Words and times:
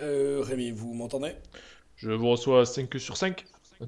Euh, 0.00 0.40
Rémi, 0.42 0.70
vous 0.70 0.94
m'entendez? 0.94 1.32
Je 1.96 2.10
vous 2.10 2.30
reçois 2.30 2.64
5 2.66 2.98
sur 2.98 3.16
5. 3.16 3.44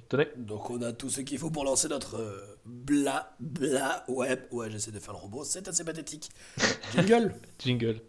Tenez. 0.08 0.26
Donc 0.36 0.70
on 0.70 0.82
a 0.82 0.92
tout 0.92 1.08
ce 1.08 1.20
qu'il 1.20 1.38
faut 1.38 1.50
pour 1.50 1.64
lancer 1.64 1.88
notre 1.88 2.16
euh, 2.16 2.58
bla 2.64 3.34
bla 3.38 4.04
web. 4.08 4.40
Ouais, 4.50 4.70
j'essaie 4.70 4.90
de 4.90 4.98
faire 4.98 5.14
le 5.14 5.20
robot, 5.20 5.44
c'est 5.44 5.68
assez 5.68 5.84
pathétique. 5.84 6.30
Jingle 6.94 7.34
Jingle. 7.60 8.00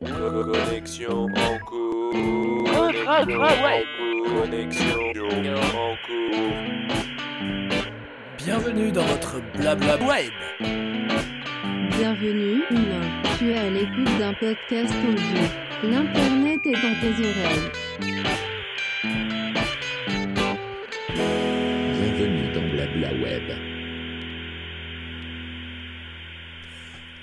Connexion 0.00 1.26
en 1.26 1.58
cours. 1.66 2.64
Connexion 4.24 5.00
en 5.74 5.96
cours. 6.06 6.62
Bienvenue 8.38 8.92
dans 8.92 9.04
votre 9.04 9.40
blabla 9.56 9.96
web. 10.06 10.91
Bienvenue, 12.02 12.64
humain. 12.68 13.22
Tu 13.38 13.50
es 13.52 13.58
à 13.58 13.70
l'écoute 13.70 14.18
d'un 14.18 14.34
podcast 14.34 14.92
audio. 15.08 15.38
L'internet 15.84 16.60
est 16.66 16.72
dans 16.72 17.00
tes 17.00 17.14
oreilles. 17.20 17.70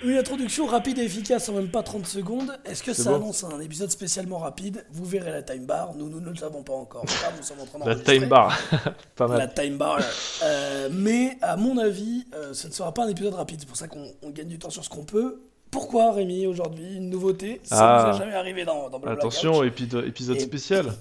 Une 0.03 0.15
introduction 0.17 0.65
rapide 0.65 0.97
et 0.99 1.03
efficace 1.03 1.49
en 1.49 1.53
même 1.53 1.67
pas 1.69 1.83
30 1.83 2.07
secondes. 2.07 2.57
Est-ce 2.63 2.83
que 2.83 2.93
ça 2.93 3.09
bon. 3.11 3.15
annonce 3.17 3.43
un 3.43 3.59
épisode 3.59 3.91
spécialement 3.91 4.37
rapide? 4.37 4.85
Vous 4.91 5.03
verrez 5.03 5.31
la 5.31 5.41
time 5.43 5.65
bar. 5.65 5.93
Nous, 5.95 6.07
nous 6.09 6.21
ne 6.21 6.29
le 6.29 6.35
savons 6.37 6.63
pas 6.63 6.73
encore. 6.73 7.03
Nous 7.37 7.43
sommes 7.43 7.59
en 7.59 7.65
train 7.65 7.79
La 7.85 7.95
time 7.95 8.27
bar. 8.29 8.57
Pas 9.17 9.27
La 9.27 9.37
mal. 9.37 9.53
time 9.53 9.77
bar. 9.77 9.99
Euh, 10.43 10.89
mais 10.91 11.37
à 11.41 11.57
mon 11.57 11.77
avis, 11.77 12.25
euh, 12.33 12.53
ce 12.53 12.67
ne 12.67 12.71
sera 12.71 12.93
pas 12.93 13.05
un 13.05 13.09
épisode 13.09 13.33
rapide. 13.33 13.57
C'est 13.59 13.67
pour 13.67 13.75
ça 13.77 13.87
qu'on 13.89 14.09
on 14.21 14.29
gagne 14.29 14.47
du 14.47 14.57
temps 14.57 14.69
sur 14.69 14.83
ce 14.85 14.89
qu'on 14.89 15.03
peut. 15.03 15.41
Pourquoi, 15.69 16.13
Rémi, 16.13 16.47
aujourd'hui, 16.47 16.95
une 16.95 17.09
nouveauté? 17.09 17.59
Ça 17.63 17.77
Ah. 17.99 18.09
nous 18.09 18.15
est 18.15 18.19
jamais 18.19 18.35
arrivé 18.35 18.63
dans, 18.65 18.89
dans 18.89 18.99
Blabla 18.99 19.19
Attention, 19.19 19.63
épisode 19.63 20.05
Et- 20.37 20.39
spécial. 20.39 20.93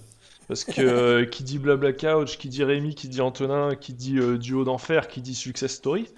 Parce 0.48 0.64
que 0.64 0.80
euh, 0.80 1.25
qui 1.30 1.42
dit 1.45 1.58
Blabla 1.58 1.92
Couch, 1.92 2.36
qui 2.39 2.48
dit 2.48 2.64
Rémi, 2.64 2.95
qui 2.95 3.08
dit 3.08 3.20
Antonin, 3.20 3.75
qui 3.77 3.92
dit 3.92 4.19
euh, 4.19 4.39
Duo 4.39 4.64
d'Enfer, 4.64 5.06
qui 5.08 5.20
dit 5.20 5.34
Success 5.34 5.73
Story, 5.75 6.08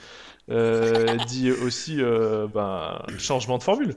dit 1.28 1.50
aussi 1.52 1.96
euh, 2.00 2.46
ben, 2.52 3.00
changement 3.18 3.58
de 3.58 3.62
formule. 3.62 3.94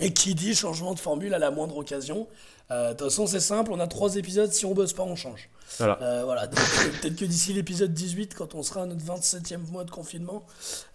Et 0.00 0.12
qui 0.12 0.34
dit 0.34 0.54
changement 0.54 0.94
de 0.94 0.98
formule 0.98 1.34
à 1.34 1.38
la 1.38 1.50
moindre 1.50 1.76
occasion. 1.76 2.26
Euh, 2.70 2.88
De 2.92 2.96
toute 2.96 3.08
façon, 3.08 3.26
c'est 3.26 3.40
simple, 3.40 3.70
on 3.72 3.78
a 3.80 3.86
trois 3.86 4.16
épisodes, 4.16 4.50
si 4.50 4.64
on 4.64 4.72
bosse 4.72 4.94
pas, 4.94 5.02
on 5.02 5.16
change. 5.16 5.50
Voilà. 5.78 5.98
Euh, 6.00 6.22
voilà, 6.24 6.44
euh, 6.44 6.46
peut-être 7.02 7.16
que 7.16 7.24
d'ici 7.26 7.52
l'épisode 7.52 7.92
18, 7.92 8.34
quand 8.34 8.54
on 8.54 8.62
sera 8.62 8.82
à 8.82 8.86
notre 8.86 9.02
27e 9.04 9.58
mois 9.70 9.84
de 9.84 9.90
confinement, 9.90 10.44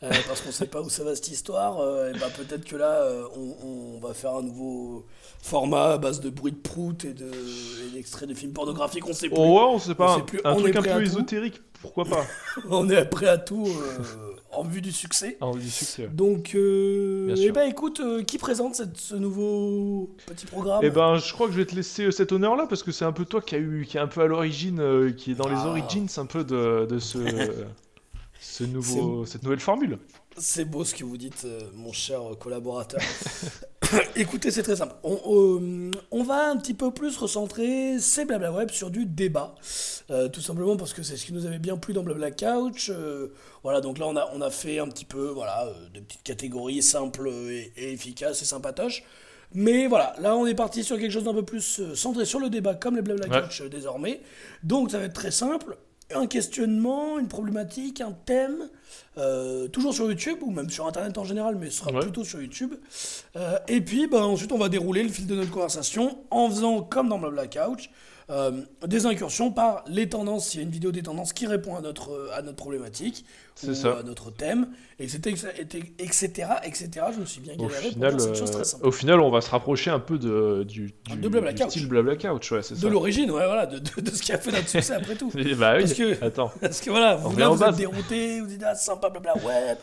euh, 0.02 0.10
parce 0.28 0.42
qu'on 0.42 0.52
sait 0.52 0.66
pas 0.66 0.82
où 0.82 0.90
ça 0.90 1.04
va 1.04 1.14
cette 1.16 1.28
histoire, 1.28 1.80
euh, 1.80 2.12
bah, 2.20 2.28
peut-être 2.36 2.66
que 2.66 2.76
là, 2.76 3.04
euh, 3.04 3.24
on, 3.36 3.98
on 3.98 4.00
va 4.08 4.14
faire 4.16 4.34
un 4.36 4.42
nouveau 4.42 5.06
format 5.42 5.92
à 5.94 5.98
base 6.00 6.20
de 6.22 6.30
bruit 6.32 6.52
de 6.54 6.58
prout 6.58 7.06
et 7.06 7.14
de- 7.14 7.30
d'extraits 7.94 8.28
de 8.28 8.34
films 8.34 8.54
pornographiques, 8.54 9.08
on 9.08 9.14
sait 9.14 9.28
plus. 9.28 9.38
Oh 9.38 9.58
ouais, 9.60 9.66
on 9.70 9.80
sait 9.80 9.96
pas, 9.96 10.14
On 10.14 10.16
sait 10.16 10.22
un, 10.22 10.26
plus, 10.26 10.42
un 10.44 10.54
on 10.54 10.60
truc 10.60 10.76
un 10.76 10.82
peu 10.82 11.04
ésotérique, 11.04 11.62
pourquoi 11.82 12.06
pas 12.06 12.26
On 12.72 12.90
est 12.90 13.06
prêt 13.06 13.28
à 13.28 13.38
tout 13.38 13.68
euh, 13.68 14.36
en 14.52 14.64
vue 14.64 14.82
du 14.82 14.92
succès. 14.92 15.38
Ah, 15.42 15.48
on 15.48 15.56
dit 15.56 15.70
succès. 15.70 16.04
ouais. 16.04 16.10
Donc, 16.10 16.54
euh, 16.56 17.34
Bien 17.34 17.36
eh 17.48 17.52
ben, 17.52 17.64
écoute, 17.70 18.00
euh, 18.00 18.24
qui 18.24 18.38
présente 18.38 18.76
cette- 18.76 18.98
ce 18.98 19.16
nouveau 19.16 20.10
petit 20.26 20.46
programme? 20.46 20.80
Eh 20.84 20.90
ben, 20.90 21.18
je 21.18 21.32
crois 21.34 21.48
que 21.48 21.54
je 21.54 21.58
vais 21.60 21.66
te 21.66 21.76
laisser 21.76 22.06
euh, 22.06 22.12
cet 22.12 22.32
honneur-là 22.32 22.66
parce 22.68 22.84
que 22.84 22.92
c'est 22.92 23.06
un 23.06 23.12
peu 23.12 23.26
toi 23.26 23.42
qui 23.42 23.56
a 23.56 23.60
eu, 23.60 23.86
qui 23.88 23.98
est 23.98 24.02
un 24.02 24.08
peu 24.08 24.22
à 24.22 24.26
l'origine, 24.28 24.80
euh, 24.80 25.12
qui 25.12 25.32
est 25.32 25.36
dans 25.36 25.48
les 25.50 25.56
Ah. 25.58 25.68
origins 25.68 26.08
un 26.18 26.26
peu 26.26 26.44
de, 26.44 26.86
de 26.90 27.00
ce, 27.00 27.18
ce 28.40 28.64
nouveau, 28.64 29.26
cette 29.26 29.44
nouvelle 29.44 29.60
formule. 29.60 29.98
C'est 30.38 30.66
beau 30.66 30.84
ce 30.86 30.96
que 30.96 31.04
vous 31.04 31.18
dites, 31.18 31.46
mon 31.76 31.92
cher 31.92 32.22
collaborateur. 32.40 33.02
Écoutez, 34.16 34.52
c'est 34.52 34.64
très 34.64 34.76
simple. 34.76 34.94
On, 35.04 35.18
euh, 35.60 35.92
on 36.12 36.24
va 36.24 36.50
un 36.50 36.58
petit 36.58 36.74
peu 36.74 36.92
plus 36.92 37.18
recentrer 37.18 38.00
ces 38.00 38.26
blabla 38.26 38.52
web 38.52 38.70
sur 38.70 38.90
du 38.92 39.06
débat. 39.06 39.56
Euh, 40.12 40.28
tout 40.28 40.42
simplement 40.42 40.76
parce 40.76 40.94
que 40.94 41.04
c'est 41.04 41.18
ce 41.18 41.26
qui 41.26 41.34
nous 41.34 41.46
avait 41.46 41.60
bien 41.60 41.78
plu 41.78 41.94
dans 41.94 42.04
Blabla 42.04 42.32
Couch. 42.32 42.90
Euh, 42.90 43.34
voilà, 43.64 43.82
donc 43.82 43.98
là, 43.98 44.08
on 44.08 44.16
a, 44.16 44.30
on 44.34 44.42
a 44.42 44.50
fait 44.50 44.80
un 44.80 44.88
petit 44.88 45.06
peu 45.06 45.28
voilà, 45.28 45.68
de 45.94 46.00
petites 46.00 46.24
catégories 46.24 46.82
simples 46.82 47.30
et, 47.30 47.72
et 47.78 47.94
efficaces 47.94 48.42
et 48.42 48.46
sympatoches. 48.46 49.04
Mais 49.54 49.88
voilà, 49.88 50.14
là, 50.20 50.36
on 50.36 50.46
est 50.46 50.56
parti 50.56 50.84
sur 50.84 51.00
quelque 51.00 51.12
chose 51.12 51.24
d'un 51.24 51.34
peu 51.34 51.44
plus 51.46 51.82
centré 51.96 52.26
sur 52.26 52.40
le 52.40 52.50
débat, 52.50 52.76
comme 52.76 52.96
les 52.96 53.02
Blabla 53.02 53.28
Ouais. 53.28 53.42
Couch 53.44 53.64
désormais. 53.64 54.22
Donc, 54.64 54.92
ça 54.92 55.00
va 55.00 55.06
être 55.06 55.14
très 55.14 55.32
simple. 55.32 55.78
Un 56.16 56.26
questionnement, 56.28 57.20
une 57.20 57.28
problématique, 57.28 58.02
un 58.02 58.14
thème, 58.26 58.68
euh, 59.18 59.68
toujours 59.68 59.94
sur 59.94 60.10
YouTube 60.10 60.40
ou 60.42 60.50
même 60.52 60.70
sur 60.70 60.88
Internet 60.88 61.18
en 61.20 61.24
général, 61.24 61.56
mais 61.56 61.70
ce 61.70 61.78
sera 61.80 61.92
Ouais. 61.92 62.00
plutôt 62.02 62.24
sur 62.24 62.42
YouTube. 62.42 62.74
Euh, 63.36 63.58
et 63.68 63.80
puis, 63.82 64.08
bah, 64.08 64.26
ensuite, 64.26 64.52
on 64.52 64.58
va 64.58 64.70
dérouler 64.70 65.04
le 65.04 65.10
fil 65.10 65.28
de 65.28 65.36
notre 65.36 65.52
conversation 65.52 66.18
en 66.32 66.50
faisant, 66.50 66.82
comme 66.82 67.10
dans 67.10 67.20
Blabla 67.20 67.46
Couch, 67.48 67.92
euh, 68.30 68.52
des 68.86 69.06
incursions 69.06 69.52
par 69.52 69.84
les 69.88 70.08
tendances. 70.10 70.50
S'il 70.50 70.60
y 70.60 70.64
a 70.64 70.66
une 70.66 70.72
vidéo 70.72 70.92
des 70.92 71.02
tendances 71.04 71.34
qui 71.34 71.48
répond 71.48 71.76
à 71.76 71.82
notre, 71.82 72.12
euh, 72.12 72.30
à 72.36 72.42
notre 72.42 72.58
problématique 72.58 73.26
ou 73.68 73.74
ça. 73.74 73.98
à 74.00 74.04
notre 74.04 74.32
thème, 74.32 74.68
etc., 75.00 75.48
etc., 75.98 76.48
etc. 76.64 76.90
Je 77.14 77.20
me 77.20 77.26
suis 77.26 77.42
bien 77.42 77.54
Au 77.56 77.64
galéré 77.64 77.82
pour 77.84 77.92
final, 77.94 78.20
cette 78.22 78.36
chose 78.36 78.50
euh, 78.50 78.54
très 78.54 78.64
simple. 78.64 78.86
au 78.88 78.92
final, 78.92 79.20
on 79.20 79.30
va 79.32 79.42
se 79.42 79.50
rapprocher 79.50 79.90
un 79.90 80.00
peu 80.00 80.18
de, 80.18 80.64
du, 80.64 80.94
du, 81.06 81.18
De 81.18 81.28
Blabla 81.28 81.54
du 81.54 81.62
Couch. 81.64 81.72
style 81.72 81.88
Blabla 81.88 82.16
Couch, 82.16 82.52
ouais, 82.52 82.62
De 82.80 82.88
l'origine, 82.88 83.32
ouais, 83.32 83.46
voilà, 83.46 83.66
de, 83.66 83.80
de- 83.80 84.02
de 84.02 84.12
ce 84.12 84.22
qui 84.22 84.32
a 84.32 84.38
fait 84.38 84.52
notre 84.52 84.70
succès 84.70 84.94
après 84.94 85.16
tout. 85.16 85.32
Bah 85.58 85.74
oui, 85.76 85.82
Parce 85.84 85.94
que- 85.94 86.24
attends. 86.24 86.52
Parce 86.62 86.80
que 86.82 86.90
voilà, 86.90 87.16
vous, 87.16 87.38
là, 87.38 87.50
vous 87.50 87.64
êtes 87.64 87.76
dérouté, 87.76 88.40
vous 88.42 88.48
dites 88.48 88.64
ah 88.66 88.76
sympa, 88.76 89.10
blabla, 89.10 89.36
ouais. 89.38 89.76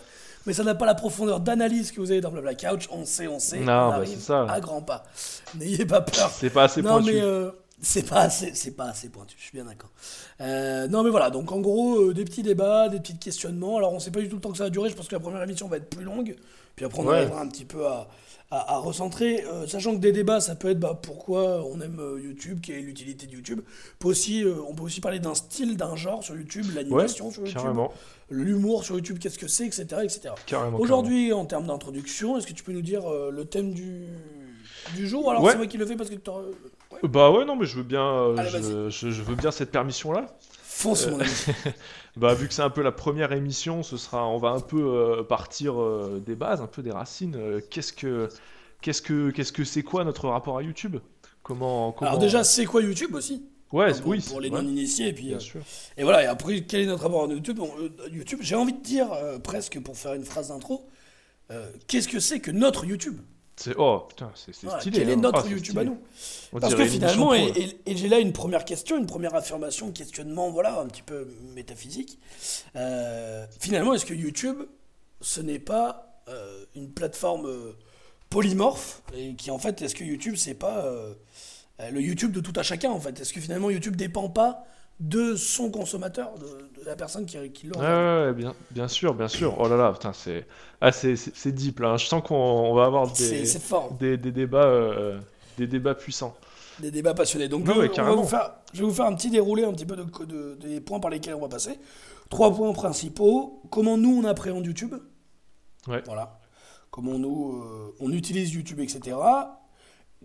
Mais 0.46 0.52
ça 0.52 0.62
n'a 0.62 0.76
pas 0.76 0.86
la 0.86 0.94
profondeur 0.94 1.40
d'analyse 1.40 1.90
que 1.90 2.00
vous 2.00 2.12
avez 2.12 2.20
dans 2.20 2.30
Blabla 2.30 2.54
Couch. 2.54 2.88
On 2.92 3.04
sait, 3.04 3.26
on 3.26 3.40
sait. 3.40 3.58
Non, 3.58 3.62
on 3.64 3.88
bah, 3.88 3.94
arrive 3.96 4.20
ça. 4.20 4.44
à 4.48 4.60
grands 4.60 4.80
pas. 4.80 5.02
N'ayez 5.56 5.84
pas 5.84 6.00
peur. 6.02 6.30
C'est 6.32 6.50
pas 6.50 6.62
assez 6.64 6.82
non, 6.82 6.90
pointu. 7.00 7.12
mais 7.14 7.20
euh, 7.20 7.50
c'est 7.80 8.08
pas 8.08 8.20
assez, 8.22 8.52
c'est 8.54 8.70
pas 8.76 8.84
assez 8.86 9.08
pointu. 9.08 9.34
Je 9.38 9.42
suis 9.44 9.52
bien 9.52 9.64
d'accord. 9.64 9.90
Euh, 10.40 10.88
non, 10.88 11.02
mais 11.02 11.10
voilà. 11.10 11.30
Donc 11.30 11.52
en 11.52 11.60
gros, 11.60 12.00
euh, 12.10 12.14
des 12.14 12.24
petits 12.24 12.42
débats, 12.42 12.88
des 12.88 13.00
petits 13.00 13.18
questionnements. 13.18 13.76
Alors 13.76 13.92
on 13.92 13.98
sait 14.00 14.10
pas 14.10 14.20
du 14.20 14.28
tout 14.28 14.36
le 14.36 14.40
temps 14.40 14.50
que 14.52 14.58
ça 14.58 14.64
va 14.64 14.70
durer. 14.70 14.88
Je 14.90 14.94
pense 14.96 15.08
que 15.08 15.14
la 15.14 15.20
première 15.20 15.42
émission 15.42 15.68
va 15.68 15.76
être 15.76 15.90
plus 15.90 16.04
longue. 16.04 16.36
Puis 16.74 16.84
après 16.84 17.00
on 17.00 17.06
Ouais. 17.06 17.16
arrivera 17.18 17.40
un 17.40 17.48
petit 17.48 17.64
peu 17.64 17.86
à, 17.86 18.08
à, 18.50 18.74
à 18.74 18.78
recentrer, 18.78 19.44
euh, 19.44 19.66
sachant 19.66 19.92
que 19.94 20.00
des 20.00 20.12
débats, 20.12 20.40
ça 20.40 20.54
peut 20.56 20.70
être 20.70 20.78
bah, 20.80 20.98
pourquoi 21.00 21.64
on 21.66 21.80
aime 21.80 22.00
YouTube, 22.22 22.60
quelle 22.62 22.76
est 22.76 22.82
l'utilité 22.82 23.26
de 23.26 23.32
YouTube. 23.32 23.60
Peut 23.98 24.08
aussi, 24.08 24.44
on 24.68 24.74
peut 24.74 24.82
aussi 24.84 25.00
parler 25.00 25.18
d'un 25.18 25.34
style, 25.34 25.76
d'un 25.76 25.96
genre 25.96 26.22
sur 26.22 26.36
YouTube, 26.36 26.66
Ouais, 26.68 26.74
l'animation 26.76 27.30
sur 27.30 27.42
YouTube, 27.46 27.60
carrément. 27.62 27.92
l'humour 28.30 28.84
sur 28.84 28.94
YouTube, 28.96 29.18
qu'est-ce 29.18 29.38
que 29.38 29.48
c'est, 29.48 29.66
etc., 29.66 29.84
etc. 30.04 30.30
Carrément. 30.46 30.78
Aujourd'hui, 30.78 31.32
en 31.32 31.44
termes 31.46 31.66
d'introduction, 31.66 32.36
est-ce 32.38 32.46
que 32.46 32.52
tu 32.52 32.62
peux 32.62 32.72
nous 32.72 32.82
dire 32.82 33.02
le 33.10 33.44
thème 33.46 33.72
du, 33.72 34.06
du 34.94 35.08
jour? 35.08 35.30
Alors 35.30 35.42
Ouais. 35.42 35.52
c'est 35.52 35.56
moi 35.58 35.66
qui 35.66 35.78
le 35.78 35.86
fais 35.86 35.96
parce 35.96 36.10
que 36.10 36.16
ouais. 37.02 37.08
carrément. 37.10 37.30
Bah 37.32 37.38
ouais, 37.38 37.44
non, 37.44 37.56
mais 37.56 37.66
je 37.66 37.76
veux 37.76 37.82
bien, 37.82 38.04
euh, 38.04 38.36
Allez, 38.36 38.50
je, 38.50 38.90
je- 38.90 39.10
je 39.10 39.22
veux 39.22 39.34
bien 39.36 39.50
cette 39.50 39.70
permission-là. 39.70 40.26
fonce 40.62 41.06
mon 41.08 41.20
ami. 41.20 41.30
Bah 42.16 42.32
vu 42.32 42.48
que 42.48 42.54
c'est 42.54 42.62
un 42.62 42.70
peu 42.70 42.82
la 42.82 42.92
première 42.92 43.32
émission, 43.32 43.82
ce 43.82 43.98
sera, 43.98 44.26
on 44.26 44.38
va 44.38 44.48
un 44.48 44.60
peu 44.60 44.80
euh, 44.80 45.22
partir 45.22 45.78
euh, 45.80 46.22
des 46.24 46.34
bases, 46.34 46.62
un 46.62 46.66
peu 46.66 46.82
des 46.82 46.90
racines. 46.90 47.36
Euh, 47.36 47.60
qu'est-ce 47.70 47.92
que, 47.92 48.28
qu'est-ce 48.80 49.02
que, 49.02 49.30
qu'est-ce 49.30 49.52
que 49.52 49.64
c'est 49.64 49.82
quoi 49.82 50.02
notre 50.04 50.28
rapport 50.28 50.56
à 50.56 50.62
YouTube? 50.62 50.96
Comment, 51.42 51.92
comment... 51.92 52.10
Alors 52.10 52.20
déjà, 52.20 52.42
c'est 52.42 52.64
quoi 52.64 52.80
YouTube 52.82 53.14
aussi? 53.14 53.44
Ouais, 53.72 53.92
pour, 53.92 54.06
oui, 54.08 54.20
pour 54.26 54.40
les 54.40 54.48
ouais, 54.48 54.62
non-initiés 54.62 55.08
et 55.08 55.12
puis 55.12 55.26
bien 55.26 55.36
euh, 55.36 55.40
sûr. 55.40 55.60
et 55.98 56.04
voilà. 56.04 56.22
Et 56.22 56.26
après, 56.26 56.62
quel 56.62 56.80
est 56.82 56.86
notre 56.86 57.02
rapport 57.02 57.24
à 57.24 57.26
YouTube? 57.26 57.56
Bon, 57.58 57.70
euh, 57.80 57.90
YouTube, 58.10 58.38
j'ai 58.40 58.54
envie 58.54 58.72
de 58.72 58.80
dire 58.82 59.12
euh, 59.12 59.38
presque 59.38 59.78
pour 59.82 59.96
faire 59.96 60.14
une 60.14 60.24
phrase 60.24 60.48
d'intro. 60.48 60.88
euh, 61.50 61.70
Qu'est-ce 61.86 62.08
que 62.08 62.18
c'est 62.20 62.40
que 62.40 62.50
notre 62.50 62.86
YouTube? 62.86 63.18
C'est 63.56 63.74
oh 63.78 64.04
putain, 64.06 64.30
c'est, 64.34 64.54
c'est 64.54 64.66
Voilà, 64.66 64.80
stylé. 64.80 64.98
Quel 64.98 65.08
est 65.08 65.12
hein. 65.14 65.16
notre 65.16 65.44
Ah, 65.46 65.48
YouTube 65.48 65.78
à 65.78 65.84
nous 65.84 65.98
On 66.52 66.60
Parce 66.60 66.74
que 66.74 66.84
finalement, 66.84 67.32
et, 67.32 67.78
j'ai 67.86 68.08
là 68.08 68.18
une 68.18 68.32
première 68.32 68.66
question, 68.66 68.98
une 68.98 69.06
première 69.06 69.34
affirmation, 69.34 69.92
questionnement, 69.92 70.50
voilà, 70.50 70.78
un 70.80 70.86
petit 70.86 71.02
peu 71.02 71.26
métaphysique. 71.54 72.18
Euh, 72.76 73.46
finalement, 73.58 73.94
est-ce 73.94 74.04
que 74.04 74.12
YouTube, 74.12 74.58
ce 75.22 75.40
n'est 75.40 75.58
pas 75.58 76.22
euh, 76.28 76.66
une 76.74 76.92
plateforme 76.92 77.46
euh, 77.46 77.72
polymorphe 78.28 79.02
et 79.16 79.34
qui 79.34 79.50
en 79.50 79.58
fait, 79.58 79.80
est-ce 79.80 79.94
que 79.94 80.04
YouTube, 80.04 80.36
c'est 80.36 80.54
pas 80.54 80.84
le 81.78 82.00
YouTube 82.00 82.32
de 82.32 82.40
tout 82.40 82.52
à 82.56 82.62
chacun 82.62 82.90
en 82.90 83.00
fait? 83.00 83.20
Est-ce 83.20 83.32
que 83.32 83.40
finalement 83.40 83.70
YouTube 83.70 83.96
dépend 83.96 84.28
pas 84.28 84.66
de 85.00 85.34
son 85.36 85.70
consommateur, 85.70 86.34
de, 86.38 86.80
de 86.80 86.86
la 86.86 86.96
personne 86.96 87.26
qui, 87.26 87.36
qui 87.50 87.66
le 87.66 87.76
Ouais, 87.76 88.26
ouais, 88.28 88.32
bien, 88.32 88.54
bien 88.70 88.88
sûr, 88.88 89.14
bien 89.14 89.28
sûr. 89.28 89.54
Oh 89.58 89.68
là 89.68 89.76
là, 89.76 89.92
putain, 89.92 90.12
c'est, 90.12 90.46
ah, 90.80 90.90
c'est, 90.92 91.16
c'est, 91.16 91.34
c'est 91.36 91.52
deep 91.52 91.80
là. 91.80 91.90
hein. 91.90 91.96
Je 91.98 92.06
sens 92.06 92.22
qu'on 92.26 92.34
on 92.34 92.74
va 92.74 92.86
avoir 92.86 93.06
des, 93.12 93.44
c'est 93.44 93.60
des, 93.98 94.16
des 94.16 94.32
débats, 94.32 94.64
euh, 94.64 95.18
des 95.58 95.66
débats 95.66 95.94
puissants. 95.94 96.34
Des 96.80 96.90
débats 96.90 97.14
passionnés. 97.14 97.48
Donc, 97.48 97.66
Ouais, 97.66 97.74
je, 97.74 97.78
ouais, 97.80 97.84
on 97.86 97.88
va 97.88 97.94
carrément. 97.94 98.22
vous 98.22 98.28
faire, 98.28 98.54
je 98.72 98.80
vais 98.80 98.86
vous 98.86 98.94
faire 98.94 99.06
un 99.06 99.14
petit 99.14 99.30
déroulé 99.30 99.64
un 99.64 99.72
petit 99.72 99.86
peu 99.86 99.96
de, 99.96 100.04
de- 100.24 100.54
des 100.54 100.80
points 100.80 101.00
par 101.00 101.10
lesquels 101.10 101.34
on 101.34 101.40
va 101.40 101.48
passer. 101.48 101.78
Trois 102.30 102.54
points 102.54 102.72
principaux. 102.72 103.62
Comment 103.70 103.96
nous, 103.98 104.20
on 104.22 104.24
appréhende 104.24 104.64
YouTube. 104.66 104.94
Ouais. 105.88 106.02
Voilà. 106.06 106.38
Comment 106.90 107.18
nous, 107.18 107.62
euh, 107.62 107.94
on 108.00 108.10
utilise 108.12 108.52
YouTube, 108.54 108.80
etc. 108.80 109.16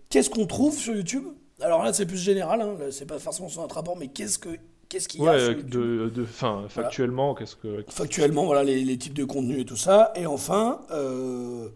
Qu'est-ce 0.09 0.29
qu'on 0.29 0.45
trouve 0.45 0.75
sur 0.77 0.95
YouTube 0.95 1.25
Alors 1.63 1.83
là, 1.83 1.93
c'est 1.93 2.05
plus 2.05 2.17
général. 2.17 2.61
Hein, 2.61 2.75
c'est 2.91 3.05
pas 3.07 3.19
forcément 3.19 3.49
sur 3.49 3.61
notre 3.61 3.75
rapport, 3.75 3.97
mais 3.97 4.07
qu'est-ce 4.07 4.39
que 4.39 4.49
qu'est-ce 4.89 5.07
qu'il 5.07 5.21
y 5.23 5.27
a 5.27 5.31
Ouais, 5.31 5.39
euh, 5.39 5.53
de, 5.55 6.09
de, 6.09 6.23
enfin, 6.23 6.63
factuellement, 6.69 7.33
qu'est-ce 7.35 7.55
que. 7.55 7.83
Factuellement, 7.89 8.45
voilà 8.45 8.63
les, 8.63 8.83
les 8.83 8.97
types 8.97 9.13
de 9.13 9.23
contenus 9.25 9.59
et 9.61 9.65
tout 9.65 9.77
ça. 9.77 10.11
Et 10.15 10.25
enfin, 10.25 10.81
euh, 10.91 11.69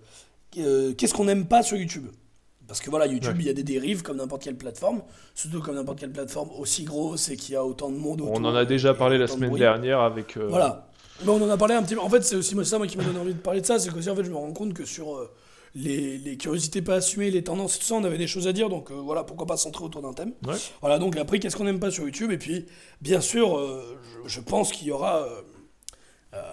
euh, 0.58 0.94
qu'est-ce 0.94 1.14
qu'on 1.14 1.26
n'aime 1.26 1.46
pas 1.46 1.64
sur 1.64 1.78
YouTube? 1.78 2.08
Parce 2.68 2.80
que 2.80 2.90
voilà, 2.90 3.06
YouTube, 3.06 3.34
Ouais. 3.36 3.42
il 3.42 3.46
y 3.46 3.50
a 3.50 3.54
des 3.54 3.64
dérives 3.64 4.02
comme 4.02 4.18
n'importe 4.18 4.42
quelle 4.44 4.56
plateforme, 4.58 5.04
surtout 5.36 5.62
comme 5.62 5.76
n'importe 5.76 6.00
quelle 6.00 6.12
plateforme 6.12 6.50
aussi 6.58 6.84
grosse 6.84 7.30
et 7.30 7.38
qui 7.38 7.56
a 7.56 7.64
autant 7.64 7.92
de 7.92 7.96
monde 7.98 8.22
autour. 8.22 8.34
On 8.36 8.44
en 8.44 8.56
a 8.56 8.66
déjà 8.66 8.96
parlé 8.96 9.20
la 9.20 9.28
de 9.28 9.32
semaine 9.32 9.54
dernière 9.56 10.00
avec. 10.00 10.36
euh, 10.38 10.48
Voilà. 10.50 10.88
Mais 11.24 11.30
on 11.30 11.42
en 11.44 11.50
a 11.50 11.58
parlé 11.58 11.76
un 11.76 11.84
petit 11.84 11.94
peu. 11.96 12.02
En 12.02 12.10
fait, 12.10 12.24
c'est 12.24 12.36
aussi 12.36 12.56
moi, 12.56 12.66
ça 12.66 12.78
moi, 12.80 12.88
qui 12.88 12.98
m'a 12.98 13.04
donné 13.04 13.20
envie 13.20 13.34
de 13.36 13.40
parler 13.40 13.62
de 13.62 13.66
ça. 13.68 13.78
C'est 13.80 13.90
qu'aussi, 13.94 14.10
en 14.10 14.16
fait, 14.16 14.24
je 14.24 14.32
me 14.32 14.36
rends 14.36 14.52
compte 14.52 14.74
que 14.74 14.84
sur 14.84 15.30
les, 15.76 16.18
les 16.18 16.38
curiosités 16.38 16.82
pas 16.82 16.96
assumées, 16.96 17.30
les 17.32 17.44
tendances 17.44 17.76
et 17.76 17.80
tout 17.80 17.86
ça, 17.86 17.96
on 17.96 18.04
avait 18.04 18.18
des 18.18 18.28
choses 18.28 18.48
à 18.48 18.54
dire. 18.54 18.70
Donc 18.70 18.92
euh, 18.92 18.96
voilà, 18.96 19.24
pourquoi 19.24 19.46
pas 19.46 19.58
centrer 19.58 19.84
autour 19.84 20.02
d'un 20.02 20.14
thème. 20.14 20.34
Ouais. 20.48 20.56
Voilà, 20.82 20.98
donc 21.00 21.18
après, 21.18 21.40
qu'est-ce 21.40 21.56
qu'on 21.56 21.66
n'aime 21.66 21.80
pas 21.80 21.92
sur 21.92 22.06
YouTube? 22.06 22.32
Et 22.32 22.38
puis, 22.38 22.66
bien 23.02 23.22
sûr, 23.22 23.58
euh, 23.58 24.00
je, 24.24 24.30
je 24.30 24.40
pense 24.42 24.72
qu'il 24.72 24.88
y 24.88 24.92
aura 24.92 25.24
euh, 25.24 25.42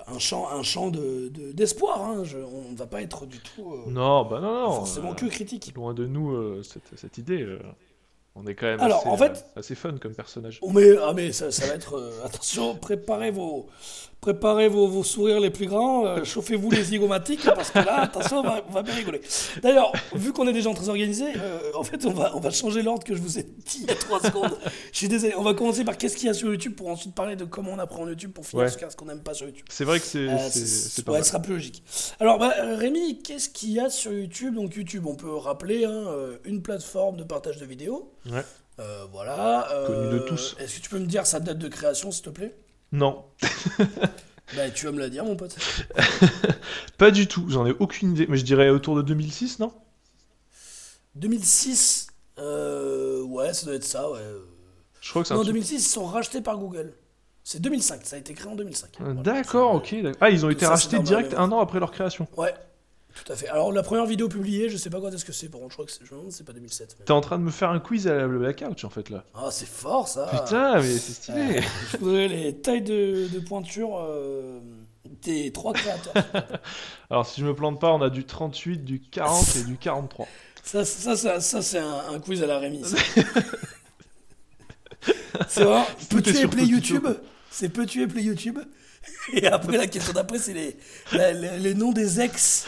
un 0.07 0.19
champ, 0.19 0.49
un 0.51 0.63
champ 0.63 0.91
de, 0.91 1.29
de- 1.29 1.53
d'espoir. 1.53 2.03
hein. 2.03 2.25
Je- 2.25 2.39
on 2.39 2.71
ne 2.73 2.77
va 2.77 2.87
pas 2.87 3.01
être 3.03 3.27
du 3.27 3.39
tout 3.39 3.73
euh, 3.73 3.91
Non, 3.91 4.25
bah 4.25 4.41
non, 4.41 4.53
non. 4.69 4.73
forcément 4.73 5.13
euh, 5.13 5.15
que 5.15 5.27
critique. 5.27 5.73
Loin 5.75 5.95
de 5.95 6.07
nous 6.07 6.33
euh, 6.33 6.63
cette, 6.63 6.99
cette 6.99 7.19
idée. 7.19 7.47
on 8.35 8.47
est 8.47 8.55
quand 8.55 8.67
même 8.67 8.81
Alors, 8.81 9.01
assez, 9.01 9.09
en 9.09 9.17
fait- 9.17 9.47
assez 9.57 9.75
fun 9.75 9.97
comme 9.99 10.15
personnage. 10.15 10.59
Oh, 10.63 10.71
mais, 10.71 10.97
ah, 11.01 11.13
mais 11.15 11.33
ça, 11.33 11.51
ça 11.51 11.67
va 11.67 11.75
être. 11.75 12.13
attention, 12.25 12.75
préparez 12.77 13.31
vos, 13.31 13.67
préparez 14.23 14.69
vos, 14.69 14.87
vos 14.87 15.03
sourires 15.03 15.41
les 15.41 15.51
plus 15.51 15.67
grands, 15.67 16.07
euh, 16.07 16.23
chauffez-vous 16.25 16.71
les 16.71 16.85
zygomatiques, 16.85 17.45
parce 17.45 17.71
que 17.73 17.81
là, 17.81 18.03
attention, 18.03 18.39
on 18.39 18.43
va, 18.43 18.65
on 18.69 18.73
va 18.73 18.83
bien 18.83 18.95
rigoler. 18.95 19.21
D'ailleurs, 19.63 19.93
vu 20.15 20.33
qu'on 20.33 20.47
est 20.47 20.53
des 20.53 20.63
gens 20.63 20.75
très 20.75 20.89
organisés, 20.89 21.33
euh, 21.37 21.59
en 21.75 21.83
fait, 21.83 22.07
on 22.07 22.13
va, 22.13 22.31
on 22.37 22.39
va 22.41 22.51
changer 22.51 22.83
l'ordre 22.83 23.03
que 23.05 23.15
je 23.17 23.21
vous 23.21 23.41
ai 23.41 23.43
dit 23.43 23.81
il 23.81 23.87
y 23.89 23.91
a 23.91 23.97
3 23.97 24.21
secondes. 24.23 24.57
Je 24.93 24.97
suis 24.99 25.09
désolé, 25.09 25.35
on 25.37 25.43
va 25.43 25.55
commencer 25.55 25.85
par 25.85 25.99
qu'est-ce 25.99 26.17
qu'il 26.17 26.29
y 26.29 26.31
a 26.31 26.35
sur 26.35 26.49
YouTube 26.51 26.77
pour 26.77 26.87
ensuite 26.89 27.17
parler 27.17 27.35
de 27.35 27.45
comment 27.45 27.73
on 27.73 27.79
apprend 27.81 28.07
YouTube 28.09 28.33
pour 28.33 28.47
finir 28.47 28.63
Ouais. 28.67 28.71
sur 28.71 28.91
ce 28.93 28.97
qu'on 28.97 29.07
n'aime 29.07 29.23
pas 29.25 29.35
sur 29.35 29.47
YouTube. 29.47 29.67
C'est 29.69 29.85
vrai 29.85 29.99
que 29.99 30.07
c'est 30.07 30.29
Euh, 30.29 30.39
c'est- 30.51 31.09
ouais, 31.09 31.19
ce 31.23 31.29
sera 31.29 31.41
plus 31.41 31.55
logique. 31.55 31.83
Alors, 32.21 32.39
bah, 32.39 32.55
Rémi, 32.79 33.23
qu'est-ce 33.23 33.49
qu'il 33.49 33.73
y 33.73 33.81
a 33.81 33.91
sur 33.91 34.13
YouTube? 34.13 34.55
Donc, 34.55 34.77
YouTube, 34.77 35.05
on 35.09 35.17
peut 35.17 35.35
rappeler 35.35 35.85
hein, 35.85 36.05
euh, 36.09 36.37
une 36.45 36.63
plateforme 36.63 37.17
de 37.17 37.25
partage 37.25 37.57
de 37.59 37.67
vidéos. 37.67 38.13
Ouais. 38.31 38.43
Voilà. 39.13 39.69
Connue 39.87 40.11
de 40.13 40.19
tous. 40.21 40.57
Est-ce 40.61 40.77
que 40.77 40.81
tu 40.83 40.91
peux 40.91 40.99
me 40.99 41.07
dire 41.07 41.27
sa 41.27 41.41
date 41.41 41.59
de 41.59 41.69
création, 41.69 42.11
s'il 42.13 42.25
te 42.25 42.31
plaît? 42.31 42.55
Non, 42.93 43.25
Bah, 44.55 44.71
tu 44.71 44.85
vas 44.85 44.93
me 44.93 44.99
la 45.01 45.09
dire, 45.09 45.25
mon 45.25 45.35
pote. 45.35 45.57
pas 46.99 47.11
du 47.11 47.27
tout. 47.27 47.47
J'en 47.49 47.67
ai 47.67 47.75
aucune 47.79 48.13
idée. 48.13 48.27
Mais 48.29 48.37
je 48.37 48.45
dirais 48.45 48.69
autour 48.69 48.95
de 48.97 49.01
2006, 49.03 49.61
non? 49.61 49.73
2006, 51.15 52.09
euh, 52.39 53.23
ouais, 53.23 53.53
ça 53.55 53.67
doit 53.67 53.75
être 53.77 53.85
ça, 53.85 54.11
ouais. 54.11 54.21
Je 55.01 55.11
crois 55.11 55.23
que 55.23 55.29
c'est 55.29 55.35
Non, 55.35 55.41
truc- 55.41 55.55
2006, 55.55 55.75
ils 55.75 55.81
sont 55.89 56.05
rachetés 56.07 56.41
par 56.41 56.59
Google. 56.59 56.95
C'est 57.45 57.61
2005, 57.61 58.01
ça 58.05 58.17
a 58.17 58.19
été 58.19 58.35
créé 58.35 58.51
en 58.51 58.55
2005. 58.55 58.91
Ah, 58.99 59.03
Voilà. 59.05 59.23
D'accord, 59.23 59.75
ok. 59.75 59.95
Ah, 60.21 60.31
ils 60.31 60.47
ont 60.47 60.51
été 60.51 60.65
Ça, 60.65 60.71
rachetés 60.71 60.99
direct 61.01 61.35
un 61.35 61.51
an 61.51 61.59
après 61.61 61.81
leur 61.81 61.91
création. 61.91 62.29
Ouais, 62.37 62.55
tout 63.15 63.31
à 63.33 63.37
fait. 63.37 63.49
Alors, 63.49 63.73
la 63.73 63.83
première 63.83 64.07
vidéo 64.07 64.29
publiée, 64.29 64.69
je 64.69 64.77
sais 64.77 64.91
pas 64.91 65.01
quand 65.01 65.11
est-ce 65.11 65.25
que 65.25 65.33
c'est, 65.33 65.49
par 65.49 65.61
contre, 65.61 65.71
je 65.73 65.77
crois 65.77 65.87
que 65.87 65.93
c'est, 65.93 66.05
je 66.05 66.43
pas 66.45 66.53
2007. 66.53 66.97
mais- 66.99 67.05
T'es 67.05 67.13
en 67.13 67.21
train 67.21 67.39
de 67.39 67.45
me 67.45 67.51
faire 67.51 67.71
un 67.71 67.81
quiz 67.81 68.07
à 68.09 68.15
la 68.15 68.27
blackout 68.29 68.85
en 68.85 68.91
fait 68.91 69.11
là. 69.11 69.25
Ah, 69.35 69.49
c'est 69.51 69.69
fort, 69.69 70.09
ça 70.09 70.27
Putain, 70.31 70.81
mais 70.81 70.97
c'est 70.97 71.13
stylé. 71.13 71.61
Je 71.93 71.97
voudrais 71.99 72.29
les 72.29 72.55
tailles 72.57 72.83
de, 72.83 73.29
de 73.33 73.39
pointure 73.41 73.99
euh, 74.01 74.61
des 75.23 75.53
trois 75.53 75.73
créateurs. 75.73 76.15
Alors 77.11 77.27
si 77.27 77.41
je 77.41 77.47
me 77.47 77.55
plante 77.55 77.81
pas, 77.81 77.93
on 77.93 78.01
a 78.03 78.11
du 78.11 78.25
38, 78.25 78.79
du 78.85 79.01
40 79.01 79.57
et 79.57 79.65
du 79.65 79.77
43. 79.77 80.27
Ça, 80.65 80.85
ça, 80.85 81.17
ça, 81.17 81.41
ça, 81.41 81.61
c'est 81.63 81.79
un, 81.79 82.03
un 82.15 82.19
quiz 82.21 82.43
à 82.43 82.47
la 82.47 82.59
Rémi. 82.59 82.83
c'est 85.49 85.65
vrai. 85.65 85.83
Peux-tu 86.11 86.33
Tokyo. 86.35 86.59
YouTube 86.65 87.07
C'est 87.51 87.69
peux-tu 87.69 88.03
appeler 88.05 88.23
YouTube 88.23 88.59
Et 89.33 89.47
après, 89.47 89.77
la 89.77 89.87
question 89.87 90.13
d'après, 90.13 90.39
c'est 90.39 90.53
les, 90.55 90.77
les, 91.13 91.59
les 91.59 91.75
noms 91.75 91.93
des 91.93 92.21
ex 92.21 92.67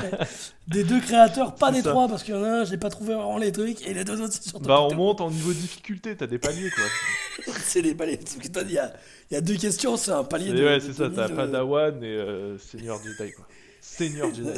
des 0.68 0.84
deux 0.84 1.00
créateurs, 1.00 1.54
pas 1.54 1.70
des 1.72 1.82
ça. 1.82 1.90
trois, 1.90 2.08
parce 2.08 2.22
qu'il 2.22 2.34
y 2.34 2.36
en 2.36 2.44
a 2.44 2.48
un, 2.48 2.64
j'ai 2.64 2.76
pas 2.76 2.90
trouvé 2.90 3.14
vraiment 3.14 3.38
les 3.38 3.52
trucs, 3.52 3.86
et 3.86 3.94
les 3.94 4.04
deux 4.04 4.20
autres, 4.20 4.32
c'est 4.34 4.48
surtout. 4.48 4.66
Bah 4.68 4.80
on 4.82 4.94
monte 4.94 5.20
en 5.20 5.30
niveau 5.30 5.50
de 5.52 5.58
difficulté, 5.58 6.16
t'as 6.16 6.26
des 6.26 6.38
paliers 6.38 6.70
quoi. 6.70 7.54
C'est 7.64 7.80
les 7.82 7.94
paliers. 7.94 8.18
Parce 8.18 8.36
que 8.36 8.48
toi, 8.48 8.62
il 8.66 8.72
y 8.72 9.34
y 9.34 9.36
a 9.36 9.40
deux 9.40 9.56
questions, 9.56 9.96
c'est 9.96 10.10
un 10.12 10.24
palier 10.24 10.52
de. 10.52 10.62
ouais, 10.64 10.78
c'est 10.80 10.92
ça, 10.92 11.08
t'as 11.08 11.28
2000, 11.28 11.32
euh, 11.32 11.36
Padawan 11.36 12.04
et 12.04 12.06
euh, 12.06 12.58
Seigneur 12.58 12.98
Jedi 13.02 13.32
quoi. 13.32 13.46
Seigneur 13.80 14.34
Jedi. 14.34 14.50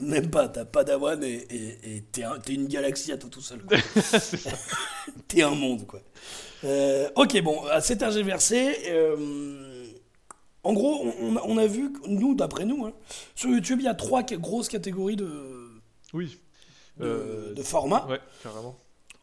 Même 0.00 0.28
pas, 0.28 0.48
t'as 0.48 0.64
pas 0.64 0.82
d'Awan 0.82 1.22
et 1.22 2.02
t'es 2.10 2.24
un- 2.24 2.38
une 2.48 2.66
galaxie 2.66 3.12
à 3.12 3.16
toi 3.16 3.30
tout 3.30 3.40
seul. 3.40 3.60
quoi. 3.62 3.76
t'es 5.28 5.42
un 5.42 5.50
monde, 5.54 5.86
quoi. 5.86 6.00
Euh, 6.64 7.08
ok, 7.14 7.40
bon, 7.42 7.60
c'est 7.80 7.98
tergiversé. 7.98 8.76
Euh, 8.88 9.63
en 10.64 10.72
gros, 10.72 11.06
on, 11.20 11.36
on 11.36 11.58
a, 11.58 11.66
vu, 11.66 11.92
que- 11.92 12.08
nous, 12.08 12.34
d'après 12.34 12.64
nous, 12.64 12.84
hein, 12.86 12.92
sur 13.34 13.50
YouTube, 13.50 13.78
il 13.80 13.84
y 13.84 13.88
a 13.88 13.94
trois 13.94 14.22
grosses 14.22 14.68
catégories 14.68 15.16
de, 15.16 15.30
Oui. 16.12 16.38
de, 16.98 17.04
Euh, 17.06 17.54
de 17.54 17.62
formats. 17.62 18.06
Ouais, 18.08 18.20
carrément. 18.42 18.76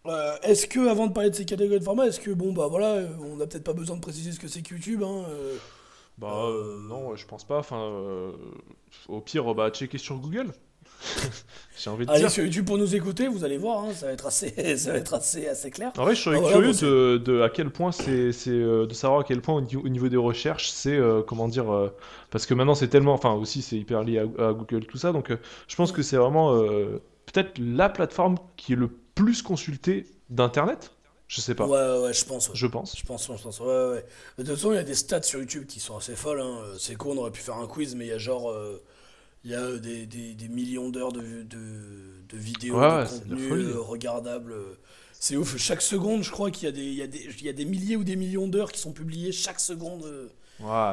Euh, 0.08 0.36
est-ce 0.44 0.66
que, 0.68 0.88
avant 0.88 1.08
de 1.08 1.14
parler 1.14 1.30
de 1.30 1.36
ces 1.36 1.46
catégories 1.46 1.80
de 1.80 1.84
formats, 1.84 2.08
est-ce 2.08 2.20
que, 2.20 2.32
bon, 2.32 2.54
bah 2.54 2.68
voilà, 2.68 2.94
euh, 2.96 3.10
on 3.22 3.36
n'a 3.36 3.46
peut-être 3.48 3.64
pas 3.64 3.74
besoin 3.74 3.96
de 3.98 4.02
préciser 4.02 4.32
ce 4.32 4.40
que 4.40 4.48
c'est 4.48 4.62
que 4.62 4.74
YouTube, 4.74 5.04
hein, 5.04 5.26
euh, 5.30 5.58
Bah 6.18 6.48
non, 6.88 7.16
je 7.16 7.26
pense 7.28 7.44
pas. 7.44 7.60
Enfin, 7.60 8.32
au 9.08 9.22
pire, 9.22 9.54
bah 9.56 9.70
checker 9.72 9.98
sur 9.98 10.18
Google. 10.18 10.52
J'ai 11.78 11.90
envie 11.90 12.06
de 12.06 12.12
Allez 12.12 12.20
dire. 12.22 12.32
sur 12.32 12.44
YouTube 12.44 12.66
pour 12.66 12.78
nous 12.78 12.96
écouter, 12.96 13.28
vous 13.28 13.44
allez 13.44 13.58
voir, 13.58 13.84
hein, 13.86 13.94
ça 13.94 14.06
va 14.08 14.12
être 14.14 14.28
assez, 14.28 14.78
ça 14.78 14.92
va 14.92 14.98
être 14.98 15.14
assez, 15.16 15.48
assez 15.48 15.72
clair. 15.72 15.92
En 15.98 16.04
vrai, 16.04 16.14
je 16.16 16.22
serais 16.22 16.40
Ah, 16.44 16.50
curieux 16.52 16.74
de, 16.74 17.18
de 17.18 17.42
à 17.42 17.50
quel 17.50 17.72
point 17.72 17.92
c'est, 17.92 18.32
c'est 18.32 18.52
euh, 18.52 18.86
de 18.86 18.94
savoir 18.94 19.22
à 19.22 19.24
quel 19.24 19.42
point 19.42 19.56
au 19.56 19.62
niveau, 19.62 19.82
au 19.84 19.90
niveau 19.90 20.08
des 20.10 20.18
recherches, 20.18 20.70
c'est 20.70 20.96
euh, 20.96 21.24
comment 21.24 21.48
dire, 21.48 21.74
euh, 21.74 21.90
parce 22.30 22.46
que 22.46 22.54
maintenant 22.54 22.76
c'est 22.76 22.90
tellement, 22.90 23.14
enfin 23.14 23.34
aussi 23.34 23.62
c'est 23.64 23.78
hyper 23.78 24.04
lié 24.04 24.20
à, 24.20 24.50
à 24.50 24.54
Google 24.54 24.86
tout 24.86 24.98
ça, 24.98 25.12
donc 25.12 25.32
je 25.68 25.76
pense 25.76 25.92
que 25.92 26.02
c'est 26.04 26.18
vraiment 26.18 26.56
peut-être 27.26 27.58
la 27.58 27.90
plateforme 27.90 28.36
qui 28.58 28.74
est 28.74 28.78
le 28.78 28.90
plus 29.16 29.42
consultée 29.42 30.06
d'internet. 30.30 30.92
Je 31.28 31.40
sais 31.40 31.56
pas. 31.56 31.66
Ouais, 31.66 32.04
ouais, 32.04 32.14
je 32.14 32.26
pense. 32.26 32.50
ouais. 32.50 32.56
Je 32.56 32.68
pense. 32.68 32.98
Je 32.98 33.06
pense, 33.06 33.26
je 33.38 33.42
pense. 33.42 33.60
Ouais, 33.62 33.66
ouais. 33.68 34.06
De 34.38 34.44
toute 34.44 34.54
façon, 34.56 34.74
il 34.74 34.76
y 34.76 34.80
a 34.80 34.84
des 34.84 34.94
stats 34.96 35.22
sur 35.24 35.40
YouTube 35.40 35.66
qui 35.66 35.80
sont 35.80 35.96
assez 35.96 36.14
folles. 36.16 36.42
hein. 36.42 36.60
C'est 36.78 36.96
cool, 36.96 37.18
on 37.18 37.22
aurait 37.22 37.32
pu 37.32 37.40
faire 37.40 37.56
un 37.56 37.68
quiz, 37.68 37.96
mais 37.96 38.06
il 38.06 38.10
y 38.10 38.14
a 38.14 38.18
genre. 38.18 38.54
Euh, 39.46 39.46
il 39.46 39.52
y 39.52 39.56
a 39.56 39.60
euh, 39.60 39.80
des, 39.80 40.06
des, 40.06 40.34
des 40.34 40.48
millions 40.48 40.90
d'heures 40.90 41.12
de, 41.12 41.22
de, 41.44 42.24
de 42.30 42.38
vidéos, 42.38 42.80
Ouais, 42.80 43.04
de 43.04 43.36
contenu 43.36 43.64
euh, 43.66 43.80
regardables. 43.80 44.54
C'est 45.20 45.36
ouf. 45.36 45.58
Chaque 45.58 45.82
seconde, 45.82 46.24
je 46.24 46.32
crois 46.32 46.50
qu'il 46.52 46.66
y, 46.66 46.68
a 46.68 46.72
des- 46.72 46.82
il 46.84 46.94
y, 46.96 47.02
a 47.02 47.08
des- 47.08 47.28
il 47.40 47.46
y 47.46 47.50
a 47.50 47.54
des 47.54 47.66
milliers 47.66 47.96
ou 47.96 48.04
des 48.04 48.16
millions 48.16 48.48
d'heures 48.48 48.72
qui 48.72 48.80
sont 48.80 48.92
publiées 48.92 49.32
chaque 49.32 49.60
seconde. 49.60 50.04
euh, 50.06 50.28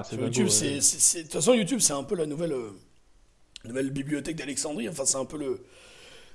c'est 0.05 0.15
sur 0.17 0.25
YouTube, 0.25 0.47
ouais. 0.49 0.81
c'est, 0.81 1.19
de 1.19 1.23
toute 1.25 1.33
façon, 1.33 1.55
YouTube, 1.55 1.81
c'est 1.81 1.93
un 1.95 2.03
peu 2.05 2.15
la 2.15 2.27
nouvelle, 2.27 2.53
euh, 2.53 2.71
nouvelle 3.65 3.91
bibliothèque 3.91 4.37
d'Alexandrie. 4.37 4.89
Enfin, 4.89 5.05
c'est 5.07 5.17
un 5.19 5.25
peu 5.25 5.39
le. 5.39 5.65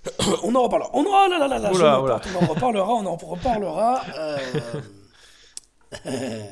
on 0.44 0.54
en 0.56 0.64
reparlera. 0.64 0.90
On 0.94 1.02
en, 1.02 1.26
oh 1.26 1.30
là 1.30 1.48
là 1.48 1.48
là 1.60 1.72
Oula, 1.72 2.02
on 2.02 2.44
en 2.44 2.48
reparlera, 2.48 2.94
on 2.94 3.06
en 3.06 3.16
reparlera. 3.16 4.04
euh. 4.18 4.38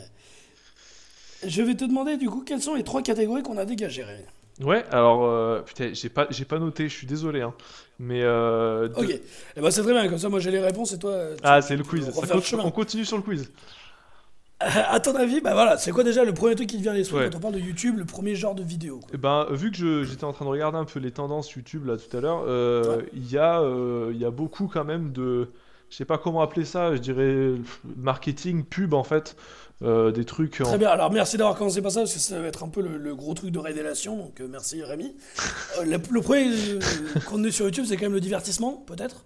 je 1.46 1.62
vais 1.62 1.76
te 1.76 1.84
demander 1.86 2.18
du 2.18 2.30
coup 2.30 2.42
quelles 2.42 2.62
sont 2.62 2.76
les 2.76 2.84
trois 2.84 3.02
catégories 3.02 3.44
qu'on 3.44 3.58
a 3.58 3.66
dégagées. 3.66 4.04
Rémi? 4.04 4.24
Ouais, 4.62 4.84
alors 4.92 5.26
euh, 5.26 5.62
putain, 5.62 5.90
j'ai 5.94 6.10
pas, 6.10 6.28
j'ai 6.30 6.46
pas 6.46 6.60
noté, 6.60 6.88
je 6.90 6.94
suis 6.96 7.08
désolé, 7.08 7.42
hein. 7.42 7.54
Mais 8.00 8.22
euh, 8.22 8.88
de- 8.88 8.96
Ok, 8.96 9.20
eh 9.56 9.62
ben, 9.62 9.72
c'est 9.72 9.82
très 9.84 9.94
bien. 9.94 10.08
Comme 10.08 10.18
ça, 10.18 10.30
moi 10.30 10.40
j'ai 10.40 10.52
les 10.52 10.60
réponses 10.60 10.94
et 10.94 11.00
toi. 11.00 11.16
tu- 11.36 11.42
ah, 11.44 11.62
c'est 11.62 11.76
le 11.76 11.84
quiz. 11.84 12.12
Ça 12.12 12.28
continue- 12.28 12.62
on 12.64 12.72
continue 12.72 13.06
sur 13.06 13.18
le 13.18 13.24
quiz. 13.24 13.52
À 14.64 15.00
ton 15.00 15.16
avis, 15.16 15.42
bah 15.42 15.54
voilà, 15.54 15.78
c'est 15.78 15.92
quoi 15.92 16.04
déjà 16.04 16.24
le 16.24 16.36
premier 16.36 16.54
truc 16.54 16.70
qui 16.70 16.78
te 16.78 16.84
vient 16.84 16.92
à 16.92 16.96
l'esprit 16.96 17.18
Ouais. 17.18 17.30
quand 17.32 17.38
on 17.38 17.40
parle 17.40 17.56
de 17.56 17.60
YouTube, 17.60 17.98
le 17.98 18.06
premier 18.06 18.36
genre 18.36 18.54
de 18.54 18.62
vidéo 18.62 19.00
quoi? 19.00 19.10
Eh 19.12 19.18
ben, 19.18 19.48
vu 19.50 19.72
que 19.72 19.78
je- 19.78 20.04
j'étais 20.04 20.24
en 20.24 20.34
train 20.34 20.46
de 20.46 20.52
regarder 20.52 20.78
un 20.78 20.86
peu 20.86 21.00
les 21.00 21.10
tendances 21.10 21.52
YouTube 21.54 21.88
là 21.88 21.98
tout 21.98 22.16
à 22.16 22.22
l'heure, 22.22 22.44
euh, 22.48 22.98
Ouais. 22.98 23.06
il 23.14 23.32
y, 23.32 23.38
euh, 23.38 24.12
il 24.14 24.20
y 24.20 24.26
a 24.26 24.30
beaucoup 24.30 24.68
quand 24.68 24.84
même 24.84 25.12
de, 25.14 25.50
je 25.92 25.96
sais 25.98 26.06
pas 26.06 26.18
comment 26.18 26.42
appeler 26.42 26.66
ça, 26.66 26.96
je 26.96 27.00
dirais 27.02 27.52
marketing, 27.98 28.64
pub 28.64 28.94
en 28.96 29.04
fait, 29.04 29.36
euh, 29.84 30.12
des 30.12 30.26
trucs. 30.26 30.60
en- 30.62 30.64
Très 30.64 30.78
bien, 30.78 30.90
alors 30.90 31.12
merci 31.12 31.38
d'avoir 31.38 31.56
commencé 31.58 31.82
par 31.82 31.92
ça, 31.92 32.00
parce 32.02 32.14
que 32.14 32.20
ça 32.20 32.40
va 32.40 32.48
être 32.48 32.64
un 32.64 32.70
peu 32.70 32.82
le, 32.82 32.98
le 32.98 33.16
gros 33.16 33.34
truc 33.34 33.52
de 33.52 33.60
révélation, 33.60 34.16
donc 34.18 34.40
euh, 34.42 34.48
merci 34.50 34.82
Rémi. 34.84 35.16
Euh, 35.80 35.86
le, 35.86 35.98
le 36.12 36.22
premier 36.22 36.48
euh, 36.50 36.80
contenu 37.30 37.52
sur 37.52 37.66
YouTube, 37.66 37.86
c'est 37.88 37.96
quand 37.96 38.04
même 38.06 38.14
le 38.14 38.20
divertissement, 38.20 38.84
peut-être? 38.88 39.26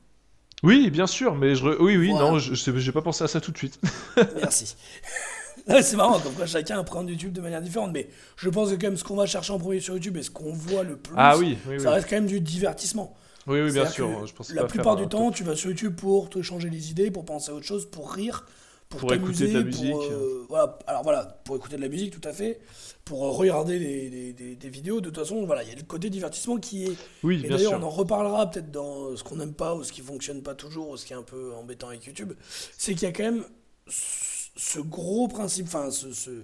Oui, 0.63 0.89
bien 0.91 1.07
sûr, 1.07 1.35
mais 1.35 1.55
je, 1.55 1.63
re- 1.65 1.77
oui, 1.79 1.97
oui, 1.97 2.09
Voilà. 2.11 2.31
non, 2.31 2.39
je 2.39 2.53
j'ai 2.55 2.91
pas 2.91 3.01
pensé 3.01 3.23
à 3.23 3.27
ça 3.27 3.41
tout 3.41 3.51
de 3.51 3.57
suite. 3.57 3.79
Merci. 4.35 4.75
C'est 5.81 5.95
marrant, 5.95 6.19
comme 6.19 6.33
quoi 6.33 6.45
chacun 6.45 6.77
appréhende 6.79 7.09
YouTube 7.09 7.33
de 7.33 7.41
manière 7.41 7.61
différente, 7.61 7.91
mais 7.91 8.07
je 8.37 8.49
pense 8.49 8.69
que 8.69 8.75
quand 8.75 8.87
même 8.87 8.97
ce 8.97 9.03
qu'on 9.03 9.15
va 9.15 9.25
chercher 9.25 9.51
en 9.53 9.57
premier 9.57 9.79
sur 9.79 9.95
YouTube 9.95 10.15
et 10.17 10.21
ce 10.23 10.29
qu'on 10.29 10.53
voit 10.53 10.83
le 10.83 10.95
plus, 10.97 11.15
ah 11.17 11.35
oui, 11.37 11.57
oui, 11.67 11.75
oui, 11.77 11.81
ça 11.81 11.89
reste 11.91 12.07
quand 12.09 12.15
même 12.17 12.27
du 12.27 12.39
divertissement. 12.39 13.15
Oui, 13.47 13.61
oui, 13.61 13.71
bien 13.71 13.85
sûr. 13.89 14.25
Je 14.27 14.33
pensais 14.33 14.53
La 14.53 14.65
plupart 14.65 14.95
du 14.95 15.03
top. 15.03 15.11
temps, 15.11 15.31
tu 15.31 15.43
vas 15.43 15.55
sur 15.55 15.69
YouTube 15.69 15.95
pour 15.95 16.29
te 16.29 16.41
changer 16.41 16.69
les 16.69 16.91
idées, 16.91 17.11
pour 17.11 17.25
penser 17.25 17.51
à 17.51 17.53
autre 17.55 17.65
chose, 17.65 17.85
pour 17.89 18.11
rire, 18.11 18.45
pour, 18.89 18.99
Pour 18.99 19.13
écouter 19.13 19.47
de 19.47 19.53
la 19.53 19.59
pour, 19.59 19.65
musique. 19.65 19.93
euh, 20.11 20.45
voilà, 20.47 20.77
alors 20.87 21.03
voilà, 21.03 21.41
pour 21.43 21.55
écouter 21.55 21.75
de 21.75 21.81
la 21.81 21.87
musique, 21.89 22.11
tout 22.19 22.27
à 22.27 22.33
fait, 22.33 22.59
pour 23.03 23.25
euh, 23.25 23.31
regarder 23.31 23.79
des, 23.79 24.69
vidéos. 24.69 25.01
De 25.01 25.09
toute 25.09 25.17
façon, 25.17 25.45
voilà, 25.45 25.63
il 25.63 25.69
y 25.69 25.71
a 25.71 25.75
le 25.75 25.81
côté 25.83 26.09
divertissement 26.09 26.57
qui 26.57 26.85
est. 26.85 26.95
Oui, 27.23 27.41
Et 27.43 27.49
d'ailleurs, 27.49 27.73
on 27.73 27.83
en 27.83 27.89
reparlera 27.89 28.49
peut-être 28.49 28.71
dans 28.71 29.15
ce 29.15 29.23
qu'on 29.23 29.37
n'aime 29.37 29.53
pas 29.53 29.75
ou 29.75 29.83
ce 29.83 29.91
qui 29.91 30.01
fonctionne 30.01 30.41
pas 30.43 30.55
toujours 30.55 30.89
ou 30.89 30.97
ce 30.97 31.05
qui 31.05 31.13
est 31.13 31.15
un 31.15 31.23
peu 31.23 31.53
embêtant 31.55 31.89
avec 31.89 32.05
YouTube. 32.05 32.33
C'est 32.77 32.93
qu'il 32.93 33.03
y 33.03 33.11
a 33.11 33.11
quand 33.11 33.23
même 33.23 33.43
ce 33.87 34.79
gros 34.79 35.27
principe, 35.27 35.67
enfin, 35.67 35.91
ce, 35.91 36.13
ce- 36.13 36.43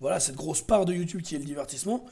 voilà, 0.00 0.18
cette 0.20 0.36
grosse 0.36 0.62
part 0.62 0.84
de 0.86 0.94
YouTube 0.94 1.22
qui 1.22 1.34
est 1.34 1.38
le 1.38 1.44
divertissement, 1.44 2.06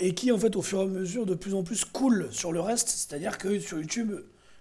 et 0.00 0.14
qui, 0.14 0.32
en 0.32 0.38
fait, 0.38 0.56
au 0.56 0.62
fur 0.62 0.80
et 0.80 0.82
à 0.82 0.86
mesure, 0.86 1.26
de 1.26 1.34
plus 1.34 1.54
en 1.54 1.62
plus 1.62 1.84
coule 1.84 2.28
sur 2.32 2.52
le 2.52 2.60
reste. 2.60 2.88
C'est-à-dire 2.88 3.38
que 3.38 3.58
sur 3.60 3.78
YouTube, 3.78 4.12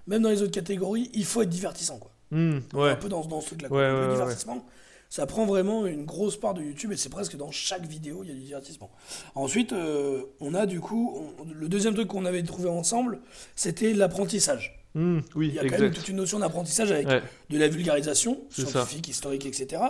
même 0.08 0.22
dans 0.22 0.30
les 0.30 0.42
autres 0.42 0.52
catégories, 0.52 1.10
il 1.14 1.26
faut 1.26 1.42
être 1.42 1.50
divertissant, 1.50 1.98
quoi. 1.98 2.12
Hmm, 2.32 2.60
ouais. 2.74 2.92
Un 2.92 2.96
peu 2.96 3.10
dans, 3.10 3.26
dans 3.26 3.42
ce 3.42 3.48
truc-là. 3.48 3.70
Ouais, 3.72 3.90
le 3.90 4.08
ouais, 4.08 4.14
divertissement, 4.14 4.64
ça 5.10 5.26
prend 5.26 5.46
vraiment 5.48 5.88
une 5.88 6.06
grosse 6.06 6.38
part 6.38 6.54
de 6.54 6.62
YouTube 6.62 6.92
et 6.92 6.98
c'est 6.98 7.10
presque 7.10 7.36
dans 7.38 7.50
chaque 7.50 7.88
vidéo, 7.88 8.20
il 8.24 8.30
y 8.30 8.32
a 8.32 8.36
du 8.36 8.42
divertissement. 8.42 8.92
Ensuite, 9.34 9.74
euh, 9.74 10.22
on 10.40 10.54
a 10.54 10.68
du 10.68 10.80
coup, 10.80 11.16
on- 11.40 11.52
le 11.52 11.68
deuxième 11.68 11.96
truc 11.96 12.08
qu'on 12.10 12.26
avait 12.26 12.44
trouvé 12.44 12.70
ensemble, 12.70 13.20
c'était 13.56 13.94
l'apprentissage. 13.94 14.76
Hmm, 14.96 15.20
oui, 15.36 15.48
Il 15.50 15.54
y 15.56 15.60
a 15.60 15.68
quand 15.70 15.80
même 15.80 15.92
toute 15.94 16.08
une 16.10 16.16
notion 16.18 16.40
d'apprentissage 16.40 16.92
avec 16.92 17.08
Ouais. 17.08 17.22
de 17.50 17.58
la 17.58 17.68
vulgarisation 17.68 18.40
ça. 18.50 18.66
scientifique, 18.66 19.08
historique, 19.08 19.46
etc. 19.46 19.82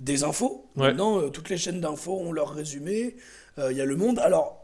Des 0.00 0.22
infos. 0.24 0.66
Ouais. 0.76 0.88
Maintenant, 0.88 1.18
euh, 1.20 1.28
toutes 1.30 1.48
les 1.48 1.56
chaînes 1.58 1.80
d'infos 1.80 2.18
ont 2.18 2.32
leur 2.32 2.50
résumé. 2.50 3.16
Euh, 3.58 3.72
Il 3.72 3.78
y 3.78 3.80
a 3.80 3.84
le 3.84 3.96
monde. 3.96 4.18
Alors, 4.20 4.57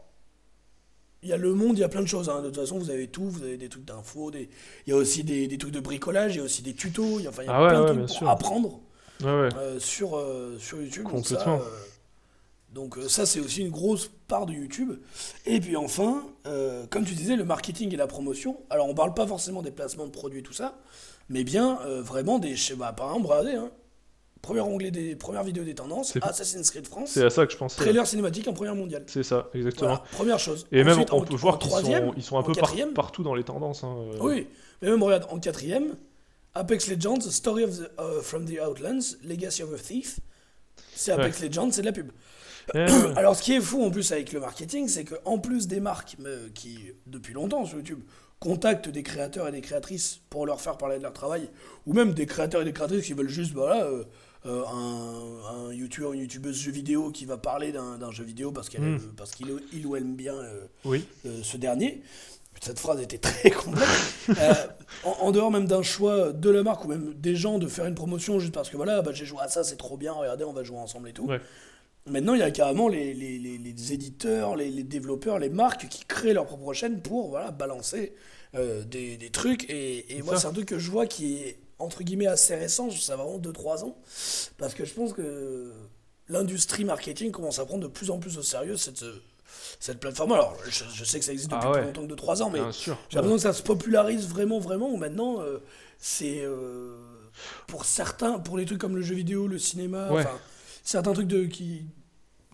il 1.25 1.29
y 1.29 1.33
a 1.33 1.37
le 1.37 1.53
monde, 1.53 1.77
il 1.77 1.81
y 1.81 1.83
a 1.83 1.89
plein 1.89 2.01
de 2.01 2.07
choses. 2.07 2.29
hein. 2.29 2.41
De 2.41 2.47
toute 2.47 2.55
façon, 2.55 2.77
vous 2.77 2.89
avez 2.89 3.07
tout. 3.07 3.27
Vous 3.29 3.43
avez 3.43 3.57
des 3.57 3.67
trucs 3.67 3.83
d'infos. 3.85 4.31
Des... 4.31 4.47
Il 4.87 4.91
y 4.91 4.93
a 4.93 4.95
aussi 4.95 5.23
des, 5.23 5.47
des 5.47 5.57
trucs 5.57 5.73
de 5.73 5.79
bricolage. 5.81 6.35
Il 6.35 6.37
y 6.37 6.41
a 6.41 6.43
aussi 6.45 6.61
des 6.61 6.73
tutos. 6.73 7.19
Il 7.19 7.23
y 7.23 7.27
a, 7.27 7.31
enfin, 7.31 7.43
il 7.43 7.47
y 7.47 7.49
a 7.49 7.55
Ah 7.57 7.63
ouais, 7.63 7.69
plein 7.69 7.81
de 7.81 7.87
trucs 7.87 8.05
pour 8.05 8.09
sûr. 8.17 8.29
apprendre 8.29 8.79
euh, 9.23 9.79
sur, 9.79 10.15
euh, 10.17 10.55
sur 10.59 10.81
YouTube. 10.81 11.03
Donc 11.11 11.25
ça, 11.27 11.35
Complètement. 11.35 11.59
euh, 11.61 11.69
Donc 12.73 12.97
ça, 13.07 13.25
c'est 13.25 13.39
aussi 13.39 13.61
une 13.61 13.71
grosse 13.71 14.11
part 14.27 14.45
de 14.45 14.53
YouTube. 14.53 14.93
Et 15.45 15.59
puis 15.59 15.75
enfin, 15.77 16.23
euh, 16.45 16.85
comme 16.89 17.05
tu 17.05 17.13
disais, 17.15 17.35
le 17.35 17.45
marketing 17.45 17.93
et 17.93 17.97
la 17.97 18.07
promotion. 18.07 18.57
Alors 18.69 18.87
on 18.87 18.93
parle 18.93 19.13
pas 19.13 19.25
forcément 19.27 19.61
des 19.61 19.71
placements 19.71 20.05
de 20.05 20.11
produits 20.11 20.39
et 20.39 20.43
tout 20.43 20.53
ça, 20.53 20.77
mais 21.29 21.43
bien 21.43 21.79
euh, 21.85 22.01
vraiment 22.01 22.37
des... 22.39 22.55
chez- 22.55 22.75
Bah, 22.75 22.93
par 22.93 23.09
exemple, 23.11 23.27
regardez, 23.27 23.55
hein, 23.55 23.71
premier 24.45 24.61
onglet 24.61 24.91
des 24.91 25.15
premières 25.15 25.43
vidéos 25.43 25.63
des 25.63 25.73
tendances, 25.73 26.13
Assassin's 26.21 26.69
Creed 26.69 26.85
France, 26.87 27.09
C'est 27.13 27.25
à 27.25 27.29
ça 27.31 27.45
que 27.47 27.51
je 27.51 27.57
pensais. 27.57 27.77
trailer 27.77 28.05
cinématique 28.05 28.47
en 28.47 28.53
première 28.53 28.75
mondiale. 28.75 29.03
C'est 29.07 29.23
ça, 29.23 29.49
exactement. 29.55 29.87
Voilà, 29.89 30.03
première 30.11 30.39
chose. 30.39 30.67
Et 30.71 30.83
même, 30.83 30.99
on 30.99 31.01
en- 31.15 31.21
peut 31.21 31.33
en 31.33 31.37
voir 31.37 31.57
qu'ils 31.57 31.71
sont, 31.71 32.13
ils 32.15 32.21
sont 32.23 32.37
un 32.37 32.41
en 32.41 32.43
peu 32.43 32.53
par- 32.53 32.73
partout 32.93 33.23
dans 33.23 33.33
les 33.33 33.43
tendances. 33.43 33.83
hein, 33.83 33.95
euh. 34.13 34.17
Oui, 34.21 34.47
mais 34.81 34.89
même 34.91 35.01
regarde, 35.01 35.25
en 35.31 35.39
quatrième, 35.39 35.95
Apex 36.53 36.87
Legends, 36.87 37.21
Story 37.21 37.63
of 37.63 37.71
the, 37.77 37.89
uh, 37.99 38.21
from 38.21 38.45
the 38.45 38.59
Outlands, 38.61 39.17
Legacy 39.23 39.63
of 39.63 39.73
a 39.73 39.77
Thief. 39.77 40.19
C'est 40.93 41.11
Apex 41.11 41.41
Legends, 41.41 41.71
c'est 41.71 41.81
de 41.81 41.87
la 41.87 41.91
pub. 41.91 42.11
Eh, 42.73 42.77
ouais. 42.77 42.87
Alors, 43.17 43.35
ce 43.35 43.41
qui 43.41 43.53
est 43.53 43.61
fou 43.61 43.83
en 43.83 43.89
plus 43.89 44.11
avec 44.11 44.31
le 44.31 44.39
marketing, 44.39 44.87
c'est 44.87 45.05
qu'en 45.05 45.39
plus 45.39 45.67
des 45.67 45.79
marques 45.79 46.17
euh, 46.23 46.49
qui, 46.53 46.77
depuis 47.07 47.33
longtemps 47.33 47.65
sur 47.65 47.77
YouTube, 47.77 48.01
contactent 48.39 48.89
des 48.89 49.01
créateurs 49.01 49.47
et 49.47 49.51
des 49.51 49.61
créatrices 49.61 50.19
pour 50.29 50.45
leur 50.45 50.61
faire 50.61 50.77
parler 50.77 50.97
de 50.97 51.03
leur 51.03 51.13
travail, 51.13 51.49
ou 51.87 51.93
même 51.93 52.13
des 52.13 52.25
créateurs 52.27 52.61
et 52.61 52.65
des 52.65 52.73
créatrices 52.73 53.05
qui 53.05 53.13
veulent 53.13 53.29
juste, 53.29 53.53
voilà, 53.53 53.85
euh, 53.85 54.03
euh, 54.45 54.63
un, 54.65 55.67
un 55.69 55.73
youtubeur, 55.73 56.13
une 56.13 56.19
youtubeuse 56.21 56.55
jeu 56.57 56.71
vidéo 56.71 57.09
qui 57.11 57.25
va 57.25 57.37
parler 57.37 57.71
d'un 57.71 58.11
jeu 58.11 58.23
vidéo 58.23 58.51
parce 58.51 58.69
qu'elle 58.69 58.81
Mm. 58.81 58.95
euh, 58.95 58.99
parce 59.17 59.31
qu'il 59.31 59.47
il 59.73 59.85
ou 59.87 59.95
elle 59.95 60.03
aime 60.03 60.15
bien 60.15 60.35
euh, 60.35 60.65
Oui. 60.85 61.05
euh, 61.25 61.39
ce 61.43 61.57
dernier. 61.57 62.01
Cette 62.61 62.79
phrase 62.79 63.01
était 63.01 63.17
très 63.17 63.51
complexe. 63.51 64.29
Euh, 64.29 64.53
en, 65.03 65.11
en 65.27 65.31
dehors 65.31 65.51
même 65.51 65.67
d'un 65.67 65.83
choix 65.83 66.31
de 66.31 66.49
la 66.49 66.63
marque 66.63 66.85
ou 66.85 66.87
même 66.87 67.13
des 67.13 67.35
gens 67.35 67.59
de 67.59 67.67
faire 67.67 67.85
une 67.85 67.95
promotion 67.95 68.39
juste 68.39 68.53
parce 68.53 68.69
que 68.69 68.77
voilà, 68.77 69.01
bah, 69.01 69.11
j'ai 69.13 69.25
joué 69.25 69.39
à 69.41 69.47
ça, 69.49 69.63
c'est 69.63 69.75
trop 69.75 69.97
bien, 69.97 70.13
regardez, 70.13 70.45
on 70.45 70.53
va 70.53 70.63
jouer 70.63 70.77
ensemble 70.77 71.09
et 71.09 71.13
tout. 71.13 71.25
Ouais. 71.25 71.41
Maintenant, 72.07 72.33
il 72.35 72.39
y 72.39 72.43
a 72.43 72.51
carrément 72.51 72.87
les, 72.87 73.13
les, 73.15 73.39
les- 73.39 73.57
les 73.57 73.93
éditeurs, 73.93 74.55
les, 74.55 74.83
développeurs, 74.83 75.39
les 75.39 75.49
marques 75.49 75.87
qui 75.89 76.05
créent 76.05 76.33
leur 76.33 76.45
propre 76.45 76.71
chaîne 76.73 77.01
pour 77.01 77.29
voilà, 77.29 77.49
balancer 77.51 78.13
euh, 78.53 78.83
des, 78.85 79.17
des 79.17 79.31
trucs. 79.31 79.67
Et, 79.71 80.15
et 80.15 80.21
moi, 80.21 80.37
c'est 80.37 80.45
un 80.47 80.53
truc 80.53 80.67
que 80.67 80.77
je 80.79 80.91
vois 80.91 81.07
qui 81.07 81.37
est 81.37 81.57
entre 81.79 82.03
guillemets 82.03 82.27
assez 82.27 82.55
récent, 82.55 82.89
ça 82.91 83.13
a 83.13 83.15
vraiment 83.17 83.37
2-3 83.39 83.83
ans. 83.83 83.97
Parce 84.57 84.73
que 84.73 84.85
je 84.85 84.93
pense 84.93 85.13
que 85.13 85.71
l'industrie 86.27 86.85
marketing 86.85 87.31
commence 87.31 87.59
à 87.59 87.65
prendre 87.65 87.83
de 87.83 87.87
plus 87.87 88.09
en 88.09 88.17
plus 88.19 88.37
au 88.37 88.41
sérieux 88.41 88.77
cette, 88.77 89.03
cette 89.79 89.99
plateforme. 89.99 90.31
Alors, 90.33 90.57
je, 90.67 90.83
je 90.93 91.03
sais 91.03 91.19
que 91.19 91.25
ça 91.25 91.31
existe 91.33 91.51
Ah 91.53 91.57
depuis 91.57 91.67
ouais. 91.71 91.91
plus 91.91 91.99
longtemps 92.01 92.15
que 92.15 92.21
2-3 92.21 92.43
ans, 92.43 92.49
mais 92.49 92.59
j'ai 92.71 92.91
l'impression 93.13 93.35
que 93.35 93.41
ça 93.41 93.53
se 93.53 93.61
popularise 93.63 94.27
vraiment, 94.27 94.59
vraiment. 94.59 94.89
Où 94.89 94.97
maintenant, 94.97 95.41
euh, 95.41 95.59
c'est 95.99 96.41
euh, 96.41 96.97
pour 97.67 97.85
certains, 97.85 98.39
pour 98.39 98.57
les 98.57 98.65
trucs 98.65 98.79
comme 98.79 98.95
le 98.95 99.01
jeu 99.01 99.15
vidéo, 99.15 99.47
le 99.47 99.59
cinéma, 99.59 100.11
Ouais. 100.11 100.21
enfin, 100.21 100.39
certains 100.83 101.13
trucs 101.13 101.27
de 101.27 101.45
qui 101.45 101.85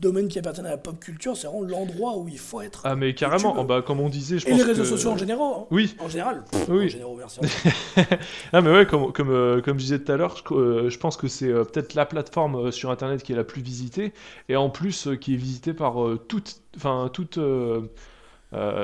domaines 0.02 0.28
qui 0.28 0.40
appartiennent 0.40 0.66
à 0.66 0.72
la 0.72 0.78
pop 0.78 1.00
culture, 1.00 1.38
c'est 1.38 1.48
vraiment 1.48 1.62
l'endroit 1.64 2.18
où 2.18 2.28
il 2.28 2.38
faut 2.40 2.60
être. 2.62 2.82
Ah, 2.84 2.96
mais 2.96 3.14
carrément, 3.14 3.56
oh, 3.58 3.64
bah, 3.64 3.82
comme 3.82 4.00
on 4.00 4.10
disait, 4.10 4.40
je 4.40 4.48
Et 4.48 4.50
pense 4.50 4.60
les 4.60 4.66
réseaux 4.66 4.82
que- 4.84 4.88
sociaux 4.90 5.12
en 5.12 5.18
général. 5.18 5.48
hein. 5.56 5.64
Oui, 5.72 5.96
En 6.00 6.10
général. 6.10 6.44
Oui. 6.70 6.86
En 6.86 6.88
général, 6.90 7.14
merci. 7.18 7.40
Ah 8.54 8.62
mais 8.62 8.72
ouais, 8.72 8.86
comme, 8.86 9.12
comme, 9.14 9.30
euh, 9.32 9.62
comme 9.62 9.78
je 9.80 9.84
disais 9.84 10.00
tout 10.00 10.12
à 10.12 10.18
l'heure, 10.18 10.36
je, 10.36 10.54
euh, 10.54 10.90
je 10.90 10.98
pense 11.00 11.16
que 11.18 11.28
c'est 11.28 11.48
euh, 11.48 11.64
peut-être 11.64 11.94
la 11.94 12.06
plateforme 12.06 12.72
sur 12.72 12.92
Internet 12.92 13.24
qui 13.24 13.32
est 13.32 13.36
la 13.36 13.44
plus 13.44 13.62
visitée, 13.62 14.12
et 14.50 14.56
en 14.56 14.70
plus 14.70 15.08
qui 15.22 15.36
est 15.36 15.38
visitée 15.38 15.74
par 15.74 15.96
toutes, 16.28 16.62
enfin 16.76 17.10
toutes, 17.14 17.38
euh, 17.38 17.82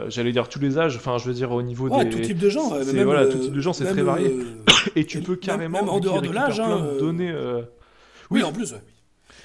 j'allais 0.08 0.32
dire 0.32 0.48
tous 0.48 0.60
les 0.60 0.78
âges, 0.78 0.96
enfin 0.96 1.18
je 1.18 1.26
veux 1.26 1.34
dire 1.34 1.52
au 1.52 1.62
niveau 1.62 1.90
Ouais, 1.90 2.06
des... 2.06 2.10
tout 2.12 2.20
type 2.20 2.38
de 2.38 2.50
gens. 2.50 2.72
même, 2.74 3.04
voilà, 3.04 3.26
tout 3.28 3.38
type 3.40 3.54
de 3.54 3.60
gens, 3.62 3.74
c'est 3.74 3.86
très 3.86 4.02
varié. 4.04 4.28
euh, 4.30 4.44
Et 4.96 5.06
tu 5.06 5.20
peux 5.22 5.36
carrément, 5.36 5.80
même 5.82 5.90
en 5.90 6.00
dehors 6.00 6.22
de 6.22 6.30
l'âge, 6.32 6.60
hein, 6.60 6.80
euh, 7.02 7.62
Oui, 8.30 8.40
Oui. 8.40 8.44
en 8.44 8.52
plus. 8.54 8.72
ouais. 8.74 8.82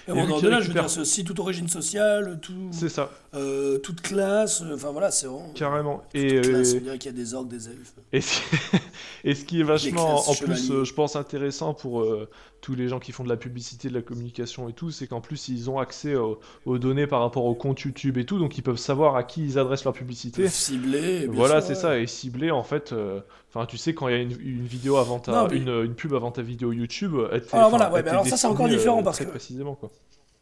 Et 0.09 0.11
en 0.13 0.41
de 0.41 0.49
là, 0.49 0.61
je 0.61 0.69
veux 0.69 0.73
dire, 0.75 0.91
ceci, 0.91 1.25
toute 1.25 1.39
origine 1.39 1.69
sociale, 1.69 2.39
tout, 2.43 2.53
c'est 2.73 2.89
ça, 2.89 3.11
euh, 3.35 3.79
toute 3.79 4.01
classe, 4.01 4.63
enfin 4.75 4.91
voilà, 4.91 5.11
c'est 5.11 5.27
vraiment. 5.27 5.53
carrément. 5.55 6.03
Et, 6.15 6.41
classe, 6.41 6.75
euh, 6.75 6.79
on 6.79 6.83
dirait 6.83 6.99
qu'il 6.99 7.11
y 7.13 7.15
a 7.15 7.17
des 7.17 7.35
orques, 7.35 7.49
des 7.49 7.69
elfes. 7.69 7.95
Et 8.13 8.21
ce, 8.21 8.41
et 9.25 9.35
ce 9.35 9.45
qui 9.45 9.61
est 9.61 9.65
vachement, 9.65 10.15
classes 10.23 10.29
en 10.29 10.35
plus, 10.35 10.57
chevaliers. 10.67 10.81
euh, 10.81 10.85
je 10.85 10.95
pense, 10.95 11.17
intéressant 11.17 11.75
pour 11.75 12.03
euh, 12.03 12.29
tous 12.61 12.75
les 12.75 12.89
gens 12.89 12.99
qui 12.99 13.13
font 13.13 13.25
de 13.25 13.29
la 13.29 13.37
publicité, 13.37 13.89
de 13.89 13.95
la 13.95 14.03
communication 14.03 14.69
et 14.69 14.73
tout, 14.73 14.91
c'est 14.91 15.07
qu'en 15.07 15.21
plus, 15.21 15.49
ils 15.49 15.71
ont 15.71 15.79
accès 15.79 16.15
aux, 16.15 16.41
aux 16.67 16.79
données 16.79 17.07
par 17.07 17.21
rapport 17.21 17.45
au 17.45 17.55
compte 17.55 17.81
YouTube 17.81 18.19
et 18.19 18.25
tout, 18.25 18.39
donc 18.39 18.59
ils 18.59 18.63
peuvent 18.63 18.77
savoir 18.77 19.17
à 19.17 19.23
qui 19.25 19.45
ils 19.45 19.59
adressent 19.59 19.85
leur 19.85 19.95
publicité. 19.95 20.49
Ciblé. 20.49 21.27
bien 21.27 21.31
Voilà, 21.33 21.61
c'est 21.61 21.71
ouais. 21.71 21.75
ça, 21.75 21.99
et 21.99 22.07
cibler, 22.07 22.51
en 22.51 22.63
fait, 22.63 22.93
euh, 22.93 23.21
enfin, 23.55 23.67
tu 23.67 23.77
sais, 23.79 23.95
quand 23.95 24.09
il 24.09 24.13
y 24.13 24.19
a 24.19 24.21
une, 24.23 24.33
une 24.41 24.67
vidéo 24.67 24.97
avant 24.97 25.19
ta, 25.19 25.33
Non, 25.33 25.49
mais- 25.49 25.57
une, 25.59 25.69
une 25.85 25.95
pub 25.95 26.15
avant 26.15 26.31
ta 26.33 26.43
vidéo 26.43 26.73
YouTube, 26.73 27.15
elle 27.33 27.45
Alors 27.53 27.71
voilà, 27.71 27.93
ouais, 27.93 28.03
mais 28.03 28.11
alors 28.11 28.27
ça, 28.27 28.37
c'est 28.37 28.47
encore 28.47 28.67
destinée, 28.67 28.79
différent 28.79 29.01
euh, 29.01 29.03
parce 29.05 29.17
très 29.17 29.27
que- 29.27 29.31
précisément, 29.31 29.75
quoi. 29.75 29.91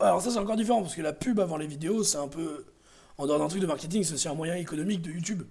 Alors 0.00 0.22
ça, 0.22 0.30
c'est 0.30 0.38
encore 0.38 0.56
différent 0.56 0.80
parce 0.82 0.94
que 0.94 1.02
la 1.02 1.12
pub 1.12 1.38
avant 1.40 1.56
les 1.58 1.66
vidéos, 1.66 2.02
c'est 2.04 2.18
un 2.18 2.28
peu. 2.28 2.64
En 3.18 3.26
dehors 3.26 3.38
d'un 3.38 3.48
truc 3.48 3.60
de 3.60 3.66
marketing, 3.66 4.02
c'est 4.02 4.14
aussi 4.14 4.28
un 4.28 4.34
moyen 4.34 4.54
économique 4.54 5.02
de 5.02 5.10
YouTube 5.10 5.42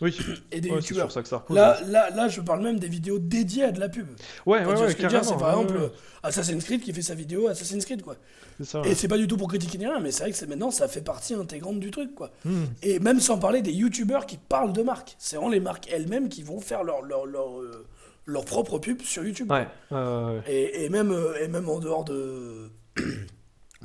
Oui, 0.00 0.16
et 0.52 0.60
des 0.60 0.70
ouais, 0.70 0.76
c'est 0.76 0.90
youtubeurs. 0.90 1.10
sur 1.10 1.12
ça 1.12 1.22
que 1.22 1.28
ça 1.28 1.38
repose. 1.38 1.56
Là, 1.56 1.80
là, 1.88 2.10
là, 2.10 2.28
je 2.28 2.40
parle 2.40 2.62
même 2.62 2.78
des 2.78 2.86
vidéos 2.88 3.18
dédiées 3.18 3.64
à 3.64 3.72
de 3.72 3.80
la 3.80 3.88
pub. 3.88 4.06
ouais, 4.46 4.58
ouais, 4.58 4.64
vois 4.64 4.86
ouais, 4.86 4.94
carrément. 4.94 5.22
c'est 5.24 5.36
par 5.36 5.56
ouais, 5.56 5.62
exemple 5.64 5.80
ouais, 5.82 5.90
Assassin's 6.22 6.62
Creed 6.64 6.82
qui 6.82 6.92
fait 6.92 7.02
sa 7.02 7.14
vidéo 7.14 7.48
Assassin's 7.48 7.84
Creed, 7.84 8.02
quoi. 8.02 8.14
ça. 8.62 8.82
Et 8.84 8.94
c'est 8.94 9.08
pas 9.08 9.18
du 9.18 9.26
tout 9.26 9.36
pour 9.36 9.48
critiquer 9.48 9.76
ni 9.78 9.86
rien, 9.86 9.98
mais 9.98 10.12
c'est 10.12 10.22
vrai 10.22 10.32
que 10.32 10.44
maintenant, 10.44 10.70
ça 10.70 10.86
fait 10.86 11.00
partie 11.00 11.34
intégrante 11.34 11.80
du 11.80 11.90
truc, 11.90 12.14
quoi. 12.14 12.30
Hmm. 12.44 12.66
Et 12.82 13.00
même 13.00 13.18
sans 13.18 13.38
parler 13.38 13.60
des 13.60 13.72
youtubeurs 13.72 14.26
qui 14.26 14.36
parlent 14.36 14.72
de 14.72 14.82
marques. 14.82 15.16
C'est 15.18 15.36
vraiment 15.36 15.50
les 15.50 15.60
marques 15.60 15.88
elles-mêmes 15.92 16.28
qui 16.28 16.42
vont 16.44 16.60
faire 16.60 16.84
leur, 16.84 17.02
leur, 17.02 17.26
leur, 17.26 17.60
euh, 17.60 17.84
leur 18.26 18.44
propre 18.44 18.78
pub 18.78 19.02
sur 19.02 19.24
YouTube. 19.24 19.50
Ouais, 19.50 19.66
ouais, 19.90 19.98
ouais. 19.98 20.42
Et, 20.46 20.84
et 20.84 20.88
même, 20.90 21.10
euh, 21.10 21.42
et 21.42 21.48
même 21.48 21.68
en 21.68 21.80
dehors 21.80 22.04
de. 22.04 22.70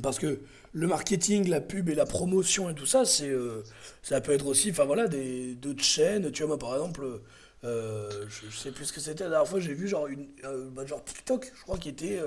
Parce 0.03 0.20
que 0.20 0.39
le 0.74 0.88
marketing, 0.88 1.48
la 1.50 1.62
pub 1.62 1.89
et 1.89 1.96
la 1.96 2.06
promotion 2.06 2.70
et 2.70 2.74
tout 2.74 2.88
ça, 2.88 3.06
c'est, 3.06 3.30
euh, 3.30 3.63
ça 4.01 4.20
peut 4.22 4.32
être 4.32 4.48
aussi, 4.48 4.72
enfin 4.72 4.86
voilà, 4.86 5.08
des 5.08 5.53
d'autres 5.53 5.84
chaînes. 5.84 6.32
Tu 6.32 6.42
vois, 6.42 6.48
moi 6.50 6.60
par 6.60 6.74
exemple, 6.74 7.22
euh, 7.63 8.25
je, 8.27 8.50
je 8.50 8.58
sais 8.58 8.72
plus 8.72 8.86
ce 8.86 8.94
que 8.94 9.00
c'était 9.00 9.24
la 9.24 9.30
dernière 9.30 9.48
fois, 9.48 9.60
j'ai 9.60 9.74
vu 9.75 9.88
genre, 9.88 10.08
une, 10.08 10.27
euh, 10.44 10.70
bah, 10.72 10.86
genre 10.86 11.03
TikTok, 11.03 11.51
je 11.56 11.62
crois, 11.62 11.77
qui, 11.77 11.89
était, 11.89 12.20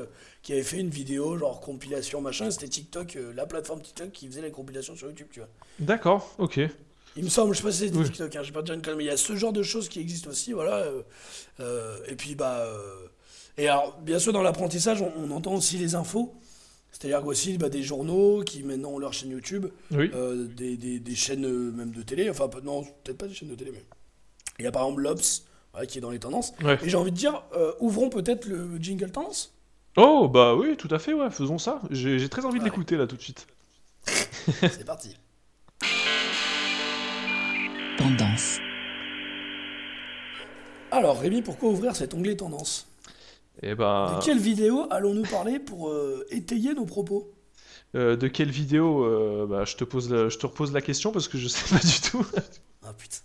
qui 0.42 0.52
avait 0.52 0.62
fait 0.62 0.78
une 0.78 0.90
vidéo, 0.90 1.36
genre 1.36 1.60
compilation 1.60 2.20
machin. 2.20 2.50
C'était 2.52 2.68
TikTok, 2.68 3.18
la 3.34 3.46
plateforme 3.46 3.82
TikTok 3.82 4.12
qui 4.12 4.28
faisait 4.28 4.42
les 4.42 4.52
compilations 4.52 4.94
sur 4.94 5.08
YouTube, 5.08 5.26
tu 5.32 5.40
vois. 5.40 5.48
D'accord, 5.80 6.32
ok. 6.38 6.60
Il 7.16 7.24
me 7.24 7.30
semble, 7.30 7.52
je 7.54 7.58
sais 7.58 7.64
pas 7.64 7.72
si 7.72 7.90
Oui. 7.94 8.04
TikTok, 8.04 8.36
hein, 8.36 8.42
je 8.42 8.48
vais 8.48 8.52
pas 8.52 8.60
te 8.60 8.66
dire 8.66 8.74
une 8.74 8.82
connerie, 8.82 8.98
mais 8.98 9.04
il 9.04 9.08
y 9.08 9.10
a 9.10 9.16
ce 9.16 9.34
genre 9.34 9.52
de 9.52 9.62
choses 9.64 9.88
qui 9.88 9.98
existent 10.00 10.30
aussi, 10.30 10.52
voilà. 10.52 10.86
et 12.06 12.14
puis, 12.14 12.36
bah. 12.36 12.64
et 13.58 13.66
alors, 13.68 13.98
bien 14.02 14.20
sûr, 14.20 14.32
dans 14.32 14.42
l'apprentissage, 14.42 15.02
on, 15.02 15.12
on 15.18 15.30
entend 15.32 15.54
aussi 15.54 15.78
les 15.78 15.96
infos. 15.96 16.32
C'est-à-dire 16.98 17.20
qu'aussi, 17.22 17.58
bah, 17.58 17.68
des 17.68 17.82
journaux 17.82 18.42
qui 18.42 18.62
maintenant 18.62 18.92
ont 18.92 18.98
leur 18.98 19.12
chaîne 19.12 19.30
YouTube, 19.30 19.66
Oui. 19.90 20.10
euh, 20.14 20.46
des, 20.46 20.78
des, 20.78 20.98
des 20.98 21.14
chaînes 21.14 21.44
euh, 21.44 21.70
même 21.70 21.90
de 21.90 22.00
télé, 22.00 22.30
enfin, 22.30 22.48
non, 22.64 22.84
peut-être 23.04 23.18
pas 23.18 23.26
des 23.26 23.34
chaînes 23.34 23.50
de 23.50 23.54
télé, 23.54 23.70
mais. 23.70 23.84
Il 24.58 24.64
y 24.64 24.68
a 24.68 24.72
par 24.72 24.84
exemple 24.84 25.02
l'Obs, 25.02 25.42
qui 25.88 25.98
est 25.98 26.00
dans 26.00 26.10
les 26.10 26.18
tendances. 26.18 26.54
Ouais. 26.64 26.78
Et 26.82 26.88
j'ai 26.88 26.96
envie 26.96 27.10
de 27.10 27.16
dire, 27.16 27.42
euh, 27.54 27.72
ouvrons 27.80 28.08
peut-être 28.08 28.46
le 28.46 28.78
jingle 28.80 29.10
tendance. 29.10 29.52
Oh, 29.98 30.26
bah 30.26 30.54
oui, 30.54 30.74
tout 30.78 30.88
à 30.90 30.98
fait, 30.98 31.12
ouais, 31.12 31.30
faisons 31.30 31.58
ça. 31.58 31.82
J'ai 31.90 32.26
très 32.30 32.46
envie 32.46 32.60
de 32.60 32.64
l'écouter 32.64 32.96
là 32.96 33.06
tout 33.06 33.16
de 33.16 33.22
suite. 33.22 33.46
C'est 34.06 34.86
parti. 34.86 35.14
Tendance. 37.98 38.58
Alors, 40.90 41.18
Rémi, 41.20 41.42
pourquoi 41.42 41.68
ouvrir 41.68 41.94
cet 41.94 42.14
onglet 42.14 42.36
tendance? 42.36 42.86
Et 43.62 43.74
ben, 43.74 44.18
De 44.18 44.24
quelle 44.24 44.38
vidéo 44.38 44.86
allons-nous 44.90 45.22
parler 45.22 45.58
pour 45.58 45.88
euh, 45.88 46.26
étayer 46.30 46.74
nos 46.74 46.84
propos? 46.86 47.32
Euh, 47.94 48.16
de 48.16 48.28
quelle 48.28 48.50
vidéo? 48.50 49.04
Euh, 49.04 49.46
bah, 49.46 49.64
je 49.64 49.76
te 49.76 49.84
pose 49.84 50.10
la- 50.10 50.28
je 50.28 50.36
te 50.38 50.46
repose 50.46 50.72
la 50.72 50.82
question 50.82 51.12
parce 51.12 51.28
que 51.28 51.38
je 51.38 51.48
sais 51.48 51.74
pas 51.74 51.80
du 51.84 52.00
tout. 52.10 52.26
Ah 52.84 52.92
putain. 52.92 53.16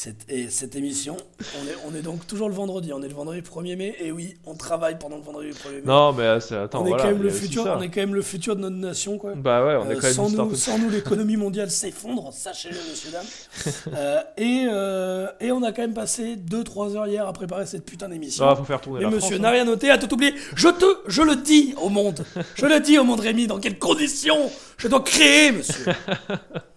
Cette, 0.00 0.26
et 0.28 0.48
cette 0.48 0.76
émission, 0.76 1.16
on 1.60 1.66
est, 1.66 1.74
on 1.84 1.92
est 1.98 2.02
donc 2.02 2.24
toujours 2.24 2.48
le 2.48 2.54
vendredi. 2.54 2.92
On 2.92 3.02
est 3.02 3.08
le 3.08 3.14
vendredi 3.14 3.40
1er 3.40 3.74
mai. 3.76 3.96
Et 3.98 4.12
oui, 4.12 4.36
on 4.46 4.54
travaille 4.54 4.96
pendant 4.96 5.16
le 5.16 5.24
vendredi 5.24 5.50
1er 5.50 5.72
mai. 5.72 5.82
Non, 5.84 6.12
mais 6.12 6.22
euh, 6.22 6.38
attends, 6.64 6.82
on, 6.82 6.86
est 6.86 6.90
voilà, 6.90 7.02
quand 7.02 7.10
même 7.10 7.22
le 7.24 7.30
futur, 7.30 7.66
on 7.66 7.82
est 7.82 7.88
quand 7.88 8.02
même 8.02 8.14
le 8.14 8.22
futur 8.22 8.54
de 8.54 8.60
notre 8.60 8.76
nation. 8.76 9.18
Quoi. 9.18 9.32
Bah 9.34 9.66
ouais, 9.66 9.74
on 9.74 9.90
est 9.90 9.96
Euh, 9.96 10.00
quand 10.00 10.06
même 10.06 10.14
sans, 10.14 10.30
nous, 10.30 10.54
sans 10.54 10.78
nous, 10.78 10.88
l'économie 10.88 11.36
mondiale 11.36 11.68
s'effondre, 11.68 12.32
sachez-le, 12.32 12.76
messieurs, 12.88 13.10
dames. 13.10 13.26
Euh, 13.98 14.20
et, 14.36 14.66
euh, 14.70 15.26
et 15.40 15.50
on 15.50 15.64
a 15.64 15.72
quand 15.72 15.82
même 15.82 15.94
passé 15.94 16.36
2-3 16.36 16.94
heures 16.94 17.08
hier 17.08 17.26
à 17.26 17.32
préparer 17.32 17.66
cette 17.66 17.84
putain 17.84 18.08
d'émission. 18.08 18.46
Ah, 18.48 18.54
faut 18.54 18.62
faire 18.62 18.80
tourner 18.80 19.00
Et 19.00 19.02
la 19.02 19.10
monsieur 19.10 19.30
France, 19.30 19.40
n'a 19.40 19.48
hein. 19.48 19.52
rien 19.52 19.64
noté, 19.64 19.90
a 19.90 19.98
tout 19.98 20.12
oublié. 20.14 20.32
Je 20.54 20.68
te, 20.68 20.84
je 21.08 21.22
le 21.22 21.34
dis 21.34 21.74
au 21.82 21.88
monde. 21.88 22.24
Je 22.54 22.66
le 22.66 22.78
dis 22.78 22.98
au 22.98 23.04
monde 23.04 23.18
Rémi, 23.18 23.48
dans 23.48 23.58
quelles 23.58 23.80
conditions 23.80 24.48
je 24.76 24.86
dois 24.86 25.00
créer, 25.00 25.50
monsieur. 25.50 25.86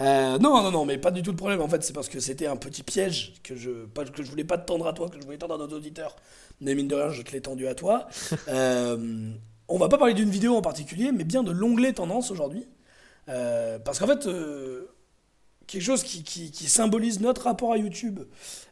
Euh, 0.00 0.38
non, 0.38 0.62
non, 0.62 0.70
non, 0.70 0.84
mais 0.84 0.98
pas 0.98 1.10
du 1.10 1.22
tout 1.22 1.32
de 1.32 1.36
problème. 1.36 1.60
En 1.60 1.68
fait, 1.68 1.82
c'est 1.84 1.92
parce 1.92 2.08
que 2.08 2.20
c'était 2.20 2.46
un 2.46 2.56
petit 2.56 2.82
piège 2.82 3.34
que 3.42 3.56
je, 3.56 3.70
pas, 3.86 4.04
que 4.04 4.22
je 4.22 4.30
voulais 4.30 4.44
pas 4.44 4.58
te 4.58 4.66
tendre 4.66 4.86
à 4.86 4.92
toi, 4.92 5.08
que 5.08 5.18
je 5.20 5.24
voulais 5.24 5.38
tendre 5.38 5.54
à 5.54 5.58
nos 5.58 5.68
auditeurs. 5.68 6.16
Mais 6.60 6.74
mine 6.74 6.88
de 6.88 6.94
rien, 6.94 7.10
je 7.10 7.22
te 7.22 7.32
l'ai 7.32 7.40
tendu 7.40 7.66
à 7.66 7.74
toi. 7.74 8.06
Euh, 8.48 9.30
on 9.68 9.78
va 9.78 9.88
pas 9.88 9.98
parler 9.98 10.14
d'une 10.14 10.30
vidéo 10.30 10.56
en 10.56 10.62
particulier, 10.62 11.12
mais 11.12 11.22
bien 11.24 11.42
de 11.44 11.52
l'onglet 11.52 11.92
tendance 11.92 12.30
aujourd'hui. 12.32 12.66
Euh, 13.28 13.78
parce 13.78 13.98
qu'en 14.00 14.06
fait, 14.08 14.28
quelque 15.66 15.82
chose 15.82 16.02
qui, 16.02 16.22
qui- 16.24 16.50
qui 16.50 16.68
symbolise 16.68 17.20
notre 17.20 17.42
rapport 17.44 17.72
à 17.72 17.78
YouTube 17.78 18.20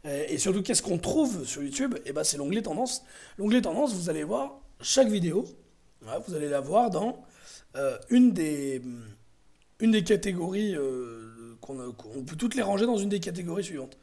et 0.05 0.39
surtout 0.39 0.63
qu'est-ce 0.63 0.83
qu'on 0.83 0.99
trouve 0.99 1.45
sur 1.45 1.63
YouTube, 1.63 1.95
et 2.07 2.13
ben 2.13 2.25
c'est 2.25 2.37
l'onglet 2.39 2.63
tendance. 2.63 3.05
L'onglet 3.37 3.61
tendance, 3.63 3.93
vous 3.95 4.11
allez 4.11 4.25
voir 4.25 4.61
chaque 4.81 5.09
vidéo, 5.09 5.45
vous 6.27 6.35
allez 6.35 6.49
la 6.49 6.61
voir 6.61 6.91
dans 6.91 7.25
une 8.11 8.33
des 8.33 8.83
une 9.81 9.91
des 9.93 10.05
catégories 10.05 10.75
euh, 10.77 11.57
qu'on 11.61 11.79
a- 11.81 11.93
qu'on 11.93 12.25
peut 12.25 12.37
toutes 12.37 12.55
les 12.55 12.63
ranger 12.63 12.87
dans 12.87 12.99
une 12.99 13.09
des 13.09 13.21
catégories 13.21 13.65
suivantes. 13.65 13.97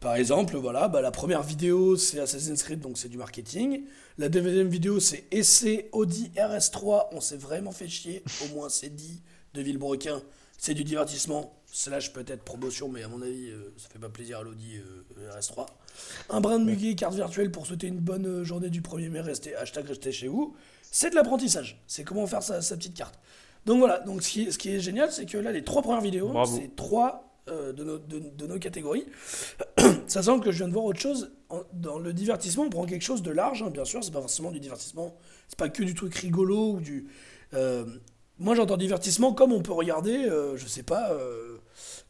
Par 0.00 0.14
exemple, 0.14 0.56
voilà, 0.58 0.88
bah, 0.88 1.00
la 1.00 1.10
première 1.10 1.42
vidéo 1.42 1.96
c'est 1.96 2.20
Assassin's 2.20 2.62
Creed, 2.62 2.80
donc 2.80 2.98
c'est 2.98 3.08
du 3.08 3.16
marketing. 3.16 3.84
La 4.18 4.28
deuxième 4.28 4.68
vidéo 4.68 5.00
c'est 5.00 5.24
essai 5.30 5.88
Audi 5.92 6.30
RS3, 6.36 7.08
on 7.12 7.20
s'est 7.20 7.38
vraiment 7.38 7.72
fait 7.72 7.88
chier, 7.88 8.22
au 8.44 8.54
moins 8.54 8.68
c'est 8.68 8.94
dit, 8.94 9.22
de 9.54 9.62
Villebrequin, 9.62 10.20
c'est 10.58 10.74
du 10.74 10.84
divertissement, 10.84 11.54
slash 11.72 12.12
peut-être 12.12 12.42
promotion, 12.44 12.88
mais 12.88 13.02
à 13.02 13.08
mon 13.08 13.22
avis 13.22 13.50
euh, 13.50 13.72
ça 13.78 13.88
fait 13.88 13.98
pas 13.98 14.10
plaisir 14.10 14.38
à 14.40 14.42
l'Audi 14.42 14.76
euh, 14.76 15.30
RS3. 15.38 15.66
Un 16.28 16.40
brin 16.42 16.58
de 16.58 16.64
muguet, 16.64 16.94
carte 16.94 17.14
virtuelle 17.14 17.50
pour 17.50 17.66
souhaiter 17.66 17.86
une 17.86 17.98
bonne 17.98 18.26
euh, 18.26 18.44
journée 18.44 18.68
du 18.70 18.82
1er 18.82 19.08
mai, 19.08 19.20
restez, 19.22 19.54
hashtag 19.56 19.86
restez 19.86 20.12
chez 20.12 20.28
vous. 20.28 20.54
C'est 20.90 21.10
de 21.10 21.14
l'apprentissage, 21.14 21.82
c'est 21.86 22.04
comment 22.04 22.26
faire 22.26 22.42
sa, 22.42 22.60
sa 22.62 22.76
petite 22.76 22.94
carte. 22.94 23.18
Donc 23.66 23.78
voilà, 23.80 23.98
donc 24.00 24.22
ce 24.22 24.30
qui 24.30 24.42
est, 24.44 24.50
ce 24.52 24.58
qui 24.58 24.70
est 24.70 24.80
génial, 24.80 25.10
c'est 25.12 25.26
que 25.26 25.36
là, 25.38 25.52
les 25.52 25.62
trois 25.64 25.82
premières 25.82 26.00
vidéos, 26.00 26.30
c'est 26.46 26.74
trois 26.76 27.24
euh, 27.48 27.72
de, 27.72 27.84
nos, 27.84 27.98
de, 27.98 28.18
de 28.20 28.46
nos 28.46 28.58
catégories. 28.58 29.06
Sachant 30.06 30.40
que 30.40 30.50
je 30.52 30.58
viens 30.58 30.68
de 30.68 30.72
voir 30.72 30.84
autre 30.84 31.00
chose, 31.00 31.32
en- 31.48 31.62
dans 31.72 31.98
le 31.98 32.12
divertissement, 32.12 32.64
on 32.64 32.70
prend 32.70 32.86
quelque 32.86 33.02
chose 33.04 33.22
de 33.22 33.30
large, 33.30 33.62
hein, 33.62 33.70
bien 33.70 33.84
sûr, 33.84 34.02
c'est 34.02 34.12
pas 34.12 34.20
forcément 34.20 34.50
du 34.50 34.60
divertissement, 34.60 35.16
c'est 35.48 35.58
pas 35.58 35.68
que 35.68 35.82
du 35.82 35.94
truc 35.94 36.14
rigolo 36.14 36.72
ou 36.74 36.80
du... 36.80 37.06
euh, 37.54 37.84
moi 38.38 38.54
j'entends 38.54 38.76
divertissement 38.76 39.32
comme 39.32 39.52
on 39.52 39.62
peut 39.62 39.72
regarder, 39.72 40.26
euh, 40.28 40.56
je 40.56 40.66
sais 40.66 40.82
pas, 40.82 41.10
euh, 41.12 41.56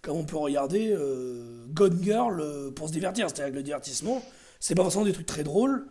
comme 0.02 0.16
on 0.16 0.24
peut 0.24 0.36
regarder 0.36 0.90
euh, 0.92 1.64
Gone 1.68 2.02
Girl 2.02 2.72
pour 2.74 2.88
se 2.88 2.92
divertir, 2.92 3.28
c'est-à-dire 3.30 3.52
que 3.52 3.56
le 3.58 3.62
divertissement, 3.62 4.22
c'est 4.58 4.74
pas 4.74 4.82
forcément 4.82 5.04
des 5.04 5.12
trucs 5.12 5.26
très 5.26 5.44
drôles, 5.44 5.86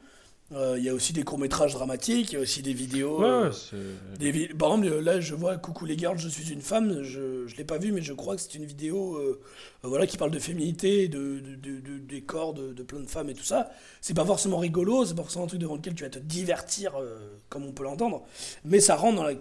Euh, 0.56 0.76
il 0.78 0.86
y 0.86 0.90
a 0.90 0.94
aussi 0.94 1.12
des 1.12 1.24
courts-métrages 1.24 1.74
dramatiques, 1.74 2.32
il 2.32 2.36
y 2.36 2.38
a 2.38 2.42
aussi 2.42 2.62
des 2.62 2.72
vidéos... 2.72 3.20
Ouais, 3.20 3.26
euh, 3.74 3.94
des 4.18 4.32
vi- 4.32 4.54
Par 4.56 4.70
exemple, 4.74 5.00
là, 5.00 5.20
je 5.20 5.36
vois 5.36 5.58
Coucou 5.58 5.86
les 5.86 5.98
gardes, 5.98 6.18
je 6.18 6.30
suis 6.30 6.50
une 6.54 6.62
femme. 6.62 7.04
Je 7.04 7.20
ne 7.44 7.58
l'ai 7.58 7.66
pas 7.66 7.78
vu, 7.78 7.92
mais 7.92 8.02
je 8.02 8.14
crois 8.14 8.38
que 8.38 8.42
c'est 8.42 8.56
une 8.56 8.64
vidéo 8.64 9.16
euh, 9.18 9.42
voilà, 9.84 10.08
qui 10.08 10.16
parle 10.16 10.32
de 10.32 10.40
féminité, 10.40 11.10
de, 11.10 11.40
de- 11.42 11.56
de- 11.56 11.80
de- 11.82 11.98
des 12.00 12.22
corps 12.22 12.54
de, 12.54 12.72
de 12.72 12.84
plein 12.84 13.02
de 13.02 13.06
femmes 13.10 13.30
et 13.30 13.34
tout 13.34 13.44
ça. 13.44 13.70
C'est 14.00 14.14
pas 14.14 14.24
forcément 14.24 14.58
rigolo, 14.58 15.04
c'est 15.04 15.14
pas 15.16 15.24
forcément 15.24 15.44
un 15.44 15.48
truc 15.48 15.60
devant 15.60 15.76
lequel 15.76 15.94
tu 15.94 16.04
vas 16.04 16.10
te 16.10 16.20
divertir, 16.20 16.94
comme 17.50 17.66
on 17.66 17.74
peut 17.74 17.84
l'entendre. 17.84 18.24
Mais 18.64 18.80
ça 18.80 18.96
rentre 18.96 19.18
dans 19.18 19.24
la. 19.24 19.34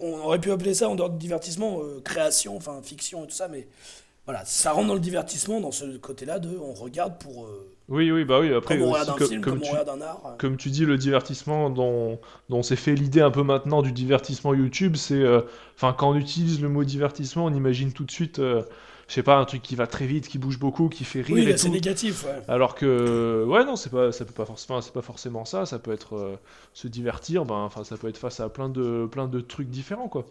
On 0.00 0.18
aurait 0.18 0.40
pu 0.40 0.50
appeler 0.50 0.74
ça 0.74 0.88
en 0.88 0.96
dehors 0.96 1.10
de 1.10 1.18
divertissement, 1.18 1.80
création, 2.04 2.56
enfin 2.56 2.80
fiction 2.82 3.22
et 3.24 3.28
tout 3.28 3.34
ça, 3.36 3.46
mais 3.46 3.68
voilà, 4.24 4.44
ça 4.44 4.72
rentre 4.72 4.88
dans 4.88 4.94
le 4.94 5.00
divertissement, 5.00 5.60
dans 5.60 5.70
ce 5.72 5.96
côté-là 5.96 6.40
de 6.40 6.56
on 6.58 6.72
regarde 6.72 7.18
pour. 7.18 7.44
euh, 7.46 7.69
Oui, 7.90 8.10
oui, 8.12 8.24
bah 8.24 8.40
oui, 8.40 8.52
après, 8.54 8.78
comme 8.78 8.86
on 8.88 8.92
aussi, 8.92 9.14
comme, 9.14 9.28
film, 9.28 9.40
comme 9.42 9.54
comme, 9.54 9.62
tu, 9.62 9.70
on 9.72 10.00
art. 10.00 10.36
comme 10.38 10.56
tu 10.56 10.70
dis, 10.70 10.84
le 10.86 10.96
divertissement 10.96 11.70
dont, 11.70 12.20
dont 12.48 12.58
on 12.58 12.62
s'est 12.62 12.76
fait 12.76 12.94
l'idée 12.94 13.20
un 13.20 13.30
peu 13.32 13.42
maintenant 13.42 13.82
du 13.82 13.92
divertissement 13.92 14.54
YouTube, 14.54 14.96
c'est. 14.96 15.14
euh, 15.14 15.42
Enfin, 15.76 15.92
quand 15.94 16.10
on 16.10 16.14
utilise 16.16 16.60
le 16.60 16.68
mot 16.68 16.84
divertissement, 16.84 17.46
on 17.46 17.54
imagine 17.54 17.92
tout 17.92 18.04
de 18.04 18.10
suite, 18.10 18.38
euh, 18.38 18.62
je 19.08 19.14
sais 19.14 19.22
pas, 19.22 19.36
un 19.38 19.44
truc 19.46 19.62
qui 19.62 19.76
va 19.76 19.86
très 19.86 20.06
vite, 20.06 20.28
qui 20.28 20.38
bouge 20.38 20.58
beaucoup, 20.58 20.88
qui 20.88 21.04
fait 21.04 21.22
rire 21.22 21.34
Oui, 21.34 21.44
et 21.44 21.52
là, 21.52 21.56
c'est 21.56 21.68
tout. 21.68 21.74
négatif, 21.74 22.24
ouais. 22.24 22.42
Alors 22.48 22.74
que, 22.74 23.44
ouais, 23.48 23.64
non, 23.64 23.76
c'est 23.76 23.90
pas, 23.90 24.12
ça 24.12 24.24
peut 24.24 24.32
pas 24.34 24.44
forcément, 24.46 24.80
c'est 24.82 24.92
pas 24.92 25.02
forcément 25.02 25.44
ça. 25.44 25.66
Ça 25.66 25.78
peut 25.78 25.92
être 25.92 26.16
euh, 26.16 26.36
se 26.74 26.86
divertir, 26.88 27.44
ben, 27.46 27.54
enfin, 27.56 27.82
ça 27.84 27.96
peut 27.96 28.08
être 28.08 28.18
face 28.18 28.40
à 28.40 28.48
plein 28.50 28.68
de, 28.68 29.06
plein 29.10 29.26
de 29.28 29.40
trucs 29.40 29.68
différents, 29.70 30.08
quoi. 30.08 30.26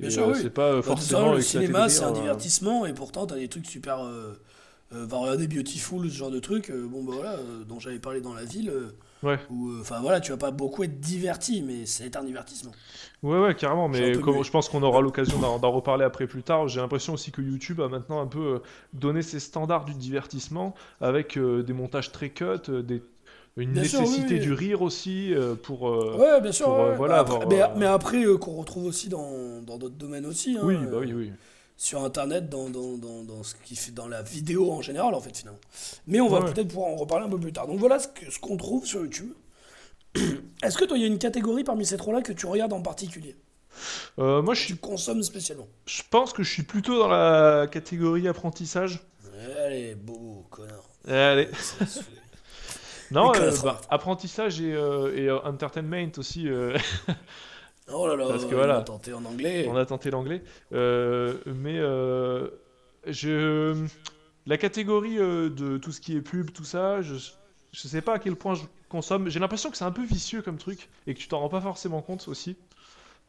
Et 0.00 0.04
Bien 0.04 0.10
sûr, 0.10 0.28
euh, 0.28 0.32
oui. 0.34 0.38
c'est 0.42 0.50
pas 0.50 0.76
Bah, 0.76 0.82
forcément 0.82 1.32
le 1.32 1.40
cinéma, 1.40 1.88
c'est 1.88 2.04
un 2.04 2.12
divertissement, 2.12 2.86
et 2.86 2.92
pourtant, 2.94 3.26
t'as 3.26 3.36
des 3.36 3.48
trucs 3.48 3.66
super. 3.66 3.98
Euh, 4.94 5.04
va 5.04 5.18
regarder 5.18 5.46
Beautiful, 5.48 6.08
ce 6.10 6.16
genre 6.16 6.30
de 6.30 6.38
trucs, 6.40 6.70
euh, 6.70 6.86
bon, 6.86 7.04
bah 7.04 7.12
voilà, 7.14 7.32
euh, 7.32 7.62
dont 7.68 7.78
j'avais 7.78 7.98
parlé 7.98 8.22
dans 8.22 8.32
la 8.32 8.44
ville, 8.44 8.72
Ouais. 9.22 9.38
enfin 9.80 10.00
voilà, 10.00 10.18
tu 10.20 10.30
vas 10.30 10.38
pas 10.38 10.50
beaucoup 10.50 10.82
être 10.82 10.98
diverti, 10.98 11.60
mais 11.60 11.84
c'est 11.84 12.16
un 12.16 12.24
divertissement. 12.24 12.70
Ouais, 13.22 13.38
ouais, 13.38 13.54
carrément, 13.54 13.88
mais 13.88 14.12
comme, 14.12 14.42
je 14.42 14.50
pense 14.50 14.68
qu'on 14.70 14.82
aura 14.82 15.02
l'occasion 15.02 15.38
d'en 15.58 15.70
reparler 15.72 16.04
après 16.04 16.26
plus 16.26 16.42
tard. 16.42 16.68
J'ai 16.68 16.80
l'impression 16.80 17.12
aussi 17.14 17.30
que 17.32 17.42
YouTube 17.42 17.80
a 17.82 17.88
maintenant 17.88 18.22
un 18.22 18.26
peu 18.26 18.62
donné 18.94 19.20
ses 19.20 19.40
standards 19.40 19.84
du 19.84 19.92
divertissement 19.92 20.74
avec 21.02 21.38
des 21.38 21.72
montages 21.74 22.10
très 22.10 22.30
cut, 22.30 22.44
euh, 22.70 22.82
des, 22.82 23.02
une 23.58 23.72
Bien 23.72 23.84
sûr, 23.84 23.98
oui, 24.00 24.06
nécessité 24.06 24.34
oui. 24.34 24.40
du 24.40 24.52
rire 24.54 24.80
aussi 24.82 25.34
euh, 25.34 25.54
pour. 25.54 25.88
euh, 25.88 26.16
Ouais, 26.16 26.40
bien 26.40 26.52
sûr. 26.52 26.66
pour, 26.66 26.74
ouais, 26.76 26.80
euh, 26.80 26.90
ouais. 26.92 26.96
voilà, 26.96 27.18
Après- 27.18 27.42
avoir, 27.42 27.48
mais, 27.74 27.80
mais 27.80 27.86
après, 27.86 28.24
qu'on 28.40 28.54
retrouve 28.54 28.86
aussi 28.86 29.08
dans 29.08 29.60
dans 29.66 29.76
d'autres 29.76 29.96
domaines 29.96 30.24
aussi. 30.26 30.56
hein, 30.56 30.60
Oui, 30.62 30.76
bah 30.90 30.98
oui, 31.00 31.12
oui. 31.12 31.32
Sur 31.80 32.02
Internet, 32.04 32.48
dans, 32.48 32.68
dans, 32.68 32.98
dans, 32.98 33.22
dans 33.22 33.42
ce 33.44 33.54
qui 33.64 33.76
fait 33.76 33.92
dans 33.92 34.08
la 34.08 34.20
vidéo 34.20 34.72
en 34.72 34.82
général, 34.82 35.14
en 35.14 35.20
fait, 35.20 35.34
finalement. 35.36 35.60
Mais 36.08 36.20
on 36.20 36.28
va 36.28 36.40
Ouais, 36.40 36.52
peut-être 36.52 36.66
pouvoir 36.68 36.88
en 36.88 36.96
reparler 36.96 37.26
un 37.26 37.28
peu 37.30 37.38
plus 37.38 37.52
tard. 37.52 37.68
Donc 37.68 37.78
voilà 37.78 38.00
ce 38.00 38.08
que- 38.08 38.28
ce 38.30 38.38
qu'on 38.40 38.56
trouve 38.56 38.84
sur 38.84 39.00
YouTube. 39.02 39.32
Est-ce 40.62 40.76
que 40.76 40.84
toi, 40.84 40.96
il 40.98 41.02
y 41.02 41.04
a 41.04 41.06
une 41.06 41.18
catégorie 41.20 41.62
parmi 41.62 41.86
ces 41.86 41.96
trois-là 41.96 42.20
que 42.22 42.32
tu 42.32 42.46
regardes 42.46 42.72
en 42.72 42.82
particulier? 42.82 43.36
Euh, 44.18 44.42
moi, 44.42 44.54
je, 44.54 44.60
suis- 44.62 44.74
tu 44.74 44.80
consommes 44.80 45.22
spécialement 45.22 45.68
je 45.86 46.02
pense 46.10 46.32
que 46.32 46.42
je 46.42 46.50
suis 46.52 46.64
plutôt 46.64 46.98
dans 46.98 47.06
la 47.08 47.68
catégorie 47.70 48.26
apprentissage. 48.26 49.00
Allez, 49.64 49.94
beau 49.94 50.46
connard. 50.50 50.82
Allez. 51.06 51.48
Non, 53.12 53.32
euh, 53.36 53.52
bah, 53.62 53.80
apprentissage 53.88 54.60
et, 54.60 54.74
euh, 54.74 55.16
et 55.16 55.28
euh, 55.28 55.38
entertainment 55.44 56.10
aussi. 56.18 56.48
Oh 57.92 58.06
là 58.06 58.16
là, 58.16 58.26
Parce 58.28 58.44
que 58.44 58.54
on 58.54 58.58
voilà. 58.58 58.78
a 58.78 58.82
tenté 58.82 59.12
en 59.12 59.24
anglais. 59.24 59.66
On 59.68 59.76
a 59.76 59.86
tenté 59.86 60.10
l'anglais. 60.10 60.42
Euh, 60.72 61.34
mais 61.46 61.78
euh, 61.78 62.48
je... 63.06 63.86
la 64.46 64.58
catégorie 64.58 65.18
euh, 65.18 65.48
de 65.48 65.78
tout 65.78 65.92
ce 65.92 66.00
qui 66.00 66.16
est 66.16 66.20
pub, 66.20 66.50
tout 66.50 66.64
ça, 66.64 67.00
je, 67.00 67.14
je 67.72 67.88
sais 67.88 68.02
pas 68.02 68.14
à 68.14 68.18
quel 68.18 68.36
point 68.36 68.54
je 68.54 68.62
consomme. 68.88 69.28
J'ai 69.28 69.40
l'impression 69.40 69.70
que 69.70 69.76
c'est 69.76 69.84
un 69.84 69.92
peu 69.92 70.04
vicieux 70.04 70.42
comme 70.42 70.58
truc 70.58 70.88
et 71.06 71.14
que 71.14 71.18
tu 71.18 71.28
t'en 71.28 71.40
rends 71.40 71.48
pas 71.48 71.60
forcément 71.60 72.02
compte 72.02 72.28
aussi. 72.28 72.56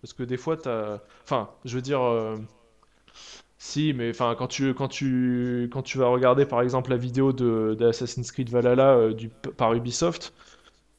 Parce 0.01 0.13
que 0.13 0.23
des 0.23 0.37
fois, 0.37 0.57
t'as. 0.57 0.99
Enfin, 1.23 1.49
je 1.65 1.75
veux 1.75 1.81
dire. 1.81 2.01
Si, 3.61 3.91
mais 3.93 4.11
enfin, 4.11 4.35
quand 4.37 4.47
tu, 4.47 4.73
quand, 4.73 4.87
tu, 4.87 5.69
quand 5.73 5.81
tu 5.81 5.97
vas 5.97 6.07
regarder 6.07 6.45
par 6.45 6.61
exemple 6.61 6.91
la 6.91 6.95
vidéo 6.95 7.33
de, 7.33 7.75
d'Assassin's 7.77 8.31
Creed 8.31 8.49
Valhalla 8.49 9.11
du, 9.11 9.27
par 9.27 9.73
Ubisoft, 9.73 10.33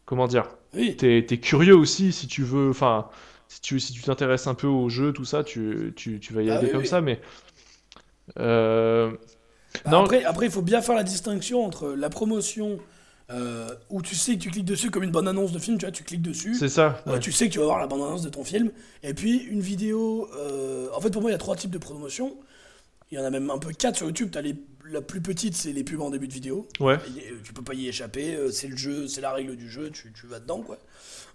comment 0.05 0.27
dire 0.27 0.47
Oui, 0.75 0.95
t'es, 0.95 1.25
t'es 1.27 1.39
curieux 1.39 1.75
aussi 1.75 2.13
si 2.13 2.27
tu 2.27 2.43
veux, 2.43 2.69
enfin, 2.69 3.09
si 3.51 3.61
tu 3.61 3.81
si 3.81 3.93
tu 3.93 4.01
t'intéresses 4.03 4.47
un 4.47 4.55
peu 4.55 4.69
au 4.69 4.89
jeu, 4.89 5.13
tout 5.13 5.25
ça, 5.25 5.43
tu, 5.43 5.93
tu, 5.97 6.21
tu 6.21 6.33
vas 6.33 6.43
y 6.43 6.51
Ah 6.51 6.55
aller 6.59 6.67
oui, 6.67 6.73
comme 6.73 6.83
oui. 6.83 6.87
ça, 6.87 7.01
mais 7.01 7.21
euh, 8.39 9.11
Bah, 9.85 9.91
non, 9.91 10.05
Après, 10.05 10.25
après, 10.25 10.47
il 10.47 10.53
faut 10.53 10.63
bien 10.63 10.81
faire 10.83 10.95
la 10.95 11.03
distinction 11.03 11.65
entre 11.65 11.89
la 11.89 12.11
promotion 12.11 12.79
euh, 13.31 13.69
où 13.89 14.03
tu 14.03 14.15
sais 14.15 14.35
que 14.37 14.41
tu 14.41 14.51
cliques 14.51 14.65
dessus 14.65 14.91
comme 14.91 15.03
une 15.03 15.11
bonne 15.11 15.27
annonce 15.27 15.51
de 15.51 15.59
film, 15.59 15.79
tu 15.79 15.85
vois, 15.85 15.93
tu 15.93 16.05
cliques 16.05 16.23
dessus. 16.23 16.55
c'est 16.55 16.69
ça. 16.69 17.03
Euh, 17.09 17.19
tu 17.19 17.33
sais 17.33 17.49
que 17.49 17.53
tu 17.53 17.59
vas 17.59 17.65
voir 17.65 17.79
la 17.81 17.89
bande-annonce 17.89 18.23
de 18.23 18.29
ton 18.29 18.45
film. 18.45 18.71
Et 19.03 19.15
puis, 19.15 19.39
une 19.39 19.61
vidéo. 19.61 20.29
En 20.95 21.01
fait, 21.01 21.11
pour 21.11 21.21
moi, 21.23 21.31
il 21.31 21.35
y 21.35 21.37
a 21.37 21.39
trois 21.39 21.57
types 21.57 21.71
de 21.73 21.79
promotion. 21.79 22.37
Il 23.11 23.19
y 23.19 23.21
en 23.21 23.25
a 23.25 23.31
même 23.31 23.51
un 23.51 23.59
peu 23.59 23.73
quatre 23.73 23.97
sur 23.97 24.07
YouTube. 24.07 24.31
As 24.37 24.43
les... 24.43 24.55
La 24.85 25.01
plus 25.01 25.21
petite, 25.21 25.57
c'est 25.57 25.73
les 25.73 25.85
pubs 25.85 26.01
en 26.01 26.11
début 26.11 26.27
de 26.27 26.33
vidéo. 26.33 26.67
Ouais. 26.81 26.99
Tu 27.45 27.53
peux 27.53 27.63
pas 27.63 27.75
y 27.75 27.87
échapper. 27.89 28.37
C'est 28.51 28.67
le 28.69 28.77
jeu, 28.77 29.07
c'est 29.07 29.21
la 29.21 29.33
règle 29.33 29.55
du 29.57 29.69
jeu. 29.71 29.91
Tu, 29.91 30.13
tu 30.13 30.27
vas 30.27 30.41
dedans, 30.41 30.63
quoi. 30.63 30.79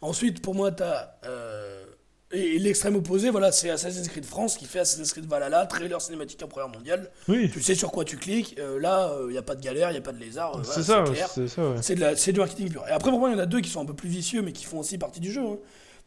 Ensuite, 0.01 0.41
pour 0.41 0.55
moi, 0.55 0.71
t'as. 0.71 1.11
Euh... 1.25 1.85
Et, 2.31 2.57
l'extrême 2.59 2.95
opposé, 2.95 3.29
voilà, 3.29 3.51
c'est 3.51 3.69
Assassin's 3.69 4.07
Creed 4.07 4.25
France 4.25 4.57
qui 4.57 4.65
fait 4.65 4.79
Assassin's 4.79 5.11
Creed 5.11 5.25
Valhalla, 5.27 5.65
trailer 5.67 6.01
cinématique 6.01 6.41
en 6.43 6.47
première 6.47 6.69
mondiale. 6.69 7.11
Oui, 7.27 7.49
Tu 7.51 7.61
sais 7.61 7.75
sur 7.75 7.91
quoi 7.91 8.03
tu 8.03 8.17
cliques. 8.17 8.55
euh, 8.59 8.79
là, 8.79 9.15
il 9.27 9.31
n'y 9.31 9.37
a 9.37 9.43
pas 9.43 9.55
de 9.55 9.61
galère, 9.61 9.89
il 9.89 9.93
n'y 9.93 9.99
a 9.99 10.01
pas 10.01 10.11
de 10.11 10.19
lézard. 10.19 10.57
euh, 10.57 10.61
c'est 10.63 10.81
voilà, 10.81 11.05
ça, 11.15 11.27
c'est 11.27 11.47
ça. 11.47 11.69
ouais. 11.69 11.77
C'est 11.81 11.95
de 11.95 12.01
la- 12.01 12.15
c'est 12.15 12.31
du 12.33 12.39
marketing 12.39 12.69
pur. 12.71 12.83
Et 12.87 12.91
après, 12.91 13.11
pour 13.11 13.19
moi, 13.19 13.29
il 13.29 13.33
y 13.33 13.35
en 13.35 13.39
a 13.39 13.45
deux 13.45 13.61
qui 13.61 13.69
sont 13.69 13.81
un 13.81 13.85
peu 13.85 13.93
plus 13.93 14.09
vicieux, 14.09 14.41
mais 14.41 14.51
qui 14.53 14.65
font 14.65 14.79
aussi 14.79 14.97
partie 14.97 15.19
du 15.19 15.31
jeu. 15.31 15.41
hein. 15.41 15.57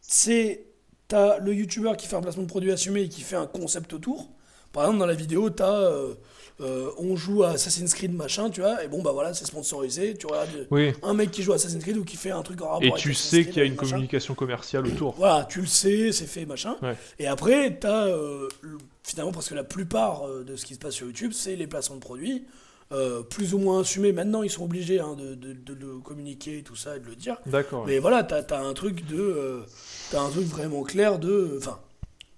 C'est, 0.01 0.67
t'as 1.07 1.39
le 1.39 1.55
youtubeur 1.55 1.97
qui 1.97 2.07
fait 2.09 2.17
un 2.17 2.21
placement 2.21 2.43
de 2.43 2.49
produit 2.49 2.73
assumé 2.73 3.03
et 3.03 3.09
qui 3.09 3.21
fait 3.23 3.37
un 3.37 3.47
concept 3.47 3.93
autour. 3.93 4.29
Par 4.73 4.83
exemple, 4.85 4.99
dans 4.99 5.07
la 5.07 5.15
vidéo, 5.15 5.51
t'as. 5.51 5.73
euh, 5.73 6.15
euh, 6.61 6.91
on 6.99 7.15
joue 7.17 7.45
à 7.45 7.51
Assassin's 7.51 7.95
Creed 7.95 8.13
machin, 8.15 8.51
tu 8.51 8.61
vois, 8.61 8.83
et 8.85 8.89
bon 8.89 9.01
bah 9.03 9.13
voilà, 9.13 9.33
c'est 9.35 9.47
sponsorisé. 9.47 10.15
Tu 10.15 10.27
regardes 10.27 10.67
Oui. 10.71 10.93
un 11.03 11.15
mec 11.15 11.31
qui 11.31 11.43
joue 11.43 11.53
à 11.53 11.55
Assassin's 11.55 11.83
Creed 11.83 11.97
ou 11.97 12.05
qui 12.05 12.17
fait 12.17 12.33
un 12.33 12.43
truc 12.43 12.61
en 12.63 12.67
rapport 12.67 12.83
Et 12.83 12.89
avec 12.89 13.01
tu 13.01 13.11
Assassin's 13.11 13.31
sais 13.31 13.45
qu'il 13.47 13.59
y 13.59 13.61
a 13.61 13.65
une 13.65 13.77
machin. 13.77 13.91
communication 13.91 14.35
commerciale 14.35 14.87
autour. 14.87 15.15
Voilà, 15.17 15.45
tu 15.45 15.61
le 15.61 15.67
sais, 15.67 16.11
c'est 16.13 16.27
fait, 16.27 16.47
machin. 16.47 16.77
Ouais. 16.83 16.97
Et 17.21 17.27
après, 17.29 17.79
t'as 17.79 18.07
euh, 18.09 18.49
le- 18.63 18.79
finalement, 19.05 19.33
parce 19.33 19.49
que 19.49 19.55
la 19.55 19.65
plupart 19.65 20.27
euh, 20.27 20.43
de 20.45 20.57
ce 20.57 20.65
qui 20.67 20.75
se 20.75 20.79
passe 20.81 20.95
sur 20.95 21.07
YouTube, 21.07 21.31
c'est 21.33 21.55
les 21.57 21.67
placements 21.69 21.97
de 21.97 22.01
produits, 22.01 22.45
euh, 22.91 23.23
plus 23.23 23.55
ou 23.55 23.59
moins 23.59 23.81
assumés. 23.83 24.13
Maintenant, 24.13 24.43
ils 24.43 24.51
sont 24.51 24.65
obligés 24.65 24.99
hein, 24.99 25.15
de, 25.17 25.35
de- 25.35 25.53
de 25.53 25.75
le 25.75 25.99
communiquer 25.99 26.59
et 26.59 26.63
tout 26.63 26.75
ça, 26.77 26.97
et 26.97 27.01
de 27.01 27.07
le 27.07 27.15
dire. 27.15 27.37
D'accord. 27.47 27.85
ouais. 27.85 27.93
Mais 27.93 27.99
voilà, 28.01 28.25
t'as 28.25 28.43
as 28.57 28.61
un 28.61 28.75
truc 28.75 29.07
de. 29.07 29.63
t'as 30.11 30.23
un 30.23 30.31
truc 30.31 30.47
vraiment 30.47 30.83
clair 30.83 31.19
de. 31.21 31.55
Enfin, 31.59 31.79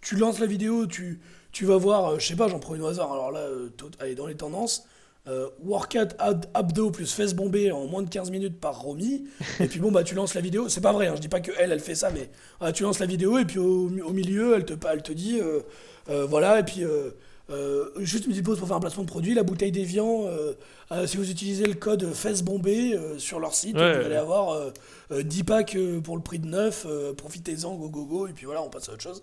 tu 0.02 0.16
lances 0.16 0.38
la 0.40 0.46
vidéo, 0.46 0.87
tu, 0.87 1.20
tu 1.52 1.64
vas 1.66 1.76
voir, 1.76 2.12
euh, 2.12 2.18
je 2.18 2.26
sais 2.26 2.36
pas, 2.36 2.48
j'en 2.48 2.58
prends 2.58 2.74
une 2.74 2.82
au 2.82 2.86
hasard. 2.86 3.12
Alors 3.12 3.30
là, 3.32 3.40
euh, 3.40 3.68
allez, 4.00 4.14
dans 4.14 4.26
les 4.26 4.36
tendances. 4.36 4.84
Euh, 5.28 5.48
workout 5.62 6.14
ab- 6.18 6.46
abdos 6.54 6.90
plus 6.90 7.12
fesses 7.12 7.34
bombées 7.34 7.70
en 7.72 7.86
moins 7.86 8.02
de 8.02 8.08
15 8.08 8.30
minutes 8.30 8.58
par 8.58 8.80
Romy. 8.80 9.24
et 9.60 9.66
puis 9.66 9.78
bon, 9.78 9.92
bah 9.92 10.02
tu 10.02 10.14
lances 10.14 10.32
la 10.34 10.40
vidéo. 10.40 10.68
C'est 10.70 10.80
pas 10.80 10.92
vrai, 10.92 11.08
hein, 11.08 11.12
je 11.14 11.20
dis 11.20 11.28
pas 11.28 11.40
que 11.40 11.52
elle, 11.58 11.72
elle 11.72 11.80
fait 11.80 11.94
ça, 11.94 12.10
mais 12.10 12.30
ah, 12.60 12.72
tu 12.72 12.84
lances 12.84 12.98
la 13.00 13.06
vidéo 13.06 13.36
et 13.38 13.44
puis 13.44 13.58
au, 13.58 13.88
au 13.88 14.12
milieu, 14.12 14.54
elle 14.56 14.64
te, 14.64 14.72
elle 14.90 15.02
te 15.02 15.12
dit 15.12 15.38
euh, 15.38 15.60
euh, 16.08 16.24
voilà, 16.24 16.58
et 16.60 16.62
puis 16.64 16.84
juste 17.98 18.24
une 18.26 18.30
petite 18.32 18.44
pause 18.44 18.58
pour 18.58 18.68
faire 18.68 18.76
un 18.76 18.80
placement 18.80 19.02
de 19.02 19.08
produit. 19.08 19.34
La 19.34 19.42
bouteille 19.42 19.72
d'Evian, 19.72 20.24
si 21.06 21.16
vous 21.18 21.30
utilisez 21.30 21.66
le 21.66 21.74
code 21.74 22.12
fesses 22.14 22.42
bombées 22.42 22.98
sur 23.18 23.40
leur 23.40 23.54
site, 23.54 23.76
Ouais. 23.76 23.98
vous 24.00 24.06
allez 24.06 24.16
avoir 24.16 24.50
euh, 24.52 24.70
euh, 25.12 25.22
10 25.22 25.44
packs 25.44 25.76
pour 26.04 26.16
le 26.16 26.22
prix 26.22 26.38
de 26.38 26.46
9. 26.46 26.86
euh, 26.88 27.12
Profitez-en, 27.12 27.74
go 27.74 27.88
go 27.90 28.04
go. 28.04 28.26
Et 28.26 28.32
puis 28.32 28.46
voilà, 28.46 28.62
on 28.62 28.70
passe 28.70 28.88
à 28.88 28.92
autre 28.92 29.02
chose. 29.02 29.22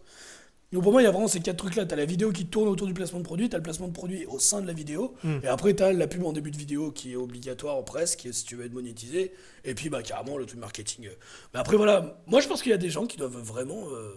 Donc 0.74 0.84
pour 0.84 0.92
moi, 0.92 1.02
il 1.02 1.06
y 1.06 1.08
a 1.08 1.12
vraiment 1.12 1.30
ces 1.30 1.40
quatre 1.40 1.58
trucs-là. 1.58 1.86
T'as 1.86 1.96
la 1.96 2.04
vidéo 2.06 2.32
qui 2.34 2.46
tourne 2.46 2.68
autour 2.68 2.88
du 2.88 2.94
placement 2.94 3.20
de 3.20 3.24
produit, 3.24 3.48
t'as 3.48 3.56
le 3.58 3.64
placement 3.64 3.88
de 3.88 3.94
produit 3.94 4.26
au 4.26 4.38
sein 4.38 4.62
de 4.62 4.68
la 4.68 4.74
vidéo, 4.74 5.14
Mm. 5.24 5.38
et 5.44 5.48
après 5.48 5.74
t'as 5.74 5.94
la 5.94 6.08
pub 6.08 6.26
en 6.26 6.34
début 6.34 6.52
de 6.52 6.58
vidéo 6.58 6.92
qui 6.92 7.14
est 7.14 7.16
obligatoire 7.16 7.84
presque, 7.86 8.28
si 8.32 8.44
tu 8.44 8.56
veux 8.58 8.66
être 8.66 8.74
monétisé, 8.74 9.32
et 9.64 9.74
puis 9.74 9.90
bah 9.90 10.02
carrément 10.04 10.38
le 10.38 10.46
truc 10.46 10.60
marketing. 10.60 11.08
Mais 11.54 11.60
après 11.60 11.78
voilà, 11.78 12.22
moi 12.28 12.42
je 12.42 12.48
pense 12.50 12.62
qu'il 12.62 12.72
y 12.72 12.76
a 12.76 12.78
des 12.80 12.90
gens 12.90 13.06
qui 13.06 13.16
doivent 13.18 13.38
vraiment 13.38 13.86
euh, 13.94 14.12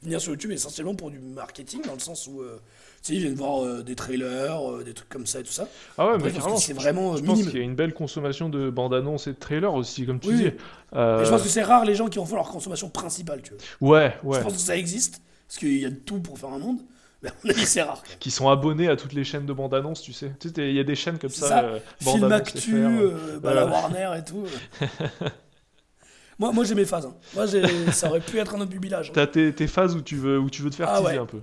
venir 0.00 0.18
sur 0.20 0.32
YouTube 0.32 0.50
essentiellement 0.52 0.94
pour 0.94 1.10
du 1.10 1.18
marketing, 1.18 1.82
dans 1.86 1.92
le 1.94 2.00
sens 2.00 2.26
où 2.26 2.40
euh, 2.40 2.56
tu 3.02 3.08
sais, 3.08 3.14
ils 3.14 3.20
viennent 3.20 3.34
voir 3.34 3.62
euh, 3.62 3.82
des 3.82 3.94
trailers, 3.94 4.70
euh, 4.72 4.82
des 4.84 4.94
trucs 4.94 5.10
comme 5.10 5.26
ça 5.26 5.40
et 5.40 5.42
tout 5.42 5.52
ça. 5.52 5.68
Ah 5.98 6.06
ouais, 6.06 6.14
Après, 6.14 6.28
mais 6.28 6.30
je 6.30 6.34
pense 6.36 6.44
carrément. 6.44 6.58
c'est 6.58 6.72
vraiment 6.72 7.12
euh, 7.12 7.16
Je 7.18 7.22
pense 7.24 7.42
qu'il 7.42 7.56
y 7.58 7.60
a 7.60 7.64
une 7.64 7.74
belle 7.76 7.92
consommation 7.92 8.48
de 8.48 8.70
bandes 8.70 8.94
annonces 8.94 9.26
et 9.26 9.32
de 9.34 9.38
trailers 9.38 9.74
aussi, 9.74 10.06
comme 10.06 10.20
tu 10.20 10.28
Oui, 10.28 10.36
dis. 10.36 10.50
Euh, 10.94 11.22
je 11.22 11.28
pense 11.30 11.42
que 11.42 11.48
c'est 11.48 11.62
rare 11.62 11.84
les 11.84 11.94
gens 11.94 12.08
qui 12.08 12.18
en 12.18 12.24
font 12.24 12.36
leur 12.36 12.48
consommation 12.48 12.88
principale, 12.88 13.42
tu 13.42 13.52
vois. 13.80 13.90
Ouais, 13.98 14.14
ouais. 14.24 14.38
Je 14.38 14.42
pense 14.44 14.54
que 14.54 14.58
ça 14.60 14.76
existe, 14.76 15.20
parce 15.52 15.58
qu'il 15.60 15.76
y 15.78 15.84
a 15.84 15.90
de 15.90 15.96
tout 15.96 16.18
pour 16.20 16.38
faire 16.38 16.48
un 16.48 16.58
monde, 16.58 16.78
mais 17.22 17.28
à 17.28 17.34
mon 17.44 17.50
avis 17.50 17.66
c'est 17.66 17.82
rare. 17.82 18.02
Qui 18.20 18.30
sont 18.30 18.48
abonnés 18.48 18.88
à 18.88 18.96
toutes 18.96 19.12
les 19.12 19.22
chaînes 19.22 19.44
de 19.44 19.52
bandes 19.52 19.74
annonces, 19.74 20.00
tu 20.00 20.14
sais. 20.14 20.32
Tu 20.40 20.48
sais, 20.48 20.70
il 20.70 20.74
y 20.74 20.80
a 20.80 20.84
des 20.84 20.94
chaînes 20.94 21.18
comme 21.18 21.28
ça. 21.28 21.46
ça. 21.48 21.64
euh, 21.64 21.78
Film 22.00 22.32
Actu, 22.32 22.58
FR, 22.70 22.74
euh. 22.74 23.18
euh, 23.34 23.38
bah, 23.38 23.52
la. 23.52 23.66
Warner 23.66 24.14
et 24.18 24.24
tout. 24.24 24.46
moi, 26.38 26.52
moi 26.52 26.64
j'ai 26.64 26.74
mes 26.74 26.86
phases. 26.86 27.04
hein. 27.06 27.14
Moi, 27.34 27.46
ça 27.92 28.08
aurait 28.08 28.20
pu 28.20 28.38
être 28.38 28.54
un 28.54 28.60
autre 28.60 28.70
bubilage. 28.70 29.10
hein. 29.10 29.12
T'as 29.14 29.26
tes, 29.26 29.54
tes 29.54 29.66
phases 29.66 29.94
où 29.94 30.00
tu 30.00 30.16
veux, 30.16 30.38
où 30.38 30.48
tu 30.48 30.62
veux 30.62 30.70
te 30.70 30.76
faire 30.76 30.88
Ah 30.88 30.98
teaser 31.00 31.12
ouais. 31.12 31.18
un 31.18 31.26
peu. 31.26 31.42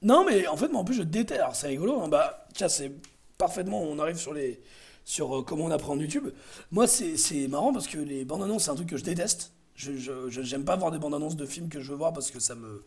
Non, 0.00 0.24
mais 0.24 0.46
en 0.48 0.56
fait, 0.56 0.68
moi, 0.68 0.80
en 0.80 0.84
plus, 0.84 0.94
je 0.94 1.02
déteste. 1.02 1.40
Alors, 1.40 1.54
c'est 1.54 1.68
rigolo. 1.68 2.00
hein. 2.00 2.08
Bah, 2.08 2.46
tiens, 2.54 2.68
c'est 2.68 2.90
parfaitement. 3.38 3.82
On 3.82 3.98
arrive 3.98 4.16
sur 4.16 4.32
les 4.32 4.62
sur 5.04 5.36
euh, 5.38 5.42
comment 5.42 5.64
on 5.66 5.70
apprend 5.70 5.96
YouTube. 5.98 6.28
Moi, 6.70 6.86
c'est 6.86 7.48
marrant 7.48 7.72
parce 7.72 7.86
que 7.86 7.98
les 7.98 8.24
bandes 8.24 8.42
annonces, 8.44 8.64
c'est 8.64 8.70
un 8.70 8.74
truc 8.76 8.88
que 8.88 8.96
je 8.96 9.04
déteste. 9.04 9.52
Je 9.74 9.96
je- 9.96 10.28
je- 10.30 10.42
j'aime 10.42 10.64
pas 10.64 10.76
voir 10.76 10.90
des 10.90 10.98
bandes 10.98 11.14
annonces 11.14 11.36
de 11.36 11.44
films 11.46 11.68
que 11.68 11.80
je 11.80 11.90
veux 11.90 11.96
voir 11.98 12.12
parce 12.12 12.30
que 12.30 12.40
ça 12.40 12.54
me 12.54 12.84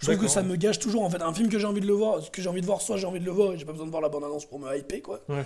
je 0.00 0.06
trouve 0.06 0.18
que 0.24 0.28
ça 0.28 0.42
me 0.42 0.56
gâche 0.56 0.78
toujours 0.78 1.02
en 1.02 1.10
fait 1.10 1.20
un 1.22 1.32
film 1.34 1.48
que 1.48 1.58
j'ai 1.58 1.66
envie 1.66 1.80
de 1.80 1.86
le 1.86 1.92
voir 1.94 2.30
que 2.30 2.40
j'ai 2.42 2.48
envie 2.48 2.60
de 2.60 2.66
voir 2.66 2.80
soit 2.80 2.96
j'ai 2.96 3.06
envie 3.06 3.20
de 3.20 3.24
le 3.24 3.30
voir 3.32 3.52
et 3.52 3.58
j'ai 3.58 3.64
pas 3.64 3.72
besoin 3.72 3.86
de 3.86 3.90
voir 3.90 4.02
la 4.02 4.08
bande 4.08 4.24
annonce 4.24 4.44
pour 4.46 4.58
me 4.60 4.76
hyper 4.76 5.02
quoi 5.02 5.20
Ouais. 5.28 5.44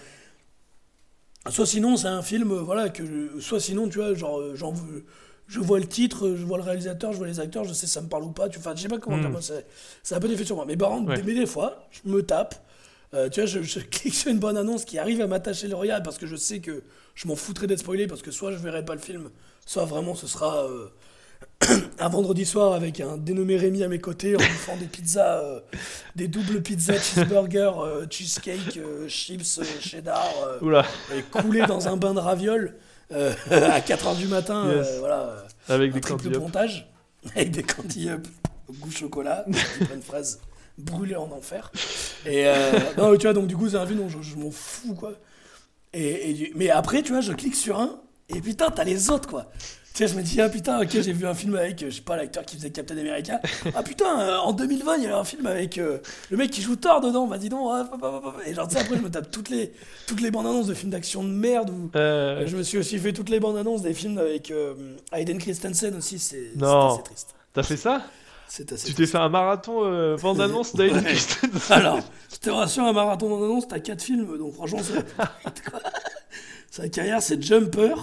soit 1.50 1.66
sinon 1.66 1.96
c'est 1.96 2.08
un 2.08 2.22
film 2.22 2.52
euh, 2.52 2.60
voilà 2.62 2.88
que 2.88 3.04
je- 3.04 3.40
soit 3.40 3.60
sinon 3.60 3.88
tu 3.88 3.98
vois 3.98 4.14
genre 4.14 4.40
euh, 4.40 4.54
j'en 4.54 4.72
veux 4.72 5.04
je 5.48 5.58
vois 5.60 5.80
le 5.80 5.86
titre, 5.86 6.28
euh, 6.28 6.36
je 6.36 6.46
vois 6.46 6.56
le 6.56 6.62
réalisateur, 6.62 7.12
je 7.12 7.18
vois 7.18 7.26
les 7.26 7.38
acteurs, 7.38 7.64
je 7.64 7.74
sais 7.74 7.86
si 7.86 7.92
ça 7.92 8.00
me 8.00 8.08
parle 8.08 8.22
ou 8.22 8.30
pas. 8.30 8.48
Tu, 8.48 8.58
enfin, 8.58 8.74
je 8.74 8.80
sais 8.82 8.88
pas 8.88 8.98
comment 8.98 9.18
Mm. 9.18 9.20
dire, 9.22 9.30
moi, 9.30 9.42
c'est 9.42 9.66
c'est 10.02 10.14
un 10.14 10.20
peu 10.20 10.28
d'effet 10.28 10.46
sur 10.46 10.56
moi. 10.56 10.64
Mais 10.66 10.78
par 10.78 10.88
contre, 10.90 11.10
Ouais. 11.10 11.22
mais 11.22 11.34
des 11.34 11.44
fois, 11.44 11.88
je 11.90 12.08
me 12.08 12.22
tape. 12.22 12.54
euh, 13.12 13.28
tu 13.28 13.40
vois, 13.40 13.46
je, 13.46 13.60
je 13.60 13.80
clique 13.90 14.14
sur 14.14 14.30
une 14.30 14.38
bonne 14.38 14.56
annonce 14.56 14.86
qui 14.86 14.98
arrive 14.98 15.20
à 15.20 15.26
m'attacher 15.26 15.68
le 15.68 15.74
regard 15.74 16.02
parce 16.02 16.16
que 16.16 16.26
je 16.26 16.36
sais 16.36 16.60
que 16.60 16.82
je 17.14 17.28
m'en 17.28 17.36
foutrais 17.36 17.66
d'être 17.66 17.80
spoilé 17.80 18.06
parce 18.06 18.22
que 18.22 18.30
soit 18.30 18.52
je 18.52 18.56
verrai 18.58 18.82
pas 18.82 18.94
le 18.94 19.00
film, 19.00 19.28
soit 19.66 19.84
vraiment 19.84 20.14
ce 20.14 20.26
sera 20.26 20.64
euh, 20.64 20.86
un 21.98 22.08
vendredi 22.08 22.44
soir 22.44 22.72
avec 22.72 23.00
un 23.00 23.16
dénommé 23.16 23.56
Rémi 23.56 23.82
à 23.84 23.88
mes 23.88 24.00
côtés 24.00 24.34
en 24.34 24.38
bouffant 24.38 24.76
des 24.76 24.86
pizzas, 24.86 25.38
euh, 25.42 25.60
des 26.16 26.26
doubles 26.28 26.60
pizzas 26.62 26.98
cheeseburger, 26.98 27.70
euh, 27.80 28.06
cheesecake, 28.10 28.76
euh, 28.78 29.06
chips, 29.08 29.58
euh, 29.58 29.64
cheddar, 29.80 30.26
et 31.16 31.22
coulé 31.22 31.62
dans 31.66 31.86
un 31.88 31.96
bain 31.96 32.14
de 32.14 32.20
ravioles 32.20 32.76
à 33.12 33.80
4h 33.80 34.16
du 34.16 34.26
matin, 34.26 34.72
Yes. 34.72 34.98
voilà, 34.98 35.44
avec 35.68 35.92
un 35.92 35.94
des 35.94 36.00
triple 36.00 36.30
pontage 36.38 36.88
avec 37.36 37.50
des 37.50 37.62
candy 37.62 38.08
up 38.08 38.26
au 38.68 38.72
goût 38.72 38.90
chocolat, 38.90 39.44
des 39.46 39.84
pleines 39.84 40.02
fraises 40.02 40.40
brûlées 40.78 41.16
en 41.16 41.30
enfer. 41.30 41.70
Et 42.26 42.46
non, 42.96 43.14
tu 43.16 43.26
vois, 43.26 43.34
donc 43.34 43.46
du 43.48 43.56
coup, 43.56 43.68
c'est 43.68 43.76
un 43.76 43.86
film 43.86 43.98
dont 44.00 44.08
je, 44.08 44.22
je 44.22 44.36
m'en 44.36 44.50
fous, 44.50 44.94
quoi. 44.94 45.12
Et, 45.92 46.52
mais 46.56 46.70
après, 46.70 47.02
tu 47.02 47.12
vois, 47.12 47.20
je 47.20 47.32
clique 47.34 47.54
sur 47.54 47.78
un, 47.78 48.00
et 48.30 48.40
putain, 48.40 48.70
t'as 48.70 48.84
les 48.84 49.10
autres, 49.10 49.28
quoi. 49.28 49.50
Tu 49.94 49.98
sais, 49.98 50.08
je 50.08 50.14
me 50.16 50.22
dis, 50.22 50.40
ah 50.40 50.48
putain, 50.48 50.80
ok, 50.80 50.88
j'ai 50.90 51.12
vu 51.12 51.26
un 51.26 51.34
film 51.34 51.54
avec, 51.54 51.82
euh, 51.82 51.90
je 51.90 51.96
sais 51.96 52.00
pas, 52.00 52.16
l'acteur 52.16 52.46
qui 52.46 52.56
faisait 52.56 52.70
Captain 52.70 52.96
America. 52.96 53.40
Ah 53.74 53.82
putain, 53.82 54.20
euh, 54.20 54.38
en 54.38 54.52
2020, 54.52 54.96
il 54.96 55.02
y 55.02 55.06
avait 55.06 55.14
un 55.14 55.24
film 55.24 55.46
avec 55.46 55.76
euh, 55.76 55.98
le 56.30 56.36
mec 56.38 56.50
qui 56.50 56.62
joue 56.62 56.76
Thor 56.76 57.00
dedans, 57.02 57.26
bah 57.26 57.36
dis 57.36 57.50
donc. 57.50 57.68
ah. 57.70 57.90
Et 58.46 58.54
genre, 58.54 58.66
tu 58.68 58.74
sais, 58.74 58.80
après, 58.80 58.96
je 58.96 59.02
me 59.02 59.10
tape 59.10 59.30
toutes 59.30 59.50
les, 59.50 59.72
toutes 60.06 60.20
les 60.22 60.30
bandes 60.30 60.46
annonces 60.46 60.66
de 60.66 60.74
films 60.74 60.90
d'action 60.92 61.22
de 61.22 61.28
merde 61.28 61.68
où. 61.70 61.90
Euh, 61.96 62.46
Je 62.46 62.56
me 62.56 62.62
suis 62.62 62.78
aussi 62.78 62.98
fait 62.98 63.12
toutes 63.12 63.28
les 63.28 63.38
bandes 63.38 63.56
annonces 63.58 63.82
des 63.82 63.92
films 63.92 64.16
avec 64.18 64.50
Hayden 65.12 65.36
Christensen 65.38 65.94
aussi, 65.96 66.18
c'est 66.18 66.52
assez 66.62 67.02
triste. 67.04 67.34
T'as 67.52 67.62
fait 67.62 67.76
ça? 67.76 68.02
C'est 68.48 68.72
assez 68.72 68.86
Tu 68.88 68.94
t'es 68.94 69.06
fait 69.06 69.18
un 69.18 69.28
marathon 69.28 69.80
euh, 69.84 70.16
bande 70.16 70.40
annonce 70.42 70.74
d'Aiden 70.74 70.98
Ouais. 70.98 71.04
Christensen 71.04 71.60
Alors, 71.70 71.98
je 72.32 72.36
te 72.38 72.48
rassure, 72.50 72.84
un 72.84 72.92
marathon 72.94 73.28
bande 73.28 73.44
annonce, 73.44 73.68
t'as 73.68 73.78
4 73.80 74.02
films, 74.02 74.38
donc 74.38 74.54
franchement, 74.54 74.80
c'est. 74.82 75.16
quoi. 75.70 75.80
Sa 76.70 76.88
carrière, 76.88 77.22
c'est 77.22 77.42
Jumper, 77.42 77.94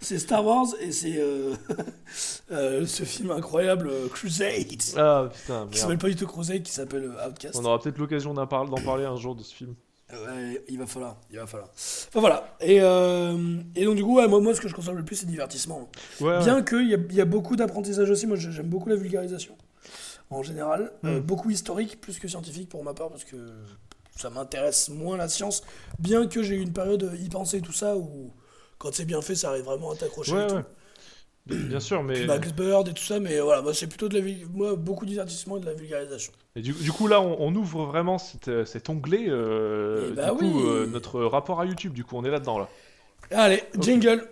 c'est 0.00 0.18
Star 0.18 0.44
Wars 0.44 0.66
et 0.80 0.92
c'est 0.92 1.16
euh, 1.18 1.54
euh, 2.52 2.86
ce 2.86 3.04
film 3.04 3.30
incroyable 3.30 3.88
euh, 3.88 4.08
Crusade. 4.08 4.48
Ah 4.96 5.28
putain, 5.32 5.42
Qui 5.46 5.50
merde. 5.50 5.74
s'appelle 5.74 5.98
pas 5.98 6.08
du 6.08 6.16
tout 6.16 6.26
Crusade, 6.26 6.62
qui 6.62 6.72
s'appelle 6.72 7.10
Outcast. 7.26 7.56
On 7.56 7.64
aura 7.64 7.78
peut-être 7.78 7.98
l'occasion 7.98 8.34
d'en 8.34 8.46
par- 8.46 8.66
d'en 8.66 8.80
parler 8.82 9.04
un 9.04 9.16
jour 9.16 9.34
de 9.34 9.42
ce 9.42 9.54
film. 9.54 9.74
Ouais, 10.12 10.60
il 10.68 10.76
va 10.78 10.86
falloir, 10.86 11.18
il 11.30 11.38
va 11.38 11.46
falloir. 11.46 11.68
Enfin 11.72 12.18
voilà. 12.20 12.56
Et, 12.60 12.76
et 12.78 13.84
donc 13.84 13.94
du 13.94 14.02
coup, 14.02 14.16
ouais, 14.16 14.26
moi, 14.26 14.40
moi, 14.40 14.54
ce 14.54 14.60
que 14.60 14.66
je 14.68 14.74
consomme 14.74 14.96
le 14.96 15.04
plus, 15.04 15.14
c'est 15.16 15.26
divertissement. 15.26 15.88
Ouais. 16.20 16.38
Bien 16.40 16.62
qu'il 16.62 16.88
y, 16.88 16.94
a- 16.94 17.12
y 17.12 17.20
a 17.20 17.24
beaucoup 17.24 17.54
d'apprentissage 17.54 18.10
aussi, 18.10 18.26
moi 18.26 18.36
j'aime 18.36 18.66
beaucoup 18.68 18.88
la 18.88 18.96
vulgarisation 18.96 19.56
en 20.32 20.42
général, 20.44 20.92
Mm. 21.02 21.18
beaucoup 21.20 21.50
historique 21.50 22.00
plus 22.00 22.18
que 22.20 22.28
scientifique 22.28 22.68
pour 22.68 22.82
ma 22.84 22.94
part 22.94 23.08
parce 23.08 23.24
que 23.24 23.36
ça 24.16 24.30
m'intéresse 24.30 24.88
moins 24.88 25.16
la 25.16 25.28
science, 25.28 25.62
bien 25.98 26.26
que 26.28 26.42
j'ai 26.42 26.54
eu 26.56 26.60
une 26.60 26.72
période 26.72 27.12
y 27.20 27.28
penser 27.28 27.60
tout 27.60 27.72
ça 27.72 27.96
où 27.96 28.30
quand 28.80 28.92
c'est 28.92 29.04
bien 29.04 29.20
fait 29.22 29.36
ça 29.36 29.50
arrive 29.50 29.64
vraiment 29.64 29.92
à 29.92 29.96
t'accrocher 29.96 30.32
Ouais, 30.32 30.52
ouais. 30.52 30.64
Bien 31.46 31.80
sûr, 31.80 32.02
mais. 32.02 32.26
Max 32.26 32.52
Bird 32.52 32.88
et 32.88 32.92
tout 32.92 33.02
ça, 33.02 33.18
mais 33.18 33.40
voilà, 33.40 33.62
moi 33.62 33.74
c'est 33.74 33.86
plutôt 33.86 34.08
de 34.08 34.18
la 34.18 34.24
moi 34.52 34.76
beaucoup 34.76 35.04
de 35.04 35.10
divertissement 35.10 35.56
et 35.56 35.60
de 35.60 35.66
la 35.66 35.74
vulgarisation. 35.74 36.32
Et 36.56 36.62
du, 36.62 36.72
du 36.72 36.92
coup, 36.92 37.06
là, 37.08 37.20
on, 37.20 37.36
on 37.40 37.54
ouvre 37.54 37.84
vraiment 37.86 38.18
cet, 38.18 38.48
euh, 38.48 38.64
cet 38.64 38.88
onglet, 38.88 39.26
euh, 39.28 40.12
bah 40.14 40.30
du 40.32 40.38
coup, 40.38 40.44
oui. 40.44 40.62
euh, 40.66 40.86
notre 40.86 41.20
rapport 41.22 41.60
à 41.60 41.66
YouTube. 41.66 41.92
Du 41.92 42.04
coup, 42.04 42.16
on 42.16 42.24
est 42.24 42.30
là-dedans, 42.30 42.58
là. 42.58 42.68
Allez, 43.30 43.62
jingle 43.80 44.28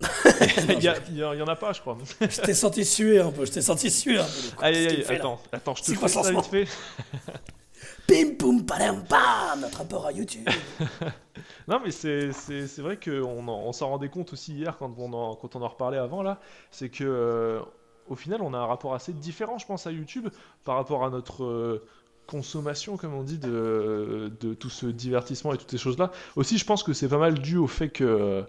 Il 0.68 0.82
y, 0.82 0.88
a- 0.88 0.94
il 1.34 1.42
en 1.42 1.48
a 1.48 1.56
pas, 1.56 1.72
je 1.72 1.80
crois. 1.80 1.98
Je 2.20 2.40
t'ai 2.40 2.54
senti 2.54 2.84
suer 2.84 3.20
un 3.20 3.30
peu, 3.32 3.44
je 3.44 3.52
t'ai 3.52 3.62
senti 3.62 3.90
suer 3.90 4.18
un 4.18 4.24
peu. 4.24 4.56
coup. 4.56 4.64
Aïe, 4.64 4.76
aïe, 4.76 5.04
aïe, 5.08 5.16
attends, 5.16 5.40
attends, 5.52 5.74
je 5.74 5.82
te 5.82 5.92
fais 5.92 6.08
ça 6.08 6.30
vite 6.30 6.44
fait. 6.46 6.68
Pim 8.08 8.34
poum 8.38 8.64
padam 8.66 9.04
pam, 9.04 9.60
notre 9.60 9.78
rapport 9.78 10.06
à 10.06 10.12
YouTube. 10.12 10.48
Non, 11.68 11.80
mais 11.84 11.90
c'est 11.90 12.32
c'est- 12.32 12.66
c'est 12.66 12.82
vrai 12.82 12.98
qu'on 12.98 13.46
en- 13.48 13.62
on 13.66 13.72
s'en 13.72 13.88
rendait 13.90 14.08
compte 14.08 14.32
aussi 14.32 14.54
hier 14.54 14.76
quand 14.78 14.92
on 14.98 15.12
en, 15.12 15.36
quand 15.36 15.54
on 15.56 15.62
en 15.62 15.68
reparlait 15.68 15.98
avant, 15.98 16.22
là. 16.22 16.40
C'est 16.70 16.88
que, 16.88 17.04
euh, 17.04 17.60
au 18.08 18.16
final, 18.16 18.40
on 18.42 18.54
a 18.54 18.58
un 18.58 18.66
rapport 18.66 18.94
assez 18.94 19.12
différent, 19.12 19.58
je 19.58 19.66
pense, 19.66 19.86
à 19.86 19.92
YouTube 19.92 20.28
par 20.64 20.76
rapport 20.76 21.04
à 21.04 21.10
notre. 21.10 21.44
euh, 21.44 21.84
consommation 22.26 22.98
comme 22.98 23.14
on 23.14 23.22
dit 23.22 23.38
de, 23.38 24.30
de 24.40 24.52
tout 24.52 24.68
ce 24.68 24.84
divertissement 24.84 25.54
et 25.54 25.56
toutes 25.56 25.70
ces 25.70 25.78
choses 25.78 25.96
là 25.96 26.10
aussi 26.36 26.58
je 26.58 26.66
pense 26.66 26.82
que 26.82 26.92
c'est 26.92 27.08
pas 27.08 27.16
mal 27.16 27.38
dû 27.38 27.56
au 27.56 27.66
fait 27.66 27.88
que 27.88 28.04
euh, 28.04 28.42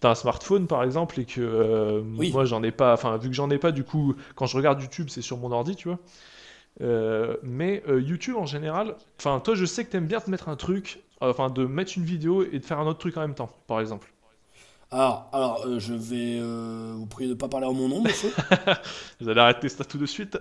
t'as 0.00 0.10
un 0.10 0.14
smartphone 0.14 0.66
par 0.66 0.82
exemple 0.84 1.20
et 1.20 1.24
que 1.24 1.40
euh, 1.40 2.02
Oui. 2.18 2.32
moi 2.32 2.44
j'en 2.44 2.62
ai 2.62 2.70
pas 2.70 2.94
enfin 2.94 3.16
vu 3.18 3.28
que 3.28 3.34
j'en 3.34 3.50
ai 3.50 3.58
pas 3.58 3.72
du 3.72 3.84
coup 3.84 4.14
quand 4.36 4.46
je 4.46 4.56
regarde 4.56 4.80
YouTube 4.80 5.08
c'est 5.10 5.22
sur 5.22 5.36
mon 5.38 5.52
ordi 5.52 5.76
tu 5.76 5.88
vois 5.88 5.98
Euh, 6.80 7.36
mais 7.42 7.82
euh, 7.88 8.00
YouTube 8.00 8.36
en 8.36 8.46
général 8.46 8.94
enfin 9.18 9.38
toi 9.40 9.54
je 9.54 9.66
sais 9.66 9.84
que 9.84 9.90
t'aimes 9.90 10.06
bien 10.06 10.18
te 10.18 10.30
mettre 10.30 10.48
un 10.48 10.56
truc 10.56 11.02
euh, 11.20 11.28
enfin 11.28 11.50
de 11.50 11.66
mettre 11.66 11.92
une 11.98 12.04
vidéo 12.04 12.42
et 12.42 12.58
de 12.58 12.64
faire 12.64 12.78
un 12.78 12.86
autre 12.86 13.00
truc 13.00 13.18
en 13.18 13.20
même 13.20 13.34
temps 13.34 13.50
par 13.66 13.80
exemple 13.80 14.10
Alors, 14.90 15.28
alors 15.34 15.78
je 15.78 15.92
vais 15.92 16.40
vous 16.40 17.04
prier 17.04 17.28
de 17.28 17.34
ne 17.34 17.38
pas 17.38 17.48
parler 17.48 17.66
en 17.66 17.74
mon 17.74 17.88
nom, 17.88 18.00
monsieur. 18.00 18.30
vous 19.20 19.28
allez 19.28 19.40
arrêter 19.40 19.68
ça 19.68 19.84
tout 19.84 19.98
de 19.98 20.06
suite 20.06 20.38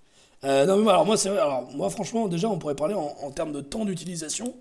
non, 0.42 0.76
mais 0.76 0.90
alors 0.90 1.04
moi, 1.04 1.16
c'est. 1.16 1.30
Alors, 1.30 1.68
moi, 1.74 1.90
franchement, 1.90 2.28
déjà, 2.28 2.48
on 2.48 2.58
pourrait 2.58 2.76
parler 2.76 2.94
en, 2.94 3.16
en 3.22 3.30
termes 3.32 3.50
de 3.50 3.60
temps 3.60 3.84
d'utilisation. 3.84 4.54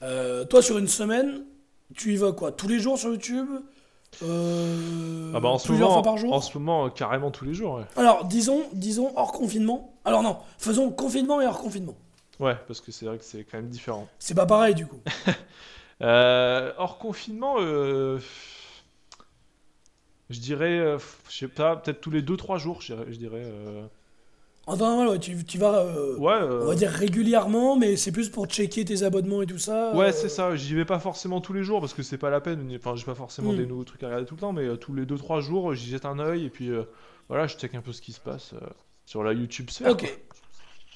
Toi, 0.00 0.60
sur 0.60 0.78
une 0.78 0.88
semaine, 0.88 1.44
tu 1.94 2.14
y 2.14 2.16
vas 2.16 2.32
quoi? 2.32 2.50
Tous 2.50 2.66
les 2.66 2.80
jours 2.80 2.98
sur 2.98 3.10
YouTube? 3.10 3.48
Euh, 4.22 5.32
Ah 5.34 5.40
bah 5.40 5.48
en 5.48 5.58
ce 5.58 5.66
Plusieurs 5.66 5.88
moment, 5.90 6.02
fois 6.02 6.12
par 6.12 6.18
jour 6.18 6.32
en 6.32 6.40
ce 6.40 6.56
moment, 6.58 6.86
euh, 6.86 6.88
carrément 6.90 7.30
tous 7.30 7.44
les 7.44 7.54
jours. 7.54 7.74
Ouais, 7.76 7.84
Alors, 7.96 8.24
disons, 8.24 8.62
disons 8.72 9.12
hors 9.16 9.32
confinement. 9.32 9.94
Alors, 10.04 10.22
non, 10.22 10.38
faisons 10.58 10.90
confinement 10.90 11.40
et 11.40 11.46
hors 11.46 11.58
confinement. 11.60 11.96
Ouais, 12.40 12.56
parce 12.66 12.80
que 12.80 12.92
c'est 12.92 13.06
vrai 13.06 13.18
que 13.18 13.24
c'est 13.24 13.44
quand 13.44 13.58
même 13.58 13.68
différent. 13.68 14.08
C'est 14.18 14.34
pas 14.34 14.46
pareil, 14.46 14.74
du 14.74 14.86
coup. 14.86 15.00
Euh, 16.02 16.72
hors 16.76 16.98
confinement, 16.98 17.54
euh, 17.60 18.18
je 20.28 20.40
dirais, 20.40 20.96
je 21.30 21.38
sais 21.38 21.46
pas, 21.48 21.76
peut-être 21.76 22.00
tous 22.00 22.10
les 22.10 22.20
2-3 22.20 22.58
jours, 22.58 22.80
je 22.82 22.94
dirais. 23.16 23.46
Ouais, 24.66 25.18
tu, 25.18 25.44
tu 25.44 25.58
vas, 25.58 25.80
euh, 25.80 26.16
Ouais, 26.16 26.32
euh, 26.32 26.62
on 26.62 26.66
va 26.68 26.74
dire 26.74 26.90
régulièrement, 26.90 27.76
mais 27.76 27.96
c'est 27.96 28.12
plus 28.12 28.30
pour 28.30 28.46
checker 28.46 28.84
tes 28.84 29.02
abonnements 29.02 29.42
et 29.42 29.46
tout 29.46 29.58
ça. 29.58 29.94
ouais, 29.94 30.06
euh, 30.06 30.12
c'est 30.12 30.28
ça. 30.30 30.56
J'y 30.56 30.74
vais 30.74 30.84
pas 30.86 30.98
forcément 30.98 31.40
tous 31.42 31.52
les 31.52 31.62
jours 31.62 31.80
parce 31.80 31.92
que 31.92 32.02
c'est 32.02 32.16
pas 32.18 32.30
la 32.30 32.40
peine. 32.40 32.70
Enfin, 32.76 32.96
j'ai 32.96 33.04
pas 33.04 33.14
forcément 33.14 33.52
Hmm. 33.52 33.56
des 33.58 33.66
nouveaux 33.66 33.84
trucs 33.84 34.02
à 34.02 34.06
regarder 34.06 34.26
tout 34.26 34.34
le 34.36 34.40
temps, 34.40 34.52
mais 34.52 34.76
tous 34.78 34.94
les 34.94 35.04
2-3 35.04 35.40
jours, 35.40 35.74
j'y 35.74 35.90
jette 35.90 36.06
un 36.06 36.18
œil 36.18 36.46
et 36.46 36.50
puis 36.50 36.70
voilà, 37.28 37.46
je 37.46 37.56
check 37.56 37.74
un 37.74 37.82
peu 37.82 37.92
ce 37.92 38.00
qui 38.00 38.12
se 38.12 38.20
passe 38.20 38.52
sur 39.04 39.22
la 39.22 39.32
YouTube 39.34 39.68
sphère. 39.70 39.90
Ok. 39.92 40.18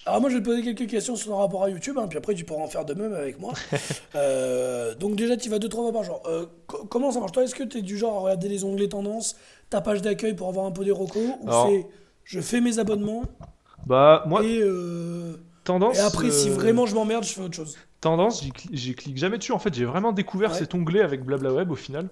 Alors 0.07 0.23
moi 0.23 0.31
je 0.31 0.37
vais 0.37 0.41
te 0.41 0.47
poser 0.47 0.63
quelques 0.63 0.89
questions 0.89 1.17
sur 1.17 1.29
ton 1.33 1.37
rapport 1.37 1.65
à 1.65 1.69
YouTube, 1.69 1.99
hein, 1.99 2.07
puis 2.09 2.17
après 2.17 2.35
tu 2.35 2.45
pourras 2.45 2.63
en 2.63 2.69
faire 2.69 2.87
de 2.87 2.95
même 2.95 3.13
avec 3.13 3.39
moi. 3.39 3.53
Donc 4.99 5.17
déjà 5.17 5.37
tu 5.37 5.51
vas 5.51 5.59
2-3 5.59 5.71
fois 5.71 5.93
par 5.93 6.05
jour. 6.05 6.23
Co- 6.67 6.85
comment 6.87 7.11
ça 7.13 7.21
marche? 7.21 7.33
Toi 7.33 7.45
est-ce 7.45 7.55
que 7.55 7.65
tu 7.65 7.79
es 7.79 7.83
du 7.83 7.99
genre 7.99 8.17
à 8.17 8.21
regarder 8.21 8.49
les 8.49 8.65
onglets 8.65 8.89
tendances, 8.89 9.37
ta 9.69 9.83
page 9.83 10.01
d'accueil 10.01 10.35
pour 10.35 10.49
avoir 10.49 10.65
un 10.65 10.71
peu 10.71 10.85
des 10.85 10.91
recos 10.93 11.23
Ou 11.43 11.51
c'est 11.67 11.87
je 12.25 12.41
fais 12.41 12.61
mes 12.63 12.79
abonnements 12.79 13.25
Bah, 13.89 14.25
moi, 14.27 14.45
et, 14.45 14.61
euh, 14.63 15.35
tendance. 15.65 15.97
et 15.97 16.01
après 16.01 16.31
si 16.31 16.51
euh, 16.51 16.55
vraiment 16.55 16.87
je 16.87 16.95
m'emmerde 16.95 17.25
je 17.25 17.33
fais 17.33 17.41
autre 17.41 17.55
chose 17.57 17.77
Tendance, 18.01 18.43
j'y 18.45 18.51
cli- 18.51 18.69
j'y 18.73 18.95
clique 18.95 19.17
jamais 19.19 19.39
dessus. 19.39 19.51
En 19.53 19.59
fait, 19.59 19.75
j'ai 19.75 19.85
vraiment 19.85 20.13
découvert 20.13 20.53
Ouais. 20.53 20.59
cet 20.59 20.73
onglet 20.75 21.01
avec 21.01 21.25
BlablaWeb 21.25 21.71
au 21.73 21.75
final. 21.77 22.09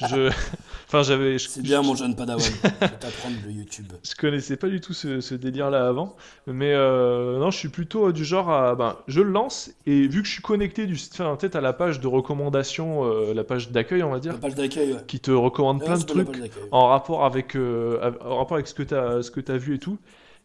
Je... 0.00 0.28
enfin, 0.86 1.02
j'avais. 1.02 1.38
je- 1.38 1.80
mon 1.82 1.96
jeune 1.96 2.14
padawan, 2.14 2.40
je 2.44 2.50
vais 2.68 2.88
t'apprendre 3.00 3.36
le 3.44 3.50
YouTube. 3.50 3.86
Je 4.08 4.14
connaissais 4.14 4.56
pas 4.56 4.68
du 4.68 4.80
tout 4.80 4.92
ce, 4.92 5.20
ce 5.20 5.34
délire-là 5.34 5.88
avant, 5.88 6.14
mais 6.46 6.72
euh, 6.72 7.38
non, 7.38 7.50
je 7.50 7.58
suis 7.58 7.68
plutôt 7.68 8.08
euh, 8.08 8.12
du 8.12 8.24
genre 8.24 8.48
à, 8.50 8.74
ben, 8.76 8.96
je 9.08 9.20
le 9.22 9.30
lance 9.30 9.70
et 9.86 10.06
vu 10.06 10.22
que 10.22 10.28
je 10.28 10.32
suis 10.34 10.42
connecté 10.42 10.86
du, 10.86 10.96
enfin, 11.12 11.34
peut-être 11.36 11.56
à 11.56 11.60
la 11.60 11.72
page 11.72 11.98
de 12.00 12.06
recommandation, 12.06 13.04
euh, 13.04 13.34
la 13.34 13.44
page 13.44 13.70
d'accueil, 13.70 14.02
on 14.02 14.10
va 14.10 14.16
La 14.16 14.20
dire, 14.20 14.38
page 14.38 14.54
d'accueil, 14.54 14.92
ouais. 14.92 15.00
qui 15.06 15.18
te 15.20 15.30
recommande 15.32 15.78
Ouais, 15.80 15.84
plein 15.86 15.94
de 15.98 16.00
c'est 16.06 16.14
la 16.14 16.24
trucs 16.24 16.52
en 16.70 16.86
rapport 16.88 17.24
avec, 17.24 17.56
euh, 17.56 17.98
av- 18.02 18.18
en 18.24 18.36
rapport 18.36 18.54
avec 18.56 18.68
ce 18.68 18.74
que 18.74 18.82
t'as, 18.84 19.22
ce 19.22 19.30
que 19.30 19.40
t'as 19.40 19.56
vu 19.56 19.74
et 19.74 19.78
tout. 19.78 19.98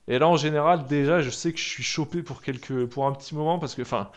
Et 0.07 0.19
là, 0.19 0.27
en 0.27 0.35
général, 0.35 0.85
déjà, 0.85 1.21
je 1.21 1.29
sais 1.29 1.53
que 1.53 1.59
je 1.59 1.63
suis 1.63 1.83
chopé 1.83 2.23
pour 2.23 2.41
quelques, 2.41 2.85
pour 2.87 3.05
un 3.07 3.13
petit 3.13 3.33
moment 3.33 3.57
parce 3.57 3.73
que, 3.73 3.83
enfin, 3.83 4.09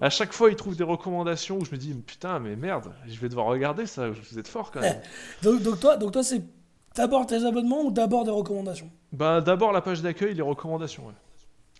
à 0.00 0.10
chaque 0.10 0.32
fois, 0.32 0.50
ils 0.50 0.56
trouvent 0.56 0.76
des 0.76 0.82
recommandations 0.84 1.58
où 1.58 1.64
je 1.64 1.70
me 1.70 1.76
dis, 1.76 1.94
putain, 1.94 2.40
mais 2.40 2.56
merde, 2.56 2.92
je 3.06 3.18
vais 3.20 3.28
devoir 3.28 3.46
regarder 3.46 3.86
ça. 3.86 4.10
Vous 4.10 4.38
êtes 4.38 4.48
fort 4.48 4.72
quand 4.72 4.80
même. 4.80 5.00
Donc, 5.42 5.62
donc 5.62 5.78
toi, 5.78 5.96
donc 5.96 6.12
toi 6.12 6.24
c'est 6.24 6.42
d'abord 6.96 7.26
tes 7.26 7.44
abonnements 7.44 7.82
ou 7.82 7.92
d'abord 7.92 8.24
des 8.24 8.32
recommandations? 8.32 8.90
Bah, 9.12 9.40
d'abord 9.40 9.72
la 9.72 9.80
page 9.80 10.02
d'accueil, 10.02 10.34
les 10.34 10.42
recommandations. 10.42 11.06
ouais. 11.06 11.14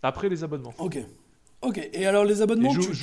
Après 0.03 0.29
les 0.29 0.45
abonnements. 0.45 0.75
Ok. 0.79 0.99
Ok. 1.63 1.89
Et 1.93 2.07
alors 2.07 2.25
les 2.25 2.41
abonnements, 2.41 2.73
tu 2.73 2.95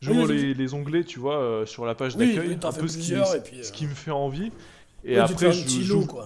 j'ouvre 0.00 0.26
vas-y, 0.26 0.38
les, 0.38 0.54
les 0.54 0.74
onglets, 0.74 1.04
tu 1.04 1.18
vois, 1.18 1.38
euh, 1.38 1.66
sur 1.66 1.84
la 1.84 1.94
page 1.94 2.16
Oui, 2.16 2.28
d'accueil, 2.34 2.48
oui, 2.50 2.58
un 2.62 2.72
peu 2.72 2.88
ce 2.88 3.72
qui 3.72 3.84
me 3.86 3.94
fait 3.94 4.10
envie. 4.10 4.50
Et 5.04 5.14
Ouais, 5.16 5.18
après, 5.20 5.52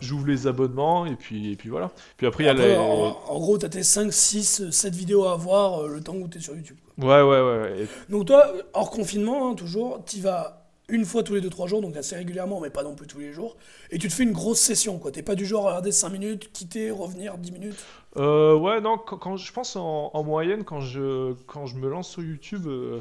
j'ouvre 0.00 0.26
les 0.26 0.46
abonnements, 0.46 1.04
et 1.06 1.16
puis, 1.16 1.52
et 1.52 1.56
puis 1.56 1.68
voilà. 1.68 1.90
Puis 2.16 2.26
après, 2.26 2.44
il 2.44 2.46
y 2.46 2.50
a 2.50 2.52
Après, 2.52 2.68
les... 2.68 2.76
en, 2.76 3.18
en 3.28 3.38
gros, 3.38 3.58
t'as 3.58 3.68
tes 3.68 3.82
5, 3.82 4.12
6, 4.12 4.70
7 4.70 4.94
vidéos 4.94 5.24
à 5.26 5.36
voir 5.36 5.80
euh, 5.84 5.88
le 5.94 6.00
temps 6.00 6.14
où 6.14 6.28
t'es 6.28 6.38
sur 6.40 6.54
YouTube. 6.54 6.76
quoi. 6.96 7.22
Ouais, 7.22 7.22
ouais, 7.28 7.60
ouais. 7.60 7.82
Et- 7.84 8.12
Donc 8.12 8.26
toi, 8.26 8.46
hors 8.74 8.90
confinement, 8.90 9.50
hein, 9.50 9.54
toujours, 9.54 10.04
t'y 10.04 10.20
vas 10.20 10.54
une 10.90 11.04
fois 11.04 11.22
tous 11.22 11.34
les 11.34 11.42
2-3 11.42 11.66
jours, 11.68 11.82
donc 11.82 11.96
assez 11.96 12.16
régulièrement, 12.16 12.60
mais 12.60 12.70
pas 12.70 12.82
non 12.82 12.94
plus 12.94 13.06
tous 13.06 13.18
les 13.18 13.32
jours. 13.32 13.56
Et 13.90 13.98
tu 13.98 14.08
te 14.08 14.12
fais 14.14 14.22
une 14.22 14.32
grosse 14.32 14.58
session, 14.60 14.98
quoi. 14.98 15.10
T'es 15.10 15.22
pas 15.22 15.34
du 15.34 15.44
genre 15.44 15.66
à 15.66 15.70
regarder 15.70 15.92
5 15.92 16.08
minutes, 16.10 16.50
quitter, 16.52 16.90
revenir 16.90 17.36
10 17.36 17.52
minutes. 17.52 17.76
Euh, 18.16 18.54
ouais, 18.56 18.80
non, 18.80 18.96
quand, 18.96 19.18
quand- 19.18 19.36
je 19.36 19.52
pense 19.52 19.76
en, 19.76 20.10
en 20.14 20.22
moyenne, 20.24 20.64
quand 20.64 20.80
je, 20.80 21.34
quand 21.46 21.66
je 21.66 21.76
me 21.76 21.88
lance 21.90 22.08
sur 22.08 22.22
YouTube, 22.22 22.66
euh, 22.68 23.00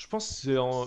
je 0.00 0.06
pense 0.06 0.26
que 0.28 0.34
c'est 0.46 0.58
en... 0.58 0.86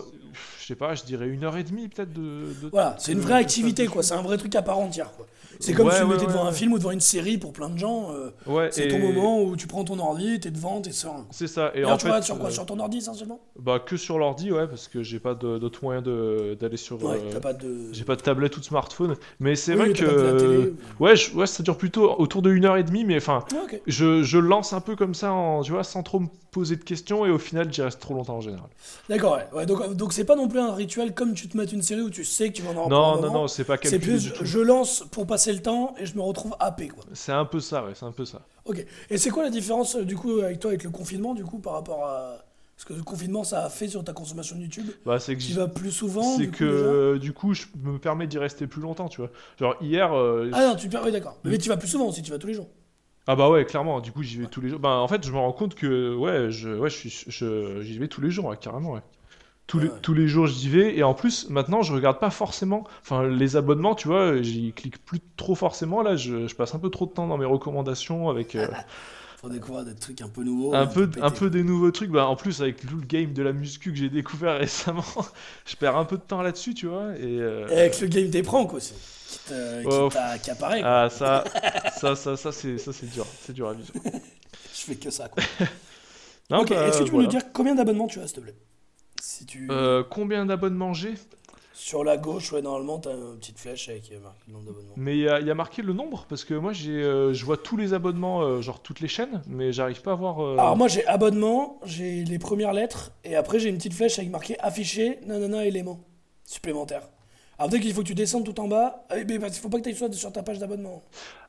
Je 0.60 0.65
sais 0.65 0.76
pas, 0.76 0.95
je 0.95 1.04
dirais 1.04 1.28
une 1.28 1.43
heure 1.43 1.56
et 1.58 1.63
demie 1.63 1.88
peut-être 1.88 2.12
de, 2.13 2.54
de- 2.62 2.69
Voilà, 2.71 2.95
c'est 2.97 3.12
une 3.12 3.19
vraie 3.19 3.36
activité, 3.36 3.86
quoi. 3.88 4.02
C'est 4.02 4.15
un 4.15 4.21
vrai 4.23 4.38
truc 4.38 4.56
à 4.56 4.62
part 4.63 4.80
entière, 4.80 5.12
quoi. 5.15 5.28
C'est 5.60 5.73
comme 5.73 5.88
Ouais, 5.88 5.93
si 5.93 5.99
tu 5.99 6.06
ouais, 6.06 6.10
mettais 6.13 6.26
ouais, 6.26 6.28
devant 6.34 6.45
un 6.45 6.52
film 6.52 6.73
ou 6.73 6.80
devant 6.80 6.91
une 6.91 6.99
série 6.99 7.38
pour 7.38 7.54
plein 7.54 7.69
de 7.69 7.78
gens. 7.78 8.12
euh, 8.12 8.32
Ouais, 8.45 8.69
c'est 8.71 8.86
et- 8.86 8.88
ton 8.88 8.97
moment 8.99 9.41
où 9.43 9.56
tu 9.56 9.67
prends 9.67 9.84
ton 9.84 9.99
ordi, 9.99 10.39
t'es 10.39 10.49
devant, 10.52 10.82
t'es 10.82 10.91
serein. 10.91 11.26
C'est 11.32 11.47
ça. 11.47 11.71
Et 11.76 11.82
Et 11.82 11.86
en 11.86 11.95
tu 11.97 12.08
fait, 12.08 12.21
sur 12.23 12.39
quoi? 12.39 12.47
euh, 12.49 12.52
Sur 12.52 12.65
ton 12.65 12.80
ordi, 12.80 12.97
essentiellement? 12.97 13.39
bah, 13.60 13.80
que 13.80 13.97
sur 13.97 14.17
l'ordi, 14.17 14.52
ouais, 14.52 14.67
parce 14.67 14.88
que 14.88 15.04
j'ai 15.04 15.19
pas 15.19 15.36
moyens 15.84 16.04
de- 16.04 16.58
d'aller 16.60 16.78
sur... 16.78 17.06
Ouais, 17.06 17.17
euh, 17.19 17.32
t'as 17.34 17.39
pas 17.39 17.54
de. 17.54 17.89
J'ai 17.93 18.04
pas 18.04 18.15
de 18.15 18.21
tablette 18.21 18.58
ou 18.58 18.60
de 18.62 18.65
smartphone, 18.65 19.15
mais 19.39 19.56
c'est 19.56 19.73
Oui, 19.73 19.80
vrai 19.80 19.93
que 19.93 20.06
pas 20.06 20.13
de 20.15 20.23
la 20.23 20.34
télé. 20.34 20.73
ouais, 20.99 21.15
je- 21.15 21.34
ouais, 21.36 21.45
ça 21.47 21.62
dure 21.63 21.78
plutôt 21.78 22.15
autour 22.19 22.41
de 22.41 22.52
une 22.52 22.65
heure 22.65 22.78
et 22.78 22.84
demie, 22.84 23.06
mais 23.06 23.17
enfin, 23.17 23.45
Ah, 23.54 23.65
je, 23.88 24.23
je 24.23 24.38
lance 24.38 24.73
un 24.73 24.82
peu 24.82 24.95
comme 24.95 25.13
ça, 25.13 25.32
en, 25.34 25.62
tu 25.62 25.71
vois, 25.71 25.84
sans 25.84 26.04
trop 26.04 26.19
me 26.19 26.28
poser 26.52 26.76
de 26.76 26.84
questions, 26.84 27.26
et 27.26 27.30
au 27.32 27.38
final, 27.39 27.71
j'y 27.71 27.82
reste 27.82 27.99
trop 27.99 28.13
longtemps 28.13 28.38
en 28.38 28.41
général. 28.41 28.69
D'accord, 29.09 29.33
ouais. 29.35 29.47
Ouais, 29.53 29.65
donc 29.65 29.95
donc 29.95 30.13
c'est 30.13 30.23
pas 30.23 30.35
non 30.37 30.47
plus 30.47 30.59
un 30.59 30.73
rituel 30.73 31.13
comme 31.13 31.33
tu 31.33 31.49
te 31.49 31.57
mets 31.57 31.65
une 31.65 31.81
série 31.81 32.01
où 32.01 32.09
tu 32.09 32.23
sais 32.23 32.49
que 32.49 32.53
tu 32.53 32.61
vas 32.61 32.69
en 32.69 32.71
avoir 32.71 32.85
un 32.87 32.89
Non, 32.89 33.15
non, 33.15 33.21
moment. 33.21 33.33
non, 33.41 33.47
c'est 33.47 33.65
pas 33.65 33.75
C'est 33.81 33.91
calculé 33.91 34.13
plus 34.13 34.23
du 34.23 34.31
tout. 34.31 34.45
je 34.45 34.59
lance 34.59 35.03
pour 35.11 35.27
passer 35.27 35.51
le 35.51 35.61
temps 35.61 35.93
et 35.99 36.05
je 36.05 36.15
me 36.15 36.21
retrouve 36.21 36.55
happé 36.59 36.87
quoi. 36.87 37.03
C'est 37.13 37.33
un 37.33 37.43
peu 37.45 37.59
ça, 37.59 37.83
ouais, 37.85 37.91
c'est 37.95 38.05
un 38.05 38.13
peu 38.13 38.23
ça. 38.25 38.41
Ok. 38.65 38.85
Et 39.09 39.17
c'est 39.17 39.29
quoi 39.29 39.43
la 39.43 39.49
différence 39.49 39.95
euh, 39.97 40.05
du 40.05 40.15
coup 40.15 40.39
avec 40.39 40.59
toi 40.59 40.71
avec 40.71 40.83
le 40.85 40.89
confinement 40.89 41.33
du 41.33 41.43
coup 41.43 41.59
par 41.59 41.73
rapport 41.73 42.05
à 42.05 42.37
ce 42.77 42.85
que 42.85 42.93
le 42.93 43.03
confinement 43.03 43.43
ça 43.43 43.65
a 43.65 43.69
fait 43.69 43.89
sur 43.89 44.03
ta 44.05 44.13
consommation 44.13 44.55
de 44.55 44.61
YouTube? 44.61 44.87
Bah, 45.05 45.19
c'est 45.19 45.35
que 45.35 45.41
Tu 45.41 45.51
vas 45.51 45.67
plus 45.67 45.91
souvent 45.91 46.37
c'est 46.37 46.43
du 46.45 46.51
coup, 46.51 46.57
que 46.59 46.63
euh, 46.63 47.19
du 47.19 47.33
coup, 47.33 47.53
je 47.53 47.65
me 47.83 47.99
permets 47.99 48.25
d'y 48.27 48.37
rester 48.37 48.67
plus 48.67 48.81
longtemps, 48.81 49.09
tu 49.09 49.19
vois. 49.19 49.31
Genre 49.59 49.75
hier, 49.81 50.13
euh, 50.17 50.49
Ah 50.53 50.67
non, 50.69 50.75
tu 50.75 50.87
te 50.87 50.95
oui, 50.97 51.11
d'accord. 51.11 51.37
Mais 51.43 51.57
tu 51.57 51.67
vas 51.67 51.75
plus 51.77 51.89
souvent 51.89 52.05
aussi, 52.07 52.21
tu 52.21 52.31
vas 52.31 52.37
tous 52.39 52.47
les 52.47 52.53
jours. 52.53 52.69
Ah 53.27 53.36
bah 53.38 53.49
ouais, 53.49 53.65
clairement, 53.65 54.01
du 54.01 54.12
coup 54.12 54.21
j'y 54.23 54.38
vais 54.38 54.47
tous 54.47 54.59
les 54.62 54.69
jours. 54.69 54.79
Bah 54.79 54.97
en 54.97 55.07
fait, 55.07 55.25
je 55.25 55.31
me 55.31 55.38
rends 55.38 55.53
compte 55.53 55.75
que 55.75 56.13
ouais, 56.15 56.51
je, 56.51 56.69
ouais, 56.69 56.89
je 56.89 56.95
suis, 57.07 57.25
je- 57.27 57.81
j'y 57.81 57.97
vais 57.97 58.09
tous 58.09 58.19
les 58.21 58.29
jours, 58.29 58.45
ouais, 58.45 58.57
carrément, 58.57 58.93
ouais. 58.93 59.01
Tous, 59.67 59.79
les, 59.79 59.89
tous 60.01 60.13
les 60.13 60.27
jours 60.27 60.47
j'y 60.47 60.69
vais, 60.69 60.97
et 60.97 61.03
en 61.03 61.13
plus, 61.15 61.49
maintenant 61.49 61.81
je 61.83 61.93
regarde 61.93 62.19
pas 62.19 62.31
forcément, 62.31 62.86
enfin 63.01 63.27
les 63.27 63.55
abonnements, 63.57 63.95
tu 63.95 64.07
vois, 64.09 64.41
j'y 64.41 64.73
clique 64.73 65.03
plus 65.05 65.21
trop 65.38 65.55
forcément, 65.55 66.03
là, 66.03 66.15
je, 66.17 66.47
je 66.47 66.55
passe 66.55 66.75
un 66.75 66.79
peu 66.79 66.89
trop 66.89 67.05
de 67.07 67.12
temps 67.13 67.27
dans 67.27 67.38
mes 67.38 67.45
recommandations 67.45 68.29
avec 68.29 68.55
euh, 68.55 68.67
Faut 69.41 69.49
découvrir 69.49 69.83
des 69.86 69.95
trucs 69.95 70.21
un 70.21 70.29
peu 70.29 70.43
nouveaux. 70.43 70.73
un, 70.73 70.86
peu, 70.88 71.09
un 71.21 71.31
peu 71.31 71.49
des 71.49 71.63
nouveaux 71.63 71.91
trucs. 71.91 72.12
Bah 72.12 72.27
en 72.27 72.36
plus, 72.36 72.62
avec 72.62 72.86
tout 72.86 72.95
le 72.97 73.05
game 73.05 73.33
de 73.33 73.43
la 73.43 73.53
muscu 73.53 73.91
que 73.91 73.97
j'ai 73.97 74.09
découvert 74.09 74.57
récemment, 74.59 75.03
je 75.65 75.75
perds 75.75 75.97
un 75.97 76.05
peu 76.05 76.17
de 76.17 76.23
temps 76.23 76.41
là-dessus, 76.41 76.73
tu 76.73 76.88
vois, 76.88 77.15
et... 77.17 77.39
euh, 77.41 77.67
Et 77.69 77.77
avec 77.77 77.99
le 78.01 78.07
game 78.07 78.29
des 78.29 78.43
pranks 78.43 78.73
aussi. 78.73 78.93
Qui 79.33 79.39
te- 79.49 79.81
qui 79.81 79.87
Oh. 79.89 80.09
Ah 80.83 81.09
ça, 81.09 81.43
ça, 81.99 82.15
ça, 82.15 82.37
ça 82.37 82.51
c'est 82.51 82.77
ça, 82.77 82.93
c'est 82.93 83.09
dur, 83.09 83.25
c'est 83.41 83.53
dur 83.53 83.69
à 83.69 83.73
vivre. 83.73 83.91
Je 84.73 84.81
fais 84.81 84.95
que 84.95 85.09
ça 85.09 85.29
quoi. 85.29 85.43
Non, 86.49 86.59
ok, 86.61 86.69
bah, 86.71 86.87
est-ce 86.87 86.99
que 86.99 87.03
tu 87.05 87.09
peux 87.09 87.15
voilà. 87.15 87.25
nous 87.27 87.31
dire 87.31 87.51
combien 87.53 87.73
d'abonnements 87.73 88.07
tu 88.07 88.19
as 88.19 88.27
s'il 88.27 88.35
te 88.35 88.41
plaît? 88.41 88.55
Si 89.21 89.45
tu. 89.45 89.67
Euh, 89.71 90.03
combien 90.03 90.45
d'abonnements 90.45 90.93
j'ai? 90.93 91.13
Sur 91.73 92.03
la 92.03 92.17
gauche, 92.17 92.51
ouais, 92.53 92.61
normalement, 92.61 92.99
t'as 92.99 93.13
une 93.13 93.37
petite 93.39 93.57
flèche 93.57 93.89
avec 93.89 94.11
euh, 94.11 94.19
marqué 94.19 94.39
le 94.47 94.53
nombre 94.53 94.65
d'abonnements. 94.65 94.93
Mais 94.95 95.17
il 95.17 95.21
y, 95.23 95.27
a- 95.29 95.39
il 95.39 95.47
y 95.47 95.51
a 95.51 95.55
marqué 95.55 95.81
le 95.81 95.93
nombre 95.93 96.25
parce 96.29 96.43
que 96.43 96.53
moi 96.53 96.71
j'ai, 96.73 96.91
euh, 97.01 97.33
je 97.33 97.43
vois 97.45 97.57
tous 97.57 97.77
les 97.77 97.93
abonnements, 97.93 98.41
euh, 98.41 98.61
genre 98.61 98.81
toutes 98.81 98.99
les 98.99 99.07
chaînes, 99.07 99.41
mais 99.47 99.71
j'arrive 99.73 100.01
pas 100.01 100.11
à 100.11 100.15
voir. 100.15 100.41
euh, 100.43 100.53
Alors 100.57 100.77
moi 100.77 100.87
j'ai 100.87 101.05
abonnement, 101.07 101.79
j'ai 101.85 102.23
les 102.25 102.39
premières 102.39 102.73
lettres, 102.73 103.11
et 103.23 103.35
après 103.35 103.59
j'ai 103.59 103.69
une 103.69 103.77
petite 103.77 103.93
flèche 103.93 104.19
avec 104.19 104.29
marqué 104.29 104.59
affiché, 104.59 105.19
nanana, 105.25 105.65
élément 105.65 105.99
supplémentaire. 106.45 107.03
Alors 107.57 107.69
dès 107.69 107.79
qu'il 107.79 107.93
faut 107.93 108.01
que 108.01 108.07
tu 108.07 108.15
descendes 108.15 108.45
tout 108.45 108.59
en 108.59 108.67
bas, 108.67 109.05
ben, 109.09 109.25
il 109.29 109.51
faut 109.53 109.69
pas 109.69 109.79
que 109.79 109.83
tu 109.89 109.89
ailles 110.03 110.13
sur, 110.13 110.31
ta 110.31 110.43
page 110.43 110.59
d'abonnement. 110.59 111.03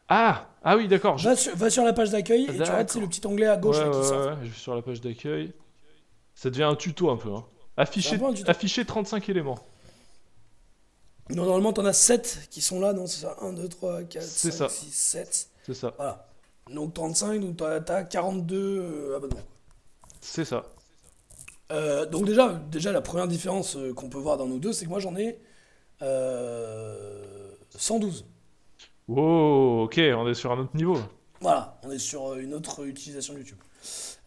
Ah, 0.09 0.49
ah 0.63 0.77
oui, 0.77 0.87
d'accord. 0.87 1.17
je- 1.19 1.29
Va, 1.31 1.37
sur- 1.37 1.57
va 1.57 1.71
sur 1.71 1.83
la 1.85 1.93
page 1.93 2.11
d'accueil 2.11 2.43
et 2.45 2.47
tu 2.47 2.53
regardes, 2.61 2.91
c'est 2.91 3.01
le 3.01 3.09
petit 3.09 3.27
onglet 3.27 3.47
à 3.47 3.57
gauche 3.57 3.79
ouais, 3.79 3.85
là, 3.85 3.91
qui 3.91 3.97
ouais, 3.99 4.05
sort. 4.05 4.27
ouais, 4.27 4.37
je 4.45 4.51
suis 4.51 4.61
sur 4.61 4.75
la 4.75 4.83
page 4.83 5.01
d'accueil. 5.01 5.53
Ça 6.35 6.51
devient 6.51 6.65
un 6.65 6.75
tuto 6.77 7.11
un 7.11 7.17
peu. 7.17 7.33
Hein. 7.33 7.45
Afficher, 7.77 8.19
peu 8.19 8.33
tuto. 8.35 8.51
afficher 8.51 8.85
35 8.85 9.29
éléments. 9.31 9.59
Non, 11.31 11.45
normalement 11.47 11.73
t'en 11.73 11.87
as 11.87 11.95
7 11.95 12.49
qui 12.51 12.61
sont 12.61 12.81
là, 12.81 12.93
non 12.93 13.07
c'est 13.07 13.23
ça 13.23 13.37
1, 13.41 13.55
2, 13.55 13.67
3, 13.69 14.03
4, 14.03 14.23
C'est 14.23 14.51
5, 14.51 14.59
ça. 14.59 14.69
6, 14.69 14.91
7. 14.93 15.49
C'est 15.65 15.75
ça. 15.75 15.95
Voilà. 15.97 16.29
Donc 16.71 16.93
35, 16.95 17.41
donc 17.41 17.57
t'as 17.57 17.81
t'as 17.81 18.05
42 18.05 18.57
euh, 18.57 19.17
abonnements. 19.17 19.41
C'est 20.21 20.45
ça. 20.45 20.67
Euh, 21.73 22.05
donc 22.05 22.27
déjà, 22.27 22.53
déjà 22.71 22.93
la 22.93 23.01
première 23.01 23.27
différence 23.27 23.77
euh, 23.77 23.95
qu'on 23.95 24.11
peut 24.11 24.19
voir 24.19 24.37
dans 24.37 24.47
nous 24.47 24.59
deux, 24.59 24.73
c'est 24.75 24.85
que 24.85 24.91
moi 24.91 25.01
j'en 25.01 25.17
ai 25.17 25.39
112. 27.79 28.25
Wow, 29.09 29.83
ok, 29.85 30.01
on 30.17 30.29
est 30.29 30.35
sur 30.35 30.53
un 30.53 30.59
autre 30.61 30.75
niveau. 30.75 30.97
Voilà, 31.41 31.79
on 31.85 31.91
est 31.91 31.99
sur 31.99 32.29
euh, 32.33 32.37
une 32.41 32.55
autre 32.55 32.87
utilisation 32.87 33.35
de 33.35 33.41
YouTube. 33.41 33.59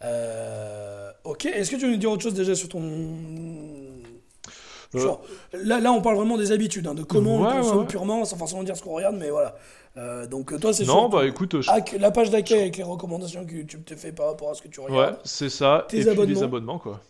Euh, 0.03 1.09
ok, 1.23 1.45
est-ce 1.45 1.71
que 1.71 1.77
tu 1.77 1.85
veux 1.85 1.91
nous 1.91 1.97
dire 1.97 2.11
autre 2.11 2.21
chose 2.21 2.35
déjà 2.35 2.53
sur 2.53 2.69
ton... 2.69 2.81
Euh, 2.81 4.03
Genre, 4.99 5.21
là, 5.51 5.79
là, 5.79 5.91
on 5.91 6.01
parle 6.01 6.15
vraiment 6.15 6.37
des 6.37 6.51
habitudes, 6.51 6.87
hein, 6.87 6.93
de 6.93 7.03
comment 7.03 7.35
on 7.37 7.41
Ouais, 7.41 7.47
ouais, 7.49 7.57
consomme 7.61 7.79
ouais. 7.79 7.85
purement, 7.87 8.23
sans 8.23 8.37
forcément 8.37 8.63
dire 8.63 8.77
ce 8.77 8.83
qu'on 8.83 8.93
regarde, 8.93 9.15
mais 9.17 9.29
voilà. 9.31 9.55
Euh, 9.97 10.27
donc 10.27 10.53
euh, 10.53 10.59
toi, 10.59 10.71
c'est 10.73 10.85
Non, 10.85 11.09
bah 11.09 11.25
écoute, 11.25 11.59
je- 11.59 11.69
Hack- 11.71 11.97
la 11.99 12.11
page 12.11 12.29
d'accueil 12.29 12.59
avec 12.61 12.77
les 12.77 12.83
recommandations 12.83 13.45
que 13.45 13.51
YouTube 13.53 13.83
te 13.83 13.95
fait 13.95 14.11
par 14.11 14.27
rapport 14.27 14.51
à 14.51 14.53
ce 14.53 14.61
que 14.61 14.67
tu 14.69 14.79
ouais, 14.79 14.85
regardes. 14.89 15.19
c'est 15.25 15.49
ça. 15.49 15.85
Tes 15.89 15.97
et 15.97 16.01
puis 16.01 16.09
abonnements. 16.11 16.33
les 16.39 16.43
abonnements, 16.43 16.79
quoi. 16.79 17.01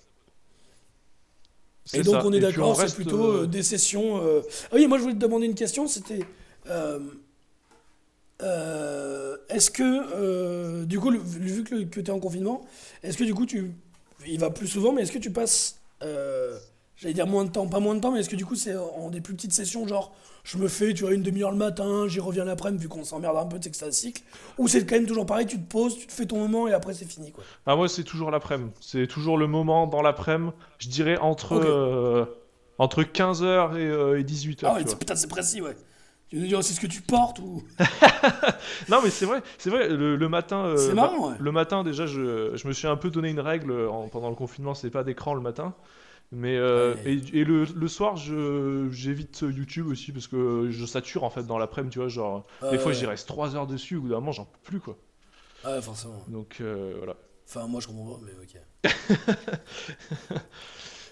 Et 1.93 2.03
donc 2.03 2.15
ça. 2.15 2.25
on 2.25 2.33
est 2.33 2.39
d'accord, 2.39 2.75
c'est 2.87 2.95
plutôt 2.95 3.25
euh, 3.31 3.43
euh, 3.43 3.45
des 3.47 3.63
sessions. 3.63 4.21
euh, 4.23 4.41
Ah 4.71 4.75
oui, 4.75 4.87
moi 4.87 4.97
je 4.97 5.03
voulais 5.03 5.15
te 5.15 5.19
demander 5.19 5.45
une 5.45 5.55
question, 5.55 5.87
c'était 5.87 6.19
est-ce 9.49 9.71
que 9.71 10.83
du 10.85 10.99
coup, 10.99 11.09
le- 11.09 11.19
vu 11.19 11.63
que, 11.63 11.83
que 11.83 11.99
tu 11.99 12.07
es 12.07 12.09
en 12.11 12.19
confinement, 12.19 12.65
est-ce 13.03 13.17
que 13.17 13.23
du 13.23 13.33
coup 13.33 13.45
tu 13.45 13.71
il 14.27 14.39
va 14.39 14.49
plus 14.49 14.67
souvent, 14.67 14.91
mais 14.91 15.03
est-ce 15.03 15.11
que 15.11 15.19
tu 15.19 15.31
passes 15.31 15.79
j'allais 16.97 17.13
dire 17.13 17.27
moins 17.27 17.45
de 17.45 17.49
temps, 17.51 17.67
pas 17.67 17.79
moins 17.79 17.95
de 17.95 17.99
temps, 18.01 18.11
mais 18.11 18.19
est-ce 18.19 18.29
que 18.29 18.35
du 18.35 18.45
coup 18.45 18.55
c'est 18.55 18.75
en 18.75 19.09
des 19.09 19.21
plus 19.21 19.33
petites 19.35 19.53
sessions, 19.53 19.87
genre 19.87 20.13
je 20.43 20.57
me 20.57 20.67
fais, 20.67 20.93
tu 20.93 21.03
vois, 21.03 21.13
une 21.13 21.23
demi-heure 21.23 21.51
le 21.51 21.57
matin, 21.57 22.07
j'y 22.07 22.19
reviens 22.19 22.45
l'après-midi 22.45 22.83
vu 22.83 22.89
qu'on 22.89 23.03
s'emmerde 23.03 23.35
un 23.37 23.45
peu, 23.45 23.57
tu 23.57 23.63
sais 23.63 23.69
que 23.71 23.75
c'est 23.77 23.85
un 23.87 23.91
cycle, 23.91 24.23
ou 24.57 24.67
c'est 24.67 24.85
quand 24.85 24.95
même 24.95 25.05
toujours 25.05 25.25
pareil, 25.25 25.45
tu 25.45 25.57
te 25.59 25.69
poses, 25.69 25.97
tu 25.97 26.07
te 26.07 26.13
fais 26.13 26.25
ton 26.25 26.37
moment 26.39 26.67
et 26.67 26.73
après 26.73 26.93
c'est 26.93 27.05
fini 27.05 27.31
quoi. 27.31 27.43
Ah, 27.65 27.75
moi, 27.75 27.87
c'est 27.89 28.03
toujours 28.03 28.31
l'après-midi. 28.31 28.71
C'est 28.81 29.07
toujours 29.07 29.37
le 29.37 29.47
moment 29.47 29.87
dans 29.87 30.01
l'après-midi. 30.01 30.53
Je 30.79 30.87
dirais 30.89 31.17
entre, 31.17 31.53
euh, 31.55 32.25
entre 32.77 33.03
15h 33.03 33.75
et, 33.77 33.85
euh, 33.85 34.19
et 34.19 34.23
18h. 34.23 34.59
Ah 34.63 34.73
ouais, 34.73 34.79
tu 34.79 34.83
vois. 34.85 34.91
c'est- 34.91 34.99
putain, 34.99 35.15
c'est 35.15 35.27
précis, 35.27 35.61
ouais. 35.61 35.75
Tu 36.29 36.35
veux 36.37 36.41
nous 36.41 36.47
dire 36.47 36.59
aussi 36.59 36.73
ce 36.73 36.79
que 36.79 36.87
tu 36.87 37.01
portes 37.01 37.39
ou? 37.39 37.63
Non, 38.89 38.99
mais 39.03 39.09
c'est 39.09 39.25
vrai, 39.25 39.41
c'est 39.57 39.69
vrai. 39.69 39.89
Le, 39.89 40.15
le 40.15 40.29
matin, 40.29 40.65
euh, 40.65 40.77
C'est 40.77 40.89
bah, 40.89 41.11
marrant, 41.11 41.29
ouais. 41.29 41.35
le 41.39 41.51
matin 41.51 41.83
déjà, 41.83 42.05
je, 42.05 42.51
je 42.55 42.67
me 42.67 42.73
suis 42.73 42.87
un 42.87 42.95
peu 42.97 43.09
donné 43.09 43.29
une 43.29 43.39
règle 43.39 43.71
euh, 43.71 43.89
en- 43.89 44.07
pendant 44.09 44.29
le 44.29 44.35
confinement, 44.35 44.73
c'est 44.73 44.89
pas 44.89 45.03
d'écran 45.03 45.33
le 45.33 45.41
matin. 45.41 45.73
Mais 46.31 46.57
euh, 46.57 46.95
et, 47.05 47.13
et 47.39 47.43
le, 47.45 47.63
le 47.63 47.87
soir, 47.87 48.17
je 48.17 48.89
j'évite 48.91 49.41
YouTube 49.41 49.87
aussi 49.87 50.11
parce 50.11 50.27
que 50.27 50.67
je 50.69 50.85
sature 50.85 51.23
en 51.23 51.29
fait 51.29 51.43
dans 51.45 51.57
l'après-midi, 51.57 51.93
tu 51.93 51.99
vois, 51.99 52.09
genre 52.09 52.45
des 52.69 52.77
Ouais, 52.77 52.77
fois 52.77 52.91
ouais. 52.91 52.97
j'y 52.97 53.05
reste 53.05 53.27
3 53.27 53.55
heures 53.55 53.67
dessus, 53.67 53.95
au 53.95 54.01
bout 54.01 54.09
d'un 54.09 54.15
moment 54.15 54.33
j'en 54.33 54.45
peux 54.45 54.59
plus 54.63 54.79
quoi. 54.81 54.97
Ouais, 55.65 55.81
forcément. 55.81 56.23
Donc 56.27 56.57
euh, 56.61 56.95
voilà. 56.97 57.15
Enfin, 57.47 57.67
moi 57.67 57.79
je 57.81 57.87
comprends 57.87 58.15
pas, 58.15 58.19
mais 58.25 58.33
ok. 58.43 58.61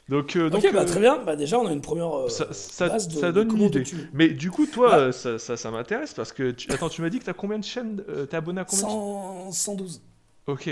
Donc 0.07 0.35
euh, 0.35 0.51
donc 0.51 0.63
ok, 0.63 0.71
bah 0.71 0.81
euh, 0.81 0.85
très 0.85 0.99
bien. 0.99 1.17
Bah 1.23 1.35
déjà, 1.35 1.57
on 1.59 1.65
a 1.65 1.71
une 1.73 1.81
première. 1.81 2.29
ça, 2.29 2.53
ça- 2.53 2.89
base 2.89 3.07
de- 3.07 3.13
ça 3.19 3.27
de 3.27 3.31
donne 3.31 3.51
une 3.57 3.63
idée. 3.63 3.83
Mais 4.13 4.29
du 4.29 4.51
coup, 4.51 4.67
toi, 4.67 4.89
Ouais. 4.89 4.93
euh, 4.95 5.11
ça, 5.11 5.39
ça, 5.39 5.57
ça 5.57 5.71
m'intéresse 5.71 6.13
parce 6.13 6.31
que 6.31 6.51
tu... 6.51 6.71
attends, 6.71 6.89
tu 6.89 7.01
m'as 7.01 7.09
dit 7.09 7.17
que 7.19 7.25
t'as 7.25 7.33
combien 7.33 7.57
de 7.57 7.63
chaînes 7.63 8.03
T'es 8.29 8.37
abonné 8.37 8.61
à 8.61 8.65
combien 8.65 8.85
de 8.85 8.89
100 8.91 9.51
112. 9.51 10.01
Ok. 10.47 10.69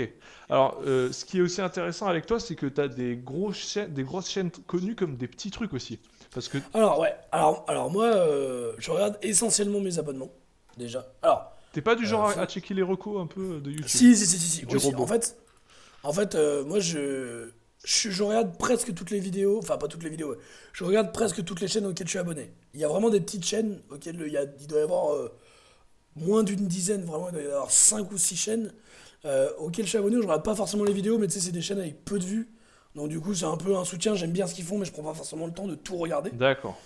Alors, 0.48 0.80
euh, 0.86 1.10
ce 1.10 1.24
qui 1.24 1.38
est 1.38 1.40
aussi 1.40 1.60
intéressant 1.60 2.06
avec 2.06 2.26
toi, 2.26 2.38
c'est 2.38 2.54
que 2.54 2.66
tu 2.66 2.80
as 2.80 2.88
des, 2.88 3.16
grosses 3.16 3.56
chaînes, 3.56 3.92
des 3.92 4.04
grosses 4.04 4.30
chaînes 4.30 4.50
connues 4.66 4.94
comme 4.94 5.16
des 5.16 5.26
petits 5.26 5.50
trucs 5.50 5.72
aussi. 5.72 5.98
Parce 6.32 6.48
que. 6.48 6.58
Alors, 6.72 7.00
ouais. 7.00 7.14
Alors, 7.32 7.64
alors 7.66 7.90
moi, 7.90 8.06
euh, 8.06 8.72
je 8.78 8.90
regarde 8.90 9.18
essentiellement 9.22 9.80
mes 9.80 9.98
abonnements. 9.98 10.30
Déjà. 10.76 11.06
Alors, 11.22 11.52
T'es 11.72 11.80
pas 11.80 11.96
du 11.96 12.06
genre 12.06 12.26
Euh, 12.26 12.30
à- 12.30 12.34
faut- 12.34 12.40
à, 12.40 12.46
checker 12.46 12.74
les 12.74 12.82
recos 12.82 13.20
un 13.20 13.26
peu 13.26 13.60
de 13.60 13.70
YouTube? 13.70 13.88
Si, 13.88 14.16
si, 14.16 14.26
si, 14.26 14.38
si. 14.38 14.48
si, 14.48 14.66
Du 14.66 14.76
aussi. 14.76 14.86
robot. 14.86 15.02
En 15.02 15.06
fait, 15.08 15.36
en 16.04 16.12
fait 16.12 16.36
moi, 16.66 16.78
je, 16.78 17.50
je, 17.84 18.10
je 18.10 18.22
regarde 18.22 18.56
presque 18.58 18.94
toutes 18.94 19.10
les 19.10 19.18
vidéos. 19.18 19.58
Enfin, 19.58 19.76
pas 19.76 19.88
toutes 19.88 20.04
les 20.04 20.10
vidéos. 20.10 20.30
ouais. 20.30 20.38
Je 20.72 20.84
regarde 20.84 21.12
presque 21.12 21.44
toutes 21.44 21.60
les 21.60 21.66
chaînes 21.68 21.86
auxquelles 21.86 22.06
je 22.06 22.10
suis 22.12 22.18
abonné. 22.20 22.52
Il 22.74 22.80
y 22.80 22.84
a 22.84 22.88
vraiment 22.88 23.10
des 23.10 23.20
petites 23.20 23.44
chaînes 23.44 23.80
auxquelles 23.90 24.22
il, 24.24 24.32
y 24.32 24.36
a, 24.36 24.44
il 24.60 24.66
doit 24.68 24.78
y 24.78 24.82
avoir 24.82 25.16
moins 26.16 26.44
d'une 26.44 26.66
dizaine, 26.68 27.04
vraiment, 27.04 27.28
il 27.28 27.32
doit 27.32 27.42
y 27.42 27.46
avoir 27.46 27.70
5 27.70 28.10
ou 28.12 28.18
6 28.18 28.36
chaînes 28.36 28.72
euh, 29.24 29.48
auxquelles 29.58 29.84
je 29.84 29.90
suis 29.90 29.98
abonné. 29.98 30.16
où 30.16 30.22
Je 30.22 30.26
regarde 30.26 30.44
pas 30.44 30.54
forcément 30.54 30.84
les 30.84 30.92
vidéos, 30.92 31.18
mais 31.18 31.26
tu 31.26 31.34
sais, 31.34 31.40
c'est 31.40 31.52
des 31.52 31.62
chaînes 31.62 31.80
avec 31.80 32.04
peu 32.04 32.18
de 32.18 32.24
vues. 32.24 32.48
Donc, 32.94 33.08
du 33.08 33.20
coup, 33.20 33.34
c'est 33.34 33.44
un 33.46 33.56
peu 33.56 33.74
un 33.76 33.84
soutien. 33.84 34.14
J'aime 34.14 34.30
bien 34.32 34.46
ce 34.46 34.54
qu'ils 34.54 34.64
font, 34.64 34.78
mais 34.78 34.84
je 34.84 34.92
prends 34.92 35.02
pas 35.02 35.14
forcément 35.14 35.46
le 35.46 35.52
temps 35.52 35.66
de 35.66 35.74
tout 35.74 35.96
regarder. 35.96 36.30
D'accord. 36.30 36.76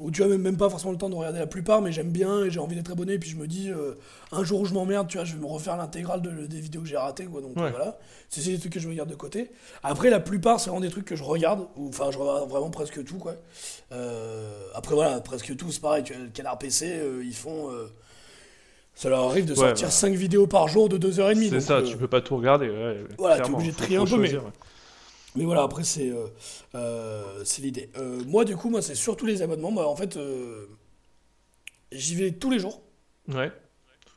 Ou 0.00 0.10
tu 0.10 0.24
as 0.24 0.26
même, 0.26 0.42
même 0.42 0.56
pas 0.56 0.68
forcément 0.68 0.90
le 0.90 0.98
temps 0.98 1.08
de 1.08 1.14
regarder 1.14 1.38
la 1.38 1.46
plupart, 1.46 1.80
mais 1.80 1.92
j'aime 1.92 2.10
bien 2.10 2.44
et 2.44 2.50
j'ai 2.50 2.58
envie 2.58 2.74
d'être 2.74 2.90
abonné. 2.90 3.12
Et 3.12 3.18
puis 3.20 3.30
je 3.30 3.36
me 3.36 3.46
dis, 3.46 3.70
euh, 3.70 3.94
un 4.32 4.42
jour 4.42 4.60
où 4.60 4.64
je 4.64 4.74
m'emmerde, 4.74 5.06
tu 5.06 5.18
vois, 5.18 5.24
je 5.24 5.34
vais 5.34 5.40
me 5.40 5.46
refaire 5.46 5.76
l'intégrale 5.76 6.20
de- 6.20 6.46
des 6.46 6.58
vidéos 6.60 6.80
que 6.82 6.88
j'ai 6.88 6.96
ratées, 6.96 7.26
quoi. 7.26 7.40
Donc 7.40 7.56
Ouais. 7.56 7.70
voilà, 7.70 7.96
c'est 8.28 8.40
c'est 8.40 8.50
des 8.50 8.58
trucs 8.58 8.72
que 8.72 8.80
je 8.80 8.88
me 8.88 8.94
garde 8.94 9.08
de 9.08 9.14
côté. 9.14 9.52
Après, 9.84 10.10
la 10.10 10.18
plupart, 10.18 10.58
c'est 10.58 10.68
vraiment 10.68 10.80
des 10.84 10.90
trucs 10.90 11.04
que 11.04 11.14
je 11.14 11.22
regarde, 11.22 11.68
ou 11.76 11.88
enfin, 11.90 12.10
je 12.10 12.18
regarde 12.18 12.50
vraiment 12.50 12.70
presque 12.70 13.04
tout, 13.04 13.18
quoi. 13.18 13.36
Euh, 13.92 14.66
après, 14.74 14.94
voilà, 14.96 15.20
presque 15.20 15.54
tout, 15.56 15.70
c'est 15.70 15.80
pareil. 15.80 16.02
Tu 16.02 16.12
vois, 16.12 16.22
le 16.24 16.28
canard 16.30 16.58
PC, 16.58 16.86
euh, 16.98 17.22
ils 17.24 17.34
font. 17.36 17.70
Euh, 18.96 19.00
ça 19.00 19.08
leur 19.08 19.20
arrive 19.24 19.44
de 19.44 19.52
Ouais, 19.52 19.56
sortir 19.68 19.86
bah. 19.88 19.90
5 19.92 20.14
vidéos 20.14 20.46
par 20.46 20.68
jour 20.68 20.88
de 20.88 20.98
2h30. 20.98 21.50
C'est 21.50 21.60
ça, 21.60 21.82
tu 21.82 21.96
peux 21.96 22.08
pas 22.08 22.20
tout 22.20 22.36
regarder. 22.36 22.68
Ouais, 22.68 23.04
voilà, 23.18 23.36
t'es 23.36 23.40
clairement, 23.42 23.56
obligé 23.58 23.72
de 23.72 23.76
trier 23.76 23.96
un 23.96 24.04
peu, 24.04 24.16
mais- 24.16 25.44
voilà, 25.44 25.62
après, 25.64 25.82
c'est 25.82 26.10
euh, 26.10 26.26
euh, 26.76 27.42
c'est 27.44 27.60
l'idée. 27.62 27.90
Euh, 27.98 28.20
moi, 28.28 28.44
du 28.44 28.56
coup, 28.56 28.70
moi, 28.70 28.82
c'est 28.82 28.94
surtout 28.94 29.26
les 29.26 29.42
abonnements. 29.42 29.72
Bah, 29.72 29.86
en 29.88 29.96
fait, 29.96 30.16
euh, 30.16 30.66
j'y 31.90 32.14
vais 32.14 32.30
tous 32.32 32.50
les 32.50 32.58
jours. 32.60 32.82
Ouais. 33.28 33.50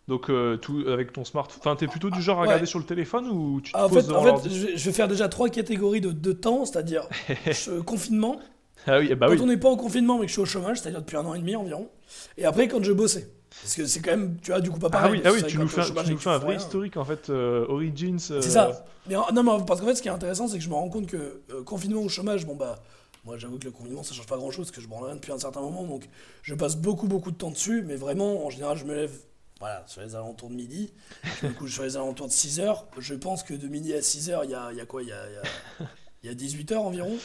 Donc, 0.08 0.30
euh, 0.30 0.58
tout 0.58 0.84
avec 0.88 1.12
ton 1.14 1.26
smartphone. 1.26 1.60
Enfin, 1.60 1.76
t'es 1.76 1.88
plutôt 1.88 2.10
du 2.12 2.22
genre 2.22 2.38
à 2.38 2.42
Ouais. 2.42 2.48
regarder 2.48 2.66
sur 2.68 2.78
le 2.80 2.86
téléphone 2.86 3.28
ou 3.30 3.60
tu 3.62 3.72
te 3.74 3.78
Ah, 3.78 3.88
en 3.88 3.90
poses 3.90 4.04
fait, 4.04 4.08
devant 4.10 4.28
en 4.28 4.38
fait 4.38 4.50
je, 4.50 4.66
vais, 4.68 4.78
je 4.78 4.86
vais 4.86 4.92
faire 4.94 5.08
déjà 5.08 5.28
trois 5.28 5.50
catégories 5.50 6.02
de, 6.02 6.12
de 6.12 6.32
temps, 6.34 6.66
c'est-à-dire 6.66 7.10
confinement. 7.86 8.40
Ah 8.86 9.00
oui, 9.00 9.14
bah 9.16 9.26
quand 9.28 9.34
oui. 9.34 9.40
on 9.42 9.48
n'est 9.48 9.58
pas 9.58 9.70
en 9.70 9.76
confinement 9.76 10.16
mais 10.20 10.26
que 10.26 10.28
je 10.28 10.34
suis 10.34 10.42
au 10.42 10.46
chômage, 10.46 10.80
c'est-à-dire 10.80 11.02
depuis 11.02 11.18
un 11.18 11.26
an 11.26 11.34
et 11.34 11.40
demi 11.40 11.56
environ. 11.58 11.90
Et 12.38 12.46
après, 12.46 12.68
quand 12.70 12.82
je 12.84 12.94
bossais. 12.94 13.28
Parce 13.62 13.76
que 13.76 13.86
c'est 13.86 14.02
quand 14.02 14.12
même, 14.12 14.38
tu 14.42 14.52
vois, 14.52 14.62
du 14.62 14.70
coup, 14.70 14.80
pas 14.80 14.88
Ah 14.88 14.92
pareil. 14.92 15.14
oui, 15.14 15.22
ah 15.26 15.32
oui, 15.34 15.44
tu 15.48 15.58
nous 15.58 15.68
fais, 15.68 15.84
tu 15.84 16.12
nous 16.12 16.18
fais 16.18 16.30
un 16.30 16.38
vrai 16.38 16.50
rien, 16.50 16.58
historique 16.58 16.98
en 16.98 17.06
fait. 17.06 17.30
euh, 17.30 17.66
Origins. 17.70 18.18
euh, 18.32 18.42
C'est 18.42 18.50
ça. 18.52 18.86
Mais 19.08 19.16
en- 19.16 19.32
non, 19.34 19.44
mais 19.44 19.66
parce 19.66 19.80
qu'en 19.82 19.88
fait, 19.88 19.96
ce 19.96 20.02
qui 20.02 20.08
est 20.10 20.12
intéressant, 20.12 20.48
c'est 20.48 20.58
que 20.58 20.64
je 20.64 20.70
me 20.70 20.74
rends 20.76 20.90
compte 20.90 21.08
que 21.08 21.42
euh, 21.52 21.64
confinement 21.64 22.02
ou 22.02 22.10
chômage, 22.10 22.46
bon 22.46 22.56
bah, 22.56 22.84
moi 23.26 23.38
j'avoue 23.38 23.58
que 23.58 23.66
le 23.66 23.72
confinement 23.72 24.04
ça 24.04 24.14
change 24.14 24.28
pas 24.28 24.38
grand 24.38 24.52
chose 24.52 24.68
parce 24.68 24.76
que 24.76 24.82
je 24.82 24.88
branle 24.88 25.06
rien 25.06 25.16
depuis 25.16 25.32
un 25.32 25.40
certain 25.40 25.62
moment, 25.62 25.84
donc 25.84 26.08
je 26.44 26.54
passe 26.56 26.76
beaucoup 26.78 27.08
beaucoup 27.08 27.32
de 27.32 27.38
temps 27.38 27.52
dessus, 27.52 27.84
mais 27.86 27.96
vraiment, 27.96 28.46
en 28.46 28.50
général, 28.50 28.78
je 28.78 28.86
me 28.86 28.94
lève, 28.96 29.12
voilà, 29.60 29.84
sur 29.88 30.02
les 30.02 30.14
alentours 30.16 30.50
de 30.50 30.56
midi, 30.56 30.94
je 31.42 31.48
me 31.48 31.54
couche 31.54 31.74
sur 31.74 31.84
les 31.84 31.96
alentours 31.96 32.28
de 32.28 32.32
6 32.34 32.60
heures. 32.60 32.86
Je 33.00 33.16
pense 33.16 33.44
que 33.44 33.54
de 33.54 33.68
midi 33.68 33.94
à 33.94 34.02
6 34.02 34.30
heures, 34.30 34.44
il 34.44 34.52
y 34.52 34.56
a, 34.56 34.72
y 34.74 34.82
a 34.82 34.86
quoi 34.86 35.02
Il 35.04 35.10
y 35.10 35.14
a, 35.14 35.16
y 35.32 35.36
a- 35.38 35.88
y 36.24 36.30
a 36.30 36.34
18 36.34 36.72
heures 36.74 36.84
environ. 36.84 37.18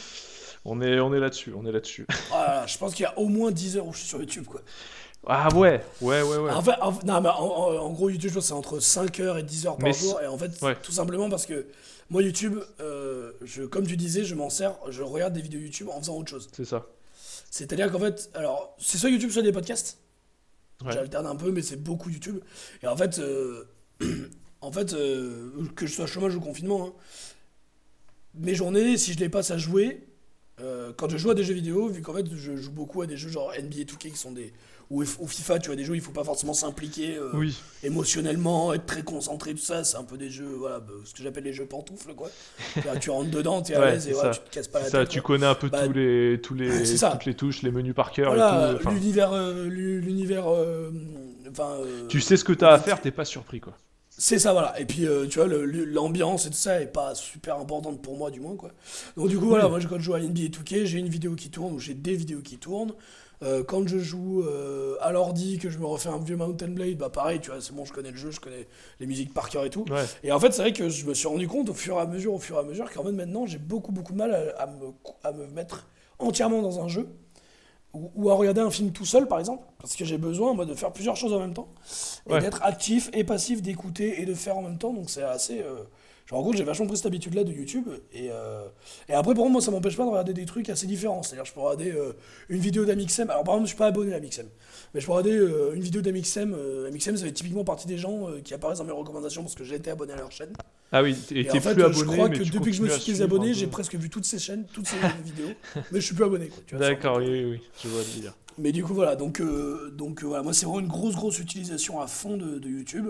On 0.65 0.81
est, 0.81 0.97
on 1.01 1.13
est 1.13 1.19
là-dessus, 1.19 1.53
on 1.55 1.65
est 1.65 1.71
là-dessus. 1.73 2.07
Voilà, 2.29 2.65
je 2.65 2.77
pense 2.77 2.93
qu'il 2.95 3.03
y 3.03 3.05
a 3.05 3.19
au 3.19 3.27
moins 3.27 3.51
10 3.51 3.75
heures 3.77 3.85
où 3.85 3.91
je 3.91 3.97
suis 3.99 4.07
sur 4.07 4.19
YouTube, 4.19 4.45
quoi. 4.45 4.61
Ah 5.25 5.47
ouais, 5.55 5.81
ouais, 6.01 6.21
ouais, 6.21 6.37
ouais. 6.37 6.51
En 6.51 6.61
fait, 6.61 6.73
en, 6.81 6.91
non, 7.05 7.21
mais 7.21 7.29
en, 7.29 7.45
en- 7.45 7.77
en 7.77 7.89
gros, 7.91 8.09
YouTube, 8.09 8.29
je 8.29 8.33
pense 8.35 8.43
que 8.43 8.47
c'est 8.49 8.53
entre 8.53 8.79
5 8.79 9.19
heures 9.21 9.37
et 9.37 9.43
10 9.43 9.67
heures 9.67 9.77
par 9.77 9.87
Mais 9.87 9.93
jour. 9.93 10.19
Et 10.21 10.27
en 10.27 10.37
fait, 10.37 10.51
ouais. 10.61 10.75
tout 10.81 10.91
simplement 10.91 11.29
parce 11.29 11.45
que 11.45 11.65
moi, 12.09 12.21
YouTube, 12.21 12.59
euh, 12.81 13.31
je, 13.41 13.63
comme 13.63 13.87
tu 13.87 13.95
disais, 13.95 14.25
je 14.25 14.35
m'en 14.35 14.49
sers, 14.49 14.75
je 14.89 15.01
regarde 15.01 15.33
des 15.33 15.41
vidéos 15.41 15.61
YouTube 15.61 15.87
en 15.89 15.99
faisant 15.99 16.17
autre 16.17 16.29
chose. 16.29 16.49
C'est 16.51 16.65
ça. 16.65 16.85
C'est-à-dire 17.49 17.91
qu'en 17.91 17.99
fait, 17.99 18.29
alors, 18.33 18.75
c'est 18.79 18.97
soit 18.97 19.09
YouTube, 19.09 19.29
soit 19.31 19.41
des 19.43 19.51
podcasts. 19.53 19.97
Ouais. 20.83 20.91
J'alterne 20.91 21.27
un 21.27 21.35
peu, 21.35 21.51
mais 21.51 21.61
c'est 21.61 21.81
beaucoup 21.81 22.09
YouTube. 22.09 22.39
Et 22.81 22.87
en 22.87 22.97
fait, 22.97 23.19
euh, 23.19 23.65
en 24.61 24.71
fait 24.71 24.93
euh, 24.93 25.51
que 25.75 25.85
je 25.87 25.93
sois 25.93 26.07
chômage 26.07 26.35
ou 26.35 26.41
confinement, 26.41 26.87
hein, 26.87 26.93
mes 28.35 28.55
journées, 28.55 28.97
si 28.97 29.13
je 29.13 29.19
les 29.19 29.29
passe 29.29 29.51
à 29.51 29.57
jouer, 29.57 30.05
euh, 30.59 30.91
quand 30.97 31.09
je 31.09 31.17
joue 31.17 31.29
à 31.31 31.35
des 31.35 31.43
jeux 31.43 31.53
vidéo, 31.53 31.87
vu 31.87 32.01
qu'en 32.01 32.13
fait, 32.13 32.25
je 32.35 32.57
joue 32.57 32.71
beaucoup 32.71 33.01
à 33.01 33.07
des 33.07 33.17
jeux 33.17 33.29
genre 33.29 33.53
NBA 33.57 33.83
2K 33.83 33.97
qui 34.11 34.17
sont 34.17 34.31
des. 34.31 34.51
Ou, 34.89 35.03
ou 35.19 35.27
FIFA, 35.27 35.59
tu 35.59 35.67
vois, 35.67 35.75
des 35.75 35.83
jeux 35.85 35.93
où 35.93 35.95
il 35.95 36.01
faut 36.01 36.11
pas 36.11 36.23
forcément 36.23 36.53
s'impliquer 36.53 37.15
euh, 37.17 37.31
Oui. 37.33 37.57
émotionnellement, 37.83 38.73
être 38.73 38.85
très 38.85 39.01
concentré, 39.03 39.53
tout 39.53 39.61
ça. 39.61 39.83
C'est 39.83 39.97
un 39.97 40.03
peu 40.03 40.17
des 40.17 40.29
jeux, 40.29 40.53
voilà, 40.57 40.79
bah, 40.79 40.93
ce 41.05 41.13
que 41.13 41.23
j'appelle 41.23 41.45
les 41.45 41.53
jeux 41.53 41.65
pantoufles, 41.65 42.13
quoi. 42.13 42.29
Là, 42.85 42.97
tu 42.97 43.09
rentres 43.09 43.31
dedans, 43.31 43.61
t'es 43.61 43.75
à 43.75 43.79
Ouais, 43.79 43.91
l'aise 43.93 44.07
et 44.07 44.11
voilà, 44.13 44.31
tu 44.31 44.39
te 44.41 44.49
casses 44.53 44.67
pas 44.67 44.79
la 44.79 44.85
C'est 44.85 44.91
ça, 44.91 44.99
tête. 44.99 45.09
tu 45.09 45.21
quoi. 45.21 45.35
connais 45.35 45.45
un 45.47 45.55
peu 45.55 45.69
Bah, 45.69 45.85
tous 45.87 45.93
les, 45.93 46.39
tous 46.43 46.53
les, 46.53 46.85
ça. 46.85 47.11
toutes 47.11 47.25
les 47.25 47.33
touches, 47.33 47.61
les 47.63 47.71
menus 47.71 47.95
par 47.95 48.11
cœur 48.11 48.33
Voilà, 48.33 48.71
et 48.71 48.75
tout. 48.75 48.81
Enfin, 48.81 48.93
l'univers, 48.93 49.31
euh, 49.33 49.65
l'u- 49.67 50.01
l'univers, 50.01 50.45
euh, 50.47 50.91
tu 52.09 52.21
sais 52.21 52.37
ce 52.37 52.43
que 52.43 52.53
t'as 52.53 52.73
à 52.73 52.79
faire, 52.79 53.01
t'es 53.01 53.11
pas 53.11 53.25
surpris 53.25 53.59
quoi. 53.59 53.73
C'est 54.15 54.37
ça, 54.37 54.53
voilà. 54.53 54.79
Et 54.79 54.85
puis, 54.85 55.07
euh, 55.07 55.25
tu 55.27 55.39
vois, 55.39 55.47
l'ambiance 55.47 56.45
et 56.45 56.49
tout 56.51 56.55
ça 56.55 56.79
est 56.79 56.85
pas 56.93 57.15
super 57.15 57.57
importante 57.57 57.99
pour 57.99 58.15
moi, 58.15 58.29
du 58.29 58.39
moins, 58.39 58.55
quoi. 58.55 58.69
Donc, 59.17 59.27
du 59.29 59.39
coup, 59.39 59.47
voilà, 59.47 59.67
moi, 59.67 59.79
quand 59.89 59.97
je 59.97 60.03
joue 60.03 60.13
à 60.13 60.19
NBA 60.19 60.49
2K, 60.49 60.85
j'ai 60.85 60.99
une 60.99 61.09
vidéo 61.09 61.33
qui 61.33 61.49
tourne, 61.49 61.73
ou 61.73 61.79
j'ai 61.79 61.95
des 61.95 62.13
vidéos 62.15 62.41
qui 62.41 62.59
tournent. 62.59 62.93
Euh, 63.41 63.63
quand 63.63 63.87
je 63.87 63.97
joue 63.97 64.41
euh, 64.43 64.95
à 65.01 65.11
l'ordi, 65.11 65.57
que 65.57 65.69
je 65.69 65.77
me 65.79 65.85
refais 65.85 66.09
un 66.09 66.19
vieux 66.19 66.37
Mountain 66.37 66.69
Blade, 66.69 66.97
bah 66.97 67.09
pareil, 67.09 67.39
tu 67.41 67.49
vois, 67.51 67.59
c'est 67.59 67.73
bon, 67.73 67.83
je 67.83 67.91
connais 67.91 68.11
le 68.11 68.17
jeu, 68.17 68.31
je 68.31 68.39
connais 68.39 68.67
les 68.99 69.05
musiques 69.05 69.33
par 69.33 69.49
cœur 69.49 69.65
et 69.65 69.69
tout. 69.69 69.85
Ouais. 69.89 70.05
Et 70.23 70.31
en 70.31 70.39
fait, 70.39 70.51
c'est 70.53 70.61
vrai 70.61 70.71
que 70.73 70.87
je 70.87 71.05
me 71.05 71.13
suis 71.13 71.27
rendu 71.27 71.47
compte 71.47 71.69
au 71.69 71.73
fur 71.73 71.97
et 71.97 72.01
à 72.01 72.05
mesure, 72.05 72.33
au 72.33 72.39
fur 72.39 72.55
et 72.55 72.59
à 72.59 72.63
mesure, 72.63 72.89
qu'en 72.91 73.03
fait, 73.03 73.11
maintenant, 73.11 73.45
j'ai 73.45 73.57
beaucoup, 73.57 73.91
beaucoup 73.91 74.13
de 74.13 74.17
mal 74.17 74.33
à, 74.57 74.61
à 74.63 74.67
me, 74.67 74.91
à 75.23 75.31
me 75.33 75.47
mettre 75.47 75.87
entièrement 76.19 76.61
dans 76.61 76.79
un 76.79 76.87
jeu. 76.87 77.09
Ou, 77.93 78.11
ou 78.15 78.29
à 78.31 78.33
regarder 78.35 78.61
un 78.61 78.71
film 78.71 78.91
tout 78.91 79.05
seul, 79.05 79.27
par 79.27 79.39
exemple, 79.39 79.67
parce 79.77 79.95
que 79.95 80.03
j'ai 80.03 80.17
besoin 80.17 80.53
moi, 80.55 80.65
de 80.65 80.73
faire 80.73 80.91
plusieurs 80.91 81.15
choses 81.15 81.31
en 81.33 81.39
même 81.39 81.53
temps. 81.53 81.67
Et 82.27 82.33
Ouais. 82.33 82.39
d'être 82.39 82.63
actif 82.63 83.09
et 83.13 83.23
passif, 83.23 83.61
d'écouter 83.61 84.21
et 84.21 84.25
de 84.25 84.33
faire 84.33 84.57
en 84.57 84.63
même 84.63 84.77
temps. 84.79 84.93
Donc 84.93 85.09
c'est 85.11 85.21
assez. 85.21 85.59
euh, 85.61 85.83
Compte 86.41 86.53
que 86.53 86.57
j'ai 86.57 86.63
vachement 86.63 86.87
pris 86.87 86.97
cette 86.97 87.05
habitude-là 87.05 87.43
de 87.43 87.51
YouTube. 87.51 87.87
Et, 88.13 88.29
euh, 88.31 88.63
et 89.07 89.13
après, 89.13 89.33
pour 89.33 89.49
moi, 89.49 89.61
ça 89.61 89.71
m'empêche 89.71 89.95
pas 89.95 90.03
de 90.03 90.09
regarder 90.09 90.33
des 90.33 90.45
trucs 90.45 90.69
assez 90.69 90.87
différents. 90.87 91.21
C'est-à-dire, 91.21 91.45
je 91.45 91.53
peux 91.53 91.59
regarder 91.59 91.91
euh, 91.91 92.13
une 92.49 92.59
vidéo 92.59 92.85
d'Amixem. 92.85 93.29
Alors, 93.29 93.43
par 93.43 93.55
exemple, 93.55 93.67
je 93.67 93.71
suis 93.71 93.77
pas 93.77 93.87
abonné 93.87 94.13
à 94.13 94.17
Amixem. 94.17 94.47
Mais 94.93 95.01
je 95.01 95.05
peux 95.05 95.11
regarder 95.11 95.37
euh, 95.37 95.73
une 95.73 95.81
vidéo 95.81 96.01
d'Amixem. 96.01 96.53
Euh, 96.53 96.87
Amixem, 96.87 97.17
ça 97.17 97.25
fait 97.25 97.31
typiquement 97.31 97.63
partie 97.63 97.87
des 97.87 97.97
gens 97.97 98.27
qui 98.43 98.53
apparaissent 98.53 98.79
dans 98.79 98.85
mes 98.85 98.91
recommandations 98.91 99.43
parce 99.43 99.55
que 99.55 99.63
j'ai 99.63 99.75
été 99.75 99.91
abonné 99.91 100.13
à 100.13 100.17
leur 100.17 100.31
chaîne. 100.31 100.53
Ah 100.91 101.01
oui, 101.03 101.15
et 101.31 101.41
Et 101.41 101.45
t'es 101.45 101.57
en 101.57 101.61
fait, 101.61 101.73
plus 101.73 101.83
abonné, 101.83 101.99
je 101.99 102.05
crois 102.05 102.29
que 102.29 102.43
depuis 102.43 102.71
que 102.71 102.77
je 102.77 102.83
me 102.83 102.89
suis 102.89 103.11
désabonné, 103.11 103.47
peu. 103.49 103.53
j'ai 103.53 103.67
presque 103.67 103.95
vu 103.95 104.09
toutes 104.09 104.25
ces 104.25 104.39
chaînes, 104.39 104.65
toutes 104.73 104.87
ces 104.87 104.97
vidéos. 105.23 105.49
Mais 105.91 105.99
je 105.99 106.05
suis 106.05 106.15
plus 106.15 106.25
abonné. 106.25 106.49
D'accord, 106.71 107.17
oui, 107.17 107.27
oui, 107.29 107.45
oui, 107.45 107.61
je 107.83 107.87
vois 107.87 108.01
le 108.01 108.15
délire. 108.15 108.33
mais 108.57 108.71
du 108.71 108.83
coup, 108.83 108.93
voilà, 108.93 109.15
donc, 109.15 109.41
donc 109.93 110.23
voilà, 110.23 110.43
moi 110.43 110.53
c'est 110.53 110.65
vraiment 110.65 110.81
une 110.81 110.87
grosse, 110.87 111.15
grosse 111.15 111.39
utilisation 111.39 111.99
à 111.99 112.07
fond 112.07 112.37
de, 112.37 112.59
de 112.59 112.69
YouTube. 112.69 113.09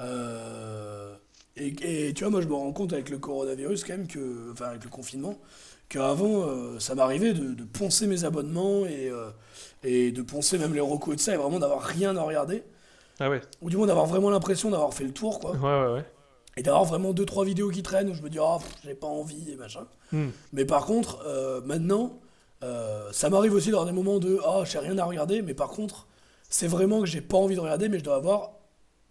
Euh, 0.00 1.14
et, 1.56 2.08
et 2.08 2.14
tu 2.14 2.24
vois, 2.24 2.30
moi 2.30 2.40
je 2.40 2.48
me 2.48 2.54
rends 2.54 2.72
compte 2.72 2.92
avec 2.92 3.10
le 3.10 3.18
coronavirus 3.18 3.84
quand 3.84 3.92
même, 3.96 4.06
que, 4.08 4.50
enfin 4.52 4.66
avec 4.66 4.84
le 4.84 4.90
confinement, 4.90 5.38
qu'avant 5.88 6.48
euh, 6.48 6.78
ça 6.80 6.94
m'arrivait 6.94 7.32
de, 7.32 7.54
de 7.54 7.64
poncer 7.64 8.06
mes 8.06 8.24
abonnements 8.24 8.86
et, 8.86 9.08
euh, 9.08 9.30
et 9.82 10.10
de 10.12 10.22
poncer 10.22 10.58
même 10.58 10.74
les 10.74 10.80
recos 10.80 11.14
et 11.14 11.16
de 11.16 11.20
ça 11.20 11.34
et 11.34 11.36
vraiment 11.36 11.58
d'avoir 11.58 11.82
rien 11.82 12.16
à 12.16 12.22
regarder. 12.22 12.64
Ah 13.20 13.30
ouais, 13.30 13.40
Ou 13.62 13.70
du 13.70 13.76
moins 13.76 13.86
d'avoir 13.86 14.06
vraiment 14.06 14.30
l'impression 14.30 14.70
d'avoir 14.70 14.92
fait 14.92 15.04
le 15.04 15.12
tour, 15.12 15.38
quoi. 15.38 15.52
ouais, 15.52 15.86
ouais, 15.86 15.94
ouais. 15.94 16.04
Et 16.56 16.62
d'avoir 16.62 16.84
vraiment 16.84 17.12
deux 17.12 17.26
trois 17.26 17.44
vidéos 17.44 17.70
qui 17.70 17.82
traînent 17.82 18.08
où 18.10 18.14
je 18.14 18.22
me 18.22 18.30
dis, 18.30 18.38
ah, 18.40 18.58
pff, 18.60 18.72
j'ai 18.84 18.94
pas 18.94 19.06
envie 19.08 19.50
et 19.50 19.56
machin. 19.56 19.86
Hmm. 20.12 20.28
Mais 20.52 20.64
par 20.64 20.86
contre, 20.86 21.22
euh, 21.26 21.60
maintenant, 21.64 22.20
ça 23.12 23.28
m'arrive 23.28 23.52
aussi 23.52 23.70
dans 23.70 23.84
des 23.84 23.92
moments 23.92 24.18
de 24.18 24.40
ah, 24.46 24.62
j'ai 24.64 24.78
rien 24.78 24.96
à 24.96 25.04
regarder, 25.04 25.42
mais 25.42 25.52
par 25.52 25.68
contre, 25.68 26.06
c'est 26.48 26.66
vraiment 26.66 27.00
que 27.00 27.06
j'ai 27.06 27.20
pas 27.20 27.36
envie 27.36 27.56
de 27.56 27.60
regarder, 27.60 27.90
mais 27.90 27.98
je 27.98 28.04
dois 28.04 28.16
avoir 28.16 28.52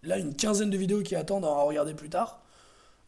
là 0.04 0.18
une 0.18 0.34
quinzaine 0.34 0.70
de 0.70 0.76
vidéos 0.76 1.02
qui 1.02 1.14
attendent 1.16 1.44
à 1.44 1.62
regarder 1.62 1.94
plus 1.94 2.08
tard. 2.10 2.40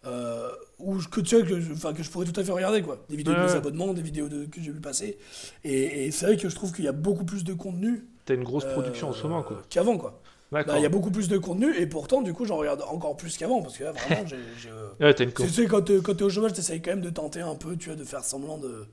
Euh, 0.05 0.51
ou 0.79 0.99
que 1.11 1.21
tu 1.21 1.35
vois 1.37 1.45
que 1.45 1.59
je, 1.59 1.73
que 1.73 2.03
je 2.03 2.11
pourrais 2.11 2.27
tout 2.27 2.39
à 2.39 2.45
fait 2.45 2.53
regarder 2.53 2.81
quoi 2.81 3.05
des 3.09 3.17
vidéos 3.17 3.35
de 3.35 3.41
mes 3.41 3.47
ouais. 3.47 3.57
abonnements 3.57 3.93
des 3.93 4.03
vidéos 4.03 4.29
de, 4.29 4.45
que 4.45 4.61
j'ai 4.61 4.71
vu 4.71 4.81
passer 4.81 5.19
et, 5.65 6.07
et 6.07 6.11
c'est 6.13 6.27
vrai 6.27 6.37
que 6.37 6.49
je 6.49 6.55
trouve 6.55 6.71
qu'il 6.73 6.85
y 6.85 6.89
a 6.89 6.93
beaucoup 6.93 7.25
plus 7.25 7.43
de 7.43 7.55
contenu 7.55 8.05
T'as 8.25 8.35
une 8.35 8.45
grosse 8.45 8.67
production 8.67 9.09
euh, 9.09 9.11
en 9.11 9.15
ce 9.15 9.23
moment, 9.25 9.43
quoi. 9.43 9.63
qu'avant 9.69 9.99
quoi. 9.99 10.21
Bah, 10.53 10.63
il 10.77 10.83
y 10.83 10.87
a 10.87 10.89
beaucoup 10.91 11.11
plus 11.11 11.27
de 11.29 11.39
contenu 11.39 11.75
et 11.77 11.87
pourtant 11.89 12.23
du 12.23 12.33
coup 12.33 12.45
j'en 12.45 12.57
regarde 12.57 12.83
encore 12.89 13.17
plus 13.17 13.37
qu'avant 13.37 13.63
parce 13.63 13.77
que 13.79 13.85
là 13.85 13.93
vraiment 13.93 14.27
j'ai, 14.29 14.69
euh, 14.71 14.89
Ouais, 15.01 15.11
une 15.11 15.33
tu 15.33 15.33
con. 15.33 15.49
sais, 15.49 15.67
quand 15.67 15.83
t'es, 15.83 15.99
quand 16.01 16.23
au 16.23 16.31
chômage, 16.31 16.53
t'essayes 16.53 16.81
quand 16.81 16.93
même 16.93 17.01
de 17.01 17.11
tenter 17.11 17.41
un 17.41 17.57
peu, 17.57 17.77
tu 17.77 17.89
vois, 17.89 17.97
de 17.99 18.05
faire 18.05 18.23
semblant 18.23 18.59
de. 18.59 18.87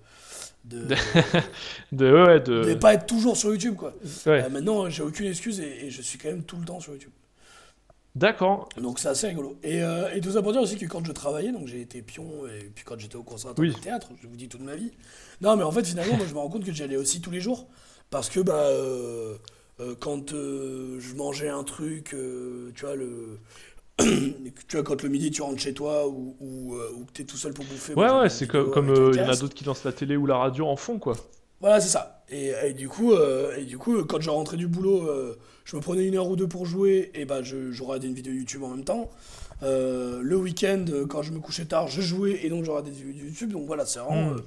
de, 0.65 0.95
De, 1.91 2.11
ouais, 2.11 2.23
ouais, 2.25 2.39
de 2.39 2.63
de. 2.63 2.73
pas 2.73 2.95
être 2.95 3.05
toujours 3.05 3.37
sur 3.37 3.51
YouTube, 3.51 3.75
quoi. 3.75 3.93
Euh, 4.25 4.49
maintenant, 4.49 4.89
j'ai 4.89 5.03
aucune 5.03 5.27
excuse 5.27 5.59
et, 5.59 5.85
et 5.85 5.89
je 5.91 6.01
suis 6.01 6.17
quand 6.17 6.29
même 6.29 6.43
tout 6.43 6.57
le 6.57 6.65
temps 6.65 6.79
sur 6.79 6.93
YouTube. 6.93 7.11
D'accord. 8.15 8.69
Donc 8.77 8.99
c'est 8.99 9.07
assez 9.07 9.27
rigolo. 9.27 9.57
Et, 9.63 9.81
euh, 9.81 10.13
et 10.13 10.21
tout 10.21 10.31
ça 10.31 10.41
pour 10.43 10.51
dire 10.51 10.61
aussi 10.61 10.77
que 10.77 10.85
quand 10.85 11.03
je 11.05 11.11
travaillais, 11.11 11.51
donc 11.51 11.67
j'ai 11.67 11.81
été 11.81 12.01
pion, 12.03 12.45
et 12.47 12.69
puis 12.73 12.83
quand 12.85 12.99
j'étais 12.99 13.15
au 13.15 13.23
conservatoire 13.23 13.67
Oui. 13.67 13.73
de 13.73 13.79
théâtre, 13.79 14.09
je 14.21 14.27
vous 14.27 14.35
dis 14.35 14.47
toute 14.47 14.61
ma 14.61 14.75
vie. 14.75 14.91
Non, 15.41 15.55
mais 15.55 15.63
en 15.63 15.71
fait, 15.71 15.85
finalement, 15.85 16.15
moi 16.17 16.25
je 16.27 16.33
me 16.33 16.39
rends 16.39 16.49
compte 16.49 16.63
que 16.63 16.71
j'y 16.71 16.83
allais 16.83 16.97
aussi 16.97 17.21
tous 17.21 17.31
les 17.31 17.41
jours. 17.41 17.67
Parce 18.11 18.29
que, 18.29 18.39
bah, 18.39 18.53
euh, 18.53 19.35
euh, 19.79 19.95
quand 19.99 20.29
je 20.31 21.15
mangeais 21.15 21.49
un 21.49 21.63
truc, 21.63 22.15
tu 22.75 22.85
vois, 22.85 22.95
le. 22.95 23.39
tu 23.99 24.75
vois, 24.75 24.83
quand 24.83 25.01
le 25.01 25.09
midi 25.09 25.31
tu 25.31 25.41
rentres 25.41 25.61
chez 25.61 25.73
toi 25.73 26.07
ou, 26.07 26.35
ou, 26.39 26.75
ou 26.75 27.05
que 27.05 27.11
t'es 27.13 27.23
tout 27.23 27.37
seul 27.37 27.53
pour 27.53 27.65
bouffer. 27.65 27.95
Ouais, 27.95 28.11
ouais, 28.11 28.29
c'est 28.29 28.47
comme, 28.47 28.93
il 29.13 29.19
y 29.19 29.23
en 29.23 29.29
a 29.29 29.35
d'autres 29.35 29.55
qui 29.55 29.63
lancent 29.63 29.83
la 29.85 29.91
télé 29.91 30.15
ou 30.17 30.27
la 30.27 30.37
radio 30.37 30.67
en 30.67 30.75
fond, 30.75 30.99
quoi. 30.99 31.15
Voilà, 31.59 31.81
c'est 31.81 31.89
ça. 31.89 32.12
Et, 32.29 32.51
et 32.65 32.73
du 32.73 32.87
coup, 32.89 33.11
euh, 33.13 33.55
et 33.57 33.65
du 33.65 33.77
coup, 33.77 34.03
quand 34.05 34.21
je 34.21 34.29
rentrais 34.29 34.57
du 34.57 34.67
boulot, 34.67 35.07
euh, 35.07 35.37
je 35.65 35.75
me 35.75 35.81
prenais 35.81 36.05
une 36.05 36.15
heure 36.15 36.29
ou 36.29 36.35
deux 36.35 36.47
pour 36.47 36.65
jouer, 36.65 37.11
et 37.13 37.25
bah 37.25 37.43
je, 37.43 37.71
je 37.71 37.83
regardais 37.83 38.07
une 38.07 38.13
vidéo 38.15 38.33
YouTube 38.33 38.63
en 38.63 38.69
même 38.69 38.85
temps. 38.85 39.11
Euh, 39.61 40.21
le 40.21 40.35
week-end, 40.35 40.85
quand 41.09 41.21
je 41.21 41.31
me 41.31 41.39
couchais 41.39 41.65
tard, 41.65 41.87
je 41.87 42.01
jouais, 42.01 42.39
et 42.43 42.49
donc 42.49 42.65
je 42.65 42.69
regardais 42.71 42.91
des 42.91 43.03
vidéos 43.03 43.25
YouTube. 43.27 43.51
Donc 43.51 43.65
voilà, 43.67 43.85
c'est 43.85 43.99
vraiment 43.99 44.31
Mm. 44.31 44.41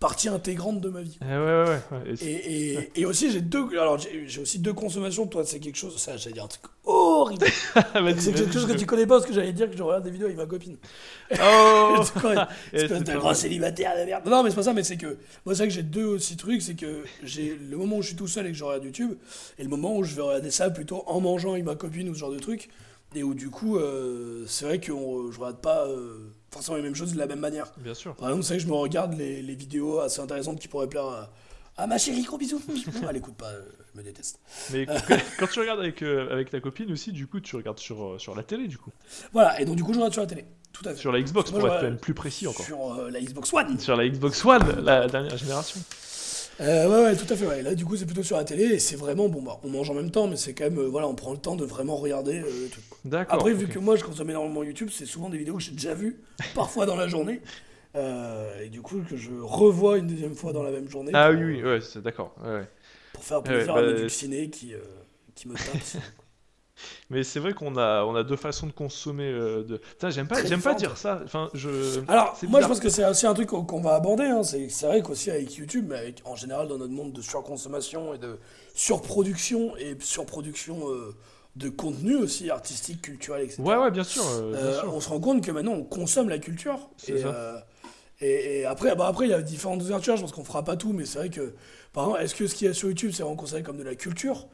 Partie 0.00 0.28
intégrante 0.28 0.80
de 0.80 0.88
ma 0.88 1.02
vie. 1.02 1.18
Eh 1.22 1.24
ouais, 1.26 1.36
ouais, 1.36 1.64
ouais. 1.92 2.14
ouais. 2.22 2.90
Et 2.96 3.04
aussi, 3.06 3.30
j'ai 3.30 3.42
deux, 3.42 3.68
alors 3.78 3.98
j'ai 3.98 4.40
aussi 4.40 4.58
deux 4.58 4.72
consommations. 4.72 5.26
Toi, 5.26 5.44
c'est 5.44 5.60
quelque 5.60 5.76
chose, 5.76 5.96
ça, 5.98 6.16
j'allais 6.16 6.32
dire 6.34 6.44
un 6.44 6.48
truc 6.48 6.62
horrible. 6.84 7.46
C'est 8.18 8.32
quelque 8.32 8.52
chose 8.52 8.66
que 8.66 8.72
tu 8.76 8.86
connais 8.86 9.06
pas, 9.06 9.16
parce 9.16 9.26
que 9.26 9.32
j'allais 9.34 9.52
dire 9.52 9.70
que 9.70 9.76
je 9.76 9.82
regarde 9.82 10.02
des 10.02 10.10
vidéos 10.10 10.26
avec 10.26 10.38
ma 10.38 10.46
copine. 10.46 10.76
Oh 11.40 11.96
C'est 12.74 12.88
gros 12.88 13.20
vrai. 13.20 13.34
célibataire 13.34 13.92
de 14.00 14.04
merde. 14.06 14.26
Non, 14.26 14.42
mais 14.42 14.50
c'est 14.50 14.56
pas 14.56 14.62
ça, 14.62 14.72
mais 14.72 14.82
c'est 14.82 14.96
que. 14.96 15.18
Moi, 15.44 15.54
c'est 15.54 15.58
vrai 15.58 15.68
que 15.68 15.74
j'ai 15.74 15.82
deux 15.82 16.04
aussi 16.06 16.36
trucs. 16.36 16.62
C'est 16.62 16.74
que 16.74 17.04
j'ai 17.22 17.56
le 17.56 17.76
moment 17.76 17.98
où 17.98 18.02
je 18.02 18.08
suis 18.08 18.16
tout 18.16 18.26
seul 18.26 18.46
et 18.46 18.50
que 18.52 18.56
je 18.56 18.64
regarde 18.64 18.84
YouTube, 18.84 19.12
et 19.58 19.62
le 19.62 19.68
moment 19.68 19.96
où 19.96 20.02
je 20.02 20.14
vais 20.16 20.22
regarder 20.22 20.50
ça 20.50 20.70
plutôt 20.70 21.04
en 21.06 21.20
mangeant 21.20 21.52
avec 21.52 21.64
ma 21.64 21.76
copine 21.76 22.08
ou 22.08 22.14
ce 22.14 22.20
genre 22.20 22.32
de 22.32 22.38
truc. 22.38 22.70
Et 23.14 23.22
où 23.22 23.34
du 23.34 23.50
coup, 23.50 23.76
euh, 23.76 24.44
c'est 24.46 24.64
vrai 24.64 24.78
que 24.80 24.92
on- 24.92 25.30
je 25.30 25.38
regarde 25.38 25.60
pas 25.60 25.86
euh, 25.86 26.32
forcément 26.50 26.76
les 26.76 26.82
mêmes 26.82 26.94
choses 26.94 27.12
de 27.12 27.18
la 27.18 27.26
même 27.26 27.40
manière. 27.40 27.72
Bien 27.78 27.94
sûr. 27.94 28.14
Par 28.16 28.28
exemple, 28.28 28.44
c'est 28.44 28.56
que 28.56 28.62
je 28.62 28.66
me 28.66 28.74
regarde 28.74 29.14
les, 29.14 29.42
les 29.42 29.54
vidéos 29.54 30.00
assez 30.00 30.20
intéressantes 30.20 30.58
qui 30.58 30.68
pourraient 30.68 30.88
plaire 30.88 31.04
à, 31.04 31.30
à 31.76 31.86
ma 31.86 31.98
chérie, 31.98 32.22
gros 32.22 32.38
bisous. 32.38 32.60
Elle 33.08 33.16
écoute 33.16 33.36
pas, 33.36 33.50
euh, 33.50 33.62
je 33.92 33.98
me 33.98 34.04
déteste. 34.04 34.40
Mais 34.72 34.86
quand, 34.86 35.16
quand 35.38 35.46
tu 35.46 35.60
regardes 35.60 35.80
avec, 35.80 36.02
euh, 36.02 36.30
avec 36.32 36.50
ta 36.50 36.60
copine 36.60 36.92
aussi, 36.92 37.12
du 37.12 37.26
coup, 37.26 37.40
tu 37.40 37.56
regardes 37.56 37.78
sur, 37.78 38.04
euh, 38.04 38.18
sur 38.18 38.34
la 38.34 38.42
télé, 38.42 38.68
du 38.68 38.78
coup. 38.78 38.90
Voilà, 39.32 39.60
et 39.60 39.64
donc 39.64 39.76
du 39.76 39.82
coup, 39.84 39.92
je 39.92 39.98
regarde 39.98 40.12
sur 40.12 40.22
la 40.22 40.28
télé. 40.28 40.44
Tout 40.72 40.88
à 40.88 40.92
fait. 40.94 41.00
Sur 41.00 41.12
la 41.12 41.20
Xbox, 41.20 41.50
Moi, 41.50 41.60
pour 41.60 41.68
être 41.68 41.82
même 41.82 41.98
plus 41.98 42.14
précis 42.14 42.46
encore. 42.46 42.64
Sur 42.64 42.94
euh, 42.94 43.10
la 43.10 43.20
Xbox 43.20 43.52
One. 43.52 43.78
Sur 43.78 43.96
la 43.96 44.08
Xbox 44.08 44.44
One, 44.44 44.84
la 44.84 45.08
dernière 45.08 45.36
génération. 45.36 45.80
Euh, 46.60 46.88
ouais, 46.88 47.04
ouais, 47.10 47.16
tout 47.16 47.32
à 47.32 47.36
fait. 47.36 47.46
Ouais. 47.46 47.62
Là, 47.62 47.74
du 47.74 47.84
coup, 47.86 47.96
c'est 47.96 48.04
plutôt 48.04 48.22
sur 48.22 48.36
la 48.36 48.44
télé 48.44 48.64
et 48.64 48.78
c'est 48.78 48.96
vraiment 48.96 49.28
bon. 49.28 49.40
Bah, 49.42 49.58
on 49.64 49.68
mange 49.70 49.88
en 49.90 49.94
même 49.94 50.10
temps, 50.10 50.26
mais 50.26 50.36
c'est 50.36 50.52
quand 50.52 50.64
même 50.64 50.78
euh, 50.78 50.88
voilà, 50.88 51.08
on 51.08 51.14
prend 51.14 51.32
le 51.32 51.38
temps 51.38 51.56
de 51.56 51.64
vraiment 51.64 51.96
regarder 51.96 52.40
euh, 52.40 52.44
le 52.64 52.68
truc. 52.68 52.88
quoi. 52.88 52.98
D'accord. 53.04 53.34
Après, 53.34 53.52
vu 53.54 53.66
que 53.66 53.78
moi, 53.78 53.96
je 53.96 54.04
consomme 54.04 54.28
énormément 54.30 54.62
YouTube, 54.62 54.88
c'est 54.92 55.06
souvent 55.06 55.30
des 55.30 55.38
vidéos 55.38 55.54
que 55.56 55.62
j'ai 55.62 55.72
déjà 55.72 55.94
vues, 55.94 56.20
parfois 56.54 56.84
dans 56.86 56.96
la 56.96 57.08
journée, 57.08 57.40
euh, 57.96 58.62
et 58.62 58.68
du 58.68 58.82
coup 58.82 59.00
que 59.08 59.16
je 59.16 59.30
revois 59.40 59.98
une 59.98 60.06
deuxième 60.06 60.34
fois 60.34 60.52
dans 60.52 60.62
la 60.62 60.70
même 60.70 60.88
journée. 60.88 61.12
Ah 61.14 61.30
pour, 61.30 61.40
oui, 61.40 61.56
oui, 61.56 61.62
ouais, 61.62 61.80
c'est 61.80 62.02
d'accord. 62.02 62.34
ouais, 62.44 62.50
ouais. 62.52 62.68
Pour 63.14 63.24
faire 63.24 63.38
Ouais, 63.38 63.44
plaisir 63.44 63.74
bah, 63.74 63.80
à 63.80 63.92
mes 63.92 64.08
ciné 64.08 64.50
qui 64.50 64.74
euh, 64.74 64.78
qui 65.34 65.48
me 65.48 65.54
tape. 65.54 65.66
Mais 67.10 67.22
c'est 67.24 67.40
vrai 67.40 67.52
qu'on 67.54 67.76
a, 67.76 68.04
on 68.04 68.14
a 68.14 68.22
deux 68.22 68.36
façons 68.36 68.66
de 68.66 68.72
consommer. 68.72 69.24
euh, 69.30 69.62
de... 69.64 69.76
Putain, 69.78 70.10
j'aime 70.10 70.28
pas, 70.28 70.44
j'aime 70.44 70.62
pas 70.62 70.74
dire 70.74 70.96
ça. 70.96 71.20
Enfin, 71.24 71.48
je. 71.54 72.00
Alors, 72.08 72.38
moi, 72.48 72.60
je 72.60 72.66
pense 72.68 72.80
que 72.80 72.88
c'est 72.88 73.04
aussi 73.04 73.26
un 73.26 73.34
truc 73.34 73.48
qu'on 73.48 73.80
va 73.80 73.94
aborder. 73.94 74.24
Hein. 74.24 74.42
C'est 74.44 74.86
vrai 74.86 75.02
qu'aussi 75.02 75.30
avec 75.30 75.54
YouTube, 75.56 75.86
mais 75.88 75.96
avec, 75.98 76.22
en 76.24 76.36
général 76.36 76.68
dans 76.68 76.78
notre 76.78 76.92
monde 76.92 77.12
de 77.12 77.22
surconsommation 77.22 78.14
et 78.14 78.18
de 78.18 78.38
surproduction 78.74 79.76
et 79.76 79.96
surproduction 80.00 80.88
euh, 80.90 81.14
de 81.56 81.68
contenu 81.68 82.16
aussi 82.16 82.48
artistique, 82.50 83.02
culturel, 83.02 83.44
etc. 83.44 83.62
Ouais, 83.62 83.76
ouais, 83.76 83.90
bien 83.90 84.04
sûr. 84.04 84.22
euh, 84.26 84.52
bien 84.52 84.60
Euh, 84.60 84.80
sûr. 84.80 84.94
on 84.94 85.00
se 85.00 85.08
rend 85.08 85.20
compte 85.20 85.44
que 85.44 85.50
maintenant 85.50 85.72
on 85.72 85.84
consomme 85.84 86.28
la 86.28 86.38
culture. 86.38 86.90
C'est 86.96 87.12
Et, 87.12 87.22
ça. 87.22 87.66
et, 88.20 88.60
et 88.60 88.64
après, 88.66 88.94
bah 88.96 89.06
après, 89.06 89.26
il 89.26 89.30
y 89.30 89.34
a 89.34 89.42
différentes 89.42 89.82
ouvertures. 89.82 90.16
Je 90.16 90.22
pense 90.22 90.32
qu'on 90.32 90.44
fera 90.44 90.62
pas 90.64 90.76
tout, 90.76 90.92
mais 90.92 91.04
c'est 91.06 91.18
vrai 91.18 91.30
que, 91.30 91.54
par 91.92 92.04
exemple, 92.04 92.22
est-ce 92.24 92.34
que 92.34 92.46
ce 92.46 92.54
qu'il 92.54 92.66
y 92.66 92.70
a 92.70 92.74
sur 92.74 92.88
YouTube, 92.88 93.10
c'est 93.14 93.22
vraiment 93.22 93.36
considéré 93.36 93.62
comme 93.62 93.78
de 93.78 93.82
la 93.82 93.94
culture? 93.94 94.46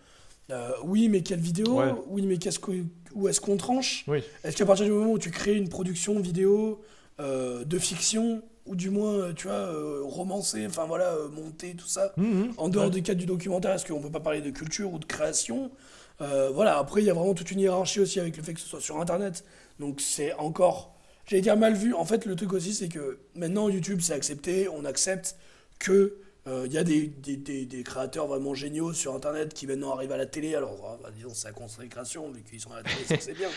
Euh, 0.50 0.70
Oui, 0.84 1.08
mais 1.08 1.22
quelle 1.22 1.40
vidéo 1.40 1.78
Ouais. 1.80 1.92
Oui, 2.08 2.22
mais 2.22 2.36
qu'est-ce 2.38 2.58
que, 2.58 2.70
où 3.14 3.28
est-ce 3.28 3.40
qu'on 3.40 3.56
tranche 3.56 4.04
Oui. 4.06 4.22
Est-ce 4.44 4.56
qu'à 4.56 4.66
partir 4.66 4.84
du 4.86 4.92
moment 4.92 5.12
où 5.12 5.18
tu 5.18 5.30
crées 5.30 5.54
une 5.54 5.68
production 5.68 6.18
vidéo 6.20 6.80
euh, 7.18 7.64
de 7.64 7.78
fiction, 7.78 8.42
ou 8.66 8.76
du 8.76 8.90
moins, 8.90 9.12
euh, 9.14 9.32
tu 9.32 9.46
vois, 9.46 9.56
euh, 9.56 10.00
romancée, 10.04 10.66
enfin 10.66 10.84
voilà, 10.86 11.14
montée, 11.32 11.74
tout 11.74 11.86
ça, 11.88 12.12
Mhm. 12.18 12.52
en 12.58 12.68
dehors 12.68 12.84
Ouais. 12.86 12.90
du 12.90 13.02
cadre 13.02 13.18
du 13.18 13.26
documentaire, 13.26 13.72
est-ce 13.72 13.86
qu'on 13.86 14.00
peut 14.02 14.10
pas 14.10 14.20
parler 14.20 14.42
de 14.42 14.50
culture 14.50 14.92
ou 14.92 14.98
de 14.98 15.04
création? 15.06 15.70
Voilà, 16.18 16.78
après, 16.78 17.02
il 17.02 17.06
y 17.06 17.10
a 17.10 17.14
vraiment 17.14 17.34
toute 17.34 17.50
une 17.50 17.60
hiérarchie 17.60 18.00
aussi 18.00 18.20
avec 18.20 18.36
le 18.36 18.42
fait 18.42 18.54
que 18.54 18.60
ce 18.60 18.66
soit 18.68 18.80
sur 18.80 18.98
Internet. 19.00 19.44
Donc 19.80 20.00
c'est 20.00 20.32
encore, 20.34 20.94
j'allais 21.26 21.42
dire 21.42 21.56
mal 21.56 21.74
vu. 21.74 21.92
En 21.94 22.04
fait, 22.06 22.24
le 22.24 22.34
truc 22.36 22.52
aussi, 22.54 22.72
c'est 22.72 22.88
que 22.88 23.18
maintenant, 23.34 23.68
YouTube, 23.68 24.00
c'est 24.02 24.14
accepté, 24.14 24.66
on 24.68 24.84
accepte 24.86 25.36
que 25.78 26.16
il 26.46 26.72
y 26.72 26.78
a 26.78 26.84
des, 26.84 27.08
des, 27.08 27.36
des- 27.36 27.66
des 27.66 27.82
créateurs 27.82 28.26
vraiment 28.26 28.54
géniaux 28.54 28.92
sur 28.92 29.14
Internet 29.14 29.52
qui 29.52 29.66
maintenant 29.66 29.92
arrivent 29.94 30.12
à 30.12 30.16
la 30.16 30.26
télé. 30.26 30.54
Alors, 30.54 30.78
ah, 30.92 30.98
bah, 31.02 31.10
disons, 31.14 31.30
c'est 31.34 31.48
la 31.48 31.52
consécration, 31.54 32.30
vu 32.30 32.42
qu'ils 32.42 32.60
sont 32.60 32.70
à 32.72 32.76
la 32.76 32.82
télé, 32.84 33.04
c'est 33.08 33.20
c'est 33.20 33.34
bien. 33.34 33.48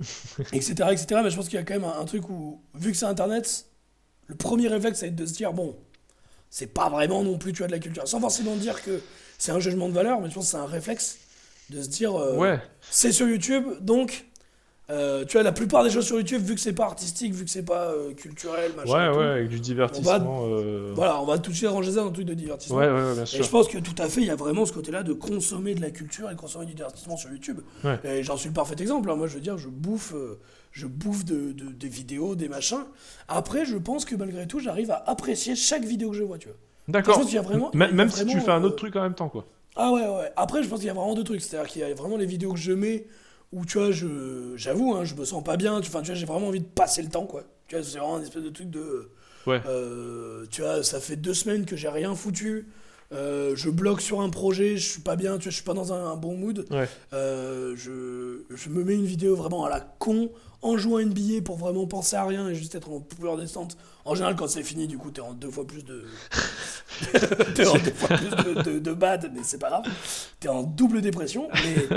etc., 0.52 0.72
etc. 0.92 1.20
Mais 1.22 1.30
je 1.30 1.36
pense 1.36 1.46
qu'il 1.48 1.54
y 1.54 1.58
a 1.58 1.62
quand 1.62 1.74
même 1.74 1.84
un, 1.84 1.98
un 2.00 2.04
truc 2.04 2.28
où, 2.30 2.60
vu 2.74 2.90
que 2.92 2.96
c'est 2.96 3.06
Internet, 3.06 3.66
le 4.26 4.34
premier 4.34 4.68
réflexe, 4.68 4.98
ça 5.00 5.06
va 5.06 5.08
être 5.10 5.16
de 5.16 5.26
se 5.26 5.32
dire, 5.34 5.52
bon, 5.52 5.76
c'est 6.50 6.66
pas 6.66 6.88
vraiment 6.88 7.22
non 7.22 7.38
plus 7.38 7.52
tu 7.52 7.62
as 7.62 7.66
de 7.66 7.72
la 7.72 7.78
culture. 7.78 8.06
Sans 8.08 8.20
forcément 8.20 8.56
dire 8.56 8.82
que 8.82 9.00
c'est 9.38 9.52
un 9.52 9.60
jugement 9.60 9.88
de 9.88 9.94
valeur, 9.94 10.20
mais 10.20 10.28
je 10.30 10.34
pense 10.34 10.46
que 10.46 10.50
c'est 10.52 10.56
un 10.56 10.66
réflexe 10.66 11.18
de 11.70 11.80
se 11.82 11.88
dire 11.88 12.16
euh, 12.16 12.36
Ouais. 12.36 12.60
c'est 12.90 13.12
sur 13.12 13.28
YouTube, 13.28 13.64
donc 13.80 14.26
euh, 14.90 15.24
tu 15.24 15.38
as 15.38 15.42
la 15.42 15.52
plupart 15.52 15.84
des 15.84 15.90
choses 15.90 16.06
sur 16.06 16.16
YouTube, 16.16 16.42
vu 16.42 16.54
que 16.54 16.60
c'est 16.60 16.72
pas 16.72 16.84
artistique, 16.84 17.32
vu 17.32 17.44
que 17.44 17.50
c'est 17.50 17.64
pas 17.64 17.92
euh, 17.92 18.12
culturel, 18.14 18.72
machin. 18.76 18.92
Ouais, 18.92 19.08
et 19.08 19.12
tout, 19.12 19.18
ouais, 19.18 19.24
avec 19.26 19.48
du 19.48 19.60
divertissement. 19.60 20.44
euh, 20.48 20.92
Voilà, 20.94 21.20
on 21.20 21.26
va 21.26 21.38
tout 21.38 21.50
de 21.50 21.56
suite 21.56 21.68
ranger 21.68 21.92
ça 21.92 22.00
dans 22.00 22.08
un 22.08 22.12
truc 22.12 22.26
de 22.26 22.34
divertissement. 22.34 22.76
Ouais, 22.78 22.88
ouais, 22.90 23.14
bien 23.14 23.22
Et 23.22 23.26
sûr. 23.26 23.44
je 23.44 23.50
pense 23.50 23.68
que 23.68 23.78
tout 23.78 23.94
à 24.02 24.08
fait, 24.08 24.20
il 24.20 24.26
y 24.26 24.30
a 24.30 24.36
vraiment 24.36 24.66
ce 24.66 24.72
côté-là 24.72 25.02
de 25.02 25.12
consommer 25.12 25.74
de 25.74 25.80
la 25.80 25.90
culture 25.90 26.30
et 26.30 26.36
consommer 26.36 26.66
du 26.66 26.74
divertissement 26.74 27.16
sur 27.16 27.30
YouTube. 27.30 27.60
Ouais. 27.84 27.98
Et 28.04 28.22
j'en 28.22 28.36
suis 28.36 28.48
le 28.48 28.54
parfait 28.54 28.74
exemple. 28.80 29.10
hein. 29.10 29.16
Moi, 29.16 29.26
je 29.26 29.34
veux 29.34 29.40
dire, 29.40 29.58
je 29.58 29.68
bouffe, 29.68 30.14
je 30.72 30.86
bouffe 30.86 31.24
de, 31.24 31.52
de- 31.52 31.70
des 31.72 31.88
vidéos, 31.88 32.34
des 32.34 32.48
machins. 32.48 32.84
Après, 33.28 33.64
je 33.64 33.76
pense 33.76 34.04
que 34.04 34.14
malgré 34.16 34.46
tout, 34.46 34.58
j'arrive 34.60 34.90
à 34.90 35.04
apprécier 35.06 35.54
chaque 35.56 35.84
vidéo 35.84 36.10
que 36.10 36.16
je 36.16 36.22
vois, 36.24 36.38
tu 36.38 36.48
vois. 36.48 36.56
D'accord. 36.88 37.20
vraiment. 37.42 37.70
M- 37.74 37.88
Même 37.92 38.10
si 38.10 38.26
tu 38.26 38.40
fais 38.40 38.50
un 38.50 38.64
autre 38.64 38.76
truc 38.76 38.96
en 38.96 39.02
même 39.02 39.14
temps, 39.14 39.28
quoi. 39.28 39.46
Ah 39.76 39.92
ouais, 39.92 40.00
ouais. 40.00 40.32
Après, 40.36 40.62
je 40.64 40.68
pense 40.68 40.80
qu'il 40.80 40.88
y 40.88 40.90
a 40.90 40.94
vraiment 40.94 41.14
deux 41.14 41.22
trucs. 41.24 41.40
C'est-à-dire 41.40 41.68
qu'il 41.70 41.80
y 41.82 41.84
a 41.84 41.94
vraiment 41.94 42.16
les 42.16 42.26
vidéos 42.26 42.52
que 42.52 42.58
je 42.58 42.72
mets 42.72 43.06
où 43.52 43.64
tu 43.64 43.78
vois, 43.78 43.90
je, 43.90 44.06
j'avoue, 44.56 44.94
hein, 44.94 45.04
je 45.04 45.14
me 45.14 45.24
sens 45.24 45.42
pas 45.42 45.56
bien. 45.56 45.80
Tu, 45.80 45.86
tu 45.90 45.92
vois, 45.92 46.02
j'ai 46.02 46.26
vraiment 46.26 46.48
envie 46.48 46.60
de 46.60 46.64
passer 46.66 47.02
le 47.02 47.08
temps, 47.08 47.26
quoi. 47.26 47.44
Tu 47.66 47.76
vois, 47.76 47.84
c'est 47.84 47.98
vraiment 47.98 48.16
un 48.16 48.22
espèce 48.22 48.42
de 48.42 48.50
truc 48.50 48.70
de. 48.70 49.10
Ouais. 49.46 49.60
euh, 49.66 50.44
tu 50.50 50.60
vois, 50.62 50.82
ça 50.82 51.00
fait 51.00 51.16
deux 51.16 51.34
semaines 51.34 51.64
que 51.64 51.76
j'ai 51.76 51.88
rien 51.88 52.14
foutu. 52.14 52.68
Euh, 53.12 53.56
je 53.56 53.70
bloque 53.70 54.00
sur 54.02 54.20
un 54.20 54.30
projet, 54.30 54.76
je 54.76 54.88
suis 54.88 55.00
pas 55.00 55.16
bien, 55.16 55.36
tu 55.38 55.44
vois, 55.44 55.50
je 55.50 55.56
suis 55.56 55.64
pas 55.64 55.74
dans 55.74 55.92
un, 55.92 56.12
un 56.12 56.16
bon 56.16 56.36
mood. 56.36 56.64
Ouais. 56.70 56.88
Euh, 57.12 57.74
je, 57.76 58.42
je 58.54 58.68
me 58.68 58.84
mets 58.84 58.94
une 58.94 59.04
vidéo 59.06 59.34
vraiment 59.34 59.64
à 59.64 59.68
la 59.70 59.80
con, 59.80 60.30
en 60.62 60.76
jouant 60.78 60.98
à 60.98 61.02
NBA 61.04 61.40
pour 61.44 61.56
vraiment 61.56 61.88
penser 61.88 62.14
à 62.14 62.24
rien 62.24 62.48
et 62.48 62.54
juste 62.54 62.76
être 62.76 62.88
en 62.90 63.00
pouvoir 63.00 63.36
descente. 63.36 63.76
En 64.04 64.14
général, 64.14 64.36
quand 64.36 64.46
c'est 64.46 64.62
fini, 64.62 64.86
du 64.86 64.96
coup, 64.96 65.10
t'es 65.10 65.22
en 65.22 65.32
deux 65.32 65.50
fois 65.50 65.66
plus 65.66 65.82
de. 65.84 66.04
t'es 67.54 67.66
en 67.66 67.74
deux 67.78 67.92
fois 67.94 68.16
plus 68.16 68.30
de, 68.30 68.62
de- 68.62 68.78
de 68.78 68.92
bad, 68.92 69.32
mais 69.34 69.40
c'est 69.42 69.58
pas 69.58 69.70
grave. 69.70 69.84
T'es 70.38 70.48
en 70.48 70.62
double 70.62 71.00
dépression. 71.00 71.48
Mais, 71.54 71.88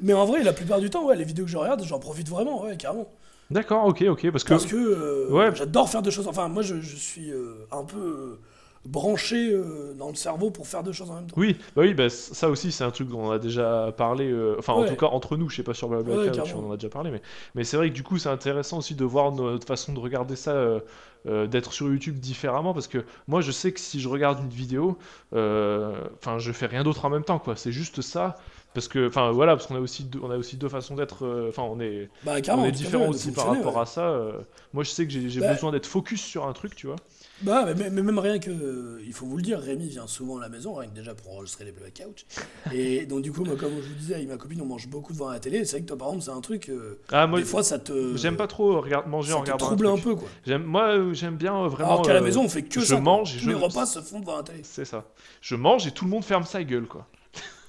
mais 0.00 0.12
en 0.12 0.24
vrai, 0.24 0.42
la 0.42 0.52
plupart 0.52 0.80
du 0.80 0.90
temps, 0.90 1.04
ouais, 1.06 1.16
les 1.16 1.24
vidéos 1.24 1.44
que 1.44 1.50
je 1.50 1.56
regarde, 1.56 1.82
j'en 1.84 1.98
profite 1.98 2.28
vraiment, 2.28 2.62
ouais, 2.64 2.76
carrément. 2.76 3.08
D'accord, 3.50 3.84
ok, 3.86 4.02
ok. 4.08 4.30
Parce 4.30 4.44
que. 4.44 4.48
Parce 4.50 4.66
que 4.66 4.76
euh, 4.76 5.30
Ouais. 5.30 5.54
j'adore 5.54 5.88
faire 5.88 6.02
des 6.02 6.10
choses. 6.10 6.26
Enfin, 6.28 6.48
moi, 6.48 6.62
je, 6.62 6.80
je 6.80 6.96
suis 6.96 7.30
euh, 7.30 7.66
un 7.70 7.84
peu 7.84 7.98
euh, 7.98 8.40
branché 8.84 9.50
euh, 9.52 9.94
dans 9.94 10.08
le 10.08 10.14
cerveau 10.16 10.50
pour 10.50 10.66
faire 10.66 10.82
deux 10.82 10.92
choses 10.92 11.10
en 11.10 11.14
même 11.16 11.26
temps. 11.26 11.36
Oui, 11.36 11.56
bah 11.74 11.82
oui, 11.82 11.94
bah, 11.94 12.08
ça 12.08 12.48
aussi 12.48 12.70
c'est 12.72 12.84
un 12.84 12.90
truc 12.90 13.08
dont 13.08 13.20
on 13.20 13.30
a 13.30 13.38
déjà 13.38 13.92
parlé, 13.96 14.28
euh, 14.30 14.56
enfin 14.58 14.72
en 14.74 14.80
Ouais. 14.80 14.88
tout 14.88 14.96
cas 14.96 15.06
entre 15.06 15.36
nous, 15.36 15.48
je 15.48 15.56
sais 15.56 15.62
pas 15.62 15.74
sur 15.74 15.88
Ouais, 15.88 16.02
Blablacar 16.02 16.32
carrément. 16.32 16.60
on 16.64 16.68
en 16.68 16.72
a 16.72 16.76
déjà 16.76 16.88
parlé, 16.88 17.10
mais, 17.10 17.22
mais 17.54 17.64
c'est 17.64 17.76
vrai 17.76 17.90
que 17.90 17.94
du 17.94 18.02
coup 18.04 18.18
c'est 18.18 18.28
intéressant 18.28 18.78
aussi 18.78 18.94
de 18.94 19.04
voir 19.04 19.32
notre 19.32 19.66
façon 19.66 19.92
de 19.92 19.98
regarder 19.98 20.36
ça, 20.36 20.52
euh, 20.52 21.46
d'être 21.48 21.72
sur 21.72 21.88
YouTube 21.88 22.18
différemment, 22.20 22.72
parce 22.74 22.86
que 22.86 23.04
moi 23.26 23.40
je 23.40 23.50
sais 23.50 23.72
que 23.72 23.80
si 23.80 23.98
je 24.00 24.08
regarde 24.08 24.38
une 24.40 24.48
vidéo, 24.50 24.98
enfin 25.32 26.38
je 26.38 26.52
fais 26.52 26.66
rien 26.66 26.84
d'autre 26.84 27.04
en 27.04 27.10
même 27.10 27.24
temps, 27.24 27.38
quoi, 27.40 27.56
c'est 27.56 27.72
juste 27.72 28.00
ça, 28.02 28.36
parce 28.76 28.88
que, 28.88 29.08
enfin 29.08 29.30
voilà, 29.30 29.56
parce 29.56 29.66
qu'on 29.66 29.76
a 29.76 29.80
aussi 29.80 30.04
deux, 30.04 30.20
on 30.22 30.30
a 30.30 30.36
aussi 30.36 30.56
deux 30.58 30.68
façons 30.68 30.94
d'être, 30.96 31.24
euh, 31.24 31.48
enfin 31.48 31.62
on 31.62 31.80
est, 31.80 32.10
Bah, 32.24 32.34
on 32.50 32.64
est 32.66 32.70
différents 32.72 33.08
aussi 33.08 33.32
par 33.32 33.46
rapport 33.46 33.74
ouais. 33.76 33.80
à 33.80 33.86
ça, 33.86 34.02
euh, 34.02 34.32
moi 34.74 34.84
je 34.84 34.90
sais 34.90 35.06
que 35.06 35.12
j'ai 35.12 35.40
Bah- 35.40 35.54
besoin 35.54 35.72
d'être 35.72 35.86
focus 35.86 36.20
sur 36.22 36.46
un 36.46 36.52
truc, 36.52 36.74
tu 36.76 36.86
vois. 36.86 36.96
Bah, 37.42 37.66
mais, 37.76 37.90
même 37.90 38.18
rien 38.18 38.38
que. 38.38 38.50
euh, 38.50 39.00
Il 39.06 39.12
faut 39.12 39.24
vous 39.26 39.36
le 39.38 39.42
dire, 39.42 39.58
Rémi 39.60 39.88
vient 39.88 40.06
souvent 40.06 40.38
à 40.38 40.40
la 40.42 40.48
maison, 40.48 40.74
rien 40.74 40.88
que 40.88 40.94
déjà 40.94 41.14
pour 41.14 41.32
enregistrer 41.32 41.64
les 41.64 41.72
Black 41.72 41.94
Couch. 42.02 42.24
Et 42.72 43.04
donc, 43.06 43.20
du 43.22 43.30
coup, 43.32 43.44
moi, 43.44 43.56
comme 43.56 43.72
je 43.82 43.88
vous 43.88 43.94
disais, 43.94 44.14
avec 44.14 44.28
ma 44.28 44.36
copine, 44.36 44.60
on 44.62 44.66
mange 44.66 44.88
beaucoup 44.88 45.12
devant 45.12 45.30
la 45.30 45.38
télé. 45.38 45.64
C'est 45.64 45.72
vrai 45.76 45.80
que 45.82 45.86
toi, 45.88 45.98
par 45.98 46.08
exemple, 46.08 46.24
c'est 46.24 46.30
un 46.30 46.40
truc. 46.40 46.68
euh, 46.70 46.98
Ah 47.12 47.26
moi 47.26 47.38
des 47.38 47.44
fois, 47.44 47.62
ça 47.62 47.78
te. 47.78 48.16
j'aime 48.16 48.36
pas 48.36 48.46
trop 48.46 48.80
regarder, 48.80 49.08
manger 49.10 49.30
Ça 49.32 49.36
en 49.36 49.40
te 49.40 49.42
regardant 49.52 49.66
trouble 49.66 49.86
un, 49.86 49.98
peu, 49.98 50.14
quoi. 50.14 50.28
J'aime, 50.46 50.64
moi 50.64 51.12
j'aime 51.12 51.36
bien 51.36 51.54
euh, 51.64 51.68
vraiment. 51.68 51.90
Alors 51.90 52.02
qu'à 52.06 52.14
la 52.14 52.20
maison, 52.22 52.42
on 52.44 52.48
fait 52.48 52.62
que 52.62 52.80
je 52.80 52.86
ça. 52.86 53.00
mange 53.00 53.34
et 53.34 53.38
Tous 53.38 53.44
je- 53.44 53.48
les 53.50 53.54
repas 53.54 53.84
se 53.86 54.00
font 54.00 54.20
devant 54.20 54.36
la 54.38 54.42
télé. 54.42 54.60
C'est 54.62 54.84
ça. 54.86 55.04
Je 55.42 55.56
mange 55.56 55.86
et 55.86 55.90
tout 55.90 56.04
le 56.06 56.10
monde 56.10 56.24
ferme 56.24 56.44
sa 56.44 56.62
gueule, 56.64 56.86
quoi. 56.86 57.06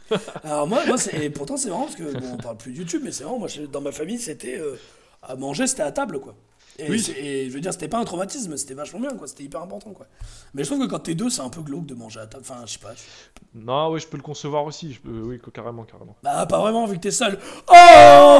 Alors, 0.44 0.68
moi, 0.68 0.86
moi 0.86 0.98
c'est... 0.98 1.16
et 1.24 1.30
pourtant, 1.30 1.58
c'est 1.58 1.70
marrant 1.70 1.84
parce 1.84 1.96
que. 1.96 2.04
Bon, 2.20 2.34
on 2.34 2.38
parle 2.38 2.58
plus 2.58 2.72
de 2.72 2.78
YouTube, 2.78 3.02
mais 3.04 3.12
c'est 3.12 3.24
marrant. 3.24 3.40
Moi, 3.40 3.48
dans 3.72 3.82
ma 3.82 3.92
famille, 3.92 4.20
c'était. 4.20 4.58
euh, 4.60 4.76
à 5.24 5.36
manger, 5.36 5.68
c'était 5.68 5.82
à 5.84 5.92
table, 5.92 6.20
quoi. 6.20 6.36
Et, 6.80 6.90
Oui. 6.92 7.00
c'est- 7.02 7.14
et 7.20 7.50
je 7.50 7.54
veux 7.56 7.60
dire, 7.60 7.74
c'était 7.74 7.88
pas 7.88 7.98
un 7.98 8.06
traumatisme, 8.06 8.56
c'était 8.56 8.76
vachement 8.76 9.00
bien, 9.00 9.16
quoi. 9.18 9.28
C'était 9.28 9.44
hyper 9.44 9.62
important, 9.64 9.92
quoi. 9.94 10.06
Mais 10.54 10.64
je 10.64 10.70
trouve 10.70 10.86
que 10.86 10.90
quand 10.90 11.00
t'es 11.00 11.16
deux, 11.16 11.30
c'est 11.32 11.42
un 11.42 11.50
peu 11.50 11.62
glauque 11.62 11.88
de 11.88 11.96
manger 11.96 12.20
à 12.20 12.28
table. 12.28 12.44
Enfin, 12.48 12.62
je 12.68 12.74
sais 12.74 12.80
pas. 12.80 12.94
je- 12.94 13.60
Non, 13.60 13.90
oui, 13.92 14.00
je 14.00 14.06
peux 14.08 14.18
le 14.18 14.22
concevoir 14.24 14.64
aussi. 14.64 14.94
Je 14.94 15.00
peux- 15.02 15.22
Oui, 15.24 15.40
carrément, 15.52 15.84
carrément. 15.86 16.16
Bah, 16.22 16.46
pas 16.46 16.60
vraiment, 16.60 16.86
vu 16.86 16.98
que 16.98 17.02
t'es 17.02 17.12
seul. 17.12 17.40
Oh 17.68 18.40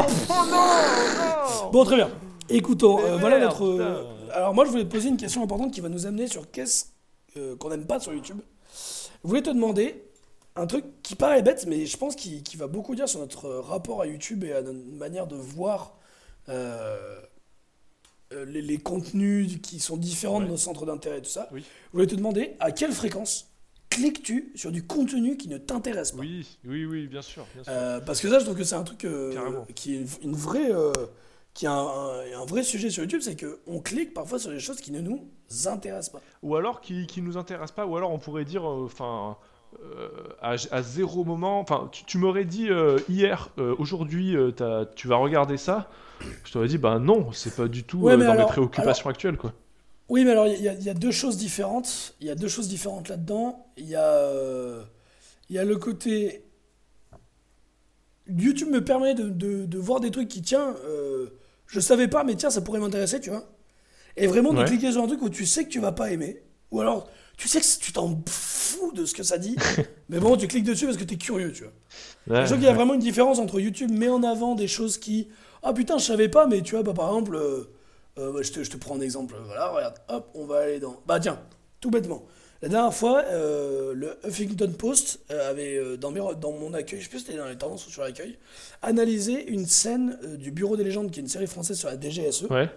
Bon, 1.72 1.84
très 1.84 1.96
bien. 1.96 2.10
Écoutons, 2.48 2.98
euh, 3.00 3.16
voilà 3.18 3.38
merde, 3.38 3.50
notre. 3.50 3.64
euh, 3.66 4.02
putain. 4.22 4.34
Alors, 4.34 4.54
moi, 4.54 4.64
je 4.64 4.70
voulais 4.70 4.84
te 4.84 4.90
poser 4.90 5.08
une 5.08 5.16
question 5.16 5.42
importante 5.42 5.72
qui 5.72 5.80
va 5.80 5.88
nous 5.88 6.06
amener 6.06 6.28
sur 6.28 6.50
qu'est-ce 6.50 6.86
euh, 7.36 7.56
qu'on 7.56 7.68
n'aime 7.70 7.86
pas 7.86 8.00
sur 8.00 8.12
YouTube. 8.14 8.38
Je 9.24 9.28
voulais 9.28 9.42
te 9.42 9.50
demander 9.50 10.02
un 10.58 10.66
truc 10.66 10.84
qui 11.02 11.14
paraît 11.14 11.42
bête, 11.42 11.66
mais 11.66 11.86
je 11.86 11.96
pense 11.96 12.16
qui, 12.16 12.42
qui 12.42 12.56
va 12.56 12.66
beaucoup 12.66 12.94
dire 12.94 13.08
sur 13.08 13.20
notre 13.20 13.48
rapport 13.48 14.00
à 14.02 14.06
YouTube 14.06 14.44
et 14.44 14.52
à 14.52 14.62
notre 14.62 14.78
manière 14.96 15.26
de 15.26 15.36
voir 15.36 15.96
euh, 16.48 17.20
euh, 18.32 18.44
les, 18.44 18.62
les 18.62 18.78
contenus 18.78 19.60
qui 19.62 19.80
sont 19.80 19.96
différents 19.96 20.40
de 20.40 20.46
nos 20.46 20.56
centres 20.56 20.84
d'intérêt 20.86 21.18
et 21.18 21.22
tout 21.22 21.30
ça. 21.30 21.48
Oui. 21.52 21.62
Je 21.62 21.92
voulais 21.92 22.06
te 22.06 22.14
demander 22.14 22.56
à 22.60 22.72
quelle 22.72 22.92
fréquence 22.92 23.46
cliques-tu 23.90 24.52
sur 24.54 24.70
du 24.70 24.86
contenu 24.86 25.36
qui 25.36 25.48
ne 25.48 25.58
t'intéresse 25.58 26.12
pas? 26.12 26.18
Oui, 26.20 26.58
oui, 26.66 26.84
oui, 26.84 27.06
bien 27.06 27.22
sûr. 27.22 27.46
Bien 27.54 27.64
sûr. 27.64 27.72
euh, 27.72 28.00
parce 28.00 28.20
que 28.20 28.28
ça, 28.28 28.38
je 28.38 28.44
trouve 28.44 28.56
que 28.56 28.64
c'est 28.64 28.74
un 28.74 28.84
truc 28.84 29.04
euh, 29.04 29.62
qui 29.74 29.94
est 29.96 30.04
une 30.22 30.34
vraie, 30.36 30.70
euh, 30.70 30.92
qui 31.54 31.64
est 31.64 31.68
un, 31.68 31.72
un- 31.74 32.40
un 32.42 32.44
vrai 32.44 32.62
sujet 32.62 32.90
sur 32.90 33.02
YouTube, 33.02 33.20
c'est 33.22 33.34
que 33.36 33.60
on 33.66 33.80
clique 33.80 34.12
parfois 34.12 34.38
sur 34.38 34.50
des 34.50 34.60
choses 34.60 34.80
qui 34.80 34.92
ne 34.92 35.00
nous 35.00 35.26
intéressent 35.66 36.12
pas. 36.12 36.20
Ou 36.42 36.54
alors 36.56 36.80
qui, 36.82 37.06
qui 37.06 37.22
nous 37.22 37.36
intéresse 37.38 37.72
pas, 37.72 37.86
ou 37.86 37.96
alors 37.96 38.10
on 38.12 38.18
pourrait 38.18 38.44
dire, 38.44 38.64
enfin, 38.64 39.38
euh, 39.84 40.08
à, 40.40 40.56
à 40.70 40.82
zéro 40.82 41.24
moment, 41.24 41.60
enfin, 41.60 41.88
tu, 41.92 42.04
tu 42.04 42.18
m'aurais 42.18 42.44
dit 42.44 42.68
euh, 42.70 42.98
hier, 43.08 43.50
euh, 43.58 43.74
aujourd'hui, 43.78 44.34
tu 44.96 45.08
vas 45.08 45.16
regarder 45.16 45.56
ça. 45.56 45.88
Je 46.44 46.52
t'aurais 46.52 46.68
dit, 46.68 46.78
bah 46.78 46.98
non, 46.98 47.30
c'est 47.32 47.54
pas 47.54 47.68
du 47.68 47.84
tout 47.84 47.98
Ouais, 47.98 48.16
dans 48.16 48.22
alors- 48.30 48.36
mes 48.46 48.52
préoccupations 48.52 49.08
actuelles, 49.10 49.36
quoi. 49.36 49.52
Oui, 50.08 50.24
mais 50.24 50.30
alors 50.30 50.46
il 50.46 50.60
y, 50.62 50.68
a- 50.68 50.72
il 50.74 50.82
y 50.82 50.88
a 50.88 50.94
deux 50.94 51.10
choses 51.10 51.36
différentes. 51.36 52.14
Il 52.20 52.26
y 52.26 52.30
a 52.30 52.34
deux 52.34 52.48
choses 52.48 52.66
différentes 52.68 53.08
là-dedans. 53.08 53.66
Il 53.76 53.86
y 53.86 53.94
a, 53.94 54.32
il 55.50 55.56
y 55.56 55.58
a 55.58 55.64
le 55.64 55.76
côté 55.76 56.44
YouTube 58.26 58.68
me 58.70 58.84
permet 58.84 59.14
de, 59.14 59.28
de- 59.28 59.64
de 59.66 59.78
voir 59.78 60.00
des 60.00 60.10
trucs 60.10 60.28
qui 60.28 60.42
tiens, 60.42 60.74
je 61.66 61.80
savais 61.80 62.08
pas, 62.08 62.24
mais 62.24 62.34
tiens, 62.34 62.50
ça 62.50 62.60
pourrait 62.60 62.80
m'intéresser, 62.80 63.20
tu 63.20 63.30
vois. 63.30 63.44
Et 64.16 64.26
vraiment 64.26 64.52
de 64.52 64.58
Ouais. 64.58 64.64
cliquer 64.64 64.92
sur 64.92 65.02
un 65.02 65.06
truc 65.06 65.22
où 65.22 65.30
tu 65.30 65.46
sais 65.46 65.64
que 65.64 65.68
tu 65.70 65.80
vas 65.80 65.92
pas 65.92 66.10
aimer, 66.10 66.42
ou 66.70 66.80
alors 66.80 67.08
tu 67.38 67.48
sais 67.48 67.60
que 67.60 67.82
tu 67.82 67.92
t'en 67.92 68.20
fous 68.28 68.92
de 68.92 69.06
ce 69.06 69.14
que 69.14 69.22
ça 69.22 69.38
dit, 69.38 69.56
mais 70.10 70.20
bon, 70.20 70.36
tu 70.36 70.46
cliques 70.46 70.64
dessus 70.64 70.84
parce 70.84 70.98
que 70.98 71.04
t'es 71.04 71.16
curieux, 71.16 71.52
tu 71.52 71.62
vois. 71.64 71.72
Ouais, 72.36 72.42
Je 72.42 72.46
trouve 72.46 72.58
qu'il 72.58 72.66
y 72.66 72.70
a 72.70 72.74
vraiment 72.74 72.94
une 72.94 73.00
différence 73.00 73.38
entre 73.38 73.58
YouTube 73.60 73.90
met 73.90 74.08
en 74.10 74.22
avant 74.22 74.54
des 74.54 74.68
choses 74.68 74.98
qui. 74.98 75.28
Ah 75.62 75.72
putain, 75.72 75.98
je 75.98 76.04
savais 76.04 76.28
pas, 76.28 76.46
mais 76.46 76.60
tu 76.60 76.74
vois, 76.74 76.82
bah, 76.82 76.92
par 76.92 77.08
exemple, 77.08 77.36
euh, 77.36 77.70
euh, 78.18 78.32
bah, 78.32 78.40
je, 78.42 78.52
te, 78.52 78.62
je 78.62 78.70
te 78.70 78.76
prends 78.76 78.96
un 78.96 79.00
exemple. 79.00 79.34
Voilà, 79.46 79.68
regarde, 79.68 79.94
hop, 80.08 80.30
on 80.34 80.44
va 80.44 80.58
aller 80.58 80.80
dans. 80.80 81.00
Bah 81.06 81.18
tiens, 81.20 81.40
tout 81.80 81.90
bêtement. 81.90 82.26
La 82.60 82.68
dernière 82.68 82.94
fois, 82.94 83.22
euh, 83.26 83.94
le 83.94 84.18
Huffington 84.26 84.72
Post 84.76 85.20
euh, 85.30 85.48
avait, 85.48 85.76
euh, 85.76 85.96
dans, 85.96 86.10
mes 86.10 86.20
dans 86.40 86.50
mon 86.50 86.74
accueil, 86.74 86.98
je 86.98 87.04
sais 87.04 87.10
plus 87.10 87.20
si 87.20 87.26
c'était 87.26 87.38
dans 87.38 87.46
les 87.46 87.56
tendances 87.56 87.86
ou 87.86 87.90
sur 87.90 88.02
l'accueil, 88.02 88.36
analysé 88.82 89.46
une 89.48 89.66
scène 89.66 90.18
euh, 90.24 90.36
du 90.36 90.50
Bureau 90.50 90.76
des 90.76 90.82
légendes, 90.82 91.12
qui 91.12 91.20
est 91.20 91.22
une 91.22 91.28
série 91.28 91.46
française 91.46 91.78
sur 91.78 91.88
la 91.88 91.96
DGSE. 91.96 92.46
Ouais. 92.50 92.68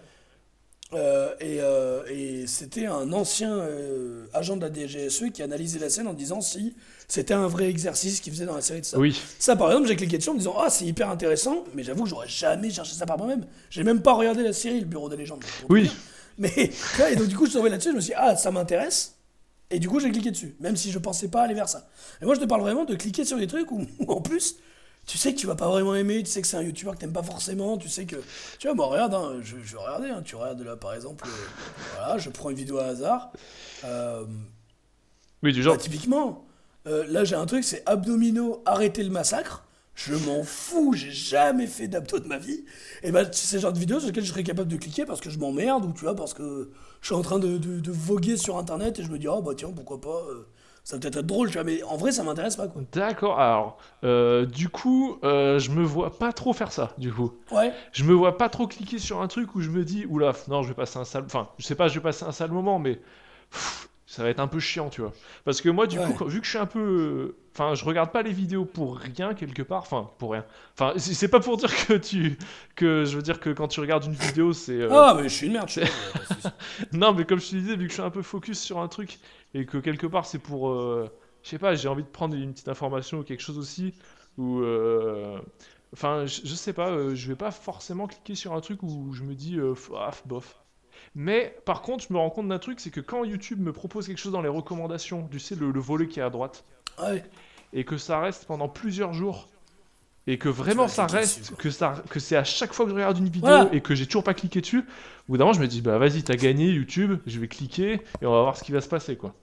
Euh, 0.93 1.33
et 1.39 1.59
euh, 1.61 2.03
et 2.09 2.47
c'était 2.47 2.85
un 2.85 3.13
ancien 3.13 3.53
euh, 3.53 4.25
agent 4.33 4.57
de 4.57 4.61
la 4.61 4.73
DGSE 4.73 5.31
qui 5.33 5.41
analysait 5.41 5.79
la 5.79 5.89
scène 5.89 6.07
en 6.07 6.13
disant 6.13 6.41
si 6.41 6.75
c'était 7.07 7.33
un 7.33 7.47
vrai 7.47 7.69
exercice 7.69 8.19
qu'il 8.19 8.33
faisait 8.33 8.45
dans 8.45 8.55
la 8.55 8.61
série 8.61 8.81
de 8.81 8.85
ça. 8.85 8.99
Oui. 8.99 9.17
Ça, 9.39 9.55
par 9.55 9.69
exemple, 9.71 9.87
j'ai 9.87 9.95
cliqué 9.95 10.17
dessus 10.17 10.29
en 10.29 10.33
me 10.33 10.39
disant 10.39 10.55
Ah, 10.59 10.69
c'est 10.69 10.85
hyper 10.85 11.09
intéressant, 11.09 11.63
mais 11.73 11.83
j'avoue 11.83 12.03
que 12.03 12.09
j'aurais 12.09 12.27
jamais 12.27 12.69
cherché 12.69 12.93
ça 12.93 13.05
par 13.05 13.17
moi-même. 13.17 13.45
J'ai 13.69 13.83
même 13.83 14.01
pas 14.01 14.13
regardé 14.13 14.43
la 14.43 14.51
série 14.51 14.81
Le 14.81 14.85
Bureau 14.85 15.07
des 15.07 15.15
légendes. 15.15 15.43
Oui. 15.69 15.89
Mais, 16.37 16.71
et 17.11 17.15
donc, 17.15 17.27
du 17.27 17.35
coup, 17.37 17.45
je 17.45 17.51
suis 17.51 17.57
tombé 17.59 17.69
là-dessus, 17.69 17.91
je 17.91 17.95
me 17.95 18.01
suis 18.01 18.11
dit 18.11 18.17
Ah, 18.17 18.35
ça 18.35 18.51
m'intéresse. 18.51 19.15
Et 19.69 19.79
du 19.79 19.87
coup, 19.87 20.01
j'ai 20.01 20.11
cliqué 20.11 20.31
dessus, 20.31 20.55
même 20.59 20.75
si 20.75 20.91
je 20.91 20.99
pensais 20.99 21.29
pas 21.29 21.43
aller 21.43 21.53
vers 21.53 21.69
ça. 21.69 21.87
Et 22.21 22.25
moi, 22.25 22.35
je 22.35 22.41
te 22.41 22.45
parle 22.45 22.61
vraiment 22.61 22.83
de 22.83 22.95
cliquer 22.95 23.23
sur 23.23 23.37
des 23.37 23.47
trucs 23.47 23.71
où, 23.71 23.85
où, 23.99 24.05
en 24.11 24.19
plus, 24.19 24.57
tu 25.05 25.17
sais 25.17 25.33
que 25.33 25.39
tu 25.39 25.47
vas 25.47 25.55
pas 25.55 25.67
vraiment 25.69 25.95
aimer, 25.95 26.23
tu 26.23 26.29
sais 26.31 26.41
que 26.41 26.47
c'est 26.47 26.57
un 26.57 26.61
youtubeur 26.61 26.95
que 26.95 26.99
t'aimes 26.99 27.13
pas 27.13 27.23
forcément, 27.23 27.77
tu 27.77 27.89
sais 27.89 28.05
que. 28.05 28.17
Tu 28.59 28.67
vois, 28.67 28.75
bon, 28.75 28.87
regarde, 28.87 29.13
hein, 29.13 29.39
je, 29.41 29.57
je 29.63 29.73
vais 29.75 29.81
regarder, 29.81 30.09
hein, 30.09 30.21
tu 30.23 30.35
regardes 30.35 30.61
là, 30.61 30.75
par 30.77 30.93
exemple, 30.93 31.27
euh, 31.27 31.31
voilà, 31.97 32.17
je 32.17 32.29
prends 32.29 32.49
une 32.49 32.55
vidéo 32.57 32.77
à 32.77 32.85
hasard. 32.85 33.31
Euh, 33.83 34.25
Oui, 35.43 35.53
du 35.53 35.61
genre. 35.63 35.75
bah, 35.75 35.81
typiquement, 35.81 36.45
euh, 36.87 37.05
là 37.07 37.23
j'ai 37.23 37.35
un 37.35 37.45
truc, 37.45 37.63
c'est 37.63 37.83
abdominaux, 37.87 38.61
arrêtez 38.65 39.03
le 39.03 39.09
massacre. 39.09 39.63
Je 39.93 40.15
m'en 40.15 40.43
fous, 40.43 40.93
j'ai 40.93 41.11
jamais 41.11 41.67
fait 41.67 41.87
d'abdos 41.87 42.19
de 42.19 42.27
ma 42.27 42.37
vie. 42.37 42.63
Et 43.03 43.11
bah, 43.11 43.23
c'est 43.31 43.57
le 43.57 43.61
genre 43.61 43.73
de 43.73 43.79
vidéo 43.79 43.99
sur 43.99 44.07
lequel 44.09 44.23
je 44.23 44.29
serais 44.31 44.43
capable 44.43 44.69
de 44.71 44.77
cliquer 44.77 45.05
parce 45.05 45.19
que 45.19 45.29
je 45.29 45.37
m'emmerde 45.37 45.85
ou 45.85 45.91
tu 45.93 46.05
vois, 46.05 46.15
parce 46.15 46.33
que 46.33 46.71
je 47.01 47.07
suis 47.07 47.15
en 47.15 47.21
train 47.21 47.39
de, 47.39 47.57
de- 47.57 47.79
de 47.81 47.91
voguer 47.91 48.37
sur 48.37 48.57
internet 48.57 48.99
et 48.99 49.03
je 49.03 49.09
me 49.09 49.19
dis, 49.19 49.27
oh 49.27 49.41
bah 49.41 49.51
tiens, 49.55 49.71
pourquoi 49.75 49.99
pas, 49.99 50.23
ça 50.83 50.97
peut-être 50.97 51.17
être 51.17 51.25
drôle, 51.27 51.47
tu 51.49 51.53
vois, 51.55 51.63
mais 51.63 51.83
en 51.83 51.95
vrai 51.97 52.11
ça 52.11 52.23
m'intéresse 52.23 52.55
pas 52.55 52.67
quoi. 52.67 52.81
D'accord, 52.91 53.39
alors, 53.39 53.77
euh, 54.03 54.45
du 54.45 54.69
coup, 54.69 55.17
euh, 55.23 55.59
je 55.59 55.71
me 55.71 55.83
vois 55.83 56.17
pas 56.17 56.33
trop 56.33 56.53
faire 56.53 56.71
ça, 56.71 56.93
du 56.97 57.11
coup. 57.13 57.33
Ouais, 57.51 57.71
Je 57.91 58.03
me 58.03 58.13
vois 58.13 58.37
pas 58.37 58.49
trop 58.49 58.67
cliquer 58.67 58.97
sur 58.97 59.21
un 59.21 59.27
truc 59.27 59.55
où 59.55 59.61
je 59.61 59.69
me 59.69 59.83
dis, 59.83 60.05
oula, 60.09 60.33
non, 60.47 60.63
je 60.63 60.69
vais 60.69 60.73
passer 60.73 60.97
un 60.97 61.03
sale. 61.05 61.23
Enfin, 61.25 61.49
je 61.59 61.65
sais 61.65 61.75
pas, 61.75 61.87
je 61.87 61.95
vais 61.95 62.01
passer 62.01 62.25
un 62.25 62.31
sale 62.31 62.51
moment, 62.51 62.79
mais 62.79 62.95
pff, 63.51 63.89
ça 64.07 64.23
va 64.23 64.29
être 64.29 64.39
un 64.39 64.47
peu 64.47 64.59
chiant, 64.59 64.89
tu 64.89 65.01
vois. 65.01 65.13
Parce 65.45 65.61
que 65.61 65.69
moi, 65.69 65.87
du 65.87 65.99
Ouais. 65.99 66.05
coup, 66.13 66.25
vu 66.25 66.39
que 66.39 66.45
je 66.45 66.49
suis 66.51 66.59
un 66.59 66.65
peu. 66.65 67.35
Enfin, 67.53 67.75
je 67.75 67.83
regarde 67.85 68.11
pas 68.11 68.21
les 68.23 68.31
vidéos 68.31 68.65
pour 68.65 68.97
rien, 68.97 69.33
quelque 69.33 69.61
part. 69.61 69.81
Enfin, 69.81 70.09
pour 70.17 70.31
rien. 70.31 70.45
Enfin, 70.73 70.93
c'est 70.97 71.27
pas 71.27 71.39
pour 71.39 71.57
dire 71.57 71.71
que 71.87 71.93
tu. 71.93 72.37
Que 72.75 73.05
je 73.05 73.15
veux 73.15 73.21
dire 73.21 73.39
que 73.39 73.49
quand 73.51 73.67
tu 73.67 73.79
regardes 73.81 74.05
une 74.05 74.13
vidéo, 74.13 74.51
c'est. 74.53 74.73
euh, 74.73 74.89
ah, 74.91 75.13
mais 75.15 75.23
je 75.29 75.35
suis 75.35 75.47
une 75.47 75.53
merde, 75.53 75.69
je 75.69 75.81
suis. 75.81 75.89
Non, 76.93 77.13
mais 77.13 77.25
comme 77.25 77.39
je 77.39 77.49
te 77.49 77.55
disais, 77.55 77.75
vu 77.75 77.85
que 77.85 77.89
je 77.89 77.93
suis 77.95 78.01
un 78.03 78.09
peu 78.09 78.21
focus 78.21 78.59
sur 78.59 78.79
un 78.79 78.87
truc 78.87 79.19
et 79.53 79.65
que 79.65 79.77
quelque 79.77 80.07
part 80.07 80.25
c'est 80.25 80.39
pour, 80.39 80.69
euh, 80.69 81.09
je 81.43 81.49
sais 81.49 81.59
pas, 81.59 81.75
j'ai 81.75 81.87
envie 81.87 82.03
de 82.03 82.07
prendre 82.09 82.35
une 82.35 82.53
petite 82.53 82.69
information 82.69 83.19
ou 83.19 83.23
quelque 83.23 83.41
chose 83.41 83.57
aussi, 83.57 83.93
ou, 84.37 84.61
euh, 84.61 85.39
enfin, 85.93 86.25
je, 86.25 86.41
je 86.45 86.55
sais 86.55 86.73
pas, 86.73 86.89
euh, 86.91 87.15
je 87.15 87.27
vais 87.27 87.35
pas 87.35 87.51
forcément 87.51 88.07
cliquer 88.07 88.35
sur 88.35 88.53
un 88.53 88.61
truc 88.61 88.83
où 88.83 89.13
je 89.13 89.23
me 89.23 89.35
dis, 89.35 89.59
ah, 89.95 90.11
bof. 90.25 90.57
Mais 91.15 91.57
par 91.65 91.81
contre, 91.81 92.05
je 92.07 92.13
me 92.13 92.19
rends 92.19 92.29
compte 92.29 92.47
d'un 92.49 92.59
truc, 92.59 92.79
c'est 92.79 92.91
que 92.91 93.01
quand 93.01 93.23
YouTube 93.25 93.59
me 93.61 93.73
propose 93.73 94.07
quelque 94.07 94.17
chose 94.19 94.31
dans 94.33 94.41
les 94.41 94.49
recommandations, 94.49 95.27
tu 95.29 95.39
sais, 95.39 95.55
le, 95.55 95.71
le 95.71 95.79
volet 95.79 96.07
qui 96.07 96.19
est 96.19 96.23
à 96.23 96.29
droite, 96.29 96.65
Ouais, 96.97 97.23
et 97.73 97.85
que 97.85 97.97
ça 97.97 98.19
reste 98.19 98.45
pendant 98.45 98.69
plusieurs 98.69 99.13
jours, 99.13 99.50
et 100.27 100.37
que 100.37 100.49
vraiment 100.49 100.87
ça 100.87 101.07
reste, 101.07 101.55
que, 101.57 101.69
ça, 101.71 101.95
que 102.09 102.19
c'est 102.19 102.35
à 102.35 102.43
chaque 102.43 102.73
fois 102.73 102.85
que 102.85 102.91
je 102.91 102.95
regarde 102.95 103.17
une 103.17 103.25
vidéo 103.29 103.41
Voilà. 103.41 103.69
et 103.73 103.81
que 103.81 103.95
j'ai 103.95 104.05
toujours 104.05 104.23
pas 104.23 104.33
cliqué 104.33 104.61
dessus, 104.61 104.79
au 104.79 104.83
bout 105.33 105.37
d'un 105.37 105.45
moment 105.45 105.53
je 105.53 105.61
me 105.61 105.67
dis 105.67 105.81
bah 105.81 105.97
vas-y 105.97 106.23
t'as 106.23 106.35
gagné 106.35 106.69
YouTube, 106.69 107.19
je 107.25 107.39
vais 107.39 107.47
cliquer 107.47 108.01
et 108.21 108.25
on 108.25 108.31
va 108.31 108.41
voir 108.41 108.57
ce 108.57 108.63
qui 108.63 108.71
va 108.71 108.81
se 108.81 108.87
passer 108.89 109.15
quoi. 109.15 109.33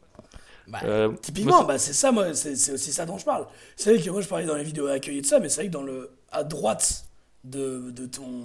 Bah, 0.68 0.80
Euh, 0.84 1.12
Typiquement, 1.22 1.64
bah, 1.64 1.78
c'est 1.78 1.94
ça, 1.94 2.12
moi, 2.12 2.34
c'est 2.34 2.54
c'est 2.54 2.72
aussi 2.72 2.92
ça 2.92 3.06
dont 3.06 3.16
je 3.16 3.24
parle. 3.24 3.46
C'est 3.74 3.94
vrai 3.94 4.02
que 4.02 4.10
moi, 4.10 4.20
je 4.20 4.28
parlais 4.28 4.44
dans 4.44 4.54
les 4.54 4.64
vidéos 4.64 4.86
accueillies 4.86 5.22
de 5.22 5.26
ça, 5.26 5.40
mais 5.40 5.48
c'est 5.48 5.62
vrai 5.62 5.68
que 5.68 5.72
dans 5.72 5.82
le, 5.82 6.10
à 6.30 6.44
droite 6.44 7.06
de, 7.44 7.90
de, 7.90 8.04
ton, 8.04 8.44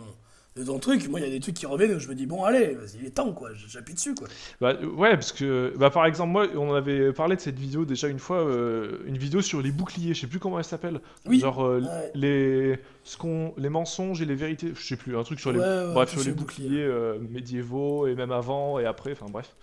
de 0.55 0.63
ton 0.63 0.77
truc, 0.77 1.07
moi, 1.09 1.19
il 1.19 1.25
y 1.25 1.27
a 1.27 1.31
des 1.31 1.39
trucs 1.39 1.55
qui 1.55 1.65
reviennent 1.65 1.95
où 1.95 1.99
je 1.99 2.07
me 2.07 2.13
dis, 2.15 2.27
bon, 2.27 2.43
allez, 2.43 2.75
vas-y, 2.75 2.99
il 2.99 3.05
est 3.07 3.11
temps, 3.11 3.33
quoi, 3.33 3.49
j'appuie 3.67 3.95
dessus, 3.95 4.13
quoi. 4.13 4.27
Bah, 4.61 4.75
ouais, 4.81 5.11
parce 5.15 5.31
que, 5.31 5.73
bah, 5.77 5.89
par 5.89 6.05
exemple, 6.05 6.31
moi, 6.31 6.47
on 6.55 6.73
avait 6.73 7.11
parlé 7.11 7.35
de 7.35 7.41
cette 7.41 7.57
vidéo 7.57 7.85
déjà 7.85 8.07
une 8.07 8.19
fois, 8.19 8.37
euh, 8.47 8.99
une 9.07 9.17
vidéo 9.17 9.41
sur 9.41 9.61
les 9.61 9.71
boucliers, 9.71 10.13
je 10.13 10.21
sais 10.21 10.27
plus 10.27 10.39
comment 10.39 10.59
elle 10.59 10.65
s'appelle. 10.65 10.99
Oui. 11.25 11.39
Genre, 11.39 11.63
euh, 11.65 11.79
Ouais. 11.81 12.11
les, 12.13 12.79
ce 13.03 13.17
qu'on, 13.17 13.53
les 13.57 13.69
mensonges 13.69 14.21
et 14.21 14.25
les 14.25 14.35
vérités, 14.35 14.73
je 14.75 14.85
sais 14.85 14.95
plus, 14.95 15.17
un 15.17 15.23
truc 15.23 15.39
sur 15.39 15.51
les, 15.51 15.59
Ouais, 15.59 15.65
ouais, 15.65 15.93
bref, 15.93 16.09
sur 16.11 16.19
les 16.19 16.25
les 16.27 16.31
boucliers. 16.33 16.67
boucliers 16.67 16.83
euh, 16.85 17.17
médiévaux 17.31 18.05
et 18.07 18.13
même 18.15 18.31
avant 18.31 18.77
et 18.79 18.85
après, 18.85 19.13
enfin 19.13 19.25
bref, 19.29 19.55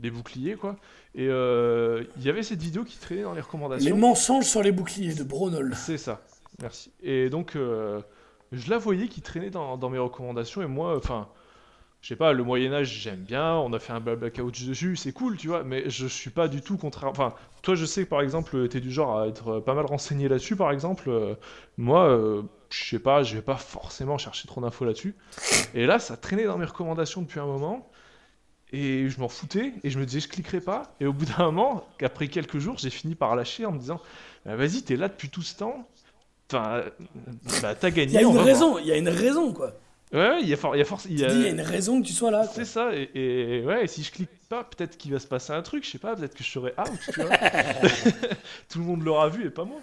les 0.00 0.10
boucliers 0.10 0.54
quoi. 0.54 0.76
Et 1.14 1.26
euh, 1.28 2.02
il 2.16 2.22
y 2.24 2.30
avait 2.30 2.42
cette 2.42 2.62
vidéo 2.62 2.84
qui 2.84 2.96
traînait 2.98 3.22
dans 3.24 3.30
les 3.32 3.36
Les 3.36 3.42
recommandations. 3.42 3.96
mensonges 3.98 4.46
sur 4.46 4.62
les 4.62 4.72
boucliers 4.72 5.12
de 5.12 5.22
Bronol. 5.24 5.74
C'est 5.76 5.98
ça, 5.98 6.22
merci. 6.62 6.90
Et 7.02 7.28
donc, 7.28 7.56
euh, 7.56 8.00
je 8.52 8.70
la 8.70 8.78
voyais 8.78 9.08
qui 9.08 9.20
traînait 9.20 9.50
dans, 9.50 9.90
mes 9.90 9.98
recommandations, 9.98 10.62
et 10.62 10.66
moi, 10.66 10.96
enfin, 10.96 11.28
je 12.02 12.08
sais 12.08 12.16
pas, 12.16 12.32
le 12.32 12.42
Moyen-Âge, 12.42 12.88
j'aime 12.88 13.20
bien, 13.20 13.54
on 13.56 13.72
a 13.72 13.78
fait 13.78 13.92
un 13.92 14.00
blabla 14.00 14.30
couch 14.30 14.64
dessus, 14.64 14.96
c'est 14.96 15.12
cool, 15.12 15.36
tu 15.36 15.48
vois, 15.48 15.62
mais 15.62 15.88
je 15.90 16.06
suis 16.06 16.30
pas 16.30 16.48
du 16.48 16.62
tout 16.62 16.76
contraire. 16.76 17.10
Enfin, 17.10 17.34
toi, 17.62 17.74
je 17.74 17.84
sais 17.84 18.04
que 18.04 18.08
par 18.08 18.22
exemple, 18.22 18.68
t'es 18.68 18.80
du 18.80 18.90
genre 18.90 19.18
à 19.18 19.28
être 19.28 19.60
pas 19.60 19.74
mal 19.74 19.86
renseigné 19.86 20.28
là-dessus, 20.28 20.56
par 20.56 20.72
exemple. 20.72 21.10
euh, 21.10 21.34
moi, 21.76 22.08
euh, 22.08 22.42
je 22.70 22.84
sais 22.84 22.98
pas, 22.98 23.22
je 23.22 23.34
vais 23.36 23.42
pas 23.42 23.56
forcément 23.56 24.18
chercher 24.18 24.48
trop 24.48 24.60
d'infos 24.60 24.84
là-dessus. 24.84 25.14
Et 25.74 25.86
là, 25.86 25.98
ça 25.98 26.16
traînait 26.16 26.44
dans 26.44 26.58
mes 26.58 26.64
recommandations 26.64 27.22
depuis 27.22 27.40
un 27.40 27.46
moment. 27.46 27.90
Et 28.72 29.08
je 29.08 29.20
m'en 29.20 29.28
foutais, 29.28 29.74
et 29.82 29.90
je 29.90 29.98
me 29.98 30.06
disais, 30.06 30.20
je 30.20 30.28
cliquerai 30.28 30.60
pas. 30.60 30.94
Et 31.00 31.06
au 31.06 31.12
bout 31.12 31.26
d'un 31.26 31.44
moment, 31.46 31.86
après 32.02 32.28
quelques 32.28 32.58
jours, 32.58 32.78
j'ai 32.78 32.90
fini 32.90 33.14
par 33.16 33.34
lâcher 33.36 33.66
en 33.66 33.72
me 33.72 33.78
disant, 33.78 34.00
bah, 34.46 34.56
vas-y, 34.56 34.82
t'es 34.82 34.96
là 34.96 35.08
depuis 35.08 35.28
tout 35.28 35.42
ce 35.42 35.56
temps. 35.56 35.88
Enfin, 36.52 36.82
euh, 36.84 36.90
bah, 37.62 37.74
t'as 37.74 37.88
Il 37.88 37.94
gagné. 37.94 38.12
y 38.14 38.18
a 38.18 38.22
une 38.22 38.36
raison, 38.38 38.78
il 38.78 38.86
y 38.86 38.92
a 38.92 38.96
une 38.96 39.08
raison, 39.08 39.52
quoi. 39.52 39.72
Ouais, 40.12 40.40
il 40.42 40.48
y 40.48 40.52
a, 40.52 40.56
for- 40.56 40.74
il 40.74 40.80
y 40.80 40.82
a 40.82 40.84
force. 40.84 41.04
il 41.04 41.12
y 41.12 41.16
Tu 41.18 41.24
a- 41.24 41.28
dis, 41.28 41.36
il 41.36 41.42
y 41.42 41.46
a 41.46 41.50
une 41.50 41.60
raison 41.60 42.02
que 42.02 42.06
tu 42.06 42.12
sois 42.12 42.32
là. 42.32 42.42
C'est 42.44 42.64
ça, 42.64 42.90
et, 42.92 43.08
et 43.14 43.64
ouais, 43.64 43.86
si 43.86 44.02
je 44.02 44.10
clique 44.10 44.28
pas, 44.48 44.64
peut-être 44.64 44.96
qu'il 44.98 45.12
va 45.12 45.20
se 45.20 45.28
passer 45.28 45.52
un 45.52 45.62
truc, 45.62 45.84
je 45.84 45.90
sais 45.90 45.98
pas, 45.98 46.16
peut-être 46.16 46.34
que 46.34 46.42
je 46.42 46.50
serai 46.50 46.74
out, 46.78 46.98
tu 47.14 47.20
vois. 47.22 47.30
Tout 48.68 48.78
le 48.80 48.84
monde 48.84 49.04
l'aura 49.04 49.28
vu 49.28 49.46
et 49.46 49.50
pas 49.50 49.64
moi. 49.64 49.78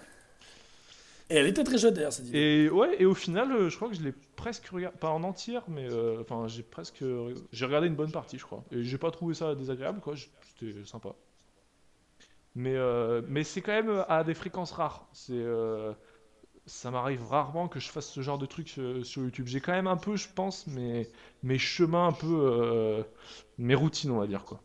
Et 1.30 1.36
elle 1.36 1.46
était 1.46 1.64
très 1.64 1.78
chouette, 1.78 1.94
d'ailleurs, 1.94 2.12
cette 2.12 2.26
vidéo. 2.26 2.40
Et 2.40 2.68
ouais, 2.70 2.96
et 2.98 3.06
au 3.06 3.14
final, 3.14 3.50
euh, 3.52 3.68
je 3.70 3.76
crois 3.76 3.88
que 3.88 3.94
je 3.94 4.02
l'ai 4.02 4.12
presque 4.36 4.66
regardé, 4.68 4.96
pas 4.98 5.10
en 5.10 5.22
entière, 5.22 5.62
mais 5.68 5.86
euh, 5.90 6.20
enfin, 6.20 6.46
j'ai 6.48 6.62
presque. 6.62 7.02
J'ai 7.52 7.64
regardé 7.66 7.86
une 7.86 7.94
bonne 7.96 8.12
partie, 8.12 8.38
je 8.38 8.44
crois. 8.44 8.64
Et 8.72 8.82
j'ai 8.84 8.98
pas 8.98 9.10
trouvé 9.10 9.32
ça 9.34 9.54
désagréable, 9.54 10.00
quoi, 10.00 10.14
c'était 10.16 10.74
sympa. 10.86 11.10
Mais, 12.54 12.74
euh, 12.76 13.22
mais 13.28 13.44
c'est 13.44 13.60
quand 13.60 13.72
même 13.72 14.04
à 14.08 14.24
des 14.24 14.34
fréquences 14.34 14.72
rares. 14.72 15.06
C'est. 15.12 15.32
Euh, 16.68 16.70
ça 16.70 16.90
m'arrive 16.90 17.24
rarement 17.26 17.68
que 17.68 17.80
je 17.80 17.88
fasse 17.90 18.08
ce 18.08 18.20
genre 18.20 18.38
de 18.38 18.46
truc 18.46 18.74
euh, 18.78 19.02
sur 19.04 19.22
YouTube. 19.22 19.46
J'ai 19.48 19.60
quand 19.60 19.72
même 19.72 19.86
un 19.86 19.96
peu, 19.96 20.16
je 20.16 20.28
pense, 20.34 20.66
mes, 20.66 21.08
mes 21.42 21.58
chemins 21.58 22.08
un 22.08 22.12
peu. 22.12 22.26
euh, 22.28 23.02
mes 23.58 23.74
routines, 23.74 24.10
on 24.10 24.18
va 24.18 24.26
dire, 24.26 24.44
quoi. 24.44 24.60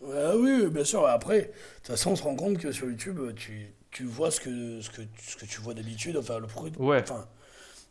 Oui, 0.00 0.66
bien 0.70 0.84
sûr. 0.84 1.06
Après, 1.06 1.40
de 1.40 1.46
toute 1.76 1.86
façon, 1.88 2.10
on 2.12 2.16
se 2.16 2.22
rend 2.22 2.34
compte 2.34 2.58
que 2.58 2.72
sur 2.72 2.86
YouTube, 2.86 3.20
tu, 3.36 3.72
tu 3.90 4.04
vois 4.04 4.30
ce 4.30 4.40
que, 4.40 4.80
ce, 4.80 4.90
que, 4.90 5.02
ce 5.20 5.36
que 5.36 5.46
tu 5.46 5.60
vois 5.60 5.74
d'habitude. 5.74 6.16
Enfin, 6.16 6.38
le 6.40 6.46
pro- 6.46 6.68
Ouais. 6.78 7.00
Enfin, 7.02 7.26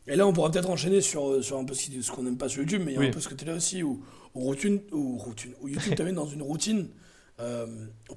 et 0.06 0.16
là, 0.16 0.26
on 0.26 0.32
pourra 0.32 0.50
peut-être 0.50 0.70
enchaîner 0.70 1.00
sur, 1.00 1.42
sur 1.44 1.58
un 1.58 1.64
peu 1.64 1.74
ce 1.74 2.12
qu'on 2.12 2.24
n'aime 2.24 2.38
pas 2.38 2.48
sur 2.48 2.62
YouTube, 2.62 2.82
mais 2.84 2.92
il 2.92 2.94
y 2.94 2.98
a 2.98 3.00
Oui. 3.00 3.08
un 3.08 3.12
peu 3.12 3.20
ce 3.20 3.28
côté-là 3.28 3.54
aussi 3.54 3.82
où, 3.82 4.04
où, 4.34 4.40
routine, 4.40 4.80
où, 4.92 5.18
routine, 5.18 5.54
où 5.62 5.68
YouTube 5.68 5.94
t'amène 5.94 6.16
dans 6.16 6.26
une 6.26 6.42
routine 6.42 6.88
euh, 7.40 7.66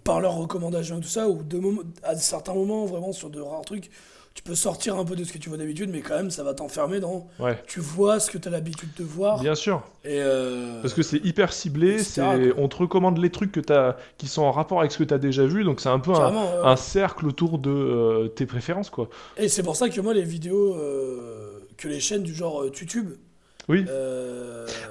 par 0.03 0.19
leurs 0.21 0.35
recommandations 0.35 0.97
et 0.99 1.01
tout 1.01 1.07
ça, 1.07 1.29
où 1.29 1.43
de 1.43 1.61
à 2.03 2.15
certains 2.17 2.53
moments, 2.53 2.85
vraiment 2.85 3.13
sur 3.13 3.29
de 3.29 3.39
rares 3.39 3.61
trucs, 3.63 3.89
tu 4.35 4.43
peux 4.43 4.53
sortir 4.53 4.97
un 4.97 5.05
peu 5.05 5.15
de 5.15 5.23
ce 5.23 5.31
que 5.31 5.37
tu 5.37 5.47
vois 5.47 5.57
d'habitude, 5.57 5.89
mais 5.89 6.01
quand 6.01 6.17
même, 6.17 6.29
ça 6.29 6.43
va 6.43 6.53
t'enfermer 6.53 6.99
dans. 6.99 7.25
Ouais, 7.39 7.57
Tu 7.67 7.79
vois 7.79 8.19
ce 8.19 8.29
que 8.29 8.37
tu 8.37 8.49
as 8.49 8.51
l'habitude 8.51 8.89
de 8.97 9.03
voir. 9.05 9.39
bien 9.39 9.55
sûr. 9.55 9.81
Et 10.03 10.19
euh, 10.19 10.81
Parce 10.81 10.93
que 10.93 11.03
c'est 11.03 11.23
hyper 11.23 11.53
ciblé, 11.53 11.99
c'est... 11.99 12.21
on 12.57 12.67
te 12.67 12.75
recommande 12.75 13.17
les 13.17 13.29
trucs 13.31 13.53
que 13.53 13.61
t'as... 13.61 13.95
qui 14.17 14.27
sont 14.27 14.43
en 14.43 14.51
rapport 14.51 14.81
avec 14.81 14.91
ce 14.91 14.97
que 14.97 15.05
tu 15.05 15.13
as 15.13 15.19
déjà 15.19 15.45
vu, 15.45 15.63
donc 15.63 15.79
c'est 15.79 15.89
un 15.89 15.99
peu 15.99 16.11
un, 16.11 16.75
cercle 16.75 17.27
autour 17.27 17.59
de 17.59 17.71
euh, 17.71 18.27
tes 18.27 18.45
préférences, 18.45 18.89
quoi. 18.89 19.09
Et 19.37 19.47
c'est 19.47 19.63
pour 19.63 19.77
ça 19.77 19.87
que 19.87 20.01
moi, 20.01 20.13
les 20.13 20.23
vidéos, 20.23 20.75
euh, 20.75 21.65
que 21.77 21.87
les 21.87 22.01
chaînes 22.01 22.23
du 22.23 22.35
genre 22.35 22.65
YouTube. 22.65 23.11
Oui. 23.69 23.85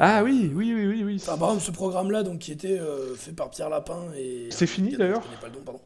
Ah 0.01 0.23
oui, 0.25 0.51
oui, 0.55 0.73
oui, 0.75 0.87
oui, 0.87 1.05
oui. 1.05 1.17
Enfin, 1.21 1.37
par 1.37 1.51
exemple, 1.51 1.67
ce 1.67 1.71
programme-là, 1.71 2.23
donc 2.23 2.39
qui 2.39 2.51
était 2.51 2.81
fait 3.15 3.33
par 3.33 3.51
Pierre 3.51 3.69
Lapin 3.69 4.07
et. 4.17 4.47
C'est 4.49 4.67
fini, 4.67 4.93
Je 4.93 4.97
d'ailleurs 4.97 5.21
connais 5.21 5.37
pas 5.37 5.49
le 5.49 5.53
nom, 5.53 5.61
pardon. 5.67 5.81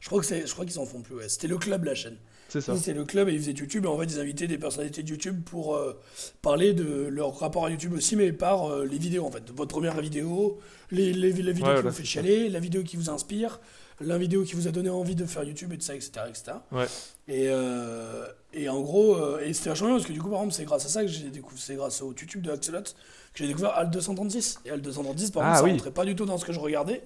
Je 0.00 0.08
crois 0.08 0.20
que 0.20 0.26
c'est, 0.26 0.46
je 0.46 0.52
crois 0.52 0.64
qu'ils 0.64 0.78
en 0.78 0.86
font 0.86 1.02
plus. 1.02 1.14
Ouais. 1.14 1.28
C'était 1.28 1.46
le 1.48 1.58
club, 1.58 1.84
la 1.84 1.94
chaîne. 1.94 2.16
C'est 2.52 2.60
ça. 2.60 2.92
Le 2.92 3.04
club 3.04 3.28
et 3.28 3.32
ils 3.32 3.38
faisaient 3.38 3.52
YouTube 3.52 3.84
et 3.84 3.88
en 3.88 3.98
fait 3.98 4.04
ils 4.04 4.20
invitaient 4.20 4.46
des 4.46 4.58
personnalités 4.58 5.02
de 5.02 5.08
YouTube 5.08 5.42
pour 5.44 5.74
euh, 5.74 5.98
parler 6.42 6.74
de 6.74 7.06
leur 7.08 7.38
rapport 7.38 7.64
à 7.64 7.70
YouTube 7.70 7.94
aussi, 7.94 8.14
mais 8.16 8.32
par 8.32 8.66
euh, 8.70 8.84
les 8.84 8.98
vidéos 8.98 9.24
en 9.24 9.30
fait. 9.30 9.50
Votre 9.50 9.70
première 9.70 9.98
vidéo, 10.00 10.58
les, 10.90 11.12
les, 11.12 11.32
la 11.32 11.52
vidéo 11.52 11.66
Ouais, 11.70 11.76
qui 11.76 11.82
vous 11.82 11.90
fait 11.92 12.04
chialer, 12.04 12.48
la 12.50 12.60
vidéo 12.60 12.82
qui 12.82 12.96
vous 12.96 13.08
inspire, 13.08 13.58
la 14.00 14.18
vidéo 14.18 14.42
qui 14.44 14.54
vous 14.54 14.68
a 14.68 14.70
donné 14.70 14.90
envie 14.90 15.14
de 15.14 15.24
faire 15.24 15.44
YouTube 15.44 15.72
et 15.72 15.78
tout 15.78 15.84
ça, 15.86 15.94
etc. 15.94 16.10
etc. 16.28 16.52
Ouais. 16.72 16.86
Et, 17.28 17.46
euh, 17.48 18.26
et 18.52 18.68
en 18.68 18.80
gros, 18.80 19.16
et 19.38 19.52
c'était 19.54 19.70
vachement 19.70 19.86
bien 19.88 19.96
parce 19.96 20.06
que 20.08 20.12
du 20.12 20.20
coup, 20.20 20.28
par 20.28 20.40
exemple, 20.40 20.54
c'est 20.54 20.64
grâce 20.64 20.84
à 20.84 20.88
ça 20.88 21.00
que 21.02 21.08
j'ai 21.08 21.30
découvert, 21.30 21.58
c'est 21.62 21.74
grâce 21.76 22.02
au 22.02 22.08
YouTube 22.12 22.42
de 22.42 22.50
Axelot 22.50 22.82
que 22.82 22.88
j'ai 23.34 23.46
découvert 23.46 23.70
Alt 23.76 23.90
236. 23.90 24.60
Et 24.66 24.70
Alt 24.70 24.82
236, 24.82 25.30
par 25.30 25.42
Ah, 25.42 25.46
contre, 25.46 25.58
ça 25.58 25.64
oui. 25.64 25.70
rentrait 25.70 25.90
pas 25.92 26.04
du 26.04 26.14
tout 26.14 26.26
dans 26.26 26.36
ce 26.36 26.44
que 26.44 26.52
je 26.52 26.60
regardais 26.60 27.02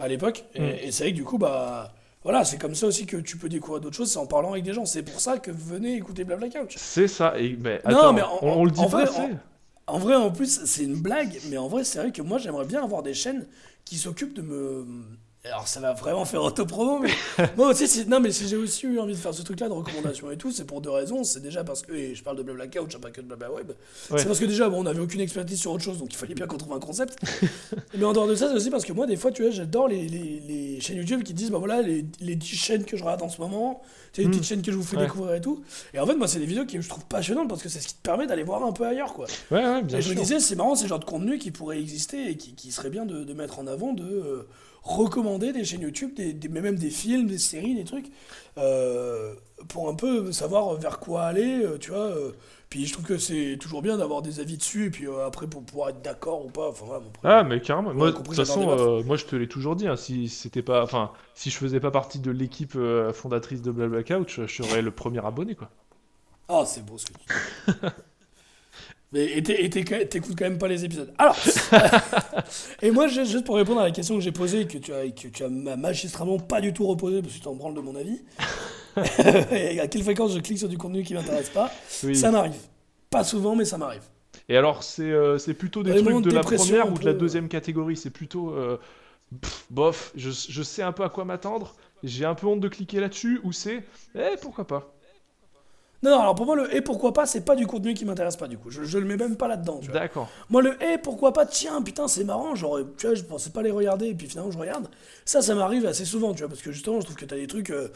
à 0.00 0.08
l'époque. 0.08 0.44
Et, 0.54 0.60
Mm. 0.60 0.64
et 0.82 0.90
c'est 0.90 1.04
vrai 1.04 1.12
que 1.12 1.16
du 1.16 1.24
coup, 1.24 1.38
bah. 1.38 1.94
Voilà, 2.24 2.44
c'est 2.44 2.58
comme 2.58 2.74
ça 2.74 2.86
aussi 2.86 3.06
que 3.06 3.16
tu 3.16 3.36
peux 3.36 3.48
découvrir 3.48 3.80
d'autres 3.80 3.96
choses, 3.96 4.10
c'est 4.12 4.18
en 4.18 4.26
parlant 4.26 4.52
avec 4.52 4.64
des 4.64 4.72
gens. 4.72 4.84
C'est 4.84 5.02
pour 5.02 5.20
ça 5.20 5.38
que 5.38 5.50
venez 5.50 5.94
écouter 5.94 6.24
Blabla 6.24 6.48
Couch. 6.50 6.74
C'est 6.76 7.08
ça. 7.08 7.38
Et, 7.38 7.56
mais, 7.56 7.80
Non, 7.88 8.12
mais 8.12 8.22
en- 8.22 8.38
on, 8.42 8.60
on 8.60 8.64
le 8.64 8.70
dit 8.70 8.80
en 8.80 8.90
pas 8.90 9.04
vrai, 9.04 9.04
assez. 9.04 9.34
En 9.86 9.98
vrai, 9.98 10.14
en 10.16 10.30
plus, 10.30 10.64
c'est 10.66 10.84
une 10.84 11.00
blague, 11.00 11.38
mais 11.48 11.56
en 11.56 11.68
vrai, 11.68 11.84
c'est 11.84 11.98
vrai 12.00 12.12
que 12.12 12.20
moi, 12.22 12.38
j'aimerais 12.38 12.66
bien 12.66 12.82
avoir 12.82 13.02
des 13.02 13.14
chaînes 13.14 13.46
qui 13.84 13.96
s'occupent 13.96 14.34
de 14.34 14.42
me. 14.42 14.84
Alors, 15.50 15.66
ça 15.66 15.80
va 15.80 15.92
vraiment 15.94 16.24
faire 16.24 16.42
autopromo, 16.42 16.98
mais 16.98 17.10
moi 17.56 17.68
aussi, 17.70 17.88
c'est- 17.88 18.06
non, 18.06 18.20
mais 18.20 18.30
si 18.32 18.46
j'ai 18.48 18.56
aussi 18.56 18.86
eu 18.86 18.98
envie 19.00 19.14
de 19.14 19.18
faire 19.18 19.32
ce 19.32 19.42
truc-là 19.42 19.68
de 19.68 19.72
recommandations 19.72 20.30
et 20.30 20.36
tout, 20.36 20.52
c'est 20.52 20.64
pour 20.64 20.80
deux 20.80 20.90
raisons. 20.90 21.24
C'est 21.24 21.40
déjà 21.40 21.64
parce 21.64 21.82
que, 21.82 21.92
et 21.92 22.14
je 22.14 22.22
parle 22.22 22.36
de 22.36 22.42
Blabla 22.42 22.66
Couch, 22.68 22.96
pas 22.98 23.10
que 23.10 23.20
de 23.20 23.26
Blabla 23.26 23.50
Web. 23.52 23.68
Ouais. 24.10 24.18
C'est 24.18 24.26
parce 24.26 24.38
que 24.40 24.44
déjà, 24.44 24.68
bon, 24.68 24.80
on 24.80 24.82
n'avait 24.84 25.00
aucune 25.00 25.20
expertise 25.20 25.58
sur 25.58 25.72
autre 25.72 25.82
chose, 25.84 25.98
donc 25.98 26.12
il 26.12 26.16
fallait 26.16 26.34
bien 26.34 26.46
qu'on 26.46 26.58
trouve 26.58 26.74
un 26.74 26.80
concept. 26.80 27.16
mais 27.96 28.04
en 28.04 28.12
dehors 28.12 28.26
de 28.28 28.34
ça, 28.34 28.48
c'est 28.48 28.54
aussi 28.56 28.70
parce 28.70 28.84
que 28.84 28.92
moi, 28.92 29.06
des 29.06 29.16
fois, 29.16 29.30
tu 29.32 29.42
vois, 29.42 29.50
j'adore 29.50 29.88
les, 29.88 30.06
les, 30.08 30.40
les 30.46 30.80
chaînes 30.80 30.98
YouTube 30.98 31.22
qui 31.22 31.32
disent, 31.34 31.50
bah 31.50 31.58
voilà, 31.58 31.80
les, 31.82 32.04
les 32.20 32.36
10 32.36 32.46
chaînes 32.56 32.84
que 32.84 32.96
je 32.96 33.02
regarde 33.02 33.22
en 33.22 33.28
ce 33.28 33.40
moment, 33.40 33.80
c'est 34.12 34.22
les 34.22 34.28
Mm. 34.28 34.30
petites 34.32 34.44
chaînes 34.44 34.62
que 34.62 34.70
je 34.72 34.76
vous 34.76 34.82
fais 34.84 34.96
Ouais. 34.96 35.04
découvrir 35.04 35.34
et 35.34 35.40
tout. 35.40 35.62
Et 35.94 35.98
en 36.00 36.06
fait, 36.06 36.14
moi, 36.14 36.28
c'est 36.28 36.40
des 36.40 36.46
vidéos 36.46 36.66
que 36.66 36.80
je 36.80 36.88
trouve 36.88 37.04
passionnantes 37.06 37.48
parce 37.48 37.62
que 37.62 37.68
c'est 37.68 37.80
ce 37.80 37.88
qui 37.88 37.94
te 37.94 38.02
permet 38.02 38.26
d'aller 38.26 38.42
voir 38.42 38.62
un 38.64 38.72
peu 38.72 38.84
ailleurs, 38.86 39.14
quoi. 39.14 39.26
Ouais, 39.50 39.64
ouais, 39.64 39.82
bien 39.82 39.98
Et 39.98 40.02
je 40.02 40.10
me 40.10 40.14
disais, 40.14 40.40
c'est 40.40 40.56
marrant, 40.56 40.74
c'est 40.74 40.84
le 40.84 40.88
genre 40.90 40.98
de 40.98 41.04
contenu 41.04 41.38
qui 41.38 41.50
pourrait 41.52 41.78
exister 41.80 42.28
et 42.30 42.36
qui, 42.36 42.54
qui 42.54 42.70
serait 42.72 42.90
bien 42.90 43.06
de, 43.06 43.24
de 43.24 43.32
mettre 43.32 43.58
en 43.58 43.66
avant, 43.66 43.92
de 43.94 44.02
euh, 44.04 44.46
recommander 44.82 45.52
des 45.52 45.64
chaînes 45.64 45.82
YouTube, 45.82 46.14
des, 46.14 46.48
même 46.48 46.76
des 46.76 46.90
films, 46.90 47.26
des 47.26 47.38
séries, 47.38 47.74
des 47.74 47.84
trucs, 47.84 48.06
euh, 48.56 49.34
pour 49.68 49.88
un 49.88 49.94
peu 49.94 50.32
savoir 50.32 50.74
vers 50.76 50.98
quoi 50.98 51.22
aller, 51.24 51.62
euh, 51.64 51.78
tu 51.78 51.90
vois. 51.90 52.06
euh. 52.06 52.32
puis 52.70 52.86
je 52.86 52.92
trouve 52.92 53.04
que 53.04 53.18
c'est 53.18 53.56
toujours 53.60 53.82
bien 53.82 53.96
d'avoir 53.98 54.22
des 54.22 54.40
avis 54.40 54.56
dessus, 54.56 54.86
et 54.86 54.90
puis 54.90 55.06
après 55.26 55.46
pour 55.46 55.62
pouvoir 55.62 55.90
être 55.90 56.02
d'accord 56.02 56.44
ou 56.44 56.48
pas. 56.50 56.68
Enfin, 56.68 57.00
Ah, 57.24 57.44
mais 57.44 57.60
carrément. 57.60 57.92
Moi, 57.92 58.12
de 58.12 58.16
toute 58.16 58.34
façon, 58.34 59.02
moi, 59.04 59.16
je 59.16 59.24
te 59.26 59.36
l'ai 59.36 59.48
toujours 59.48 59.76
dit. 59.76 59.86
hein, 59.88 59.96
si 59.96 60.28
c'était 60.28 60.62
pas, 60.62 60.82
enfin, 60.82 61.10
si 61.34 61.50
je 61.50 61.56
faisais 61.58 61.80
pas 61.80 61.90
partie 61.90 62.18
de 62.18 62.30
l'équipe 62.30 62.76
fondatrice 63.12 63.62
de 63.62 63.70
Blabla 63.70 64.02
Couch, 64.02 64.40
je 64.46 64.62
serais 64.62 64.82
le 64.82 64.90
premier 64.90 65.24
abonné, 65.24 65.54
quoi. 65.54 65.68
Ah, 66.48 66.64
c'est 66.66 66.84
beau 66.84 66.96
ce 66.96 67.06
que 67.06 67.12
tu 67.12 67.18
dis. 67.28 67.72
Mais 69.12 69.24
et 69.38 69.42
t'é- 69.42 69.64
et 69.64 69.70
t'é- 69.70 70.06
t'écoutes 70.06 70.36
quand 70.38 70.44
même 70.44 70.58
pas 70.58 70.68
les 70.68 70.84
épisodes. 70.84 71.12
Alors, 71.16 71.36
et 72.82 72.90
moi, 72.90 73.08
juste 73.08 73.44
pour 73.44 73.56
répondre 73.56 73.80
à 73.80 73.84
la 73.84 73.90
question 73.90 74.14
que 74.16 74.20
j'ai 74.20 74.32
posée, 74.32 74.66
que 74.66 74.78
tu 74.78 74.92
as, 74.92 75.08
que 75.10 75.28
tu 75.28 75.44
as 75.44 75.48
ma- 75.48 75.76
magistralement 75.76 76.38
pas 76.38 76.60
du 76.60 76.72
tout 76.72 76.86
reposée, 76.86 77.22
parce 77.22 77.32
que 77.32 77.38
tu 77.38 77.44
t'en 77.44 77.54
branles 77.54 77.74
de 77.74 77.80
mon 77.80 77.96
avis, 77.96 78.20
et 79.52 79.80
à 79.80 79.86
quelle 79.88 80.02
fréquence 80.02 80.34
je 80.34 80.40
clique 80.40 80.58
sur 80.58 80.68
du 80.68 80.76
contenu 80.76 81.02
qui 81.04 81.14
m'intéresse 81.14 81.48
pas, 81.50 81.70
Oui. 82.04 82.16
ça 82.16 82.30
m'arrive. 82.30 82.60
Pas 83.10 83.24
souvent, 83.24 83.56
mais 83.56 83.64
ça 83.64 83.78
m'arrive. 83.78 84.02
Et 84.50 84.56
alors, 84.56 84.82
c'est 84.82 85.10
euh, 85.10 85.38
plutôt 85.58 85.82
des 85.82 85.92
Vraiment 85.92 86.20
trucs 86.20 86.26
de 86.26 86.30
la 86.36 86.42
première 86.42 86.92
ou 86.92 86.98
de 86.98 87.04
la 87.04 87.12
deuxième 87.14 87.48
catégorie? 87.48 87.96
C'est 87.96 88.10
plutôt 88.10 88.50
euh, 88.50 88.78
pff, 89.40 89.66
bof. 89.70 90.12
Je, 90.16 90.30
je 90.30 90.62
sais 90.62 90.82
un 90.82 90.92
peu 90.92 91.02
à 91.04 91.08
quoi 91.08 91.24
m'attendre. 91.24 91.74
J'ai 92.02 92.24
un 92.24 92.34
peu 92.34 92.46
honte 92.46 92.60
de 92.60 92.68
cliquer 92.68 93.00
là-dessus. 93.00 93.40
Ou 93.44 93.52
c'est 93.52 93.84
eh 94.14 94.36
pourquoi 94.40 94.66
pas? 94.66 94.94
Non, 96.02 96.10
non, 96.10 96.20
alors 96.20 96.34
pour 96.36 96.46
moi, 96.46 96.54
le 96.54 96.74
et 96.74 96.80
pourquoi 96.80 97.12
pas, 97.12 97.26
c'est 97.26 97.44
pas 97.44 97.56
du 97.56 97.66
contenu 97.66 97.92
qui 97.94 98.04
m'intéresse 98.04 98.36
pas, 98.36 98.46
du 98.46 98.56
coup. 98.56 98.70
Je, 98.70 98.84
je 98.84 98.98
le 98.98 99.04
mets 99.04 99.16
même 99.16 99.36
pas 99.36 99.48
là-dedans, 99.48 99.80
tu 99.80 99.90
vois. 99.90 99.98
D'accord. 99.98 100.28
Moi, 100.48 100.62
le 100.62 100.80
et 100.82 100.98
pourquoi 100.98 101.32
pas, 101.32 101.44
tiens, 101.44 101.82
putain, 101.82 102.06
c'est 102.06 102.22
marrant, 102.24 102.54
genre, 102.54 102.78
tu 102.96 103.06
vois, 103.06 103.14
je 103.16 103.22
pensais 103.24 103.50
pas 103.50 103.62
les 103.62 103.72
regarder, 103.72 104.06
et 104.08 104.14
puis 104.14 104.28
finalement, 104.28 104.52
je 104.52 104.58
regarde. 104.58 104.88
Ça, 105.24 105.42
ça 105.42 105.54
m'arrive 105.56 105.86
assez 105.86 106.04
souvent, 106.04 106.32
tu 106.34 106.40
vois, 106.40 106.48
parce 106.48 106.62
que 106.62 106.70
justement, 106.70 107.00
je 107.00 107.04
trouve 107.06 107.16
que 107.16 107.24
t'as 107.24 107.36
des 107.36 107.48
trucs 107.48 107.70
euh, 107.70 107.88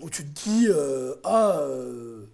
où 0.00 0.10
tu 0.10 0.24
te 0.24 0.48
dis, 0.48 0.66
euh, 0.68 1.14
ah, 1.24 1.58
euh, 1.60 2.26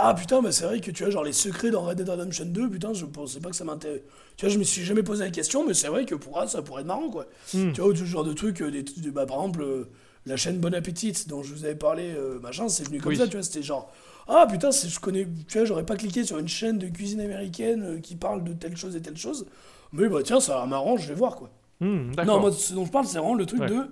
Ah 0.00 0.14
putain, 0.14 0.40
bah 0.42 0.52
c'est 0.52 0.64
vrai 0.64 0.80
que 0.80 0.92
tu 0.92 1.02
vois, 1.02 1.10
genre 1.10 1.24
les 1.24 1.32
secrets 1.32 1.70
dans 1.70 1.82
Red 1.82 1.98
Dead 1.98 2.08
Redemption 2.08 2.44
2, 2.44 2.70
putain, 2.70 2.92
je 2.92 3.04
pensais 3.04 3.40
pas 3.40 3.50
que 3.50 3.56
ça 3.56 3.64
m'intéresse. 3.64 4.02
Tu 4.36 4.46
vois, 4.46 4.54
je 4.54 4.58
me 4.58 4.62
suis 4.64 4.84
jamais 4.84 5.02
posé 5.02 5.24
la 5.24 5.30
question, 5.30 5.66
mais 5.66 5.74
c'est 5.74 5.88
vrai 5.88 6.04
que 6.04 6.14
pour 6.14 6.38
ça, 6.38 6.46
ça 6.46 6.62
pourrait 6.62 6.82
être 6.82 6.86
marrant, 6.86 7.10
quoi. 7.10 7.26
Hmm. 7.52 7.72
Tu 7.72 7.80
vois, 7.80 7.94
ce 7.96 8.04
genre 8.04 8.22
de 8.24 8.32
truc, 8.32 8.62
euh, 8.62 8.70
des, 8.70 8.84
des- 8.84 9.10
bah, 9.10 9.26
par 9.26 9.38
exemple, 9.38 9.62
euh, 9.62 9.88
la 10.28 10.36
chaîne 10.36 10.58
Bon 10.58 10.72
Appétit 10.74 11.24
dont 11.26 11.42
je 11.42 11.52
vous 11.54 11.64
avais 11.64 11.74
parlé, 11.74 12.12
euh, 12.14 12.38
machin, 12.40 12.68
c'est 12.68 12.84
venu 12.84 13.00
comme 13.00 13.10
Oui. 13.10 13.18
ça, 13.18 13.26
tu 13.26 13.32
vois, 13.32 13.42
c'était 13.42 13.62
genre, 13.62 13.90
ah 14.28 14.46
putain, 14.50 14.70
je 14.70 14.98
connais, 15.00 15.26
tu 15.48 15.58
vois, 15.58 15.64
j'aurais 15.66 15.86
pas 15.86 15.96
cliqué 15.96 16.24
sur 16.24 16.38
une 16.38 16.48
chaîne 16.48 16.78
de 16.78 16.86
cuisine 16.88 17.20
américaine 17.20 17.82
euh, 17.96 18.00
qui 18.00 18.14
parle 18.16 18.44
de 18.44 18.52
telle 18.52 18.76
chose 18.76 18.94
et 18.96 19.00
telle 19.02 19.16
chose, 19.16 19.46
mais 19.92 20.08
bah 20.08 20.20
tiens, 20.22 20.38
ça 20.40 20.64
marrant, 20.66 20.96
je 20.96 21.08
vais 21.08 21.14
voir, 21.14 21.36
quoi. 21.36 21.50
Hmm, 21.80 22.12
Non, 22.26 22.40
moi, 22.40 22.52
ce 22.52 22.74
dont 22.74 22.84
je 22.84 22.90
parle, 22.90 23.06
c'est 23.06 23.18
vraiment 23.18 23.34
le 23.34 23.46
truc 23.46 23.60
Ouais. 23.60 23.68
de. 23.68 23.88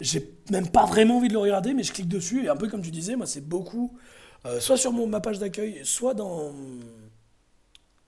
J'ai 0.00 0.32
même 0.50 0.68
pas 0.68 0.86
vraiment 0.86 1.18
envie 1.18 1.28
de 1.28 1.32
le 1.34 1.38
regarder, 1.38 1.74
mais 1.74 1.82
je 1.82 1.92
clique 1.92 2.08
dessus, 2.08 2.44
et 2.44 2.48
un 2.48 2.56
peu 2.56 2.68
comme 2.68 2.82
tu 2.82 2.90
disais, 2.90 3.14
moi, 3.16 3.26
c'est 3.26 3.46
beaucoup. 3.46 3.96
euh, 4.46 4.58
soit 4.60 4.76
sur 4.76 4.92
mon, 4.92 5.06
ma 5.06 5.20
page 5.20 5.38
d'accueil, 5.38 5.80
soit 5.84 6.14
dans. 6.14 6.52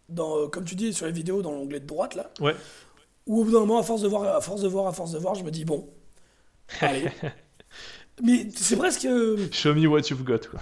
dans 0.08 0.36
euh, 0.38 0.48
comme 0.48 0.64
tu 0.64 0.74
dis, 0.74 0.92
sur 0.92 1.06
les 1.06 1.12
vidéos, 1.12 1.42
dans 1.42 1.52
l'onglet 1.52 1.80
de 1.80 1.86
droite, 1.86 2.14
là. 2.14 2.30
Ouais. 2.40 2.54
Où 3.26 3.40
au 3.40 3.44
bout 3.44 3.52
d'un 3.52 3.60
moment, 3.60 3.78
à 3.78 3.82
force 3.82 4.02
de 4.02 4.08
voir, 4.08 4.36
à 4.36 4.40
force 4.40 4.60
de 4.60 4.68
voir, 4.68 4.86
à 4.86 4.92
force 4.92 5.12
de 5.12 5.18
voir, 5.18 5.34
je 5.34 5.44
me 5.44 5.50
dis, 5.50 5.64
bon. 5.64 5.88
Allez. 6.80 7.08
Mais 8.22 8.46
c'est 8.54 8.76
presque. 8.76 9.04
euh, 9.06 9.36
Show 9.52 9.74
me 9.74 9.86
what 9.86 10.00
you've 10.10 10.24
got, 10.24 10.38
quoi. 10.50 10.60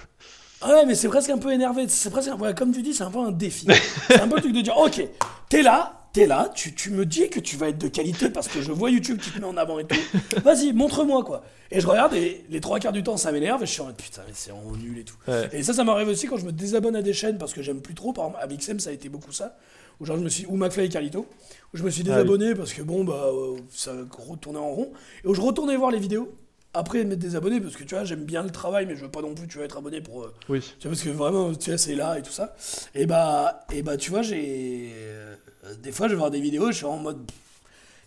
ah 0.63 0.71
ouais, 0.75 0.87
mais 0.87 0.95
c'est 0.95 1.09
presque 1.09 1.31
un 1.31 1.39
peu 1.39 1.53
énervé. 1.53 1.87
C'est 1.89 2.11
presque, 2.11 2.31
ouais, 2.41 2.55
comme 2.55 2.73
tu 2.73 2.83
dis, 2.83 2.95
c'est 2.95 3.05
un 3.05 3.11
peu 3.11 3.19
un 3.21 3.33
défi. 3.33 3.67
c'est 4.09 4.21
un 4.21 4.29
peu 4.29 4.37
le 4.37 4.43
truc 4.43 4.53
de 4.55 4.61
dire, 4.61 4.77
ok, 4.79 5.07
t'es 5.49 5.63
là, 5.63 6.07
t'es 6.13 6.27
là, 6.27 6.51
tu, 6.55 6.75
tu 6.75 6.91
me 6.91 7.07
dis 7.07 7.29
que 7.31 7.41
tu 7.41 7.57
vas 7.57 7.69
être 7.69 7.79
de 7.79 7.89
qualité 7.89 8.29
parce 8.31 8.49
que 8.49 8.61
je 8.63 8.71
vois 8.73 8.91
YouTube 8.91 9.19
qui 9.19 9.31
te 9.31 9.39
met 9.39 9.47
en 9.47 9.57
avant 9.57 9.79
et 9.79 9.87
tout. 9.87 9.97
Vas-y, 10.45 10.73
montre-moi 10.73 11.25
quoi. 11.25 11.43
Et 11.71 11.81
je 11.81 11.87
regarde 11.87 12.13
et 12.15 12.45
les 12.51 12.61
trois 12.61 12.79
quarts 12.79 12.93
du 12.93 13.03
temps 13.03 13.17
ça 13.17 13.33
m'énerve 13.33 13.63
et 13.63 13.67
je 13.67 13.73
suis 13.73 13.81
en 13.81 13.87
mode 13.87 13.97
putain 13.97 14.21
mais 14.27 14.35
c'est 14.37 14.51
en 14.53 14.61
nul 14.77 14.99
et 14.99 15.05
tout. 15.05 15.17
Ouais. 15.27 15.49
Et 15.55 15.63
ça, 15.63 15.73
ça 15.73 15.85
m'arrive 15.85 16.09
aussi 16.09 16.27
quand 16.27 16.37
je 16.37 16.45
me 16.45 16.53
désabonne 16.53 16.97
à 16.97 17.01
des 17.01 17.15
chaînes 17.15 17.39
parce 17.39 17.55
que 17.55 17.63
j'aime 17.63 17.81
plus 17.81 17.95
trop. 17.95 18.13
Par 18.13 18.27
exemple, 18.27 18.45
Amixem, 18.45 18.79
ça 18.79 18.91
a 18.91 18.93
été 18.93 19.09
beaucoup 19.09 19.33
ça. 19.33 19.57
Ou 20.01 20.05
genre 20.05 20.19
je 20.19 20.23
me 20.23 20.29
suis 20.29 20.45
ou 20.47 20.57
McFly 20.59 20.85
et 20.85 20.89
Carlito 20.91 21.27
où 21.73 21.77
je 21.79 21.83
me 21.83 21.89
suis 21.89 22.03
Ah 22.03 22.09
oui. 22.09 22.13
désabonné 22.13 22.55
parce 22.55 22.75
que 22.75 22.83
bon 22.83 23.05
bah 23.05 23.31
euh, 23.33 23.57
ça 23.75 23.93
retournait 24.29 24.59
en 24.59 24.69
rond 24.71 24.93
et 25.25 25.29
où 25.29 25.35
je 25.35 25.41
retournais 25.41 25.77
voir 25.77 25.91
les 25.91 25.99
vidéos 25.99 26.31
après 26.75 27.05
m'être 27.05 27.19
désabonné 27.19 27.61
parce 27.61 27.77
que 27.77 27.85
tu 27.85 27.95
vois 27.95 28.05
j'aime 28.05 28.25
bien 28.25 28.43
le 28.43 28.51
travail 28.51 28.87
mais 28.87 28.97
je 28.97 29.03
veux 29.05 29.11
pas 29.11 29.21
non 29.23 29.35
plus 29.35 29.47
tu 29.49 29.57
vois 29.59 29.67
être 29.67 29.77
abonné 29.79 30.01
pour 30.01 30.23
euh, 30.25 30.35
Oui. 30.49 30.61
tu 30.79 30.89
vois, 30.89 30.93
parce 30.97 31.03
que 31.03 31.11
vraiment, 31.11 31.55
tu 31.55 31.71
vois, 31.71 31.79
c'est 31.79 31.95
là 31.95 32.19
et 32.19 32.23
tout 32.23 32.33
ça. 32.33 32.55
Et 32.95 33.07
bah, 33.07 33.67
et 33.73 33.83
bah 33.83 33.97
tu 33.97 34.11
vois, 34.11 34.23
j'ai. 34.23 34.93
euh, 34.95 35.35
des 35.83 35.93
fois, 35.93 36.09
je 36.09 36.13
vais 36.13 36.19
voir 36.19 36.31
des 36.31 36.41
vidéos, 36.41 36.69
je 36.73 36.77
suis 36.79 36.87
en 36.87 36.99
mode. 36.99 37.31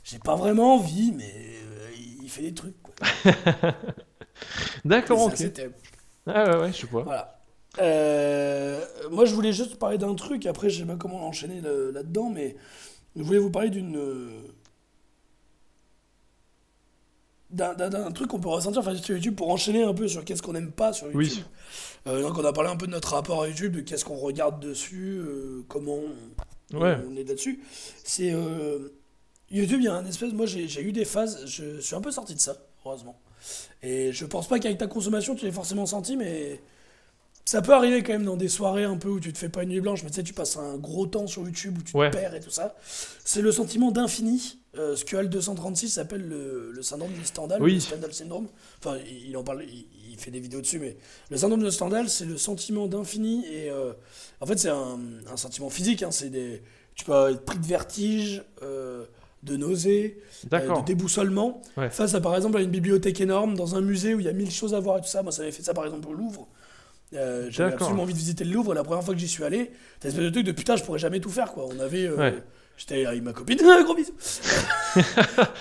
J'ai 0.04 0.20
pas 0.20 0.36
vraiment 0.36 0.76
envie, 0.76 1.12
mais 1.14 1.34
euh, 1.36 1.90
il 2.22 2.30
fait 2.30 2.44
des 2.44 2.54
trucs, 2.54 2.76
quoi. 2.84 2.94
D'accord, 4.86 5.22
ok. 5.24 5.34
c'était- 5.38 5.70
Ah 6.28 6.50
ouais, 6.58 6.62
ouais, 6.64 6.74
je 6.74 6.86
vois. 6.88 7.04
Voilà. 7.04 7.40
Euh, 7.80 8.84
moi, 9.12 9.26
je 9.26 9.34
voulais 9.34 9.54
juste 9.54 9.76
parler 9.78 9.98
d'un 9.98 10.16
truc, 10.16 10.46
après, 10.46 10.70
je 10.70 10.80
sais 10.80 10.86
pas 10.86 10.96
comment 10.96 11.28
enchaîner 11.28 11.62
le- 11.62 11.92
là-dedans, 11.92 12.30
mais 12.30 12.56
je 13.16 13.24
voulais 13.24 13.40
vous 13.40 13.52
parler 13.52 13.70
d'une. 13.70 13.98
D'un, 17.52 18.12
truc 18.12 18.30
qu'on 18.30 18.40
peut 18.40 18.50
ressentir 18.50 18.80
enfin, 18.82 18.96
sur 18.96 19.16
YouTube 19.16 19.36
pour 19.36 19.50
enchaîner 19.50 19.84
un 19.84 19.94
peu 19.94 20.08
sur 20.08 20.26
qu'est-ce 20.26 20.42
qu'on 20.42 20.54
n'aime 20.54 20.72
pas 20.72 20.94
sur 20.94 21.06
YouTube. 21.08 21.20
Oui. 21.22 21.44
Euh, 22.08 22.22
donc 22.22 22.38
on 22.38 22.44
a 22.44 22.52
parlé 22.52 22.70
un 22.70 22.76
peu 22.76 22.88
de 22.88 22.92
notre 22.92 23.14
rapport 23.14 23.44
à 23.44 23.48
YouTube, 23.48 23.76
de 23.76 23.82
qu'est-ce 23.82 24.04
qu'on 24.04 24.18
regarde 24.18 24.60
dessus, 24.60 25.20
euh, 25.20 25.64
comment 25.68 26.00
on, 26.74 26.78
Ouais. 26.78 26.98
on 27.08 27.16
est 27.16 27.24
là-dessus. 27.24 27.62
C'est 28.04 28.32
euh, 28.34 28.90
YouTube, 29.52 29.80
il 29.82 29.86
y 29.86 29.88
a 29.88 29.94
un 29.94 30.06
espèce. 30.06 30.34
Moi, 30.34 30.48
j'ai 30.48 30.68
j'ai 30.68 30.82
eu 30.82 30.92
des 30.92 31.06
phases. 31.06 31.46
Je 31.46 31.80
suis 31.80 31.96
un 31.96 32.02
peu 32.02 32.12
sorti 32.12 32.34
de 32.34 32.40
ça, 32.40 32.58
heureusement. 32.84 33.20
Et 33.84 34.12
je 34.12 34.26
pense 34.26 34.48
pas 34.48 34.60
qu'avec 34.60 34.80
ta 34.80 34.88
consommation, 34.88 35.36
tu 35.36 35.46
l'aies 35.46 35.52
forcément 35.52 35.86
senti, 35.86 36.18
mais 36.18 36.60
ça 37.46 37.62
peut 37.62 37.74
arriver 37.74 38.02
quand 38.04 38.14
même 38.14 38.26
dans 38.26 38.38
des 38.38 38.50
soirées 38.50 38.84
un 38.86 38.98
peu 38.98 39.10
où 39.10 39.20
tu 39.20 39.32
te 39.32 39.38
fais 39.38 39.50
pas 39.50 39.64
une 39.64 39.70
nuit 39.70 39.80
blanche, 39.82 40.04
mais 40.04 40.10
tu 40.10 40.16
sais, 40.16 40.24
tu 40.24 40.34
passes 40.34 40.58
un 40.58 40.78
gros 40.78 41.06
temps 41.06 41.28
sur 41.28 41.44
YouTube 41.44 41.78
où 41.78 41.82
tu 41.84 41.96
Ouais. 41.96 42.10
te 42.10 42.18
perds 42.18 42.34
et 42.36 42.40
tout 42.40 42.50
ça. 42.50 42.76
C'est 43.24 43.42
le 43.42 43.52
sentiment 43.52 43.92
d'infini. 43.92 44.60
Euh, 44.78 44.96
ce 44.98 45.06
que 45.06 45.16
HAL 45.16 45.30
236 45.30 45.88
s'appelle 45.90 46.28
le, 46.28 46.72
le 46.74 46.82
syndrome 46.82 47.12
de 47.18 47.24
Stendhal, 47.24 47.62
Oui. 47.64 47.76
le 47.76 47.80
Stendhal 47.80 48.14
syndrome. 48.14 48.48
Enfin, 48.80 48.98
il, 49.26 49.38
en 49.38 49.44
parle, 49.44 49.64
il, 49.64 49.86
il 50.12 50.18
fait 50.18 50.32
des 50.32 50.40
vidéos 50.42 50.60
dessus, 50.60 50.80
mais 50.80 50.98
le 51.30 51.38
syndrome 51.38 51.64
de 51.64 51.70
Stendhal, 51.70 52.10
c'est 52.10 52.26
le 52.26 52.36
sentiment 52.38 52.88
d'infini 52.88 53.46
et 53.46 53.70
euh, 53.70 53.94
en 54.42 54.46
fait, 54.48 54.58
c'est 54.58 54.70
un, 54.70 55.00
un 55.32 55.38
sentiment 55.38 55.70
physique. 55.70 56.04
hein, 56.04 56.12
c'est 56.12 56.30
des, 56.30 56.62
tu 56.96 57.06
peux 57.06 57.30
être 57.32 57.46
pris 57.46 57.58
de 57.60 57.66
vertige, 57.66 58.44
euh, 58.64 59.06
de 59.44 59.56
nausée, 59.56 60.20
euh, 60.52 60.60
de 60.82 60.86
déboussolement. 60.86 61.62
Ouais. 61.78 61.90
Face 61.90 62.14
à 62.16 62.20
par 62.20 62.36
exemple 62.36 62.58
à 62.58 62.62
une 62.62 62.72
bibliothèque 62.72 63.22
énorme, 63.22 63.56
dans 63.56 63.76
un 63.76 63.82
musée 63.82 64.14
où 64.16 64.20
il 64.20 64.26
y 64.26 64.30
a 64.30 64.34
mille 64.34 64.52
choses 64.52 64.74
à 64.74 64.80
voir 64.82 64.98
et 64.98 65.02
tout 65.02 65.08
ça. 65.08 65.22
Moi, 65.24 65.32
ça 65.32 65.44
m'avait 65.44 65.52
fait 65.54 65.64
ça 65.64 65.74
par 65.74 65.86
exemple 65.86 66.08
au 66.10 66.14
Louvre. 66.14 66.48
Euh, 67.14 67.48
J'avais 67.50 67.74
absolument 67.74 68.04
envie 68.04 68.14
de 68.14 68.18
visiter 68.18 68.44
le 68.44 68.52
Louvre. 68.52 68.74
La 68.74 68.84
première 68.84 69.04
fois 69.04 69.14
que 69.14 69.20
j'y 69.20 69.28
suis 69.28 69.44
allé, 69.44 69.72
t'as 70.00 70.10
espèce 70.10 70.24
de 70.26 70.30
truc 70.32 70.46
de 70.46 70.52
putain, 70.52 70.76
je 70.76 70.84
pourrais 70.84 71.00
jamais 71.00 71.20
tout 71.20 71.30
faire 71.30 71.54
quoi. 71.54 71.66
On 71.70 71.80
avait. 71.80 72.08
euh, 72.08 72.18
Ouais. 72.18 72.44
J'étais 72.78 73.06
avec 73.06 73.24
ma 73.24 73.32
copine, 73.32 73.58
un 73.64 73.84
gros 73.84 73.96
bisou. 73.96 74.12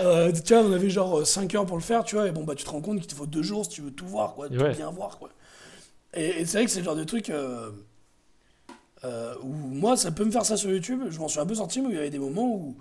Euh, 0.01 0.33
tu 0.33 0.53
vois, 0.55 0.63
on 0.65 0.73
avait 0.73 0.91
genre 0.91 1.25
5 1.27 1.55
heures 1.55 1.67
pour 1.67 1.77
le 1.77 1.83
faire, 1.83 2.03
tu 2.05 2.17
vois, 2.17 2.27
et 2.29 2.33
bon, 2.33 2.43
bah, 2.45 2.55
tu 2.57 2.65
te 2.65 2.71
rends 2.71 2.81
compte 2.81 2.99
qu'il 2.99 3.07
te 3.07 3.15
faut 3.15 3.27
2 3.27 3.43
jours 3.43 3.65
si 3.65 3.71
tu 3.71 3.83
veux 3.83 3.91
tout 3.93 4.07
voir, 4.07 4.35
quoi, 4.35 4.49
tout 4.49 4.55
Ouais. 4.57 4.73
bien 4.75 4.91
voir, 4.91 5.19
quoi. 5.19 5.31
Et, 6.15 6.41
et 6.41 6.45
c'est 6.47 6.59
vrai 6.59 6.65
que 6.67 6.71
c'est 6.73 6.81
le 6.81 6.85
genre 6.85 6.97
de 6.97 7.05
truc 7.05 7.31
euh, 7.31 7.71
euh, 9.05 9.35
où 9.43 9.49
moi, 9.53 9.97
ça 9.97 10.11
peut 10.11 10.25
me 10.25 10.31
faire 10.31 10.45
ça 10.45 10.57
sur 10.57 10.71
YouTube, 10.71 11.03
je 11.11 11.19
m'en 11.19 11.29
suis 11.29 11.41
un 11.41 11.47
peu 11.47 11.55
sorti, 11.55 11.81
mais 11.81 11.89
il 11.91 11.95
y 11.95 11.99
avait 11.99 12.11
des 12.11 12.19
moments 12.19 12.49
où, 12.55 12.77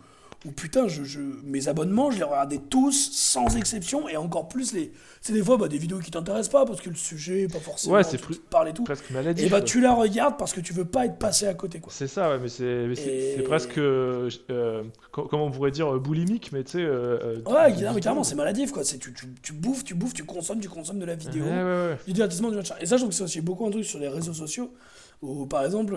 où 0.45 0.51
putain, 0.51 0.87
je, 0.87 1.03
je- 1.03 1.19
mes 1.43 1.67
abonnements, 1.69 2.11
je 2.11 2.17
les 2.17 2.23
regardais 2.23 2.59
tous, 2.69 3.11
sans 3.13 3.55
exception, 3.55 4.09
et 4.09 4.17
encore 4.17 4.47
plus 4.49 4.73
les. 4.73 4.91
C'est 5.21 5.31
des 5.31 5.41
fois 5.41 5.55
bah, 5.57 5.69
des 5.69 5.77
vidéos 5.77 5.99
qui 5.99 6.11
t'intéressent 6.11 6.51
pas, 6.51 6.65
parce 6.65 6.81
que 6.81 6.89
le 6.89 6.95
sujet 6.95 7.47
pas 7.47 7.59
forcément. 7.59 7.95
Ouais, 7.95 8.03
c'est 8.03 8.17
plus- 8.17 8.35
parle 8.49 8.67
et 8.69 8.73
tout. 8.73 8.83
Presque 8.83 9.09
maladif. 9.11 9.45
Et 9.45 9.49
bah, 9.49 9.61
tu 9.61 9.79
la 9.79 9.93
regardes 9.93 10.37
parce 10.37 10.51
que 10.51 10.59
tu 10.59 10.73
veux 10.73 10.83
pas 10.85 11.05
être 11.05 11.17
passé 11.17 11.47
à 11.47 11.53
côté, 11.53 11.79
quoi. 11.79 11.93
C'est 11.95 12.07
ça, 12.07 12.29
ouais, 12.29 12.39
mais 12.39 12.49
c'est 12.49 13.35
Et- 13.37 13.41
presque. 13.43 13.77
euh, 13.77 14.29
euh, 14.49 14.83
co- 15.11 15.23
comment 15.29 15.45
on 15.45 15.51
pourrait 15.51 15.71
dire 15.71 15.95
euh, 15.95 15.99
boulimique, 15.99 16.51
mais 16.51 16.63
tu 16.65 16.71
sais. 16.71 16.81
euh, 16.83 17.37
Ouais, 17.45 17.71
non, 17.81 17.93
mais 17.93 18.01
carrément, 18.01 18.23
c'est 18.25 18.35
maladif, 18.35 18.71
quoi. 18.71 18.83
C'est 18.83 18.97
tu, 18.97 19.13
tu, 19.13 19.27
tu 19.41 19.53
bouffes, 19.53 19.83
tu 19.85 19.93
bouffes, 19.95 20.13
tu 20.13 20.25
consommes, 20.25 20.59
tu 20.59 20.67
consommes 20.69 20.99
de 20.99 21.05
la 21.05 21.15
vidéo. 21.15 21.43
Ouais, 21.45 21.49
ouais, 21.51 21.63
ouais. 21.63 21.97
du 22.05 22.11
divertissement, 22.13 22.49
du 22.49 22.57
machin. 22.57 22.75
Et 22.81 22.85
ça, 22.85 22.97
je 22.97 23.01
trouve 23.03 23.11
que 23.11 23.15
c'est 23.15 23.23
aussi 23.23 23.39
beaucoup 23.41 23.65
un 23.65 23.71
truc 23.71 23.85
sur 23.85 23.99
les 23.99 24.09
réseaux 24.09 24.33
sociaux. 24.33 24.73
Où, 25.21 25.45
par 25.45 25.63
exemple, 25.63 25.95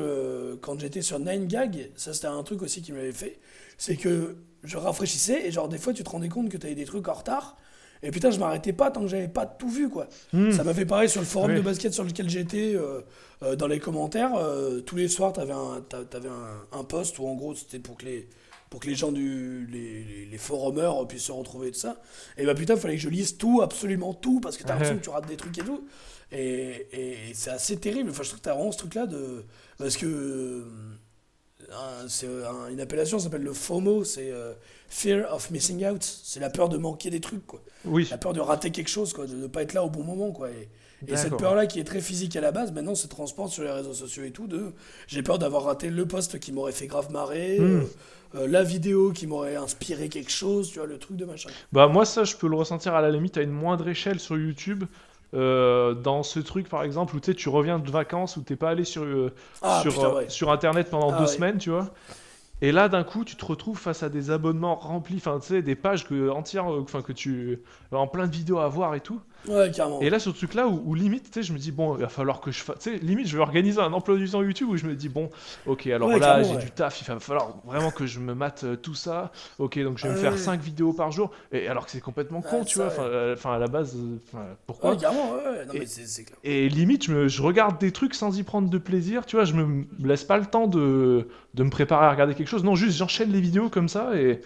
quand 0.61 0.78
j'étais 0.78 1.03
sur 1.03 1.18
9gag, 1.18 1.90
ça 1.97 2.14
c'était 2.14 2.28
un 2.28 2.44
truc 2.44 2.62
aussi 2.62 2.80
qui 2.80 2.92
m'avait 2.92 3.11
fait. 3.11 3.40
C'est 3.79 3.97
que 3.97 4.37
je 4.64 4.77
rafraîchissais 4.77 5.47
et, 5.47 5.53
genre, 5.53 5.68
des 5.68 5.79
fois, 5.79 5.93
tu 5.93 6.03
te 6.05 6.11
rendais 6.11 6.29
compte 6.29 6.49
que 6.49 6.57
tu 6.57 6.66
avais 6.66 6.74
des 6.74 6.85
trucs 6.87 7.07
en 7.09 7.14
retard. 7.14 7.57
Et 8.03 8.11
putain, 8.11 8.31
je 8.31 8.39
m'arrêtais 8.39 8.72
pas 8.74 8.91
tant 8.91 9.01
que 9.01 9.07
j'avais 9.09 9.27
pas 9.29 9.47
tout 9.47 9.70
vu, 9.70 9.89
quoi. 9.89 10.07
Hmm. 10.33 10.51
Ça 10.53 10.64
m'a 10.64 10.74
fait 10.74 10.85
pareil 10.85 11.09
sur 11.09 11.20
le 11.20 11.27
forum 11.27 11.51
Oui. 11.53 11.57
de 11.57 11.62
basket 11.62 11.95
sur 11.95 12.05
lequel 12.05 12.29
j'étais, 12.29 12.74
euh, 12.74 13.01
euh, 13.43 13.57
dans 13.57 13.66
les 13.66 13.81
commentaires. 13.81 14.35
euh, 14.37 14.81
tous 14.81 14.97
les 14.97 15.09
soirs, 15.09 15.33
t'avais 15.33 15.55
un, 15.55 15.81
t'avais 16.11 16.29
un, 16.29 16.79
un 16.79 16.85
post 16.85 17.18
où 17.18 17.27
en 17.27 17.35
gros 17.35 17.55
c'était 17.55 17.79
pour 17.79 17.97
que 17.97 18.05
les, 18.05 18.29
pour 18.68 18.81
que 18.81 18.87
les 18.87 18.95
gens 18.95 19.12
du. 19.12 19.66
les, 19.72 20.05
les, 20.05 20.27
les 20.27 20.39
forumers 20.39 21.07
puissent 21.09 21.24
se 21.24 21.33
retrouver 21.33 21.68
et 21.68 21.70
tout 21.70 21.79
ça. 21.79 22.01
Et 22.37 22.45
bah 22.45 22.55
putain, 22.55 22.77
fallait 22.77 22.97
que 22.97 23.01
je 23.03 23.09
lise 23.09 23.39
tout, 23.39 23.62
absolument 23.62 24.12
tout, 24.12 24.41
parce 24.41 24.59
que 24.59 24.62
t'as 24.64 24.74
l'impression 24.74 24.99
que 24.99 25.03
tu 25.03 25.11
rates 25.11 25.27
des 25.27 25.37
trucs 25.37 25.57
et 25.57 25.62
tout. 25.62 25.87
Et, 26.33 26.89
et 26.93 27.16
c'est 27.35 27.51
assez 27.51 27.77
terrible. 27.79 28.11
Enfin, 28.11 28.24
je 28.24 28.29
trouve 28.29 28.41
que 28.41 28.45
t'as 28.45 28.55
vraiment 28.55 28.72
ce 28.72 28.79
truc-là 28.79 29.07
de. 29.07 29.45
Parce 29.79 29.97
que. 29.97 30.66
C'est 32.09 32.27
un- 32.27 32.69
une 32.71 32.81
appellation, 32.81 33.19
ça 33.19 33.25
s'appelle 33.25 33.43
le 33.43 33.53
FOMO, 33.53 34.05
c'est 34.05 34.31
euh, 34.31 34.53
Fear 34.89 35.33
of 35.35 35.51
Missing 35.51 35.87
Out. 35.87 36.03
C'est 36.03 36.41
la 36.41 36.51
peur 36.51 36.69
de 36.69 36.77
manquer 36.79 37.11
des 37.11 37.21
trucs, 37.21 37.47
quoi 37.47 37.61
Oui. 37.85 38.07
la 38.11 38.19
peur 38.19 38.33
de 38.33 38.41
rater 38.41 38.71
quelque 38.71 38.89
chose, 38.91 39.12
quoi, 39.12 39.27
de 39.27 39.35
ne 39.35 39.47
pas 39.47 39.62
être 39.62 39.75
là 39.75 39.85
au 39.85 39.91
bon 39.91 40.03
moment, 40.05 40.31
quoi. 40.33 40.49
Et, 40.51 40.69
et 41.09 41.17
cette 41.17 41.37
peur-là, 41.37 41.67
qui 41.67 41.79
est 41.81 41.85
très 41.85 42.01
physique 42.01 42.37
à 42.37 42.41
la 42.41 42.53
base, 42.53 42.73
maintenant 42.73 42.95
se 42.95 43.07
transporte 43.07 43.51
sur 43.53 43.62
les 43.64 43.71
réseaux 43.71 43.93
sociaux 43.95 44.25
et 44.25 44.31
tout. 44.31 44.47
De, 44.47 44.73
j'ai 45.09 45.23
peur 45.23 45.39
d'avoir 45.39 45.64
raté 45.64 45.91
le 45.91 46.07
post 46.07 46.39
qui 46.39 46.53
m'aurait 46.53 46.73
fait 46.73 46.87
grave 46.87 47.11
marrer, 47.12 47.59
Hmm. 47.61 47.81
euh, 47.81 47.85
euh, 48.37 48.47
la 48.49 48.62
vidéo 48.62 49.12
qui 49.12 49.27
m'aurait 49.27 49.57
inspiré 49.57 50.09
quelque 50.09 50.31
chose, 50.33 50.71
tu 50.71 50.79
vois, 50.79 50.87
le 50.87 50.99
truc 50.99 51.17
de 51.17 51.25
machin. 51.25 51.49
Bah 51.73 51.87
moi 51.87 52.05
ça 52.05 52.25
je 52.25 52.35
peux 52.37 52.49
le 52.49 52.57
ressentir 52.57 52.95
à 52.95 53.01
la 53.01 53.11
limite 53.11 53.37
à 53.37 53.43
une 53.43 53.51
moindre 53.53 53.87
échelle 53.89 54.19
sur 54.21 54.37
YouTube. 54.39 54.85
Euh, 55.35 55.95
dans 55.95 56.22
ce 56.22 56.39
truc 56.39 56.68
par 56.68 56.85
exemple 56.85 57.16
où 57.16 57.20
tu 57.20 57.49
reviens 57.49 57.81
de 57.81 57.91
vacances 57.91 58.37
où 58.37 58.43
t'es 58.43 58.55
pas 58.55 58.70
allé 58.70 58.85
sur, 58.85 59.03
euh, 59.03 59.35
Ah, 59.61 59.81
sur, 59.83 59.93
putain, 59.93 60.14
euh, 60.14 60.29
sur 60.29 60.53
internet 60.53 60.89
pendant 60.89 61.11
Ah, 61.12 61.18
deux 61.18 61.24
ouais. 61.24 61.27
semaines 61.27 61.59
tu 61.59 61.70
vois. 61.70 61.91
Et 62.62 62.70
là 62.70 62.89
d'un 62.89 63.03
coup 63.03 63.24
tu 63.24 63.35
te 63.35 63.45
retrouves 63.45 63.77
face 63.77 64.05
à 64.05 64.09
des 64.09 64.31
abonnements 64.31 64.77
remplis 64.77 65.16
enfin 65.16 65.41
tu 65.41 65.49
sais 65.49 65.62
des 65.62 65.74
pages 65.74 66.07
que, 66.07 66.31
entières 66.31 66.66
enfin 66.66 67.03
que 67.03 67.12
tu 67.12 67.61
en 67.91 68.07
plein 68.07 68.29
de 68.29 68.33
vidéos 68.33 68.59
à 68.61 68.68
voir 68.68 68.95
et 68.95 69.01
tout 69.01 69.20
Ouais, 69.49 69.70
carrément. 69.70 70.01
et 70.01 70.11
là 70.11 70.18
sur 70.18 70.32
ce 70.32 70.39
truc 70.39 70.55
là 70.55 70.66
où, 70.66 70.82
où 70.84 70.95
limite 70.95 71.24
tu 71.24 71.32
sais 71.34 71.43
je 71.45 71.53
me 71.53 71.59
dis 71.59 71.70
bon 71.70 71.95
il 71.97 72.01
va 72.01 72.09
falloir 72.09 72.41
que 72.41 72.51
je 72.51 72.61
fasse 72.64 72.78
tu 72.80 72.91
sais 72.93 72.99
limite 72.99 73.28
je 73.28 73.37
vais 73.37 73.43
organiser 73.43 73.80
un 73.80 73.93
emploi 73.93 74.16
du 74.16 74.28
temps 74.28 74.43
YouTube 74.43 74.68
où 74.70 74.76
je 74.76 74.87
me 74.87 74.97
dis 74.97 75.09
bon 75.09 75.30
ok 75.66 75.87
alors 75.87 76.09
Ouais, 76.09 76.18
là 76.18 76.43
j'ai 76.43 76.55
ouais. 76.57 76.62
du 76.64 76.70
taf 76.72 77.01
il 77.01 77.05
va 77.07 77.20
falloir 77.20 77.55
vraiment 77.64 77.93
que 77.93 78.07
je 78.07 78.18
me 78.18 78.34
mate 78.34 78.64
euh, 78.64 78.74
tout 78.76 78.95
ça 78.97 79.30
ok 79.61 79.78
donc 79.84 79.99
je 79.99 80.05
vais 80.09 80.14
me 80.14 80.18
faire 80.18 80.32
ouais. 80.32 80.39
5 80.39 80.61
vidéos 80.61 80.93
par 80.93 81.12
jour 81.12 81.30
et 81.53 81.68
alors 81.68 81.84
que 81.84 81.93
c'est 81.93 82.01
complètement 82.01 82.41
con 82.43 82.64
tu 82.64 82.78
vois 82.78 82.89
enfin 82.89 83.05
euh, 83.05 83.34
enfin, 83.34 83.53
à 83.53 83.59
la 83.59 83.68
base 83.68 83.97
euh, 83.97 84.39
pourquoi 84.66 84.91
Ouais, 84.91 84.97
carrément, 84.97 85.30
ouais, 85.32 85.37
ouais. 85.59 85.66
Non, 85.66 85.72
Et- 85.74 85.78
mais 85.80 85.87
c'est, 85.87 86.07
c'est 86.07 86.24
clair. 86.24 86.39
et 86.43 86.68
limite, 86.68 87.05
je, 87.07 87.12
me- 87.12 87.28
je 87.28 87.41
regarde 87.43 87.78
des 87.78 87.93
trucs 87.93 88.14
sans 88.14 88.37
y 88.39 88.43
prendre 88.43 88.68
de 88.68 88.78
plaisir, 88.78 89.26
tu 89.26 89.37
vois, 89.37 89.45
je 89.45 89.55
me 89.55 89.84
laisse 90.05 90.24
pas 90.24 90.39
le 90.39 90.47
temps 90.47 90.66
de, 90.66 91.28
de 91.55 91.62
me 91.62 91.70
préparer 91.70 92.07
à 92.07 92.11
regarder 92.11 92.34
quelque 92.34 92.49
chose. 92.49 92.64
Non, 92.64 92.74
juste 92.74 92.97
j'enchaîne 92.97 93.30
les 93.30 93.41
vidéos 93.41 93.68
comme 93.68 93.89
ça 93.89 94.16
et 94.16 94.41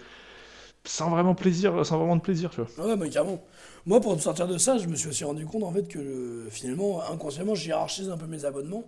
sans 0.85 1.09
vraiment 1.09 1.35
plaisir, 1.35 1.85
sans 1.85 1.97
vraiment 1.99 2.15
de 2.17 2.21
plaisir, 2.21 2.49
tu 2.51 2.61
vois. 2.61 2.71
Ouais, 2.77 2.95
mais 2.95 3.09
carrément. 3.09 3.43
Moi, 3.85 3.99
pour 3.99 4.13
me 4.15 4.19
sortir 4.19 4.47
de 4.47 4.57
ça, 4.57 4.77
je 4.77 4.87
me 4.87 4.95
suis 4.95 5.09
aussi 5.09 5.23
rendu 5.23 5.45
compte, 5.45 5.63
en 5.63 5.71
fait, 5.71 5.87
que 5.87 5.99
euh, 5.99 6.49
finalement, 6.49 7.01
inconsciemment, 7.11 7.53
je 7.55 7.67
hiérarchise 7.67 8.09
un 8.09 8.17
peu 8.17 8.27
mes 8.27 8.45
abonnements. 8.45 8.85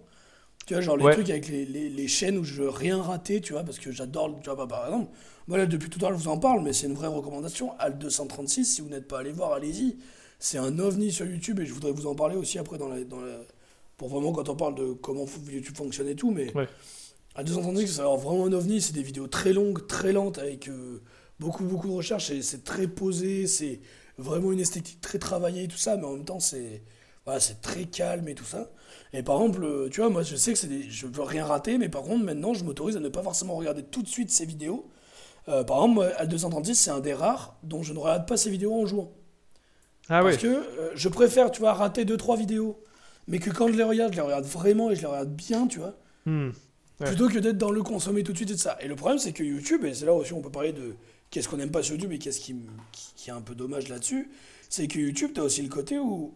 Tu 0.68 0.74
vois, 0.76 0.82
genre 0.82 0.98
les 0.98 1.10
Ouais. 1.10 1.12
trucs 1.12 1.30
avec 1.30 1.50
les, 1.50 1.66
les, 1.66 1.90
les 1.90 2.08
chaînes 2.10 2.38
où 2.38 2.44
je 2.46 2.62
veux 2.64 2.70
rien 2.70 3.02
rater, 3.02 3.42
tu 3.42 3.54
vois, 3.54 3.64
parce 3.64 3.80
que 3.80 3.92
j'adore, 3.92 4.32
tu 4.42 4.46
vois, 4.50 4.56
bah, 4.56 4.68
par 4.68 4.86
exemple, 4.88 5.12
moi 5.48 5.58
là, 5.60 5.66
depuis 5.68 5.90
tout 5.90 6.00
à 6.06 6.10
l'heure, 6.10 6.20
je 6.20 6.24
vous 6.26 6.30
en 6.32 6.40
parle, 6.40 6.64
mais 6.64 6.74
c'est 6.74 6.88
une 6.88 6.96
vraie 6.96 7.08
recommandation. 7.08 7.74
Al 7.80 7.98
236, 8.00 8.66
si 8.66 8.82
vous 8.82 8.90
n'êtes 8.90 9.08
pas 9.08 9.20
allé 9.20 9.32
voir, 9.34 9.54
allez-y. 9.54 9.98
C'est 10.40 10.60
un 10.60 10.80
ovni 10.80 11.12
sur 11.12 11.26
YouTube 11.28 11.60
et 11.62 11.66
je 11.66 11.74
voudrais 11.74 11.92
vous 11.94 12.08
en 12.08 12.16
parler 12.16 12.36
aussi 12.38 12.60
après 12.60 12.78
dans 12.78 12.90
la, 12.90 13.04
dans 13.06 13.22
la... 13.22 13.40
pour 13.98 14.10
vraiment 14.10 14.34
quand 14.34 14.50
on 14.50 14.56
parle 14.56 14.76
de 14.76 14.94
comment 14.94 15.26
YouTube 15.52 15.78
fonctionne 15.78 16.10
et 16.10 16.16
tout, 16.16 16.32
mais 16.32 16.56
Ouais. 16.56 16.68
Al 17.36 17.46
236, 17.46 17.88
c'est 17.88 18.00
alors 18.02 18.18
vraiment 18.18 18.46
un 18.46 18.54
ovni, 18.54 18.82
c'est 18.82 18.94
des 18.94 19.04
vidéos 19.04 19.28
très 19.28 19.54
longues, 19.54 19.88
très 19.88 20.12
lentes, 20.14 20.38
avec 20.40 20.68
euh, 20.70 21.02
beaucoup, 21.40 21.64
beaucoup 21.64 21.88
de 21.88 21.94
recherche, 21.94 22.32
et 22.32 22.42
c'est 22.42 22.64
très 22.64 22.88
posé, 22.88 23.48
c'est 23.48 23.80
vraiment 24.18 24.52
une 24.52 24.60
esthétique 24.60 25.02
très 25.02 25.20
travaillée 25.20 25.64
et 25.64 25.68
tout 25.68 25.78
ça, 25.78 25.98
mais 25.98 26.06
en 26.06 26.14
même 26.14 26.26
temps, 26.26 26.40
c'est 26.40 26.84
voilà, 27.26 27.40
c'est 27.40 27.62
très 27.62 27.86
calme 27.86 28.28
et 28.28 28.36
tout 28.36 28.44
ça. 28.44 28.70
Et 29.14 29.24
par 29.24 29.36
exemple, 29.38 29.64
euh, 29.64 29.90
tu 29.90 30.02
vois, 30.02 30.10
moi 30.10 30.24
je 30.24 30.36
sais 30.36 30.52
que 30.54 30.60
c'est 30.60 30.68
des... 30.68 30.90
je 30.90 31.08
veux 31.08 31.24
rien 31.24 31.46
rater, 31.46 31.78
mais 31.78 31.88
par 31.88 32.04
contre 32.04 32.24
maintenant 32.26 32.54
je 32.54 32.64
m'autorise 32.66 32.98
à 32.98 33.00
ne 33.00 33.10
pas 33.10 33.24
forcément 33.24 33.56
regarder 33.56 33.84
tout 33.84 34.02
de 34.02 34.08
suite 34.08 34.30
ces 34.30 34.46
vidéos. 34.46 34.90
Euh, 35.48 35.64
par 35.64 35.78
exemple, 35.78 35.96
moi, 35.96 36.08
Al 36.18 36.28
236, 36.28 36.76
c'est 36.76 36.92
un 36.92 37.00
des 37.00 37.14
rares 37.14 37.58
dont 37.64 37.84
je 37.84 37.94
ne 37.94 38.00
regarde 38.00 38.28
pas 38.28 38.38
ces 38.38 38.50
vidéos 38.50 38.74
en 38.74 38.86
jouant. 38.86 39.12
Ah 40.10 40.22
Parce 40.22 40.38
que 40.38 40.48
euh, 40.48 40.92
je 40.96 41.10
préfère, 41.10 41.52
tu 41.52 41.62
vois, 41.62 41.74
rater 41.74 42.06
2-3 42.06 42.38
vidéos, 42.38 42.82
mais 43.28 43.40
que 43.40 43.50
quand 43.50 43.68
je 43.68 43.74
les 43.74 43.84
regarde, 43.84 44.12
je 44.12 44.18
les 44.18 44.24
regarde 44.24 44.46
vraiment 44.46 44.92
et 44.92 44.96
je 44.96 45.02
les 45.02 45.08
regarde 45.08 45.34
bien, 45.34 45.68
tu 45.68 45.80
vois. 45.80 45.96
Hmm. 46.26 46.50
Ouais. 47.00 47.08
Plutôt 47.08 47.30
que 47.30 47.40
d'être 47.40 47.58
dans 47.58 47.72
le 47.72 47.82
consommer 47.84 48.24
tout 48.24 48.32
de 48.32 48.38
suite 48.38 48.52
et 48.52 48.56
de 48.56 48.60
ça. 48.60 48.78
Et 48.82 48.88
le 48.88 48.96
problème, 48.96 49.18
c'est 49.18 49.34
que 49.34 49.44
YouTube, 49.44 49.84
et 49.86 49.94
c'est 49.94 50.06
là 50.06 50.14
aussi 50.14 50.34
on 50.34 50.42
peut 50.42 50.52
parler 50.52 50.74
de 50.74 50.96
qu'est-ce 51.34 51.50
qu'on 51.50 51.58
n'aime 51.58 51.72
pas 51.72 51.82
sur 51.82 51.96
YouTube 51.96 52.12
et 52.12 52.20
qu'est-ce 52.20 52.40
qui, 52.40 52.56
qui, 53.16 53.32
est 53.32 53.34
un 53.34 53.42
peu 53.42 53.56
dommage 53.56 53.90
là-dessus, 53.90 54.30
c'est 54.70 54.88
que 54.88 55.00
YouTube, 55.00 55.32
tu 55.34 55.42
as 55.42 55.44
aussi 55.44 55.64
le 55.64 55.68
côté 55.68 55.98
où 55.98 56.32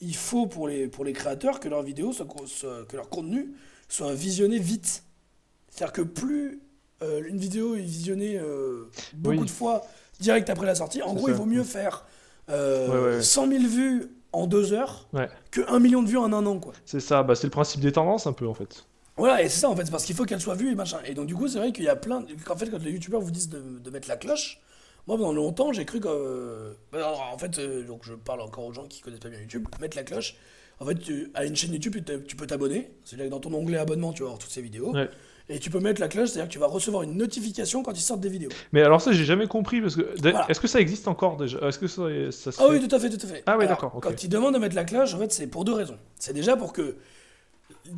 il 0.00 0.16
faut 0.16 0.46
pour 0.46 0.66
les, 0.66 0.88
pour 0.88 1.04
les 1.04 1.12
créateurs 1.12 1.60
que 1.60 1.68
leurs 1.68 1.84
vidéos, 1.84 2.12
soient, 2.12 2.26
que 2.88 2.96
leur 2.96 3.08
contenu 3.08 3.52
soit 3.88 4.12
visionné 4.12 4.58
vite. 4.58 5.04
C'est-à-dire 5.68 5.92
que 5.92 6.02
plus 6.02 6.60
euh, 7.00 7.22
une 7.28 7.38
vidéo 7.38 7.76
est 7.76 7.80
visionnée 7.82 8.38
euh, 8.38 8.90
beaucoup 9.14 9.38
Oui. 9.38 9.46
de 9.46 9.50
fois 9.50 9.82
direct 10.18 10.50
après 10.50 10.66
la 10.66 10.74
sortie, 10.74 11.00
en 11.00 11.14
gros, 11.14 11.26
ça. 11.26 11.32
il 11.32 11.36
vaut 11.36 11.46
mieux 11.46 11.62
faire 11.62 12.04
euh, 12.48 12.88
Ouais, 12.88 12.94
ouais, 13.10 13.16
ouais. 13.18 13.22
100 13.22 13.48
000 13.50 13.62
vues 13.68 14.08
en 14.32 14.48
deux 14.48 14.72
heures 14.72 15.08
Ouais. 15.12 15.28
que 15.52 15.60
1 15.70 15.78
million 15.78 16.02
de 16.02 16.08
vues 16.08 16.18
en 16.18 16.32
un 16.32 16.44
an, 16.44 16.58
quoi. 16.58 16.72
C'est 16.86 16.98
ça, 16.98 17.22
bah, 17.22 17.36
c'est 17.36 17.46
le 17.46 17.52
principe 17.52 17.82
des 17.82 17.92
tendances 17.92 18.26
un 18.26 18.32
peu 18.32 18.48
en 18.48 18.54
fait. 18.54 18.84
Voilà, 19.20 19.42
et 19.42 19.48
c'est 19.48 19.60
ça 19.60 19.70
en 19.70 19.76
fait, 19.76 19.90
parce 19.90 20.04
qu'il 20.04 20.14
faut 20.16 20.24
qu'elle 20.24 20.40
soit 20.40 20.54
vue 20.56 20.72
et 20.72 20.74
machin. 20.74 20.98
Et 21.06 21.14
donc 21.14 21.26
du 21.26 21.34
coup, 21.34 21.46
c'est 21.48 21.58
vrai 21.58 21.72
qu'il 21.72 21.84
y 21.84 21.88
a 21.88 21.96
plein. 21.96 22.24
qu'en 22.44 22.56
fait, 22.56 22.68
quand 22.70 22.82
les 22.82 22.90
youtubeurs 22.90 23.20
vous 23.20 23.30
disent 23.30 23.48
de, 23.48 23.60
de 23.78 23.90
mettre 23.90 24.08
la 24.08 24.16
cloche, 24.16 24.60
moi 25.06 25.16
pendant 25.16 25.32
longtemps, 25.32 25.72
j'ai 25.72 25.84
cru 25.84 26.00
que. 26.00 26.08
euh, 26.08 26.72
alors, 26.92 27.30
en 27.32 27.38
fait, 27.38 27.58
euh, 27.58 27.84
donc 27.86 28.00
je 28.04 28.14
parle 28.14 28.40
encore 28.40 28.64
aux 28.66 28.72
gens 28.72 28.84
qui 28.86 29.00
connaissent 29.00 29.20
pas 29.20 29.28
bien 29.28 29.40
YouTube, 29.40 29.66
mettre 29.80 29.96
la 29.96 30.02
cloche. 30.02 30.34
En 30.80 30.86
fait, 30.86 30.94
tu, 30.94 31.30
à 31.34 31.44
une 31.44 31.54
chaîne 31.54 31.72
YouTube, 31.72 31.96
tu 32.26 32.36
peux 32.36 32.46
t'abonner. 32.46 32.90
C'est-à-dire 33.04 33.26
que 33.26 33.30
dans 33.30 33.40
ton 33.40 33.52
onglet 33.52 33.76
abonnement, 33.78 34.12
tu 34.12 34.22
vas 34.22 34.28
avoir 34.28 34.38
toutes 34.38 34.50
ces 34.50 34.62
vidéos. 34.62 34.92
Ouais. 34.94 35.08
Et 35.50 35.58
tu 35.58 35.68
peux 35.68 35.80
mettre 35.80 36.00
la 36.00 36.06
cloche, 36.08 36.28
c'est-à-dire 36.30 36.48
que 36.48 36.52
tu 36.52 36.58
vas 36.60 36.68
recevoir 36.68 37.02
une 37.02 37.16
notification 37.16 37.82
quand 37.82 37.92
ils 37.92 38.00
sortent 38.00 38.20
des 38.20 38.28
vidéos. 38.28 38.50
Mais 38.72 38.82
alors 38.82 39.00
ça, 39.02 39.10
j'ai 39.12 39.24
jamais 39.24 39.46
compris 39.48 39.80
parce 39.82 39.96
que 39.96 40.14
Voilà. 40.22 40.46
est-ce 40.48 40.60
que 40.60 40.68
ça 40.68 40.80
existe 40.80 41.08
encore 41.08 41.36
déjà? 41.36 41.58
Est-ce 41.66 41.78
que 41.78 41.88
ça, 41.88 42.02
ça 42.30 42.52
se 42.52 42.60
Ah 42.62 42.66
fait? 42.68 42.72
oui, 42.78 42.88
tout 42.88 42.94
à 42.94 42.98
fait, 43.00 43.10
tout 43.10 43.18
à 43.26 43.28
fait. 43.28 43.42
Ah 43.46 43.58
oui, 43.58 43.66
d'accord. 43.66 43.98
Quand 44.00 44.22
ils 44.22 44.28
demandent 44.28 44.54
de 44.54 44.60
mettre 44.60 44.76
la 44.76 44.84
cloche, 44.84 45.12
en 45.12 45.18
fait, 45.18 45.32
c'est 45.32 45.48
pour 45.48 45.64
deux 45.64 45.72
raisons. 45.74 45.98
C'est 46.18 46.32
déjà 46.32 46.56
pour 46.56 46.72
que. 46.72 46.96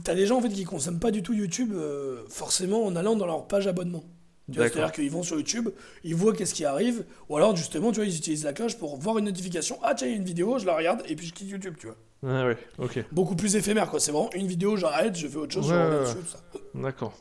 T'as 0.05 0.15
des 0.15 0.27
gens 0.27 0.39
en 0.39 0.41
fait 0.41 0.49
qui 0.49 0.65
consomment 0.65 0.99
pas 1.01 1.11
du 1.11 1.23
tout 1.23 1.33
YouTube 1.35 1.73
euh, 1.75 2.23
forcément 2.29 2.85
en 2.85 2.97
allant 2.97 3.17
dans 3.17 3.27
leur 3.27 3.47
page 3.47 3.67
abonnement. 3.67 4.05
C'est-à-dire 4.53 4.93
qu'ils 4.93 5.11
vont 5.11 5.23
sur 5.23 5.37
YouTube, 5.37 5.69
ils 6.05 6.15
voient 6.15 6.35
qu'est-ce 6.35 6.53
qui 6.53 6.65
arrive, 6.65 7.05
ou 7.29 7.37
alors 7.37 7.57
justement, 7.57 7.91
tu 7.91 7.97
vois, 7.97 8.07
ils 8.07 8.17
utilisent 8.17 8.45
la 8.45 8.53
cloche 8.53 8.77
pour 8.77 8.97
voir 8.99 9.17
une 9.19 9.25
notification. 9.27 9.79
Ah 9.83 9.95
tiens, 9.95 10.09
il 10.09 10.11
y 10.11 10.15
a 10.15 10.17
une 10.17 10.25
vidéo, 10.25 10.59
je 10.59 10.67
la 10.67 10.77
regarde 10.77 11.03
et 11.09 11.15
puis 11.17 11.27
je 11.29 11.33
quitte 11.33 11.49
YouTube, 11.49 11.75
tu 11.79 11.87
vois. 11.87 11.97
Ah 12.27 12.47
ouais, 12.47 12.57
ok, 12.79 13.05
Beaucoup 13.13 13.35
plus 13.37 13.57
éphémère, 13.57 13.89
quoi. 13.89 13.99
C'est 14.01 14.11
vraiment 14.13 14.31
une 14.35 14.47
vidéo, 14.47 14.77
j'arrête, 14.77 15.17
je 15.17 15.27
fais 15.29 15.37
autre 15.39 15.53
chose, 15.55 15.69
je 15.69 15.73
Ouais, 15.75 15.83
reviens 15.85 15.99
ouais, 16.01 16.05
dessus, 16.05 16.17
tout 16.17 16.27
ça. 16.33 16.39
d'accord. 16.75 17.15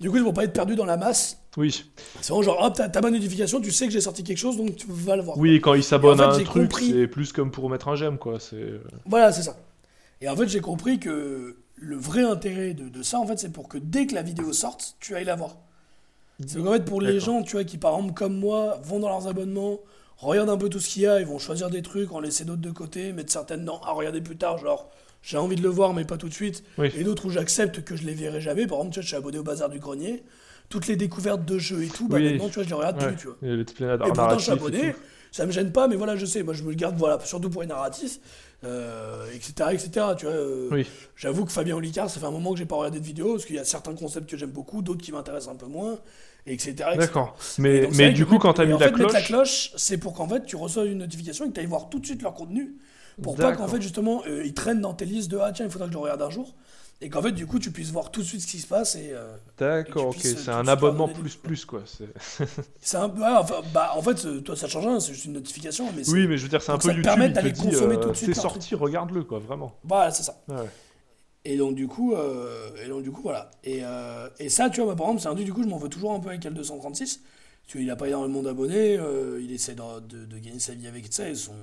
Du 0.00 0.10
coup, 0.10 0.16
ils 0.16 0.22
vont 0.22 0.32
pas 0.32 0.44
être 0.44 0.52
perdus 0.52 0.76
dans 0.76 0.84
la 0.86 0.96
masse. 0.96 1.38
Oui, 1.56 1.84
C'est 2.20 2.28
vraiment 2.28 2.42
genre, 2.42 2.62
hop, 2.64 2.74
t'as 2.74 3.00
ma 3.00 3.10
notification, 3.10 3.60
tu 3.60 3.70
sais 3.70 3.86
que 3.86 3.92
j'ai 3.92 4.00
sorti 4.00 4.22
quelque 4.24 4.38
chose, 4.38 4.56
donc 4.56 4.76
tu 4.76 4.86
vas 4.88 5.16
le 5.16 5.22
voir. 5.22 5.36
oui, 5.38 5.60
quand 5.60 5.74
ils 5.74 5.84
s'abonnent 5.84 6.18
Et 6.20 6.22
en 6.24 6.30
fait, 6.32 6.38
à 6.38 6.40
un 6.42 6.44
truc, 6.44 6.62
compris- 6.70 6.90
c'est 6.92 7.06
plus 7.06 7.32
comme 7.32 7.50
pour 7.50 7.68
mettre 7.70 7.88
un 7.88 7.96
j'aime 7.96 8.18
quoi. 8.18 8.38
C'est 8.40 8.80
Voilà, 9.06 9.32
c'est 9.32 9.42
ça. 9.42 9.56
Et 10.20 10.28
en 10.28 10.36
fait, 10.36 10.48
j'ai 10.48 10.60
compris 10.60 10.98
que 10.98 11.56
le 11.76 11.96
vrai 11.96 12.22
intérêt 12.22 12.74
de, 12.74 12.88
de 12.88 13.02
ça, 13.02 13.18
en 13.18 13.26
fait, 13.26 13.38
c'est 13.38 13.52
pour 13.52 13.68
que 13.68 13.78
dès 13.78 14.06
que 14.06 14.14
la 14.14 14.22
vidéo 14.22 14.52
sorte, 14.52 14.96
tu 15.00 15.14
ailles 15.16 15.24
la 15.24 15.36
voir. 15.36 15.56
C'est 16.46 16.62
qu'en 16.62 16.72
fait, 16.72 16.84
pour 16.84 17.00
les 17.02 17.20
gens, 17.20 17.42
tu 17.42 17.52
vois, 17.52 17.64
qui 17.64 17.76
par 17.78 17.94
exemple, 17.96 18.14
comme 18.14 18.34
moi, 18.38 18.80
vont 18.82 18.98
dans 18.98 19.08
leurs 19.08 19.28
abonnements, 19.28 19.78
regardent 20.16 20.50
un 20.50 20.56
peu 20.56 20.68
tout 20.70 20.80
ce 20.80 20.88
qu'il 20.88 21.02
y 21.02 21.06
a, 21.06 21.20
ils 21.20 21.26
vont 21.26 21.38
choisir 21.38 21.68
des 21.68 21.82
trucs, 21.82 22.12
en 22.12 22.20
laisser 22.20 22.44
d'autres 22.44 22.62
de 22.62 22.70
côté, 22.70 23.12
mettre 23.12 23.32
certaines 23.32 23.64
dans 23.64 23.80
à 23.82 23.92
regarder 23.92 24.20
plus 24.22 24.36
tard, 24.36 24.56
genre, 24.58 24.90
j'ai 25.22 25.36
envie 25.36 25.56
de 25.56 25.62
le 25.62 25.68
voir, 25.68 25.92
mais 25.92 26.04
pas 26.04 26.16
tout 26.16 26.28
de 26.28 26.34
suite. 26.34 26.64
Oui. 26.78 26.90
Et 26.96 27.04
d'autres 27.04 27.26
où 27.26 27.30
j'accepte 27.30 27.84
que 27.84 27.94
je 27.94 28.04
les 28.04 28.14
verrai 28.14 28.40
jamais. 28.40 28.66
Par 28.66 28.78
exemple, 28.78 28.94
tu 28.94 29.00
vois, 29.00 29.02
je 29.02 29.08
suis 29.08 29.16
abonné 29.16 29.38
au 29.38 29.42
Bazar 29.42 29.68
du 29.68 29.78
Grenier. 29.78 30.22
Toutes 30.70 30.86
les 30.86 30.96
découvertes 30.96 31.44
de 31.44 31.58
jeux 31.58 31.82
et 31.82 31.88
tout, 31.88 32.08
bah 32.08 32.16
Oui. 32.16 32.30
maintenant, 32.32 32.48
tu 32.48 32.54
vois, 32.54 32.62
je 32.62 32.68
les 32.68 32.74
regarde 32.74 33.02
ouais. 33.02 33.08
plus, 33.08 33.16
tu 33.16 33.26
vois. 33.26 33.36
Et 33.42 33.60
Et 33.60 34.12
pourtant, 34.12 34.38
je 34.38 34.44
suis 34.44 34.52
abonné, 34.52 34.94
ça 35.30 35.44
me 35.44 35.52
gêne 35.52 35.72
pas, 35.72 35.88
mais 35.88 35.96
voilà, 35.96 36.16
je 36.16 36.24
sais, 36.24 36.42
moi 36.42 36.54
je 36.54 36.62
me 36.62 36.70
le 36.70 36.74
garde, 36.76 36.96
voilà, 36.96 37.18
surtout 37.24 37.50
pour 37.50 37.60
les 37.62 37.68
narratifs, 37.68 38.18
euh, 38.64 39.26
etc., 39.34 39.70
etc., 39.72 40.06
tu 40.18 40.26
vois. 40.26 40.34
euh, 40.34 40.68
Oui. 40.70 40.86
J'avoue 41.16 41.44
que 41.44 41.52
Fabien 41.52 41.76
Olicard, 41.76 42.10
ça 42.10 42.20
fait 42.20 42.26
un 42.26 42.30
moment 42.30 42.52
que 42.52 42.58
j'ai 42.58 42.66
pas 42.66 42.76
regardé 42.76 43.00
de 43.00 43.04
vidéo, 43.04 43.32
parce 43.32 43.46
qu'il 43.46 43.56
y 43.56 43.58
a 43.58 43.64
certains 43.64 43.94
concepts 43.94 44.28
que 44.28 44.36
j'aime 44.36 44.50
beaucoup, 44.50 44.82
d'autres 44.82 45.02
qui 45.02 45.12
m'intéressent 45.12 45.52
un 45.52 45.56
peu 45.56 45.66
moins, 45.66 45.98
etc., 46.46 46.70
etc. 46.70 46.96
D'accord. 46.98 47.36
Et 47.58 47.62
Mais, 47.62 47.80
donc, 47.82 47.94
mais 47.96 48.12
du 48.12 48.26
coup, 48.26 48.38
quand 48.38 48.54
t'as 48.54 48.64
et 48.64 48.66
mis 48.66 48.74
en 48.74 48.78
la 48.78 48.88
fait, 48.88 48.92
cloche, 48.94 49.12
la 49.12 49.22
cloche, 49.22 49.72
c'est 49.76 49.98
pour 49.98 50.14
qu'en 50.14 50.28
fait, 50.28 50.44
tu 50.44 50.56
reçois 50.56 50.84
une 50.84 50.98
notification 50.98 51.46
et 51.46 51.48
que 51.48 51.54
tu 51.54 51.60
ailles 51.60 51.66
voir 51.66 51.88
tout 51.88 51.98
de 51.98 52.06
suite 52.06 52.22
leur 52.22 52.34
contenu, 52.34 52.76
pour 53.22 53.36
pas 53.36 53.54
qu'en 53.54 53.68
fait, 53.68 53.80
justement, 53.82 54.22
euh, 54.26 54.42
ils 54.44 54.54
traînent 54.54 54.80
dans 54.80 54.94
tes 54.94 55.04
listes 55.04 55.30
de 55.30 55.38
«Ah 55.42 55.52
tiens, 55.52 55.66
il 55.66 55.70
faudra 55.70 55.86
que 55.86 55.92
je 55.92 55.98
le 55.98 56.02
regarde 56.02 56.22
un 56.22 56.30
jour», 56.30 56.54
et 57.02 57.08
qu'en 57.08 57.22
fait, 57.22 57.32
du 57.32 57.46
coup, 57.46 57.58
tu 57.58 57.70
puisses 57.70 57.90
voir 57.90 58.10
tout 58.10 58.20
de 58.20 58.26
suite 58.26 58.42
ce 58.42 58.46
qui 58.46 58.58
se 58.58 58.66
passe, 58.66 58.94
et... 58.96 59.10
euh, 59.12 59.34
D'accord, 59.58 60.08
ok, 60.08 60.18
puisses, 60.18 60.36
c'est 60.44 60.50
un 60.50 60.68
abonnement 60.68 61.08
plus 61.08 61.34
plus 61.36 61.64
quoi. 61.64 61.82
c'est- 61.86 62.94
un 62.96 63.08
peu. 63.08 63.22
enfin, 63.24 63.62
bah, 63.72 63.92
en 63.96 64.02
fait, 64.02 64.24
euh, 64.26 64.40
toi, 64.40 64.54
ça 64.56 64.68
change 64.68 64.86
rien, 64.86 65.00
c'est 65.00 65.12
juste 65.14 65.24
une 65.24 65.32
notification. 65.32 65.90
Mais 65.96 66.08
Oui, 66.10 66.26
mais 66.26 66.36
je 66.36 66.42
veux 66.42 66.48
dire, 66.48 66.60
c'est 66.62 66.72
un 66.72 66.76
peu 66.78 66.82
ça 66.82 66.88
te 66.88 66.96
YouTube. 66.96 67.04
permet 67.04 67.26
il 67.26 67.30
te 67.30 67.34
d'aller 67.36 67.52
consommer 67.52 67.96
euh, 67.96 68.00
tout 68.02 68.10
de 68.10 68.14
suite 68.14 68.34
C'est 68.34 68.40
sorti, 68.40 68.74
regarde-le 68.74 69.24
quoi, 69.24 69.38
vraiment. 69.38 69.76
Voilà, 69.84 70.10
c'est 70.10 70.22
ça. 70.24 70.42
Ouais, 70.48 70.56
ouais. 70.56 70.70
Et 71.46 71.56
donc, 71.56 71.74
du 71.74 71.88
coup, 71.88 72.14
euh, 72.14 72.68
et 72.84 72.88
donc, 72.88 73.02
du 73.02 73.10
coup 73.10 73.22
voilà. 73.22 73.50
Et, 73.64 73.78
euh, 73.82 74.28
et 74.38 74.50
ça, 74.50 74.68
tu 74.68 74.82
vois, 74.82 74.90
bah, 74.92 74.96
par 74.98 75.06
exemple, 75.06 75.22
c'est 75.22 75.28
un 75.28 75.34
truc, 75.34 75.46
du 75.46 75.54
coup, 75.54 75.62
je 75.62 75.68
m'en 75.68 75.78
veux 75.78 75.88
toujours 75.88 76.12
un 76.12 76.20
peu 76.20 76.28
avec 76.28 76.42
L236. 76.44 77.20
Tu 77.66 77.78
vois, 77.78 77.84
il 77.84 77.90
a 77.90 77.96
pas 77.96 78.08
énormément 78.08 78.42
d'abonnés, 78.42 78.98
euh, 78.98 79.40
il 79.42 79.50
essaie 79.52 79.74
de, 79.74 80.00
de- 80.00 80.26
de 80.26 80.38
gagner 80.38 80.58
sa 80.58 80.74
vie 80.74 80.86
avec 80.86 81.10
ça, 81.10 81.28
et 81.30 81.34
son, 81.34 81.54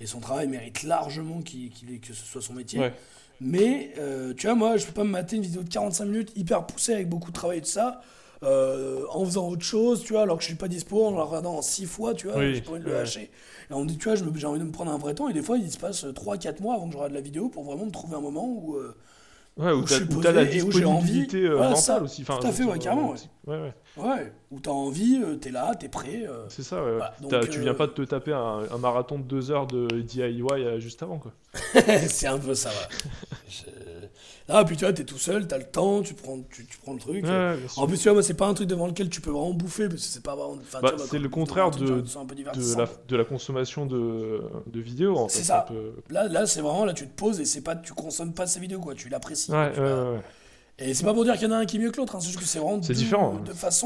et 0.00 0.06
son 0.06 0.18
travail 0.18 0.48
mérite 0.48 0.82
largement 0.82 1.40
qu'il 1.42 1.70
ait- 1.92 1.98
que 1.98 2.14
ce 2.14 2.24
soit 2.26 2.42
son 2.42 2.54
métier. 2.54 2.80
Ouais. 2.80 2.92
Mais, 3.40 3.92
euh, 3.98 4.32
tu 4.34 4.46
vois, 4.46 4.54
moi, 4.56 4.76
je 4.76 4.86
peux 4.86 4.92
pas 4.92 5.04
me 5.04 5.10
mater 5.10 5.36
une 5.36 5.42
vidéo 5.42 5.62
de 5.62 5.68
45 5.68 6.06
minutes 6.06 6.32
hyper 6.36 6.66
poussée 6.66 6.94
avec 6.94 7.08
beaucoup 7.08 7.30
de 7.30 7.34
travail 7.36 7.58
et 7.58 7.62
tout 7.62 7.68
ça. 7.68 8.00
euh, 8.42 9.04
en 9.12 9.24
faisant 9.24 9.48
autre 9.48 9.64
chose, 9.64 10.02
tu 10.04 10.12
vois, 10.12 10.22
alors 10.22 10.36
que 10.36 10.42
je 10.42 10.48
suis 10.48 10.56
pas 10.56 10.68
dispo, 10.68 11.06
en 11.06 11.16
la 11.16 11.22
regardant 11.22 11.54
en 11.56 11.62
6 11.62 11.86
fois, 11.86 12.12
tu 12.14 12.26
vois, 12.26 12.36
Oui, 12.38 12.54
j'ai 12.54 12.60
pas 12.60 12.72
envie 12.72 12.80
de 12.80 12.84
le 12.86 12.92
lâcher. 12.92 13.30
Et 13.70 13.72
on 13.72 13.84
dit, 13.86 13.96
tu 13.96 14.04
vois, 14.08 14.14
j'ai 14.14 14.46
envie 14.46 14.60
de 14.60 14.64
me 14.64 14.70
prendre 14.72 14.92
un 14.92 14.98
vrai 14.98 15.14
temps, 15.14 15.28
et 15.28 15.32
des 15.32 15.42
fois, 15.42 15.56
il 15.58 15.70
se 15.72 15.78
passe 15.78 16.04
3-4 16.14 16.60
mois 16.60 16.74
avant 16.74 16.86
que 16.86 16.92
je 16.92 16.98
regarde 16.98 17.14
la 17.14 17.22
vidéo 17.22 17.48
pour 17.48 17.64
vraiment 17.64 17.86
me 17.86 17.90
trouver 17.90 18.16
un 18.16 18.20
moment 18.20 18.46
où. 18.46 18.76
euh, 18.76 18.94
Ouais, 19.56 19.72
où 19.72 19.82
Où 19.82 19.86
je 19.86 19.94
suis 19.94 20.04
où 20.04 20.20
t'as 20.20 20.32
la 20.32 20.44
posé 20.44 20.58
et 20.58 20.62
où 20.62 20.70
j'ai 20.70 20.84
envie. 20.84 21.12
disponibilité 21.26 21.44
euh, 21.46 21.56
Voilà, 21.56 21.70
mentale 21.70 21.82
ça, 21.96 22.02
aussi. 22.02 22.22
Enfin, 22.22 22.38
tout 22.40 22.46
à 22.46 22.52
fait, 22.52 22.64
ouais, 22.64 22.78
carrément, 22.78 23.12
ouais. 23.12 23.18
Ouais, 23.46 23.56
ouais. 23.56 23.74
Ouais, 23.96 24.32
où 24.50 24.58
t'as 24.60 24.72
envie, 24.72 25.20
euh, 25.22 25.36
t'es 25.36 25.50
là, 25.50 25.74
t'es 25.76 25.88
prêt. 25.88 26.24
euh. 26.28 26.46
C'est 26.48 26.62
ça, 26.64 26.82
ouais. 26.84 26.98
donc, 27.20 27.48
tu 27.48 27.60
viens 27.60 27.70
euh, 27.72 27.74
pas 27.74 27.86
de 27.86 27.92
te 27.92 28.02
taper 28.02 28.32
un, 28.32 28.62
un 28.70 28.78
marathon 28.78 29.18
de 29.18 29.24
deux 29.24 29.50
heures 29.52 29.66
de 29.68 29.86
DIY 30.00 30.80
juste 30.80 31.02
avant, 31.02 31.18
quoi. 31.18 31.32
c'est 32.08 32.26
un 32.26 32.38
peu 32.38 32.54
ça, 32.54 32.70
ouais. 32.70 33.10
Je- 33.48 33.64
Là, 34.48 34.64
puis 34.64 34.76
tu 34.76 34.84
vois, 34.84 34.92
t'es 34.92 35.02
tout 35.04 35.18
seul, 35.18 35.48
t'as 35.48 35.58
le 35.58 35.64
temps, 35.64 36.02
tu 36.02 36.14
prends, 36.14 36.38
tu, 36.52 36.64
tu 36.66 36.78
prends 36.78 36.92
le 36.92 37.00
truc. 37.00 37.24
Ouais. 37.24 37.56
En 37.78 37.86
plus, 37.88 37.96
tu 37.98 38.04
vois, 38.04 38.12
moi, 38.12 38.22
c'est 38.22 38.34
pas 38.34 38.46
un 38.46 38.54
truc 38.54 38.68
devant 38.68 38.86
lequel 38.86 39.08
tu 39.10 39.20
peux 39.20 39.30
vraiment 39.32 39.52
bouffer, 39.52 39.88
parce 39.88 40.02
que 40.02 40.06
c'est 40.06 40.22
pas 40.22 40.36
vraiment. 40.36 40.56
enfin, 40.60 40.78
Bah, 40.80 40.92
vois, 40.96 41.04
c'est 41.06 41.18
le 41.18 41.28
contraire 41.28 41.72
de- 41.72 42.00
de 42.00 42.76
la, 42.78 42.88
de 43.08 43.16
la 43.16 43.24
consommation 43.24 43.86
de, 43.86 44.42
de 44.68 44.80
vidéos, 44.80 45.16
en 45.16 45.28
fait. 45.28 45.38
C'est 45.38 45.44
ça. 45.44 45.66
un 45.68 45.72
peu- 45.72 45.94
Là, 46.10 46.28
là 46.28 46.46
c'est 46.46 46.60
vraiment, 46.60 46.84
là, 46.84 46.92
tu 46.92 47.08
te 47.08 47.12
poses 47.16 47.40
et 47.40 47.44
c'est 47.44 47.60
pas, 47.62 47.74
tu 47.74 47.92
consommes 47.92 48.34
pas 48.34 48.46
ces 48.46 48.60
vidéos, 48.60 48.78
quoi, 48.78 48.94
tu 48.94 49.08
l'apprécies. 49.08 49.50
Ouais, 49.50 49.72
ouais, 49.76 49.80
ouais. 49.80 50.20
Et 50.78 50.92
c'est 50.94 51.04
pas 51.04 51.14
pour 51.14 51.24
dire 51.24 51.34
qu'il 51.38 51.48
y 51.48 51.50
en 51.50 51.54
a 51.54 51.58
un 51.58 51.64
qui 51.66 51.76
est 51.76 51.80
mieux 51.80 51.90
que 51.90 51.96
l'autre, 51.96 52.16
hein, 52.16 52.20
c'est 52.20 52.26
juste 52.28 52.38
que 52.38 52.44
c'est 52.44 52.58
vraiment 52.58 52.78
différent, 52.78 53.36
hein. 53.36 53.42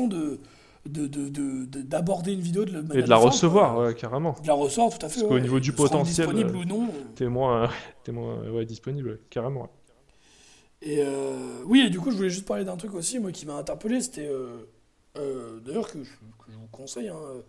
de 0.09 0.41
de- 0.87 1.07
de- 1.07 1.29
de- 1.29 1.67
de- 1.67 1.83
d'aborder 1.83 2.33
une 2.33 2.41
vidéo 2.41 2.65
de 2.65 2.73
la 2.73 2.79
Et 2.99 3.03
de 3.03 3.09
la 3.09 3.17
recevoir, 3.19 3.79
ouais, 3.79 3.95
carrément. 3.95 4.35
De 4.43 4.47
la 4.47 4.55
ressort, 4.55 4.97
tout 4.99 5.05
à 5.05 5.09
fait. 5.11 5.21
Parce 5.21 5.29
qu'au 5.31 5.39
niveau 5.39 5.61
du 5.61 5.73
potentiel, 5.75 6.27
Disponible 6.27 6.57
euh, 6.57 6.61
ou 6.61 6.65
non. 6.65 6.89
T'es 7.15 7.27
moins, 7.29 7.69
t'es 8.05 8.13
moins 8.13 8.41
ouais, 8.51 8.65
disponible, 8.65 9.21
carrément. 9.29 9.69
Et 10.83 11.03
euh, 11.05 11.63
oui, 11.67 11.83
et 11.87 11.91
du 11.91 12.01
coup, 12.01 12.11
je 12.11 12.17
voulais 12.17 12.31
juste 12.31 12.47
parler 12.47 12.65
d'un 12.65 12.77
truc 12.79 12.95
aussi, 12.95 13.19
moi, 13.19 13.31
qui 13.31 13.45
m'a 13.47 13.55
interpellé. 13.57 14.01
C'était. 14.01 14.27
euh, 14.27 14.67
euh, 15.19 15.61
D'ailleurs, 15.61 15.91
que, 15.93 16.03
je- 16.03 16.11
que 16.13 16.51
je 16.51 16.57
vous 16.57 16.67
conseille. 16.73 17.09
hein, 17.09 17.17
euh, 17.35 17.43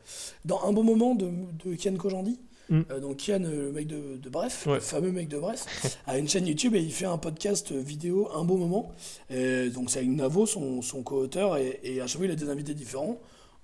dans 0.44 0.62
Un 0.66 0.74
bon 0.74 0.84
moment 0.84 1.16
de, 1.16 1.30
de 1.66 1.76
Kian 1.76 1.96
Kojandi. 1.96 2.38
Mm. 2.72 2.82
Euh, 2.90 3.00
donc, 3.00 3.18
Kian, 3.18 3.44
euh, 3.44 3.66
le 3.68 3.72
mec 3.72 3.86
de, 3.88 4.18
de 4.18 4.30
Bref, 4.30 4.66
Ouais. 4.66 4.76
le 4.76 4.80
fameux 4.80 5.12
mec 5.12 5.28
de 5.28 5.38
Bref, 5.38 5.66
a 6.08 6.18
une 6.18 6.28
chaîne 6.28 6.48
YouTube 6.48 6.74
et 6.74 6.80
il 6.82 6.92
fait 6.92 7.06
un 7.06 7.18
podcast 7.18 7.72
vidéo 7.72 8.30
Un 8.34 8.44
bon 8.46 8.58
moment. 8.58 8.92
Et 9.30 9.70
donc, 9.70 9.90
c'est 9.92 10.00
avec 10.00 10.10
Navo, 10.12 10.46
son, 10.46 10.82
son 10.82 11.04
co-auteur, 11.04 11.58
et, 11.58 11.80
et 11.84 12.02
à 12.02 12.08
chaque 12.08 12.18
fois, 12.18 12.26
il 12.26 12.32
a 12.32 12.36
des 12.36 12.50
invités 12.50 12.74
différents 12.74 13.20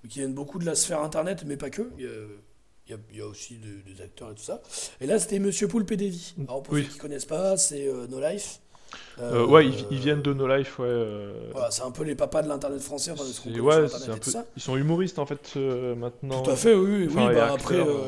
qui 0.08 0.20
viennent 0.20 0.34
beaucoup 0.34 0.58
de 0.60 0.66
la 0.66 0.74
sphère 0.76 1.00
internet, 1.02 1.42
mais 1.46 1.56
pas 1.56 1.70
que. 1.70 1.90
Il 1.98 2.04
y 2.04 2.06
a, 2.06 2.10
il 2.86 2.90
y 2.92 2.94
a- 2.94 2.98
il 3.12 3.18
y 3.18 3.20
a 3.20 3.26
aussi 3.26 3.56
de- 3.56 3.92
des 3.92 4.00
acteurs 4.02 4.30
et 4.30 4.34
tout 4.34 4.42
ça. 4.42 4.62
Et 5.00 5.06
là, 5.06 5.18
c'était 5.18 5.38
Monsieur 5.38 5.68
Poulpe 5.68 5.90
et 5.92 5.96
Davy. 5.96 6.34
Alors, 6.46 6.62
pour 6.62 6.74
Oui. 6.74 6.84
ceux 6.84 6.92
qui 6.92 6.98
connaissent 6.98 7.24
pas, 7.24 7.56
c'est 7.56 7.86
euh, 7.88 8.06
No 8.08 8.20
Life. 8.20 8.60
Euh, 9.20 9.44
ouais, 9.46 9.66
ils, 9.66 9.84
ils 9.90 9.98
viennent 9.98 10.22
de 10.22 10.32
No 10.32 10.46
Life, 10.48 10.78
ouais. 10.78 10.86
euh, 10.88 11.50
Voilà, 11.52 11.70
c'est 11.70 11.82
un 11.82 11.90
peu 11.90 12.04
les 12.04 12.14
papas 12.14 12.42
de 12.42 12.48
l'internet 12.48 12.80
français, 12.80 13.10
enfin, 13.10 13.24
ouais, 13.60 13.74
un 14.08 14.16
peu. 14.16 14.30
ça. 14.30 14.46
Ils 14.56 14.62
sont 14.62 14.76
humoristes 14.76 15.18
en 15.18 15.26
fait 15.26 15.54
euh, 15.56 15.94
maintenant. 15.94 16.42
Tout 16.42 16.50
à 16.50 16.56
fait, 16.56 16.74
oui, 16.74 17.00
oui. 17.02 17.06
Enfin, 17.10 17.26
oui, 17.26 17.32
et 17.32 17.34
bah, 17.34 17.52
après, 17.52 17.74
euh, 17.74 17.84
euh, 17.86 18.06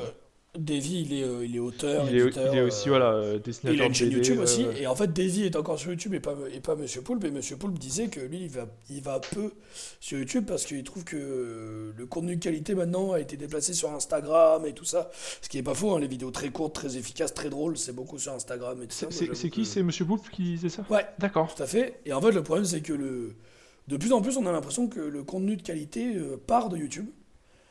Davy, 0.58 1.02
il 1.02 1.12
est, 1.14 1.22
euh, 1.22 1.44
il 1.44 1.54
est 1.54 1.60
auteur, 1.60 2.04
Il 2.10 2.16
est, 2.16 2.20
éditeur, 2.22 2.52
il 2.52 2.58
est 2.58 2.62
aussi 2.62 2.88
euh, 2.88 2.90
voilà 2.90 3.12
euh, 3.12 3.22
et 3.22 3.26
il 3.34 3.36
a 3.36 3.38
dessinateur 3.38 3.86
une 3.86 3.94
chaîne 3.94 4.08
BD, 4.08 4.16
YouTube 4.16 4.40
aussi, 4.40 4.66
et 4.80 4.86
en 4.88 4.96
fait 4.96 5.12
Davy 5.12 5.44
est 5.44 5.54
encore 5.54 5.78
sur 5.78 5.90
YouTube 5.92 6.12
et 6.12 6.18
pas, 6.18 6.34
et 6.52 6.58
pas 6.58 6.74
Monsieur 6.74 7.02
Poulpe, 7.02 7.24
et 7.24 7.30
Monsieur 7.30 7.56
Poulpe 7.56 7.78
disait 7.78 8.08
que 8.08 8.18
lui 8.18 8.40
il 8.42 8.48
va, 8.48 8.66
il 8.90 9.00
va 9.00 9.20
peu 9.20 9.52
sur 10.00 10.18
YouTube 10.18 10.46
parce 10.48 10.64
qu'il 10.64 10.82
trouve 10.82 11.04
que 11.04 11.92
le 11.96 12.06
contenu 12.06 12.34
de 12.34 12.42
qualité 12.42 12.74
maintenant 12.74 13.12
a 13.12 13.20
été 13.20 13.36
déplacé 13.36 13.74
sur 13.74 13.92
Instagram 13.92 14.66
et 14.66 14.72
tout 14.72 14.84
ça, 14.84 15.12
ce 15.40 15.48
qui 15.48 15.58
est 15.58 15.62
pas 15.62 15.74
faux, 15.74 15.92
hein, 15.94 16.00
les 16.00 16.08
vidéos 16.08 16.32
très 16.32 16.50
courtes, 16.50 16.74
très 16.74 16.96
efficaces, 16.96 17.32
très 17.32 17.48
drôles, 17.48 17.76
c'est 17.78 17.94
beaucoup 17.94 18.18
sur 18.18 18.32
Instagram 18.32 18.82
et 18.82 18.86
tout 18.88 18.96
ça. 18.96 19.06
C'est- 19.10 19.28
qui? 19.50 19.50
que- 19.62 19.64
C'est 19.64 19.84
Monsieur 19.84 20.04
Poulpe 20.04 20.28
qui 20.30 20.42
disait 20.42 20.68
ça? 20.68 20.84
Ouais, 20.90 21.06
D'accord. 21.20 21.54
tout 21.54 21.62
à 21.62 21.66
fait, 21.66 22.00
et 22.06 22.12
en 22.12 22.20
fait 22.20 22.32
le 22.32 22.42
problème 22.42 22.64
c'est 22.64 22.80
que 22.80 22.92
le... 22.92 23.36
de 23.86 23.96
plus 23.96 24.12
en 24.12 24.20
plus 24.20 24.36
on 24.36 24.44
a 24.46 24.50
l'impression 24.52 24.88
que 24.88 24.98
le 24.98 25.22
contenu 25.22 25.56
de 25.56 25.62
qualité 25.62 26.12
part 26.48 26.70
de 26.70 26.76
YouTube. 26.76 27.06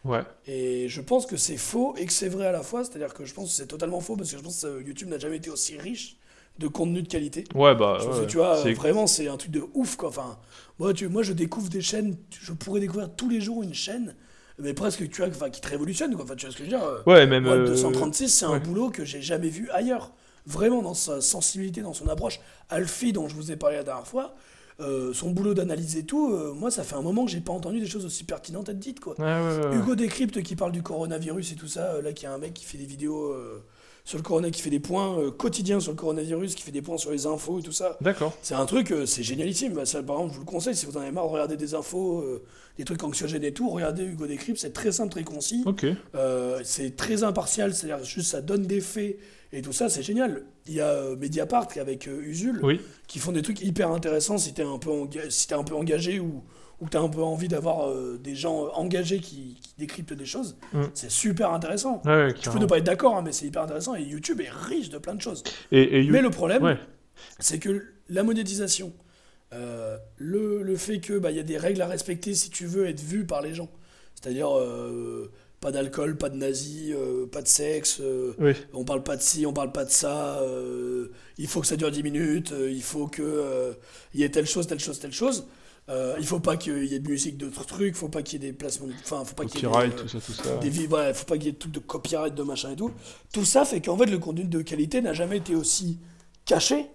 Ouais. 0.05 0.21
Et 0.47 0.87
je 0.87 1.01
pense 1.01 1.25
que 1.25 1.37
c'est 1.37 1.57
faux 1.57 1.95
et 1.97 2.05
que 2.05 2.13
c'est 2.13 2.29
vrai 2.29 2.47
à 2.47 2.51
la 2.51 2.63
fois. 2.63 2.83
C'est-à-dire 2.83 3.13
que 3.13 3.25
je 3.25 3.33
pense 3.33 3.49
que 3.49 3.55
c'est 3.55 3.67
totalement 3.67 3.99
faux 3.99 4.15
parce 4.15 4.31
que 4.31 4.37
je 4.37 4.43
pense 4.43 4.61
que 4.61 4.81
YouTube 4.81 5.09
n'a 5.09 5.19
jamais 5.19 5.37
été 5.37 5.49
aussi 5.49 5.77
riche 5.77 6.17
de 6.59 6.67
contenu 6.67 7.01
de 7.01 7.07
qualité. 7.07 7.45
Ouais, 7.55 7.75
bah. 7.75 7.97
Je 7.99 8.05
pense 8.05 8.17
ouais. 8.17 8.25
que 8.25 8.29
tu 8.29 8.37
vois, 8.37 8.55
vraiment, 8.73 9.07
c'est 9.07 9.27
un 9.27 9.37
truc 9.37 9.51
de 9.51 9.63
ouf, 9.73 9.95
quoi. 9.95 10.09
Enfin, 10.09 10.37
moi, 10.77 10.93
tu, 10.93 11.07
moi, 11.07 11.23
je 11.23 11.33
découvre 11.33 11.69
des 11.69 11.81
chaînes, 11.81 12.17
je 12.41 12.53
pourrais 12.53 12.81
découvrir 12.81 13.09
tous 13.15 13.29
les 13.29 13.39
jours 13.41 13.63
une 13.63 13.73
chaîne, 13.73 14.15
mais 14.57 14.73
presque, 14.73 15.09
tu 15.09 15.21
vois, 15.21 15.29
enfin, 15.29 15.49
qui 15.49 15.61
te 15.61 15.67
révolutionne, 15.69 16.13
quoi. 16.15 16.25
Enfin, 16.25 16.35
tu 16.35 16.45
vois 16.45 16.53
ce 16.53 16.57
que 16.57 16.65
je 16.65 16.69
veux 16.69 16.77
dire 16.77 16.85
euh, 16.85 16.99
Ouais, 17.05 17.25
même. 17.25 17.43
Moi, 17.43 17.53
euh, 17.53 17.67
236, 17.67 18.29
c'est 18.29 18.45
un 18.45 18.51
ouais. 18.51 18.59
boulot 18.59 18.89
que 18.89 19.05
j'ai 19.05 19.21
jamais 19.21 19.49
vu 19.49 19.69
ailleurs. 19.71 20.11
Vraiment, 20.45 20.81
dans 20.81 20.93
sa 20.93 21.21
sensibilité, 21.21 21.81
dans 21.81 21.93
son 21.93 22.07
approche. 22.07 22.39
Alfie, 22.69 23.13
dont 23.13 23.29
je 23.29 23.35
vous 23.35 23.51
ai 23.51 23.55
parlé 23.55 23.77
la 23.77 23.83
dernière 23.83 24.07
fois, 24.07 24.35
euh, 24.82 25.13
son 25.13 25.32
boulot 25.32 25.53
d'analyse 25.53 25.97
et 25.97 26.03
tout, 26.03 26.32
euh, 26.32 26.53
moi, 26.53 26.71
ça 26.71 26.84
fait 26.84 26.95
un 26.95 27.01
moment 27.01 27.25
que 27.25 27.32
j'ai 27.32 27.41
pas 27.41 27.51
entendu 27.51 27.80
des 27.80 27.88
choses 27.88 28.05
aussi 28.05 28.23
pertinentes 28.23 28.69
être 28.69 28.80
dites, 28.80 28.99
quoi. 28.99 29.15
Ouais, 29.19 29.25
ouais, 29.25 29.65
ouais. 29.67 29.75
Hugo 29.75 29.95
Décrypte 29.95 30.41
qui 30.41 30.55
parle 30.55 30.71
du 30.71 30.82
coronavirus 30.82 31.51
et 31.51 31.55
tout 31.55 31.67
ça, 31.67 31.93
euh, 31.93 32.01
là 32.01 32.13
qui 32.13 32.25
a 32.25 32.34
un 32.34 32.38
mec 32.38 32.53
qui 32.53 32.65
fait 32.65 32.77
des 32.77 32.86
vidéos 32.86 33.32
euh, 33.34 33.61
sur 34.10 34.18
le 34.18 34.24
corona, 34.24 34.49
qui 34.49 34.64
fait 34.64 34.72
des 34.72 34.80
points 34.80 35.20
euh, 35.20 35.30
quotidiens 35.30 35.80
sur 35.80 35.91
le 35.91 35.95
coronavirus, 35.95 36.55
qui 36.55 36.64
fait 36.64 36.72
des 36.72 36.82
points 36.82 36.97
sur 36.97 37.12
les 37.12 37.28
infos 37.28 37.60
et 37.60 37.62
tout 37.62 37.72
ça. 37.72 37.95
D'accord. 38.01 38.36
C'est 38.41 38.55
un 38.55 38.66
truc, 38.66 38.89
euh, 38.91 39.05
c'est 39.05 39.22
génialissime. 39.22 39.74
Bah, 39.74 39.86
ça, 39.86 40.01
par 40.01 40.16
exemple, 40.16 40.34
je 40.34 40.39
vous 40.39 40.45
le 40.45 40.49
conseille, 40.51 40.76
si 40.76 40.88
vous 40.88 40.97
en 40.97 41.01
avez 41.01 41.12
marre 41.12 41.28
de 41.28 41.32
regarder 41.34 41.57
des 41.57 41.76
infos, 41.76 42.22
euh, 42.22 42.43
des 42.80 42.86
trucs 42.86 43.03
anxiogènes 43.03 43.43
et 43.43 43.51
tout, 43.51 43.70
regardez 43.70 44.03
Hugo 44.03 44.26
Décrypte, 44.26 44.57
c'est 44.57 44.74
très 44.74 44.91
simple, 44.91 45.12
très 45.12 45.24
concis. 45.24 45.62
Ok. 45.68 45.86
C'est 46.64 46.95
très 46.95 47.24
impartial, 47.24 47.76
c'est-à-dire 47.76 48.03
juste 48.03 48.32
ça 48.32 48.41
donne 48.41 48.66
des 48.66 48.82
faits 48.82 49.20
et 49.53 49.62
tout 49.62 49.74
ça, 49.74 49.89
c'est 49.89 50.01
génial. 50.01 50.43
Il 50.66 50.74
y 50.74 50.82
a 50.82 51.16
Mediapart 51.16 51.68
avec 51.80 52.07
Usul 52.07 52.62
Oui. 52.64 52.82
qui 53.07 53.20
font 53.20 53.32
des 53.32 53.43
trucs 53.43 53.62
hyper 53.62 53.91
intéressants 53.91 54.39
si 54.39 54.55
t'es 54.55 54.64
un 54.64 54.80
peu, 54.80 54.89
si 55.30 55.47
t'es 55.47 55.53
un 55.53 55.64
peu 55.64 55.76
engagé 55.76 56.20
ou, 56.20 56.41
ou 56.82 56.88
t'as 56.89 57.01
un 57.01 57.09
peu 57.09 57.21
envie 57.21 57.47
d'avoir 57.47 57.89
euh, 57.89 58.17
des 58.23 58.36
gens 58.36 58.65
euh, 58.65 58.69
engagés 58.73 59.19
qui, 59.19 59.57
qui 59.61 59.73
décryptent 59.77 60.13
des 60.13 60.25
choses. 60.25 60.55
Mm. 60.73 60.84
C'est 60.93 61.11
super 61.11 61.51
intéressant. 61.51 62.01
Ouais, 62.05 62.15
ouais, 62.27 62.34
Tu 62.34 62.49
peux 62.49 62.59
ne 62.59 62.65
pas 62.65 62.77
être 62.77 62.86
d'accord, 62.86 63.17
hein, 63.17 63.21
mais 63.23 63.32
c'est 63.32 63.45
hyper 63.45 63.63
intéressant 63.63 63.95
et 63.95 64.01
YouTube 64.03 64.39
est 64.41 64.49
riche 64.49 64.89
de 64.89 64.97
plein 64.97 65.15
de 65.15 65.21
choses. 65.21 65.43
Et, 65.71 65.82
et 65.82 66.01
You- 66.03 66.11
Mais 66.13 66.21
le 66.21 66.30
problème, 66.30 66.63
Ouais. 66.63 66.77
c'est 67.39 67.59
que 67.59 67.86
la 68.07 68.23
monétisation, 68.23 68.93
euh, 69.53 69.97
le, 70.17 70.63
le 70.63 70.75
fait 70.77 70.99
que 70.99 71.17
bah, 71.19 71.32
y 71.32 71.39
a 71.39 71.43
des 71.43 71.57
règles 71.57 71.82
à 71.82 71.88
respecter 71.88 72.34
si 72.34 72.49
tu 72.49 72.65
veux 72.65 72.88
être 72.88 73.01
vu 73.01 73.25
par 73.25 73.41
les 73.41 73.53
gens, 73.53 73.69
c'est-à-dire 74.15 74.55
euh, 74.57 75.32
pas 75.59 75.71
d'alcool, 75.71 76.15
pas 76.17 76.30
de 76.30 76.36
nazis, 76.38 76.93
pas 77.34 77.41
de 77.41 77.47
sexe, 77.47 78.01
Oui. 78.39 78.53
on 78.73 78.86
parle 78.86 79.03
pas 79.03 79.17
de 79.17 79.21
ci, 79.21 79.45
on 79.45 79.51
parle 79.51 79.73
pas 79.73 79.84
de 79.84 79.89
ça, 79.89 80.41
il 81.38 81.47
faut 81.47 81.59
que 81.61 81.67
ça 81.67 81.75
dure 81.75 81.91
10 81.91 82.03
minutes, 82.03 82.53
il 82.69 82.82
faut 82.82 83.07
que 83.07 83.21
euh, 83.21 83.73
il 84.13 84.21
y 84.21 84.23
ait 84.23 84.30
telle 84.30 84.45
chose, 84.45 84.67
telle 84.67 84.80
chose, 84.80 84.99
telle 84.99 85.11
chose. 85.11 85.47
Euh, 85.89 86.15
il 86.19 86.25
faut 86.25 86.39
pas 86.39 86.55
qu'il 86.55 86.85
y 86.85 86.93
ait 86.93 86.99
de 86.99 87.09
musique, 87.09 87.35
d'autres 87.37 87.65
trucs, 87.65 87.95
faut 87.95 88.09
pas 88.09 88.21
qu'il 88.21 88.41
y 88.41 88.45
ait 88.45 88.51
des 88.51 88.53
placements, 88.55 88.87
enfin, 89.01 89.25
faut 89.25 89.33
pas 89.33 89.45
qu'il 89.45 89.63
y 89.63 89.65
ait 89.65 89.69
des, 89.69 89.75
euh, 89.75 89.89
tout 89.97 90.07
ça, 90.07 90.19
tout 90.19 90.33
ça. 90.33 90.57
des 90.57 90.87
ouais, 90.87 91.13
faut 91.15 91.25
pas 91.25 91.35
qu'il 91.37 91.47
y 91.47 91.49
ait 91.49 91.53
de 91.53 91.57
trucs 91.57 91.71
de 91.73 91.79
copyright, 91.79 92.35
de 92.35 92.43
machin 92.43 92.71
et 92.71 92.75
tout. 92.75 92.91
Tout 93.33 93.43
ça 93.45 93.65
fait 93.65 93.81
qu'en 93.81 93.97
fait, 93.97 94.05
le 94.05 94.19
contenu 94.19 94.43
de 94.43 94.61
qualité 94.61 95.01
n'a 95.01 95.13
jamais 95.13 95.37
été 95.37 95.55
aussi 95.55 95.97
caché 96.45 96.85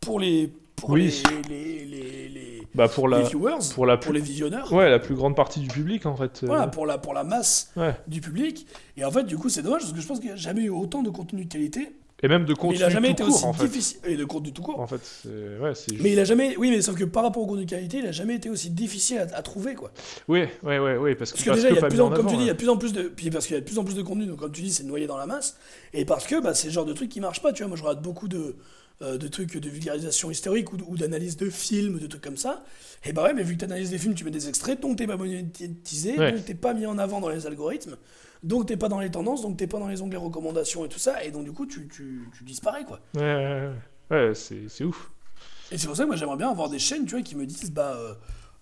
pour 0.00 0.20
les, 0.20 0.52
pour 0.76 0.90
Oui. 0.90 1.12
les, 1.28 1.42
les, 1.48 1.84
les, 1.86 2.28
les, 2.28 2.62
Bah 2.74 2.88
pour 2.88 3.08
la, 3.08 3.18
les 3.22 3.28
viewers, 3.28 3.58
pour 3.74 3.84
la 3.84 3.96
pour 3.96 4.12
les 4.12 4.20
visionneurs. 4.20 4.72
ouais, 4.72 4.88
la 4.88 5.00
plus 5.00 5.16
grande 5.16 5.34
partie 5.34 5.58
du 5.60 5.68
public 5.68 6.06
en 6.06 6.14
fait. 6.14 6.44
euh, 6.44 6.46
Voilà, 6.46 6.68
pour 6.68 6.86
la, 6.86 6.98
pour 6.98 7.14
la 7.14 7.24
masse 7.24 7.72
Ouais. 7.76 7.96
du 8.06 8.20
public. 8.20 8.66
Et 8.96 9.04
en 9.04 9.10
fait, 9.10 9.24
du 9.24 9.36
coup, 9.36 9.48
c'est 9.48 9.62
dommage 9.62 9.80
parce 9.82 9.92
que 9.92 10.00
je 10.00 10.06
pense 10.06 10.18
qu'il 10.20 10.28
n'y 10.28 10.34
a 10.34 10.36
jamais 10.36 10.62
eu 10.62 10.70
autant 10.70 11.02
de 11.02 11.10
contenu 11.10 11.44
de 11.44 11.52
qualité. 11.52 11.92
Et 12.22 12.28
même 12.28 12.44
de 12.44 12.52
Mais 12.52 12.58
contenu 12.58 12.76
il 12.76 12.80
n'a 12.80 12.88
jamais 12.90 13.08
tout 13.08 13.12
été 13.14 13.22
court, 13.24 13.34
aussi 13.34 13.44
en 13.46 13.52
fait. 13.52 13.64
difficile. 13.66 13.98
Et 14.04 14.16
de 14.16 14.24
contenu 14.24 14.52
tout 14.52 14.62
court. 14.62 14.78
En 14.78 14.86
fait, 14.86 15.00
c'est 15.02 15.28
ouais, 15.58 15.70
juste. 15.74 16.02
Mais 16.02 16.12
il 16.12 16.20
a 16.20 16.24
jamais. 16.24 16.56
Oui, 16.58 16.70
mais 16.70 16.82
sauf 16.82 16.96
que 16.96 17.04
par 17.04 17.22
rapport 17.22 17.42
au 17.42 17.46
contenu 17.46 17.64
de 17.64 17.70
qualité, 17.70 17.98
il 17.98 18.04
n'a 18.04 18.12
jamais 18.12 18.34
été 18.34 18.50
aussi 18.50 18.70
difficile 18.70 19.18
à, 19.18 19.36
à 19.36 19.42
trouver, 19.42 19.74
quoi. 19.74 19.90
Oui, 20.28 20.40
ouais, 20.62 20.78
ouais, 20.78 20.96
ouais, 20.98 21.14
parce 21.14 21.32
que, 21.32 21.36
Parce 21.38 21.44
que 21.48 21.54
déjà, 21.54 21.70
il 21.70 21.76
y 21.76 21.78
a 21.78 21.88
plus 21.88 22.00
en, 22.00 22.06
en 22.12 22.14
comme 22.14 22.26
tu 22.26 22.36
dis, 22.36 22.42
il 22.42 22.46
y 22.46 22.50
a 22.50 22.54
plus 22.54 22.68
en 22.68 22.76
plus 22.76 22.92
de, 22.92 23.02
puis 23.04 23.30
parce 23.30 23.46
qu'il 23.46 23.54
y 23.54 23.56
a 23.56 23.60
de 23.60 23.66
plus 23.66 23.78
en 23.78 23.84
plus 23.84 23.94
de 23.94 24.02
contenu, 24.02 24.26
donc 24.26 24.38
comme 24.38 24.52
tu 24.52 24.62
dis, 24.62 24.72
c'est 24.72 24.84
noyé 24.84 25.06
dans 25.06 25.16
la 25.16 25.26
masse, 25.26 25.56
et 25.94 26.04
parce 26.04 26.26
que 26.26 26.40
bah, 26.42 26.54
c'est 26.54 26.68
le 26.68 26.72
genre 26.74 26.84
de 26.84 26.92
truc 26.92 27.08
qui 27.08 27.20
marche 27.20 27.40
pas, 27.42 27.52
tu 27.52 27.62
vois. 27.62 27.68
Moi, 27.68 27.76
je 27.76 27.82
regarde 27.82 28.02
beaucoup 28.02 28.28
de, 28.28 28.56
euh, 29.02 29.16
de 29.16 29.28
trucs 29.28 29.56
de 29.56 29.68
vulgarisation 29.70 30.30
historique 30.30 30.72
ou, 30.74 30.76
ou 30.88 30.96
d'analyse 30.98 31.36
de 31.38 31.48
films, 31.48 31.98
de 31.98 32.06
trucs 32.06 32.22
comme 32.22 32.36
ça. 32.36 32.62
Et 33.06 33.14
bah 33.14 33.22
ouais, 33.22 33.32
mais 33.32 33.42
vu 33.42 33.54
que 33.54 33.60
tu 33.60 33.64
analyses 33.64 33.88
des 33.90 33.98
films, 33.98 34.14
tu 34.14 34.24
mets 34.24 34.30
des 34.30 34.46
extraits, 34.48 34.78
donc 34.80 34.98
t'es 34.98 35.06
pas 35.06 35.16
monétisé, 35.16 36.18
Ouais. 36.18 36.32
donc 36.32 36.44
t'es 36.44 36.54
pas 36.54 36.74
mis 36.74 36.84
en 36.84 36.98
avant 36.98 37.20
dans 37.20 37.30
les 37.30 37.46
algorithmes, 37.46 37.96
donc 38.42 38.66
t'es 38.66 38.76
pas 38.76 38.88
dans 38.88 39.00
les 39.00 39.10
tendances, 39.10 39.42
donc 39.42 39.56
t'es 39.56 39.66
pas 39.66 39.78
dans 39.78 39.88
les 39.88 40.00
onglets 40.02 40.16
recommandations 40.16 40.84
et 40.84 40.88
tout 40.88 40.98
ça, 40.98 41.22
et 41.24 41.30
donc 41.30 41.44
du 41.44 41.52
coup, 41.52 41.66
tu, 41.66 41.88
tu, 41.88 42.28
tu 42.36 42.44
disparais, 42.44 42.84
quoi. 42.84 43.00
Ouais, 43.14 43.22
ouais, 43.22 43.70
ouais. 44.10 44.28
Ouais, 44.28 44.34
c'est 44.34 44.84
ouf. 44.84 45.10
Et 45.70 45.78
c'est 45.78 45.86
pour 45.86 45.96
ça 45.96 46.02
que 46.02 46.08
moi 46.08 46.16
j'aimerais 46.16 46.36
bien 46.36 46.50
avoir 46.50 46.68
des 46.68 46.78
chaînes, 46.80 47.04
tu 47.06 47.12
vois, 47.14 47.22
qui 47.22 47.36
me 47.36 47.46
disent, 47.46 47.70
bah 47.70 47.94
euh, 47.94 48.14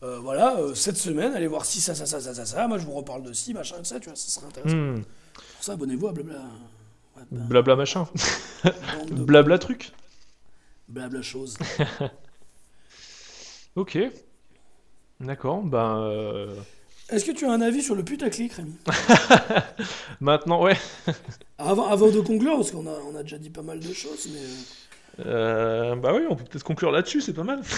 euh, 0.02 0.18
voilà, 0.18 0.58
euh, 0.58 0.74
cette 0.74 0.96
semaine, 0.98 1.32
allez 1.34 1.46
voir 1.46 1.64
ci, 1.64 1.80
ça, 1.80 1.94
ça, 1.94 2.04
ça, 2.06 2.20
ça, 2.20 2.34
ça, 2.34 2.44
ça, 2.44 2.68
moi 2.68 2.78
je 2.78 2.84
vous 2.84 2.92
reparle 2.92 3.22
de 3.22 3.32
ci, 3.32 3.54
machin, 3.54 3.76
ça, 3.82 3.98
tu 3.98 4.08
vois, 4.08 4.16
ça 4.16 4.28
serait 4.28 4.46
intéressant. 4.46 4.76
Hmm. 4.76 5.02
Pour 5.34 5.64
ça, 5.64 5.72
abonnez-vous 5.72 6.08
à 6.08 6.12
Blabla. 6.12 6.34
Ouais, 7.16 7.22
bah, 7.30 7.40
Blabla 7.48 7.76
machin. 7.76 8.06
de 9.10 9.14
Blabla 9.24 9.58
truc. 9.58 9.92
blabla 10.88 11.22
chose. 11.22 11.56
Ok. 13.76 13.96
D'accord, 15.20 15.62
ben. 15.62 16.48
Euh, 17.12 17.16
Est-ce 17.16 17.24
que 17.24 17.32
tu 17.32 17.46
as 17.46 17.52
un 17.52 17.60
avis 17.60 17.82
sur 17.82 17.94
le 17.94 18.04
putaclic, 18.04 18.52
Rémi 18.54 18.74
Maintenant, 20.20 20.62
ouais. 20.62 20.76
avant, 21.58 21.86
avant 21.88 22.10
de 22.10 22.20
conclure, 22.20 22.56
parce 22.56 22.70
qu'on 22.70 22.86
a, 22.86 22.94
on 23.12 23.16
a 23.16 23.22
déjà 23.22 23.38
dit 23.38 23.50
pas 23.50 23.62
mal 23.62 23.80
de 23.80 23.92
choses, 23.92 24.28
mais. 24.32 24.40
euh, 25.26 25.92
Euh, 25.92 25.96
bah 25.96 26.12
oui, 26.14 26.22
on 26.30 26.36
peut 26.36 26.44
peut-être 26.44 26.64
conclure 26.64 26.90
là-dessus, 26.92 27.20
c'est 27.20 27.32
pas 27.34 27.44
mal. 27.44 27.60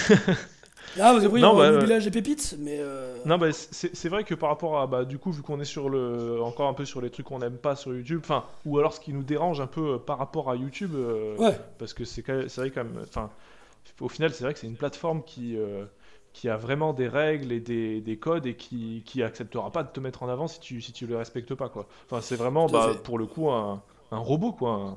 Ah, 0.97 1.13
parce 1.13 1.23
qu'après, 1.23 1.39
il 1.39 1.43
y 1.43 1.45
Non, 1.45 1.57
bah, 1.57 1.71
le 1.71 1.77
euh, 1.77 1.81
village 1.81 2.05
des 2.05 2.11
pépites, 2.11 2.57
mais. 2.59 2.79
euh, 2.81 3.15
Non, 3.25 3.39
bah 3.39 3.53
c'est 3.53 4.09
vrai 4.09 4.25
que 4.25 4.35
par 4.35 4.49
rapport 4.49 4.81
à. 4.81 4.89
Bah, 4.89 5.05
du 5.05 5.19
coup, 5.19 5.31
vu 5.31 5.41
qu'on 5.41 5.61
est 5.61 5.65
sur 5.65 5.89
le. 5.89 6.43
Encore 6.43 6.69
un 6.69 6.75
peu 6.75 6.85
sur 6.85 7.01
les 7.01 7.11
trucs 7.11 7.27
qu'on 7.27 7.39
n'aime 7.39 7.59
pas 7.59 7.77
sur 7.77 7.95
YouTube, 7.95 8.19
enfin. 8.25 8.45
Ou 8.67 8.77
alors 8.77 8.93
ce 8.93 8.99
qui 8.99 9.13
nous 9.13 9.23
dérange 9.23 9.61
un 9.61 9.69
peu 9.69 9.95
euh, 9.95 9.99
par 9.99 10.19
rapport 10.19 10.51
à 10.51 10.57
YouTube. 10.57 10.91
euh, 10.97 11.37
Ouais, 11.37 11.57
Parce 11.79 11.95
que 11.95 12.05
c'est 12.05 12.27
vrai 12.27 12.71
quand 12.73 12.83
même. 12.83 12.99
Enfin. 13.05 13.31
Au 14.01 14.09
final, 14.09 14.33
c'est 14.33 14.43
vrai 14.43 14.53
que 14.53 14.59
c'est 14.59 14.67
une 14.67 14.75
plateforme 14.77 15.23
qui. 15.23 15.57
euh, 15.57 15.85
qui 16.33 16.49
a 16.49 16.57
vraiment 16.57 16.93
des 16.93 17.09
règles 17.09 17.53
et 17.53 17.61
des, 17.61 18.01
des 18.01 18.19
codes 18.19 18.47
et 18.47 18.55
qui, 18.57 19.03
qui 19.07 19.23
acceptera 19.23 19.71
pas 19.73 19.83
de 19.83 19.89
te 19.91 20.01
mettre 20.01 20.23
en 20.23 20.29
avant 20.29 20.49
si 20.49 20.61
tu, 20.61 20.81
si 20.81 20.93
tu 20.93 21.07
les 21.07 21.17
respectes 21.17 21.55
pas 21.55 21.69
quoi. 21.69 21.89
Enfin 22.07 22.21
c'est 22.21 22.37
vraiment 22.37 22.69
bah, 22.69 22.95
pour 23.03 23.19
le 23.19 23.27
coup 23.27 23.51
un, 23.51 23.83
un 24.13 24.19
robot 24.19 24.53
quoi, 24.53 24.73
un, 24.73 24.97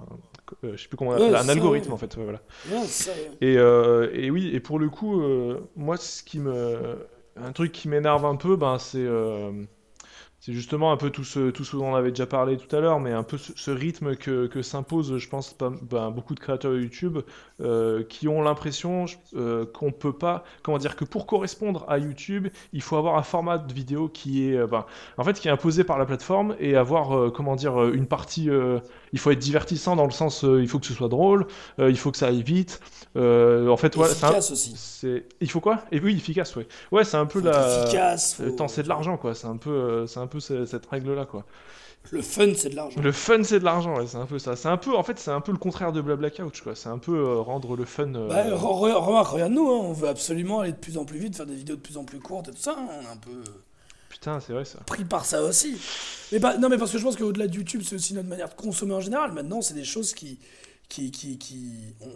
euh, 0.64 0.76
je 0.76 0.82
sais 0.84 0.88
plus 0.88 0.98
comment 0.98 1.12
on 1.12 1.16
Ouais, 1.16 1.30
appelle, 1.30 1.36
un 1.36 1.50
algorithme 1.50 1.92
ouais. 1.92 1.94
en 1.94 1.98
fait, 1.98 2.16
voilà. 2.18 2.42
ouais. 2.66 2.88
Et, 3.42 3.58
euh, 3.58 4.10
et 4.14 4.32
oui, 4.32 4.50
et 4.54 4.60
pour 4.60 4.80
le 4.80 4.90
coup, 4.90 5.22
euh, 5.22 5.62
moi, 5.76 5.98
ce 5.98 6.24
qui 6.24 6.40
me, 6.40 7.08
un 7.36 7.52
truc 7.52 7.72
qui 7.72 7.88
m'énerve 7.88 8.26
un 8.26 8.36
peu, 8.36 8.56
ben, 8.56 8.78
c'est, 8.80 9.06
c'est 10.46 10.52
justement 10.52 10.92
un 10.92 10.98
peu 10.98 11.10
tout 11.10 11.24
ce, 11.24 11.52
tout 11.52 11.64
ce 11.64 11.78
dont 11.78 11.94
on 11.94 11.96
avait 11.96 12.10
déjà 12.10 12.26
parlé 12.26 12.58
tout 12.58 12.76
à 12.76 12.82
l'heure, 12.82 13.00
mais 13.00 13.14
un 13.14 13.24
peu 13.24 13.38
ce, 13.38 13.72
rythme 13.72 14.18
que, 14.18 14.62
s'impose, 14.62 15.18
je 15.18 15.30
pense, 15.30 15.56
ben, 15.84 16.12
beaucoup 16.12 16.36
de 16.36 16.42
créateurs 16.42 16.76
YouTube, 16.76 17.20
euh, 17.62 18.04
qui 18.04 18.28
ont 18.28 18.42
l'impression 18.42 19.06
euh, 19.38 19.66
qu'on 19.66 19.94
peut 19.94 20.12
pas, 20.12 20.44
comment 20.62 20.80
dire, 20.80 20.98
que 20.98 21.06
pour 21.06 21.28
correspondre 21.28 21.86
à 21.88 21.98
YouTube, 21.98 22.50
il 22.74 22.82
faut 22.82 22.98
avoir 22.98 23.16
un 23.16 23.24
format 23.24 23.58
de 23.58 23.72
vidéo 23.72 24.10
qui 24.10 24.50
est, 24.50 24.58
euh, 24.58 24.68
ben, 24.68 24.86
imposé 25.46 25.86
par 25.86 25.98
la 25.98 26.06
plateforme 26.06 26.58
et 26.60 26.76
avoir, 26.76 27.18
euh, 27.18 27.32
comment 27.32 27.56
dire, 27.56 27.82
une 27.94 28.08
partie, 28.08 28.50
il 29.14 29.20
faut 29.20 29.32
être 29.32 29.40
divertissant 29.40 29.96
dans 29.96 30.06
le 30.06 30.12
sens, 30.12 30.44
euh, 30.44 30.62
il 30.62 30.68
faut 30.68 30.80
que 30.80 30.86
ce 30.86 30.94
soit 30.94 31.08
drôle, 31.08 31.48
euh, 31.80 31.90
il 31.90 31.98
faut 31.98 32.12
que 32.12 32.18
ça 32.18 32.28
aille 32.28 32.44
vite. 32.44 32.82
Euh, 33.16 33.70
en 33.70 33.78
fait, 33.78 33.96
ouais, 33.96 34.08
c'est 34.10 34.24
un- 34.26 34.30
Efficace 34.30 34.52
aussi. 34.52 34.76
il 35.40 35.50
faut 35.50 35.60
quoi? 35.62 35.84
Et 35.92 36.00
oui, 36.00 36.16
efficace, 36.18 36.56
ouais. 36.56 36.68
Ouais, 36.92 37.04
c'est 37.06 37.18
un 37.18 37.26
peu 37.28 37.40
Faut 37.40 37.46
la. 37.46 37.84
efficace. 37.84 38.34
Faut- 38.36 38.68
c'est 38.68 38.84
de 38.84 38.90
l'argent, 38.90 39.16
quoi. 39.18 39.34
C'est 39.36 39.48
un 39.48 39.58
peu, 39.58 40.06
c'est 40.08 40.20
un 40.20 40.28
peu 40.28 40.40
ce- 40.40 40.66
cette 40.66 40.86
règle-là, 40.88 41.26
quoi. 41.26 41.46
Le 42.12 42.22
fun, 42.22 42.52
c'est 42.54 42.68
de 42.70 42.76
l'argent. 42.76 43.00
Le 43.02 43.12
fun, 43.14 43.44
c'est 43.44 43.60
de 43.60 43.64
l'argent, 43.64 43.96
ouais, 43.96 44.08
c'est 44.08 44.18
un 44.18 44.26
peu 44.26 44.38
ça. 44.38 44.58
C'est 44.58 44.68
un 44.68 44.76
peu, 44.76 44.94
en 44.94 45.04
fait, 45.04 45.18
c'est 45.20 45.32
un 45.32 45.40
peu 45.40 45.54
le 45.54 45.58
contraire 45.58 45.94
de 45.94 46.02
Blabla 46.02 46.32
Couch, 46.32 46.62
quoi. 46.62 46.76
C'est 46.76 46.90
un 46.90 46.98
peu 46.98 47.16
euh, 47.16 47.40
rendre 47.40 47.78
le 47.78 47.86
fun. 47.86 48.14
euh, 48.16 48.28
Bah, 48.28 48.44
re- 48.44 48.58
re- 48.58 48.94
remarque, 49.06 49.30
regarde-nous, 49.32 49.70
hein, 49.72 49.80
on 49.84 49.94
veut 49.94 50.10
absolument 50.10 50.60
aller 50.60 50.74
de 50.74 50.78
plus 50.78 50.98
en 50.98 51.06
plus 51.06 51.18
vite, 51.20 51.38
faire 51.38 51.46
des 51.46 51.56
vidéos 51.56 51.78
de 51.78 51.82
plus 51.82 51.96
en 51.98 52.04
plus 52.04 52.20
courtes 52.20 52.50
et 52.50 52.52
tout 52.52 52.58
ça. 52.58 52.76
hein, 52.78 52.88
on 52.90 53.04
est 53.04 53.14
un 53.14 53.16
peu 53.18 53.42
C'est 54.24 54.54
vrai 54.54 54.66
ça. 54.66 54.80
pris 54.86 55.06
par 55.06 55.26
ça 55.26 55.44
aussi. 55.44 55.76
Mais 56.32 56.40
non, 56.60 56.70
mais 56.70 56.78
parce 56.78 56.92
que 56.92 56.98
je 56.98 57.04
pense 57.04 57.16
qu'au-delà 57.16 57.48
de 57.48 57.56
YouTube, 57.56 57.82
c'est 57.86 57.96
aussi 57.96 58.14
notre 58.14 58.30
manière 58.30 58.50
de 58.50 58.54
consommer 58.54 58.94
en 58.94 59.02
général. 59.02 59.32
Maintenant, 59.34 59.62
c'est 59.62 59.74
des 59.74 59.84
choses 59.84 60.14
qui. 60.14 60.40
qui, 60.90 61.12
qui, 61.12 61.38
on, 62.02 62.10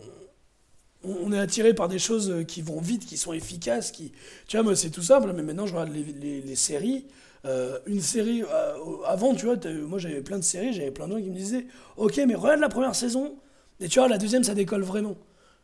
on, 1.04 1.32
est 1.32 1.40
attiré 1.40 1.74
par 1.74 1.88
des 1.88 2.00
choses 2.00 2.46
qui 2.48 2.62
vont 2.62 2.82
vite, 2.82 3.06
qui 3.06 3.18
sont 3.18 3.34
efficaces, 3.34 3.92
qui, 3.92 4.12
tu 4.48 4.58
vois, 4.58 4.64
moi 4.64 4.76
c'est 4.76 4.90
tout 4.90 5.02
simple, 5.02 5.32
mais 5.34 5.44
maintenant 5.44 5.66
je 5.66 5.74
regarde 5.74 5.94
les, 5.94 6.56
séries. 6.56 7.06
Euh, 7.46 7.80
une 7.86 8.02
série, 8.02 8.44
euh, 8.44 8.74
avant, 9.06 9.36
tu 9.36 9.46
vois, 9.46 9.56
moi 9.88 10.00
j'avais 10.00 10.22
plein 10.22 10.40
de 10.40 10.44
séries, 10.44 10.74
j'avais 10.74 10.92
plein 10.92 11.08
de 11.08 11.14
gens 11.14 11.22
qui 11.22 11.30
me 11.30 11.36
disaient, 11.36 11.68
ok, 11.96 12.20
mais 12.28 12.36
regarde 12.36 12.60
la 12.60 12.70
première 12.70 12.96
saison, 12.96 13.36
et 13.80 13.88
tu 13.88 14.00
vois, 14.00 14.08
la 14.08 14.18
deuxième 14.18 14.44
ça 14.44 14.54
décolle 14.54 14.84
vraiment. 14.84 15.16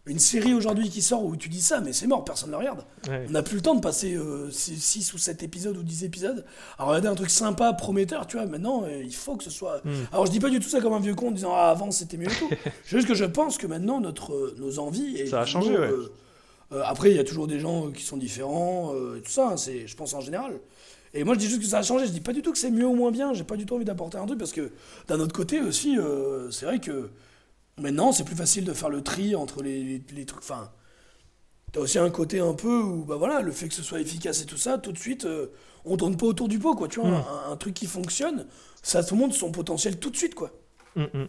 Une 0.06 0.20
série 0.20 0.54
aujourd'hui 0.54 0.90
qui 0.90 1.02
sort 1.02 1.24
où 1.24 1.38
tu 1.38 1.48
dis 1.48 1.62
ça, 1.62 1.80
mais 1.80 1.94
c'est 1.94 2.08
mort, 2.08 2.26
personne 2.26 2.50
ne 2.50 2.54
la 2.54 2.58
regarde. 2.60 2.84
Ouais. 3.08 3.26
On 3.30 3.32
n'a 3.32 3.42
plus 3.42 3.56
le 3.56 3.62
temps 3.62 3.74
de 3.76 3.80
passer 3.80 4.18
6 4.52 5.14
ou 5.14 5.18
7 5.18 5.44
épisodes 5.44 5.78
ou 5.78 5.84
10 5.84 6.04
épisodes 6.04 6.44
à 6.78 6.84
regarder 6.84 7.08
un 7.08 7.16
truc 7.16 7.30
sympa, 7.30 7.72
prometteur, 7.72 8.28
tu 8.28 8.36
vois. 8.36 8.46
Maintenant, 8.46 8.84
euh, 8.84 9.02
il 9.02 9.16
faut 9.16 9.38
que 9.38 9.46
ce 9.46 9.50
soit. 9.50 9.82
Mm. 9.86 9.92
Alors, 10.12 10.26
je 10.26 10.32
dis 10.32 10.42
pas 10.42 10.50
du 10.50 10.60
tout 10.60 10.68
ça 10.68 10.82
comme 10.82 10.92
un 10.92 11.00
vieux 11.00 11.16
con 11.16 11.30
en 11.30 11.32
disant 11.32 11.54
Ah, 11.56 11.70
avant 11.70 11.90
c'était 11.92 12.18
mieux 12.18 12.28
et 12.30 12.36
tout. 12.36 12.50
Juste 12.86 13.08
que 13.08 13.14
je 13.16 13.24
pense 13.24 13.58
que 13.58 13.66
maintenant, 13.66 14.02
notre, 14.02 14.34
euh, 14.34 14.56
nos 14.60 14.78
envies. 14.80 15.16
Et 15.18 15.28
Ça 15.28 15.40
a 15.40 15.46
changé, 15.46 15.72
ouais. 15.72 15.78
euh, 15.78 16.12
euh, 16.74 16.82
après, 16.86 17.12
il 17.12 17.16
y 17.16 17.20
a 17.20 17.24
toujours 17.24 17.48
des 17.48 17.62
gens 17.62 17.88
euh, 17.88 17.92
qui 17.92 18.04
sont 18.04 18.18
différents, 18.18 18.94
euh, 18.96 19.18
et 19.20 19.22
tout 19.22 19.32
ça, 19.32 19.52
hein, 19.52 19.58
c'est, 19.58 19.88
je 19.88 19.96
pense 19.96 20.14
en 20.14 20.20
général. 20.22 20.60
Et 21.14 21.24
moi, 21.24 21.36
je 21.36 21.40
dis 21.40 21.48
juste 21.48 21.62
que 21.62 21.68
ça 21.68 21.78
a 21.78 21.84
changé. 21.84 22.08
Je 22.08 22.12
dis 22.12 22.20
pas 22.20 22.34
du 22.34 22.42
tout 22.42 22.52
que 22.52 22.58
c'est 22.58 22.72
mieux 22.72 22.88
ou 22.88 22.96
moins 22.96 23.12
bien. 23.12 23.34
J'ai 23.34 23.44
pas 23.46 23.56
du 23.56 23.66
tout 23.66 23.76
envie 23.76 23.86
d'apporter 23.86 24.18
un 24.18 24.26
truc 24.26 24.40
parce 24.40 24.52
que 24.52 24.72
d'un 25.08 25.20
autre 25.22 25.34
côté 25.34 25.62
aussi, 25.62 25.98
euh, 25.98 26.52
c'est 26.52 26.66
vrai 26.66 26.80
que 26.80 27.10
maintenant, 27.80 28.12
c'est 28.12 28.24
plus 28.24 28.36
facile 28.36 28.66
de 28.66 28.74
faire 28.74 28.90
le 28.90 29.02
tri 29.02 29.36
entre 29.36 29.62
les, 29.64 29.84
les, 29.84 30.02
les 30.14 30.26
trucs. 30.26 30.44
Enfin, 30.44 30.72
t'as 31.72 31.80
aussi 31.80 31.98
un 32.00 32.10
côté 32.10 32.40
un 32.40 32.54
peu 32.54 32.82
où, 32.82 33.04
bah 33.06 33.16
voilà, 33.16 33.42
le 33.42 33.52
fait 33.52 33.68
que 33.68 33.74
ce 33.74 33.84
soit 33.84 34.00
efficace 34.00 34.42
et 34.42 34.46
tout 34.46 34.58
ça, 34.58 34.78
tout 34.78 34.92
de 34.92 34.98
suite, 35.00 35.26
euh, 35.26 35.48
on 35.86 35.98
tourne 35.98 36.16
pas 36.18 36.26
autour 36.28 36.48
du 36.48 36.60
pot, 36.60 36.76
quoi. 36.76 36.88
Tu 36.88 37.00
vois, 37.00 37.10
Mm. 37.10 37.14
un, 37.48 37.52
un 37.52 37.58
truc 37.58 37.74
qui 37.74 37.88
fonctionne, 37.88 38.46
ça 38.82 39.04
te 39.04 39.14
montre 39.14 39.36
son 39.36 39.52
potentiel 39.52 40.00
tout 40.00 40.10
de 40.10 40.18
suite, 40.18 40.36
quoi. 40.36 40.52
Hum, 40.96 41.08
hum. 41.14 41.28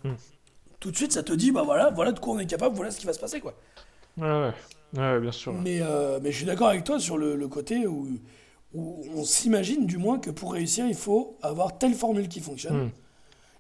Tout 0.81 0.91
de 0.91 0.97
suite, 0.97 1.13
ça 1.13 1.23
te 1.23 1.33
dit, 1.33 1.51
bah 1.51 1.63
voilà, 1.65 1.91
voilà 1.91 2.13
de 2.13 2.19
quoi 2.21 2.35
on 2.35 2.39
est 2.39 2.47
capable, 2.47 2.77
voilà 2.77 2.91
ce 2.91 2.99
qui 3.01 3.07
va 3.07 3.15
se 3.15 3.21
passer, 3.21 3.41
quoi. 3.41 3.55
Ouais, 4.19 4.29
ouais. 4.29 4.53
Ouais, 4.97 5.19
bien 5.21 5.33
sûr. 5.33 5.53
Mais, 5.55 5.79
euh, 5.81 6.21
mais 6.23 6.31
je 6.31 6.37
suis 6.37 6.47
d'accord 6.47 6.69
avec 6.69 6.85
toi 6.85 7.01
sur 7.01 7.17
le, 7.17 7.35
le 7.35 7.49
côté 7.49 7.87
où, 7.87 8.07
où 8.75 9.05
on 9.17 9.25
s'imagine 9.25 9.87
du 9.87 9.97
moins 9.99 10.19
que 10.19 10.31
pour 10.31 10.53
réussir, 10.53 10.87
il 10.87 10.95
faut 10.95 11.37
avoir 11.43 11.79
telle 11.79 11.95
formule 11.95 12.29
qui 12.29 12.41
fonctionne. 12.41 12.91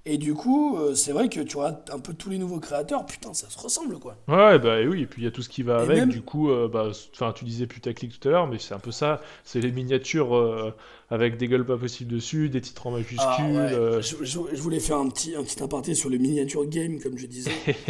Et 0.06 0.18
du 0.18 0.34
coup, 0.34 0.76
euh, 0.76 0.94
c'est 0.94 1.12
vrai 1.12 1.30
que 1.30 1.40
tu 1.40 1.54
vois 1.54 1.82
un 1.90 1.98
peu 1.98 2.12
tous 2.12 2.28
les 2.28 2.36
nouveaux 2.36 2.60
créateurs, 2.60 3.06
putain, 3.06 3.32
ça 3.32 3.48
se 3.48 3.58
ressemble 3.58 3.98
quoi. 3.98 4.16
Ouais, 4.28 4.58
bah 4.58 4.80
oui, 4.86 5.02
et 5.02 5.06
puis 5.06 5.22
il 5.22 5.24
y 5.24 5.28
a 5.28 5.30
tout 5.30 5.40
ce 5.42 5.48
qui 5.48 5.62
va 5.62 5.78
Et 5.78 5.82
avec, 5.82 5.96
même- 6.00 6.08
du 6.10 6.20
coup, 6.20 6.50
euh, 6.50 6.68
bah, 6.68 6.90
enfin, 7.14 7.32
tu 7.32 7.46
disais 7.46 7.66
putaclic 7.66 8.18
tout 8.20 8.28
à 8.28 8.30
l'heure, 8.32 8.46
mais 8.46 8.58
c'est 8.58 8.74
un 8.74 8.78
peu 8.78 8.90
ça, 8.90 9.22
c'est 9.44 9.60
les 9.60 9.72
miniatures 9.72 10.36
euh, 10.36 10.74
avec 11.10 11.38
des 11.38 11.48
gueules 11.48 11.64
pas 11.64 11.78
possibles 11.78 12.12
dessus, 12.12 12.50
des 12.50 12.60
titres 12.60 12.86
en 12.86 12.90
majuscules, 12.90 13.24
Ah, 13.26 13.42
ouais. 13.48 13.72
euh, 13.72 14.02
je, 14.02 14.16
je- 14.24 14.40
je 14.52 14.60
voulais 14.62 14.80
faire 14.80 14.98
un 14.98 15.08
petit, 15.08 15.34
un 15.36 15.42
petit 15.42 15.62
aparté 15.62 15.94
sur 15.94 16.10
le 16.10 16.18
miniature 16.18 16.66
game, 16.66 17.00
comme 17.00 17.16
je 17.16 17.26
disais. 17.26 17.50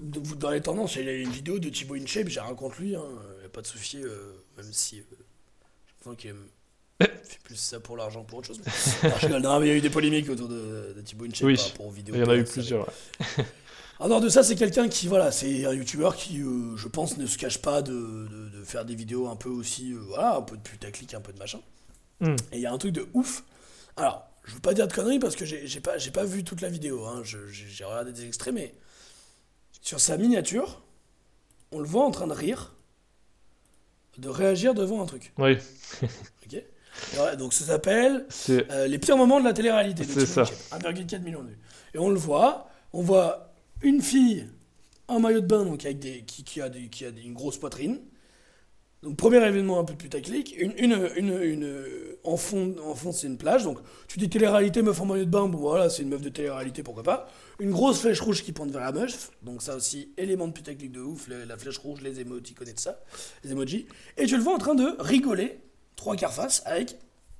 Dans 0.00 0.50
les 0.50 0.60
tendances, 0.60 0.94
il 0.96 1.06
y 1.06 1.08
a 1.08 1.12
une 1.12 1.28
vidéo 1.30 1.58
de 1.58 1.68
Thibaut 1.68 1.96
InShape, 1.96 2.28
j'ai 2.28 2.38
rien 2.40 2.54
contre 2.54 2.80
lui, 2.80 2.94
hein, 2.94 3.02
y 3.42 3.46
a 3.46 3.48
pas 3.48 3.62
de 3.62 3.66
souci, 3.66 3.98
même 4.56 4.72
si. 4.72 4.98
Je 4.98 6.04
pense 6.04 6.16
qu'il 6.16 6.30
aime- 6.30 6.46
fait 7.06 7.38
plus 7.44 7.56
ça 7.56 7.80
pour 7.80 7.96
l'argent 7.96 8.22
que 8.24 8.28
pour 8.30 8.38
autre 8.40 8.48
chose. 8.48 8.60
mais- 8.64 9.38
Non, 9.40 9.60
mais 9.60 9.66
il 9.66 9.70
y 9.70 9.72
a 9.72 9.76
eu 9.76 9.80
des 9.80 9.90
polémiques 9.90 10.28
autour 10.30 10.48
de, 10.48 10.94
de 10.96 11.00
Thibaut 11.02 11.26
Oui. 11.42 11.56
rapport 11.56 11.86
aux 11.86 11.90
vidéos. 11.90 12.14
il 12.14 12.20
y 12.20 12.24
en 12.24 12.28
a 12.28 12.36
eu 12.36 12.44
plusieurs. 12.44 12.86
ouais. 12.88 13.44
en 14.00 14.08
dehors 14.08 14.20
de 14.20 14.28
ça, 14.28 14.42
c'est 14.42 14.56
quelqu'un 14.56 14.88
qui, 14.88 15.06
voilà, 15.08 15.30
c'est 15.32 15.64
un 15.64 15.72
youtubeur 15.72 16.16
qui, 16.16 16.40
euh, 16.42 16.76
je 16.76 16.88
pense, 16.88 17.16
ne 17.16 17.26
se 17.26 17.38
cache 17.38 17.58
pas 17.58 17.82
de, 17.82 17.92
de- 17.92 18.48
de 18.58 18.64
faire 18.64 18.84
des 18.84 18.94
vidéos 18.94 19.28
un 19.28 19.36
peu 19.36 19.48
aussi, 19.48 19.92
euh, 19.92 19.98
voilà, 20.08 20.36
un 20.36 20.42
peu 20.42 20.56
de 20.56 20.62
putaclic, 20.62 21.14
un 21.14 21.20
peu 21.20 21.32
de 21.32 21.38
machin. 21.38 21.60
Hmm. 22.20 22.34
Et 22.52 22.56
il 22.56 22.60
y 22.60 22.66
a 22.66 22.72
un 22.72 22.78
truc 22.78 22.92
de 22.92 23.06
ouf. 23.14 23.44
Alors, 23.96 24.26
je 24.44 24.54
veux 24.54 24.60
pas 24.60 24.74
dire 24.74 24.88
de 24.88 24.92
conneries 24.92 25.18
parce 25.18 25.36
que 25.36 25.44
j'ai 25.44 25.80
pas, 25.80 25.96
pas 26.12 26.24
vu 26.24 26.42
toute 26.42 26.60
la 26.62 26.68
vidéo, 26.68 27.04
hein. 27.06 27.20
Je- 27.22 27.46
j'ai 27.48 27.84
regardé 27.84 28.12
des 28.12 28.26
extraits, 28.26 28.52
mais 28.54 28.74
sur 29.82 30.00
sa 30.00 30.16
miniature, 30.16 30.82
on 31.70 31.78
le 31.78 31.86
voit 31.86 32.04
en 32.04 32.10
train 32.10 32.26
de 32.26 32.32
rire, 32.32 32.72
de 34.18 34.28
réagir 34.28 34.74
devant 34.74 35.00
un 35.02 35.06
truc. 35.06 35.32
Oui, 35.38 35.58
ouais, 37.18 37.36
donc 37.36 37.52
ça 37.52 37.64
s'appelle 37.64 38.26
euh, 38.70 38.86
les 38.86 38.98
pires 38.98 39.16
moments 39.16 39.40
de 39.40 39.44
la 39.44 39.52
télé-réalité. 39.52 40.04
C'est 40.04 40.26
ça. 40.26 40.42
Inchep, 40.42 40.56
1,4 40.72 41.22
million 41.22 41.42
de 41.42 41.48
vues. 41.48 41.58
Et 41.94 41.98
on 41.98 42.10
le 42.10 42.16
voit, 42.18 42.68
on 42.92 43.02
voit 43.02 43.52
une 43.82 44.02
fille 44.02 44.46
en 45.06 45.20
maillot 45.20 45.40
de 45.40 45.46
bain, 45.46 45.64
donc 45.64 45.84
avec 45.84 45.98
des, 45.98 46.22
qui, 46.22 46.44
qui 46.44 46.60
a, 46.60 46.68
des, 46.68 46.88
qui 46.88 47.04
a 47.04 47.10
des- 47.10 47.22
une 47.22 47.34
grosse 47.34 47.56
poitrine. 47.58 48.00
Donc 49.04 49.16
premier 49.16 49.36
événement 49.46 49.78
un 49.78 49.84
peu 49.84 49.94
putaclic. 49.94 50.56
Une, 50.58 50.72
une, 50.76 51.08
une, 51.16 51.40
une, 51.40 51.84
en 52.24 52.36
fond, 52.36 52.74
en 52.84 52.96
fond 52.96 53.12
c'est 53.12 53.28
une 53.28 53.38
plage. 53.38 53.62
Donc 53.62 53.78
tu 54.08 54.18
dis 54.18 54.28
télé-réalité, 54.28 54.82
meuf 54.82 55.00
en 55.00 55.06
maillot 55.06 55.24
de 55.24 55.30
bain, 55.30 55.46
bon 55.46 55.58
voilà, 55.58 55.88
c'est 55.88 56.02
une 56.02 56.08
meuf 56.08 56.20
de 56.20 56.28
télé-réalité, 56.28 56.82
pourquoi 56.82 57.04
pas. 57.04 57.28
Une 57.60 57.70
grosse 57.70 58.00
flèche 58.00 58.20
rouge 58.20 58.42
qui 58.42 58.50
pointe 58.50 58.70
vers 58.72 58.80
la 58.82 58.90
meuf. 58.90 59.30
Donc 59.42 59.62
ça 59.62 59.76
aussi, 59.76 60.10
élément 60.18 60.48
de 60.48 60.52
putaclic 60.52 60.90
de 60.90 61.00
ouf. 61.00 61.28
la 61.28 61.56
flèche 61.56 61.78
rouge, 61.78 62.00
les 62.02 62.18
émoticônes 62.18 62.72
de 62.72 62.78
ça, 62.80 63.00
les 63.44 63.52
emojis. 63.52 63.86
Et 64.16 64.26
tu 64.26 64.36
le 64.36 64.42
vois 64.42 64.54
en 64.54 64.58
train 64.58 64.74
de 64.74 64.96
rigoler, 64.98 65.60
trois 65.98 66.16
quarts 66.16 66.32
face, 66.32 66.62
avec 66.64 66.96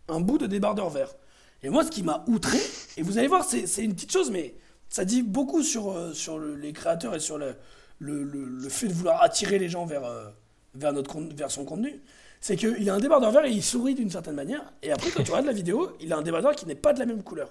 un 0.08 0.20
bout 0.20 0.36
de 0.36 0.46
débardeur 0.46 0.90
vert. 0.90 1.14
Et 1.62 1.70
moi, 1.70 1.84
ce 1.84 1.90
qui 1.90 2.02
m'a 2.02 2.24
outré, 2.26 2.58
et 2.96 3.02
vous 3.02 3.16
allez 3.18 3.28
voir, 3.28 3.44
c'est 3.44 3.82
une 3.84 3.94
petite 3.94 4.12
chose, 4.12 4.30
mais 4.30 4.54
ça 4.90 5.04
dit 5.04 5.22
beaucoup 5.22 5.62
sur, 5.62 5.92
euh, 5.92 6.12
sur 6.12 6.38
le- 6.38 6.54
les 6.56 6.72
créateurs 6.72 7.14
et 7.14 7.20
sur 7.20 7.38
le, 7.38 7.54
le, 8.00 8.22
le- 8.24 8.68
fait 8.68 8.88
de 8.88 8.92
vouloir 8.92 9.22
attirer 9.22 9.58
les 9.58 9.68
gens 9.68 9.86
vers, 9.86 10.04
euh, 10.04 10.28
vers, 10.74 10.92
notre, 10.92 11.18
vers 11.34 11.50
son 11.50 11.64
contenu. 11.64 12.00
C'est 12.40 12.56
qu'il 12.56 12.88
a 12.88 12.94
un 12.94 13.00
débardeur 13.00 13.30
vert 13.32 13.44
et 13.44 13.50
il 13.50 13.62
sourit 13.62 13.94
d'une 13.94 14.10
certaine 14.10 14.34
manière. 14.34 14.72
Et 14.82 14.92
après, 14.92 15.10
quand 15.10 15.22
tu 15.22 15.30
regardes 15.30 15.46
la 15.46 15.52
vidéo, 15.52 15.96
il 16.00 16.12
a 16.12 16.16
un 16.16 16.22
débardeur 16.22 16.54
qui 16.54 16.66
n'est 16.66 16.74
pas 16.76 16.92
de 16.92 16.98
la 17.00 17.06
même 17.06 17.22
couleur. 17.22 17.50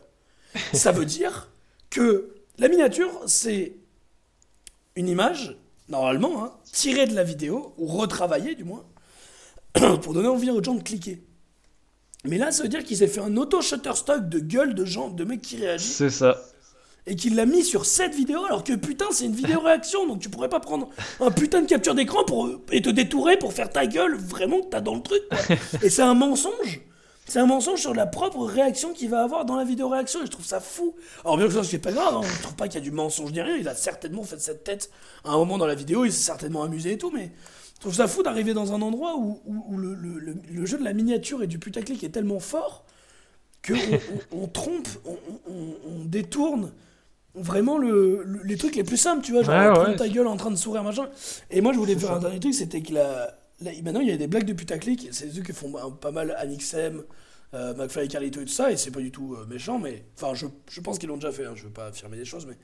Ça 0.74 0.92
veut 0.92 1.06
dire 1.06 1.50
que 1.90 2.34
la 2.58 2.68
miniature, 2.70 3.12
c'est 3.28 3.76
une 4.96 5.08
image, 5.10 5.58
normalement, 5.90 6.44
hein, 6.46 6.54
tirée 6.72 7.06
de 7.06 7.14
la 7.16 7.24
vidéo, 7.24 7.74
ou 7.78 7.86
retravaillée 7.88 8.56
du 8.56 8.64
moins, 8.64 8.86
pour 10.02 10.14
donner 10.14 10.28
envie 10.28 10.50
aux 10.52 10.64
gens 10.64 10.76
de 10.76 10.84
cliquer. 10.84 11.24
Mais 12.26 12.38
là, 12.38 12.52
ça 12.52 12.64
veut 12.64 12.70
dire 12.70 12.84
qu'il 12.84 12.98
s'est 12.98 13.08
fait 13.08 13.22
un 13.22 13.38
auto-shutterstock 13.38 14.28
de 14.28 14.40
gueule 14.40 14.74
de 14.74 14.86
gens, 14.86 15.10
de 15.10 15.24
mecs 15.24 15.42
qui 15.42 15.58
réagissent, 15.58 15.96
c'est 15.96 16.10
ça. 16.10 16.38
et 17.06 17.16
qu'il 17.16 17.36
l'a 17.36 17.46
mis 17.46 17.64
sur 17.64 17.86
cette 17.86 18.14
vidéo, 18.14 18.44
alors 18.46 18.64
que 18.64 18.74
putain, 18.74 19.06
c'est 19.12 19.26
une 19.26 19.36
vidéo 19.36 19.62
réaction, 19.62 20.06
donc 20.08 20.20
tu 20.20 20.30
pourrais 20.30 20.50
pas 20.50 20.60
prendre 20.60 20.90
un 21.22 21.32
putain 21.32 21.62
de 21.62 21.68
capture 21.68 21.96
d'écran 21.96 22.26
pour, 22.26 22.50
et 22.72 22.82
te 22.82 22.90
détourer 22.90 23.38
pour 23.38 23.54
faire 23.54 23.70
ta 23.70 23.86
gueule 23.86 24.16
vraiment 24.18 24.62
que 24.62 24.68
t'as 24.68 24.82
dans 24.82 24.96
le 24.96 25.02
truc, 25.02 25.22
quoi. 25.30 25.56
Et 25.84 25.90
c'est 25.90 26.02
un 26.02 26.16
mensonge. 26.16 26.82
C'est 27.30 27.40
un 27.40 27.46
mensonge 27.46 27.82
sur 27.82 27.94
la 27.94 28.06
propre 28.06 28.46
réaction 28.46 28.94
qu'il 28.94 29.10
va 29.10 29.22
avoir 29.22 29.44
dans 29.46 29.56
la 29.58 29.66
vidéo 29.66 29.90
réaction, 29.90 30.22
et 30.22 30.26
je 30.26 30.32
trouve 30.32 30.46
ça 30.46 30.62
fou. 30.62 30.96
Alors 31.26 31.36
bien 31.36 31.48
que 31.48 31.54
ça, 31.54 31.64
c'est 31.64 31.78
pas 31.78 31.92
grave, 31.92 32.16
hein, 32.16 32.22
je 32.24 32.42
trouve 32.42 32.56
pas 32.56 32.70
qu'il 32.70 32.80
y 32.80 32.84
a 32.84 32.86
du 32.86 32.92
mensonge 32.92 33.34
ni 33.34 33.42
rien, 33.42 33.58
il 33.58 33.68
a 33.68 33.76
certainement 33.76 34.24
fait 34.24 34.40
cette 34.40 34.64
tête 34.64 34.90
à 35.26 35.32
un 35.32 35.38
moment 35.38 35.58
dans 35.58 35.68
la 35.68 35.76
vidéo, 35.76 36.06
il 36.06 36.14
s'est 36.14 36.24
certainement 36.24 36.64
amusé 36.64 36.94
et 36.94 36.98
tout, 36.98 37.12
mais 37.14 37.32
je 37.78 37.82
trouve 37.82 37.94
ça 37.94 38.08
fou 38.08 38.24
d'arriver 38.24 38.54
dans 38.56 38.74
un 38.74 38.82
endroit 38.82 39.16
où, 39.18 39.40
où- 39.46 39.64
où 39.70 39.78
le, 39.78 39.94
le- 39.94 40.18
le- 40.20 40.36
le 40.52 40.66
jeu 40.66 40.78
de 40.80 40.84
la 40.84 40.94
miniature 40.94 41.44
et 41.44 41.48
du 41.48 41.60
putaclic 41.60 42.04
est 42.04 42.10
tellement 42.10 42.40
fort 42.40 42.86
que 43.62 43.74
on, 44.32 44.48
trompe, 44.48 44.88
on, 45.06 46.06
détourne 46.06 46.72
vraiment 47.36 47.78
le, 47.78 48.24
le- 48.24 48.42
les 48.44 48.58
trucs 48.58 48.76
les 48.76 48.84
plus 48.84 48.98
simples, 48.98 49.24
tu 49.24 49.32
vois, 49.32 49.44
genre 49.44 49.88
ouais. 49.88 49.96
ta 49.96 50.08
gueule 50.10 50.28
en 50.28 50.38
train 50.38 50.50
de 50.52 50.56
sourire, 50.56 50.84
machin. 50.84 51.08
Et 51.52 51.62
moi, 51.62 51.72
je 51.74 51.78
voulais 51.78 51.96
faire 51.96 52.10
ça. 52.10 52.16
un 52.16 52.20
dernier 52.20 52.40
truc, 52.40 52.54
c'était 52.56 52.82
que 52.82 52.94
la, 52.94 53.38
la- 53.62 53.74
maintenant, 53.84 54.00
il 54.00 54.08
y 54.08 54.12
a 54.12 54.18
des 54.18 54.28
blagues 54.28 54.46
de 54.46 54.54
putaclic, 54.54 55.10
c'est 55.12 55.28
des 55.28 55.34
trucs 55.34 55.46
que 55.48 55.54
font 55.54 55.76
un- 55.78 55.92
pas 55.92 56.12
mal 56.12 56.36
Anixem, 56.40 57.04
euh, 57.54 57.74
McFly 57.76 58.06
et 58.06 58.08
Carlito 58.08 58.42
et 58.42 58.46
tout 58.46 58.52
ça, 58.52 58.72
et 58.72 58.78
c'est 58.78 58.92
pas 58.92 59.00
du 59.02 59.12
tout 59.12 59.36
euh, 59.36 59.46
méchant, 59.46 59.78
mais 59.80 60.06
enfin, 60.16 60.34
je, 60.34 60.48
je 60.70 60.82
pense 60.82 60.98
qu'ils 60.98 61.10
l'ont 61.10 61.16
déjà 61.18 61.32
fait, 61.32 61.46
hein, 61.46 61.54
je 61.56 61.64
veux 61.64 61.70
pas 61.70 61.88
affirmer 61.88 62.18
des 62.18 62.26
choses, 62.26 62.46
mais 62.48 62.58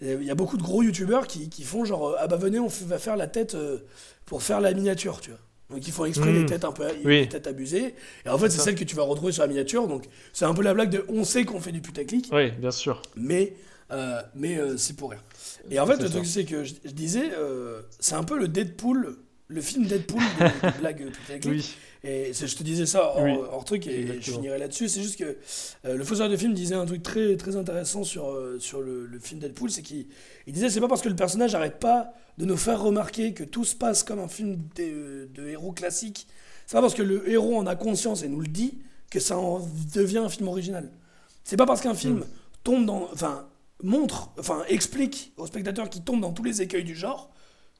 il 0.00 0.22
y 0.22 0.30
a 0.30 0.34
beaucoup 0.34 0.56
de 0.56 0.62
gros 0.62 0.82
youtubeurs 0.82 1.26
qui, 1.26 1.48
qui 1.50 1.64
font 1.64 1.84
genre, 1.84 2.08
euh, 2.08 2.16
ah 2.18 2.26
bah 2.28 2.36
venez, 2.36 2.58
on 2.58 2.68
va 2.68 2.98
faire 2.98 3.16
la 3.16 3.26
tête 3.26 3.54
euh, 3.54 3.78
pour 4.26 4.42
faire 4.42 4.60
la 4.60 4.72
miniature, 4.72 5.20
tu 5.20 5.30
vois. 5.30 5.38
Donc 5.70 5.86
ils 5.86 5.92
font 5.92 6.04
exprès 6.06 6.30
Mm. 6.32 6.34
les 6.34 6.46
têtes 6.46 6.64
un 6.64 6.72
peu 6.72 6.86
Oui. 7.04 7.28
têtes 7.28 7.46
abusées. 7.46 7.94
Et 8.24 8.28
en 8.30 8.38
fait, 8.38 8.48
c'est 8.50 8.60
celle 8.60 8.74
que 8.74 8.84
tu 8.84 8.96
vas 8.96 9.02
retrouver 9.02 9.32
sur 9.32 9.42
la 9.42 9.48
miniature. 9.48 9.86
Donc 9.86 10.04
c'est 10.32 10.44
un 10.46 10.54
peu 10.54 10.62
la 10.62 10.72
blague 10.72 10.90
de 10.90 11.04
on 11.08 11.24
sait 11.24 11.44
qu'on 11.44 11.60
fait 11.60 11.72
du 11.72 11.80
putaclic, 11.82 12.28
Oui, 12.32 12.50
bien 12.52 12.70
sûr. 12.70 13.02
mais, 13.16 13.54
euh, 13.90 14.22
mais 14.34 14.56
euh, 14.58 14.76
c'est 14.78 14.96
pour 14.96 15.10
rien. 15.10 15.20
Et 15.70 15.78
en 15.78 15.86
fait, 15.86 15.96
le 16.00 16.08
truc, 16.08 16.24
c'est 16.26 16.44
que 16.44 16.64
je, 16.64 16.74
je 16.84 16.90
disais, 16.92 17.30
euh, 17.36 17.82
c'est 18.00 18.14
un 18.14 18.24
peu 18.24 18.38
le 18.38 18.48
Deadpool, 18.48 19.16
le 19.48 19.60
film 19.60 19.86
Deadpool 19.86 20.20
de, 20.20 21.04
de 21.04 21.10
putaclic. 21.10 21.44
Oui, 21.50 21.74
Et 22.04 22.32
je 22.32 22.54
te 22.56 22.62
disais 22.62 22.86
ça 22.86 23.02
hors, 23.16 23.22
Oui, 23.22 23.32
hors 23.50 23.64
truc 23.64 23.86
et 23.86 24.20
je 24.20 24.30
finirai 24.32 24.58
là-dessus. 24.58 24.88
C'est 24.88 25.02
juste 25.02 25.18
que 25.18 25.36
euh, 25.86 25.96
le 25.96 26.04
faiseur 26.04 26.28
de 26.28 26.36
film 26.36 26.52
disait 26.54 26.74
un 26.74 26.84
truc 26.86 27.02
très, 27.02 27.36
très 27.36 27.56
intéressant 27.56 28.04
sur, 28.04 28.28
euh, 28.30 28.58
sur 28.60 28.80
le, 28.82 29.06
le 29.06 29.18
film 29.18 29.40
Deadpool. 29.40 29.70
C'est 29.70 29.82
qu'il 29.82 30.06
il 30.46 30.52
disait 30.52 30.68
c'est 30.70 30.80
pas 30.80 30.88
parce 30.88 31.02
que 31.02 31.08
le 31.08 31.16
personnage 31.16 31.52
n'arrête 31.54 31.78
pas 31.80 32.12
de 32.36 32.44
nous 32.44 32.56
faire 32.56 32.80
remarquer 32.80 33.32
que 33.34 33.42
tout 33.42 33.64
se 33.64 33.74
passe 33.74 34.02
comme 34.02 34.18
un 34.20 34.28
film 34.28 34.58
de, 34.76 35.28
de 35.34 35.48
héros 35.48 35.72
classique. 35.72 36.26
C'est 36.66 36.76
pas 36.76 36.82
parce 36.82 36.94
que 36.94 37.02
le 37.02 37.28
héros 37.30 37.56
en 37.56 37.66
a 37.66 37.74
conscience 37.74 38.22
et 38.22 38.28
nous 38.28 38.40
le 38.40 38.46
dit 38.48 38.78
que 39.10 39.18
ça 39.20 39.38
en 39.38 39.66
devient 39.94 40.18
un 40.18 40.28
film 40.28 40.48
original. 40.48 40.90
C'est 41.42 41.56
pas 41.56 41.64
parce 41.66 41.80
qu'un 41.80 41.94
film 41.94 42.18
Mm. 42.18 42.24
tombe 42.62 42.84
dans. 42.86 43.08
Enfin, 43.14 43.48
montre, 43.82 44.30
enfin, 44.38 44.62
explique 44.68 45.32
au 45.38 45.46
spectateur 45.46 45.88
qui 45.88 46.02
tombe 46.02 46.20
dans 46.20 46.32
tous 46.32 46.42
les 46.44 46.60
écueils 46.60 46.84
du 46.84 46.94
genre 46.94 47.30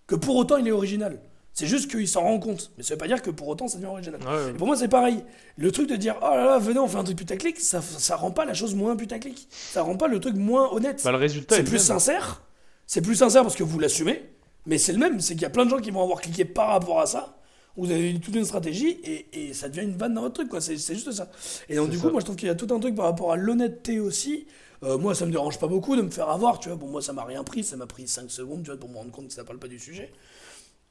que 0.07 0.15
pour 0.15 0.37
autant 0.37 0.57
il 0.57 0.67
est 0.67 0.73
original. 0.73 1.21
C'est 1.55 1.67
juste 1.67 1.91
qu'il 1.91 2.07
s'en 2.07 2.23
rend 2.23 2.39
compte. 2.39 2.71
Mais 2.77 2.85
ça 2.85 2.95
veut 2.95 2.99
pas 2.99 3.09
dire 3.09 3.21
que 3.21 3.31
pour 3.31 3.49
autant 3.49 3.67
ça 3.67 3.79
devient 3.79 3.89
original. 3.89 4.21
Ouais, 4.23 4.29
ouais. 4.29 4.51
Et 4.51 4.53
pour 4.55 4.67
moi, 4.69 4.77
c'est 4.77 4.89
pareil. 4.89 5.25
Le 5.57 5.73
truc 5.73 5.89
de 5.89 5.97
dire, 5.97 6.17
oh 6.23 6.31
là 6.31 6.45
là, 6.45 6.59
venez, 6.59 6.79
on 6.79 6.87
fait 6.87 6.99
un 6.99 7.05
truc 7.05 7.17
putaclic, 7.17 7.59
ça, 7.59 7.81
ça 7.83 8.15
rend 8.17 8.31
pas 8.31 8.45
la 8.45 8.55
chose 8.55 8.75
moins 8.77 8.95
putaclic. 8.97 9.49
Ça 9.51 9.83
rend 9.83 9.97
pas 9.97 10.07
le 10.07 10.21
truc 10.21 10.37
moins 10.37 10.73
honnête. 10.73 11.03
Bah, 11.05 11.11
le 11.11 11.19
résultat 11.19 11.57
c'est 11.57 11.63
est 11.63 11.65
plus 11.65 11.79
sincère. 11.81 12.43
C'est 12.87 13.03
plus 13.03 13.17
sincère 13.17 13.43
parce 13.43 13.57
que 13.57 13.65
vous 13.65 13.79
l'assumez. 13.79 14.23
Mais 14.67 14.79
c'est 14.79 14.93
le 14.93 14.99
même, 14.99 15.21
c'est 15.21 15.35
qu'il 15.35 15.43
y 15.43 15.47
a 15.47 15.51
plein 15.51 15.65
de 15.65 15.71
gens 15.71 15.79
qui 15.79 15.91
vont 15.91 16.03
avoir 16.03 16.21
cliqué 16.21 16.45
par 16.45 16.69
rapport 16.69 17.01
à 17.01 17.07
ça. 17.07 17.39
Vous 17.77 17.91
avez 17.91 18.19
toute 18.21 18.35
une 18.35 18.45
stratégie 18.45 18.99
et, 19.05 19.27
et 19.33 19.55
ça 19.55 19.69
devient 19.69 19.83
une 19.87 19.97
vanne 19.97 20.15
dans 20.15 20.23
votre 20.23 20.35
truc, 20.35 20.49
quoi. 20.49 20.61
C'est 20.61 20.77
juste 20.77 21.13
ça. 21.13 21.31
Et 21.69 21.77
donc, 21.77 21.91
du 21.91 21.97
ça. 21.97 22.03
coup, 22.03 22.11
moi, 22.11 22.21
je 22.21 22.25
trouve 22.25 22.37
qu'il 22.37 22.49
y 22.49 22.51
a 22.51 22.55
tout 22.55 22.73
un 22.75 22.81
truc 22.81 22.95
par 22.95 23.05
rapport 23.07 23.33
à 23.33 23.37
l'honnêteté 23.37 24.01
aussi. 24.01 24.47
Euh, 24.83 24.97
moi, 24.99 25.15
ça 25.15 25.27
me 25.27 25.33
dérange 25.33 25.59
pas 25.59 25.67
beaucoup 25.67 25.97
de 25.97 26.03
me 26.03 26.11
faire 26.11 26.29
avoir, 26.29 26.59
tu 26.61 26.69
vois. 26.69 26.77
Bon, 26.77 26.87
moi, 26.89 27.03
ça 27.03 27.13
m'a 27.13 27.25
rien 27.25 27.43
pris, 27.45 27.65
ça 27.65 27.77
m'a 27.77 27.87
pris 27.87 28.07
5 28.07 28.31
secondes, 28.31 28.63
tu 28.63 28.71
vois, 28.71 28.79
pour 28.79 28.89
me 28.89 28.97
rendre 28.97 29.11
compte 29.11 29.29
que 29.29 29.35
ça 29.35 29.45
parle 29.45 29.59
pas 29.59 29.69
du 29.69 29.79
sujet. 29.79 30.13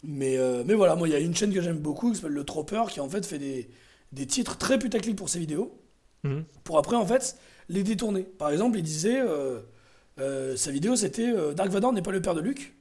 Mais, 0.03 0.38
euh, 0.38 0.64
mais 0.65 0.74
voilà, 0.74 0.95
moi, 0.95 1.07
il 1.07 1.11
y 1.11 1.15
a 1.15 1.19
une 1.19 1.36
chaîne 1.36 1.53
que 1.53 1.61
j'aime 1.61 1.80
beaucoup 1.80 2.11
qui 2.11 2.18
s'appelle 2.18 2.32
Le 2.34 2.44
Tropper 2.44 2.84
qui, 2.90 2.99
en 2.99 3.10
fait, 3.10 3.26
fait 3.26 3.40
des, 3.40 3.69
des 4.11 4.26
titres 4.28 4.57
très 4.57 4.78
putaclic 4.80 5.15
pour 5.15 5.30
ses 5.30 5.40
vidéos 5.40 5.82
Mhm. 6.24 6.45
pour 6.64 6.78
après, 6.80 6.95
en 6.95 7.06
fait, 7.06 7.38
les 7.69 7.84
détourner. 7.84 8.24
Par 8.24 8.49
exemple, 8.49 8.78
il 8.78 8.84
disait. 8.84 9.19
euh, 9.22 9.60
euh, 10.19 10.56
sa 10.57 10.72
vidéo, 10.72 10.95
c'était 10.95 11.32
Dark 11.53 11.69
Vador 11.69 11.94
n'est 11.94 12.02
pas 12.02 12.11
le 12.11 12.22
père 12.22 12.34
de 12.34 12.41
Luke. 12.41 12.74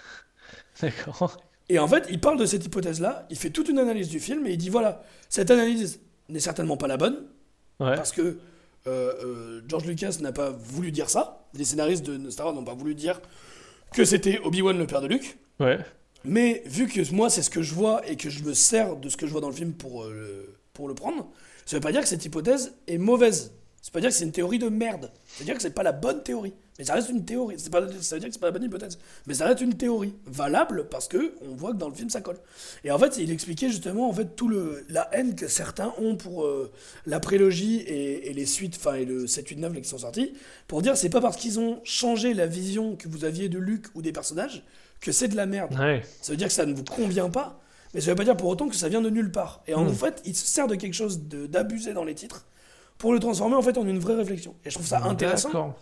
D'accord. 0.80 1.36
Et 1.68 1.78
en 1.78 1.86
fait, 1.86 2.06
il 2.10 2.18
parle 2.20 2.38
de 2.38 2.46
cette 2.46 2.64
hypothèse-là, 2.64 3.26
il 3.30 3.36
fait 3.36 3.50
toute 3.50 3.68
une 3.68 3.78
analyse 3.78 4.08
du 4.08 4.18
film 4.18 4.46
et 4.46 4.52
il 4.52 4.56
dit 4.56 4.70
voilà, 4.70 5.02
cette 5.28 5.50
analyse 5.50 6.00
n'est 6.28 6.40
certainement 6.40 6.76
pas 6.76 6.86
la 6.88 6.96
bonne, 6.96 7.26
Ouais. 7.78 7.94
parce 7.96 8.12
que 8.12 8.38
George 9.68 9.84
Lucas 9.86 10.16
n'a 10.20 10.32
pas 10.32 10.50
voulu 10.50 10.90
dire 10.90 11.08
ça, 11.10 11.46
les 11.54 11.64
scénaristes 11.64 12.04
de 12.04 12.30
Star 12.30 12.46
Wars 12.46 12.54
n'ont 12.54 12.64
pas 12.64 12.74
voulu 12.74 12.94
dire 12.94 13.20
que 13.92 14.04
c'était 14.04 14.38
Obi-Wan 14.42 14.76
le 14.78 14.86
père 14.86 15.00
de 15.02 15.06
Luke, 15.06 15.38
Ouais. 15.60 15.78
Mais 16.24 16.62
vu 16.66 16.86
que 16.86 17.12
moi 17.12 17.30
c'est 17.30 17.42
ce 17.42 17.50
que 17.50 17.62
je 17.62 17.74
vois 17.74 18.06
et 18.08 18.16
que 18.16 18.30
je 18.30 18.42
me 18.42 18.54
sers 18.54 18.96
de 18.96 19.08
ce 19.08 19.16
que 19.16 19.26
je 19.26 19.32
vois 19.32 19.40
dans 19.40 19.48
le 19.48 19.54
film 19.54 19.72
pour, 19.72 20.04
euh, 20.04 20.12
le, 20.12 20.54
pour 20.72 20.88
le 20.88 20.94
prendre, 20.94 21.28
ça 21.66 21.76
veut 21.76 21.80
pas 21.80 21.92
dire 21.92 22.02
que 22.02 22.08
cette 22.08 22.24
hypothèse 22.24 22.74
est 22.86 22.98
mauvaise. 22.98 23.52
Ça 23.80 23.88
veut 23.88 23.92
pas 23.92 24.00
dire 24.00 24.10
que 24.10 24.16
c'est 24.16 24.24
une 24.24 24.32
théorie 24.32 24.58
de 24.58 24.68
merde. 24.68 25.10
Ça 25.26 25.38
veut 25.38 25.44
dire 25.46 25.54
que 25.54 25.62
c'est 25.62 25.70
pas 25.70 25.82
la 25.82 25.92
bonne 25.92 26.22
théorie. 26.22 26.52
Mais 26.78 26.84
ça 26.84 26.94
reste 26.94 27.08
une 27.08 27.24
théorie. 27.24 27.56
Pas, 27.70 27.86
ça 28.00 28.16
veut 28.16 28.20
dire 28.20 28.28
que 28.28 28.34
c'est 28.34 28.40
pas 28.40 28.48
la 28.48 28.52
bonne 28.52 28.64
hypothèse. 28.64 28.98
Mais 29.26 29.34
ça 29.34 29.46
reste 29.46 29.62
une 29.62 29.74
théorie 29.74 30.14
valable 30.26 30.88
parce 30.90 31.08
que 31.08 31.34
on 31.42 31.54
voit 31.54 31.72
que 31.72 31.78
dans 31.78 31.88
le 31.88 31.94
film 31.94 32.10
ça 32.10 32.20
colle. 32.20 32.38
Et 32.84 32.90
en 32.90 32.98
fait, 32.98 33.16
il 33.18 33.30
expliquait 33.30 33.68
justement 33.68 34.08
en 34.08 34.12
fait 34.12 34.36
tout 34.36 34.48
le 34.48 34.84
la 34.90 35.08
haine 35.12 35.34
que 35.34 35.48
certains 35.48 35.94
ont 35.98 36.16
pour 36.16 36.44
euh, 36.44 36.70
la 37.06 37.20
prélogie 37.20 37.80
et, 37.80 38.32
les 38.34 38.46
suites, 38.46 38.76
enfin 38.76 38.94
et 38.94 39.06
le 39.06 39.26
7, 39.26 39.48
8, 39.48 39.56
9 39.56 39.74
là, 39.74 39.80
qui 39.80 39.88
sont 39.88 39.98
sortis, 39.98 40.34
pour 40.68 40.82
dire 40.82 40.96
c'est 40.96 41.10
pas 41.10 41.20
parce 41.20 41.36
qu'ils 41.36 41.58
ont 41.58 41.80
changé 41.84 42.34
la 42.34 42.46
vision 42.46 42.96
que 42.96 43.08
vous 43.08 43.24
aviez 43.24 43.48
de 43.48 43.58
Luke 43.58 43.86
ou 43.94 44.02
des 44.02 44.12
personnages 44.12 44.64
que 45.00 45.12
c'est 45.12 45.28
de 45.28 45.36
la 45.36 45.46
merde. 45.46 45.74
Ouais. 45.78 46.02
Ça 46.20 46.32
veut 46.32 46.36
dire 46.36 46.48
que 46.48 46.52
ça 46.52 46.66
ne 46.66 46.74
vous 46.74 46.84
convient 46.84 47.30
pas, 47.30 47.60
mais 47.94 48.00
ça 48.00 48.10
veut 48.10 48.16
pas 48.16 48.24
dire 48.24 48.36
pour 48.36 48.48
autant 48.48 48.68
que 48.68 48.76
ça 48.76 48.88
vient 48.88 49.00
de 49.00 49.10
nulle 49.10 49.32
part. 49.32 49.62
Et 49.66 49.74
en 49.74 49.84
Hmm. 49.84 49.94
fait, 49.94 50.22
il 50.24 50.36
se 50.36 50.46
sert 50.46 50.66
de 50.68 50.74
quelque 50.74 50.94
chose 50.94 51.20
d'abusé 51.22 51.92
dans 51.92 52.04
les 52.04 52.14
titres 52.14 52.46
pour 52.98 53.12
le 53.12 53.18
transformer 53.18 53.54
en 53.56 53.62
fait 53.62 53.78
en 53.78 53.86
une 53.86 53.98
vraie 53.98 54.14
réflexion. 54.16 54.54
Et 54.64 54.70
je 54.70 54.74
trouve 54.74 54.86
ça 54.86 55.02
intéressant. 55.04 55.74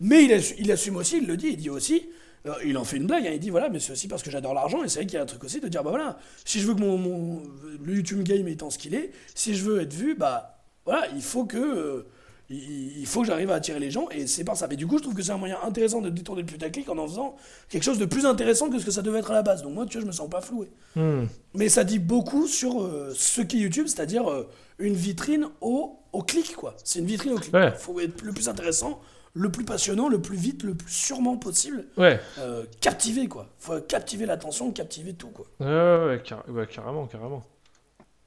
Mais 0.00 0.24
il, 0.24 0.32
assu- 0.32 0.54
il 0.58 0.70
assume 0.72 0.96
aussi, 0.96 1.18
il 1.18 1.26
le 1.26 1.36
dit, 1.36 1.48
il 1.48 1.56
dit 1.56 1.70
aussi, 1.70 2.08
euh, 2.46 2.52
il 2.64 2.76
en 2.78 2.84
fait 2.84 2.96
une 2.96 3.06
blague, 3.06 3.26
hein, 3.26 3.32
il 3.34 3.40
dit 3.40 3.50
voilà, 3.50 3.68
mais 3.68 3.80
c'est 3.80 3.92
aussi 3.92 4.08
parce 4.08 4.22
que 4.22 4.30
j'adore 4.30 4.54
l'argent, 4.54 4.82
et 4.82 4.88
c'est 4.88 5.00
vrai 5.00 5.06
qu'il 5.06 5.16
y 5.16 5.18
a 5.18 5.22
un 5.22 5.26
truc 5.26 5.44
aussi 5.44 5.60
de 5.60 5.68
dire 5.68 5.82
bah 5.82 5.90
voilà, 5.90 6.18
si 6.44 6.60
je 6.60 6.66
veux 6.66 6.74
que 6.74 6.80
mon, 6.80 6.96
mon- 6.96 7.42
le 7.82 7.94
YouTube 7.94 8.22
game 8.22 8.48
étant 8.48 8.70
ce 8.70 8.78
qu'il 8.78 8.94
est, 8.94 9.10
si 9.34 9.54
je 9.54 9.64
veux 9.64 9.80
être 9.82 9.92
vu, 9.92 10.14
bah 10.14 10.58
voilà, 10.86 11.06
il 11.14 11.22
faut 11.22 11.44
que. 11.44 11.58
euh, 11.58 12.06
il 12.50 13.06
faut 13.06 13.20
que 13.20 13.28
j'arrive 13.28 13.50
à 13.50 13.54
attirer 13.54 13.78
les 13.78 13.90
gens 13.90 14.08
et 14.10 14.26
c'est 14.26 14.42
par 14.44 14.56
ça. 14.56 14.66
Mais 14.68 14.76
du 14.76 14.86
coup, 14.86 14.98
je 14.98 15.02
trouve 15.02 15.14
que 15.14 15.22
c'est 15.22 15.30
un 15.32 15.36
moyen 15.38 15.58
intéressant 15.62 16.00
de 16.00 16.10
détourner 16.10 16.42
le 16.42 16.46
putaclic 16.46 16.88
en 16.88 16.98
en 16.98 17.06
faisant 17.06 17.36
quelque 17.68 17.84
chose 17.84 17.98
de 17.98 18.06
plus 18.06 18.26
intéressant 18.26 18.68
que 18.70 18.78
ce 18.78 18.84
que 18.84 18.90
ça 18.90 19.02
devait 19.02 19.20
être 19.20 19.30
à 19.30 19.34
la 19.34 19.42
base. 19.42 19.62
Donc 19.62 19.74
moi, 19.74 19.86
tu 19.86 19.94
vois, 19.98 20.02
je 20.02 20.06
me 20.06 20.12
sens 20.12 20.28
pas 20.28 20.40
floué. 20.40 20.68
Hmm. 20.96 21.26
Mais 21.54 21.68
ça 21.68 21.84
dit 21.84 21.98
beaucoup 22.00 22.46
sur 22.48 22.82
euh, 22.82 23.12
ce 23.14 23.40
qu'est 23.40 23.58
YouTube, 23.58 23.86
c'est-à-dire 23.86 24.28
euh, 24.30 24.48
une 24.78 24.94
vitrine 24.94 25.46
au, 25.60 25.96
au 26.12 26.22
clic, 26.22 26.56
quoi. 26.56 26.74
C'est 26.82 26.98
une 26.98 27.06
vitrine 27.06 27.32
au 27.34 27.38
clic. 27.38 27.54
Ouais. 27.54 27.68
Il 27.68 27.78
faut 27.78 28.00
être 28.00 28.20
le 28.22 28.32
plus 28.32 28.48
intéressant, 28.48 29.00
le 29.32 29.50
plus 29.52 29.64
passionnant, 29.64 30.08
le 30.08 30.20
plus 30.20 30.36
vite, 30.36 30.64
le 30.64 30.74
plus 30.74 30.90
sûrement 30.92 31.36
possible. 31.36 31.86
Ouais. 31.96 32.18
Euh, 32.38 32.64
captiver, 32.80 33.28
quoi. 33.28 33.46
faut 33.60 33.80
captiver 33.80 34.26
l'attention, 34.26 34.72
captiver 34.72 35.12
tout, 35.14 35.28
quoi. 35.28 35.46
Ouais, 35.60 35.66
ouais, 35.66 36.06
ouais, 36.16 36.22
car- 36.24 36.44
ouais, 36.48 36.66
carrément, 36.66 37.06
carrément. 37.06 37.44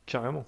Carrément. 0.05 0.45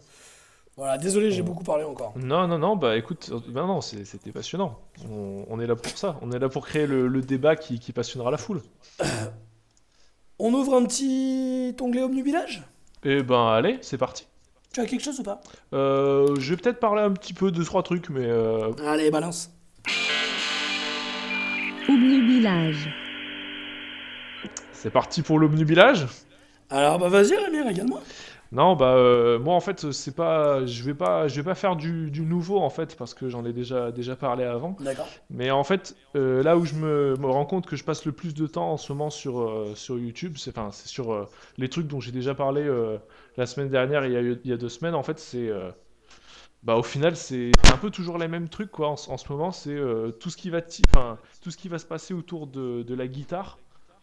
Voilà, 0.78 0.98
désolé, 0.98 1.32
j'ai 1.32 1.42
beaucoup 1.42 1.64
parlé 1.64 1.86
encore. 1.86 2.14
Non, 2.18 2.48
non, 2.48 2.58
non, 2.58 2.76
bah 2.76 2.98
écoute, 2.98 3.32
bah 3.48 3.62
non, 3.66 3.80
c'était 3.80 4.32
passionnant. 4.34 4.78
On, 5.10 5.46
on 5.50 5.60
est 5.62 5.68
là 5.68 5.76
pour 5.76 5.98
ça. 5.98 6.18
On 6.22 6.32
est 6.34 6.40
là 6.40 6.50
pour 6.50 6.66
créer 6.68 6.86
le, 6.86 7.08
le 7.08 7.22
débat 7.22 7.56
qui, 7.56 7.80
qui 7.80 7.94
passionnera 7.94 8.30
la 8.32 8.38
foule. 8.38 8.62
On 10.38 10.54
ouvre 10.54 10.76
un 10.76 10.84
petit 10.84 11.74
onglet 11.80 12.04
Omnubilage? 12.04 12.64
Et 13.06 13.24
ben 13.24 13.48
allez, 13.48 13.78
c'est 13.82 13.98
parti. 13.98 14.28
Tu 14.74 14.82
as 14.82 14.86
quelque 14.86 15.02
chose 15.04 15.18
ou 15.22 15.24
pas? 15.24 15.40
Euh, 15.72 16.36
je 16.38 16.54
vais 16.54 16.58
peut-être 16.62 16.82
parler 16.82 17.02
un 17.04 17.12
petit 17.14 17.34
peu 17.34 17.52
de 17.52 17.64
trois 17.64 17.84
trucs, 17.84 18.10
mais 18.10 18.26
euh, 18.26 18.74
Allez, 18.86 19.10
balance. 19.12 19.50
Obnubilage. 21.88 22.90
c'est 24.74 24.90
parti 24.90 25.22
pour 25.22 25.40
l'omnubilage? 25.40 26.08
Alors, 26.70 26.98
bah 27.00 27.08
vas-y, 27.10 27.36
Rémi, 27.36 27.62
régale-moi. 27.62 28.02
Non, 28.56 28.76
bah 28.78 28.96
euh, 28.96 29.38
moi 29.38 29.54
en 29.54 29.60
fait, 29.60 29.92
c'est 29.92 30.16
pas, 30.16 30.66
je 30.66 30.82
vais 30.84 30.94
pas, 30.94 31.28
je 31.28 31.36
vais 31.36 31.44
pas 31.44 31.56
faire 31.56 31.76
du, 31.76 32.10
du 32.10 32.22
nouveau 32.22 32.60
en 32.62 32.70
fait 32.70 32.96
parce 32.96 33.14
que 33.14 33.28
j'en 33.28 33.44
ai 33.46 33.52
déjà 33.52 33.92
déjà 33.92 34.16
parlé 34.16 34.46
avant. 34.46 34.78
D'accord. 34.80 35.10
Mais 35.30 35.52
en 35.52 35.66
fait, 35.66 35.96
euh, 36.16 36.42
là 36.42 36.56
où 36.58 36.64
je 36.66 36.76
me, 36.76 37.16
me 37.20 37.28
rends 37.28 37.46
compte 37.46 37.66
que 37.66 37.76
je 37.76 37.84
passe 37.84 38.06
le 38.06 38.14
plus 38.14 38.34
de 38.34 38.48
temps 38.48 38.72
en 38.72 38.78
ce 38.78 38.94
moment 38.94 39.10
sur, 39.10 39.42
euh, 39.42 39.74
sur 39.76 39.98
YouTube, 39.98 40.36
c'est 40.38 40.58
enfin, 40.58 40.70
c'est 40.72 40.88
sur 40.88 41.28
les 41.58 41.68
trucs 41.68 41.88
dont 41.88 42.00
j'ai 42.00 42.14
déjà 42.14 42.34
parlé 42.34 42.66
la 43.36 43.46
semaine 43.46 43.70
dernière 43.70 44.06
et 44.06 44.08
il 44.08 44.14
y 44.14 44.18
a, 44.18 44.22
il 44.22 44.50
y 44.50 44.54
a 44.54 44.58
deux 44.58 44.70
semaines. 44.70 44.96
En 44.96 45.04
fait, 45.04 45.20
c'est. 45.20 45.52
bah, 46.64 46.76
au 46.78 46.84
final, 46.84 47.16
c'est 47.16 47.52
un 47.74 47.78
peu 47.78 47.90
toujours 47.92 48.18
les 48.18 48.28
mêmes 48.30 48.48
trucs 48.50 48.72
quoi. 48.72 48.88
En, 48.90 48.96
ce- 48.96 49.10
en 49.10 49.18
ce 49.18 49.32
moment, 49.32 49.52
c'est 49.52 49.78
tout, 50.20 50.30
ce 50.30 50.38
qui 50.38 50.50
va 50.50 50.62
tout 50.62 51.52
ce 51.52 51.58
qui 51.58 51.68
va 51.68 51.78
se 51.78 51.86
passer 51.86 52.14
autour 52.14 52.48
de, 52.48 52.84
de 52.84 52.96
la 52.96 53.08
guitare. 53.08 53.58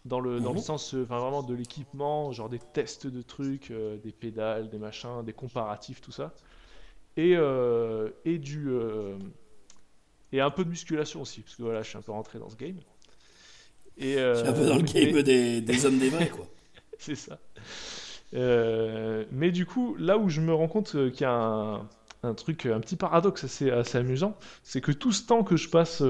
Dans 0.05 0.19
le, 0.19 0.41
dans 0.41 0.51
le 0.51 0.57
Mhm. 0.59 0.63
sens 0.65 0.95
euh, 0.95 1.05
enfin, 1.05 1.19
vraiment 1.21 1.45
de 1.45 1.55
l'équipement, 1.55 2.33
genre 2.33 2.49
des 2.49 2.59
tests 2.59 3.07
de 3.07 3.23
trucs, 3.23 3.71
euh, 3.71 3.97
des 3.99 4.11
pédales, 4.11 4.69
des 4.69 4.79
machins, 4.79 5.23
des 5.25 5.33
comparatifs, 5.33 6.01
tout 6.01 6.11
ça. 6.11 6.35
Et, 7.17 7.35
euh, 7.37 8.09
et 8.25 8.39
du. 8.39 8.69
euh, 8.69 9.17
et 10.33 10.41
un 10.41 10.51
peu 10.51 10.65
de 10.65 10.71
musculation 10.71 11.21
aussi, 11.23 11.43
parce 11.43 11.55
que 11.57 11.63
voilà, 11.63 11.83
je 11.83 11.89
suis 11.91 11.99
un 11.99 12.03
peu 12.03 12.11
rentré 12.13 12.39
dans 12.41 12.49
ce 12.49 12.57
game. 12.57 12.79
Et, 13.99 14.15
C'est 14.15 14.49
un 14.49 14.53
peu 14.53 14.67
dans 14.67 14.77
le 14.77 14.83
mais- 14.83 15.07
game 15.13 15.23
des, 15.23 15.61
des 15.61 15.87
hommes 15.87 15.99
des 15.99 16.09
vrais, 16.09 16.31
quoi. 16.31 16.47
c'est 16.99 17.15
ça. 17.15 17.39
Mais 18.33 19.51
du 19.53 19.67
coup, 19.67 19.95
là 19.99 20.19
où 20.19 20.29
je 20.29 20.41
me 20.41 20.53
rends 20.55 20.69
compte 20.69 20.93
qu'il 21.13 21.21
y 21.21 21.25
a 21.25 21.33
un, 21.33 21.89
un 22.23 22.35
truc, 22.35 22.67
un 22.67 22.81
petit 22.81 22.97
paradoxe 22.97 23.45
assez, 23.45 23.71
assez 23.71 23.99
amusant, 23.99 24.37
c'est 24.63 24.81
que 24.81 24.93
tout 24.93 25.13
ce 25.13 25.27
temps 25.27 25.45
que 25.45 25.57
je 25.57 25.69
passe, 25.69 26.03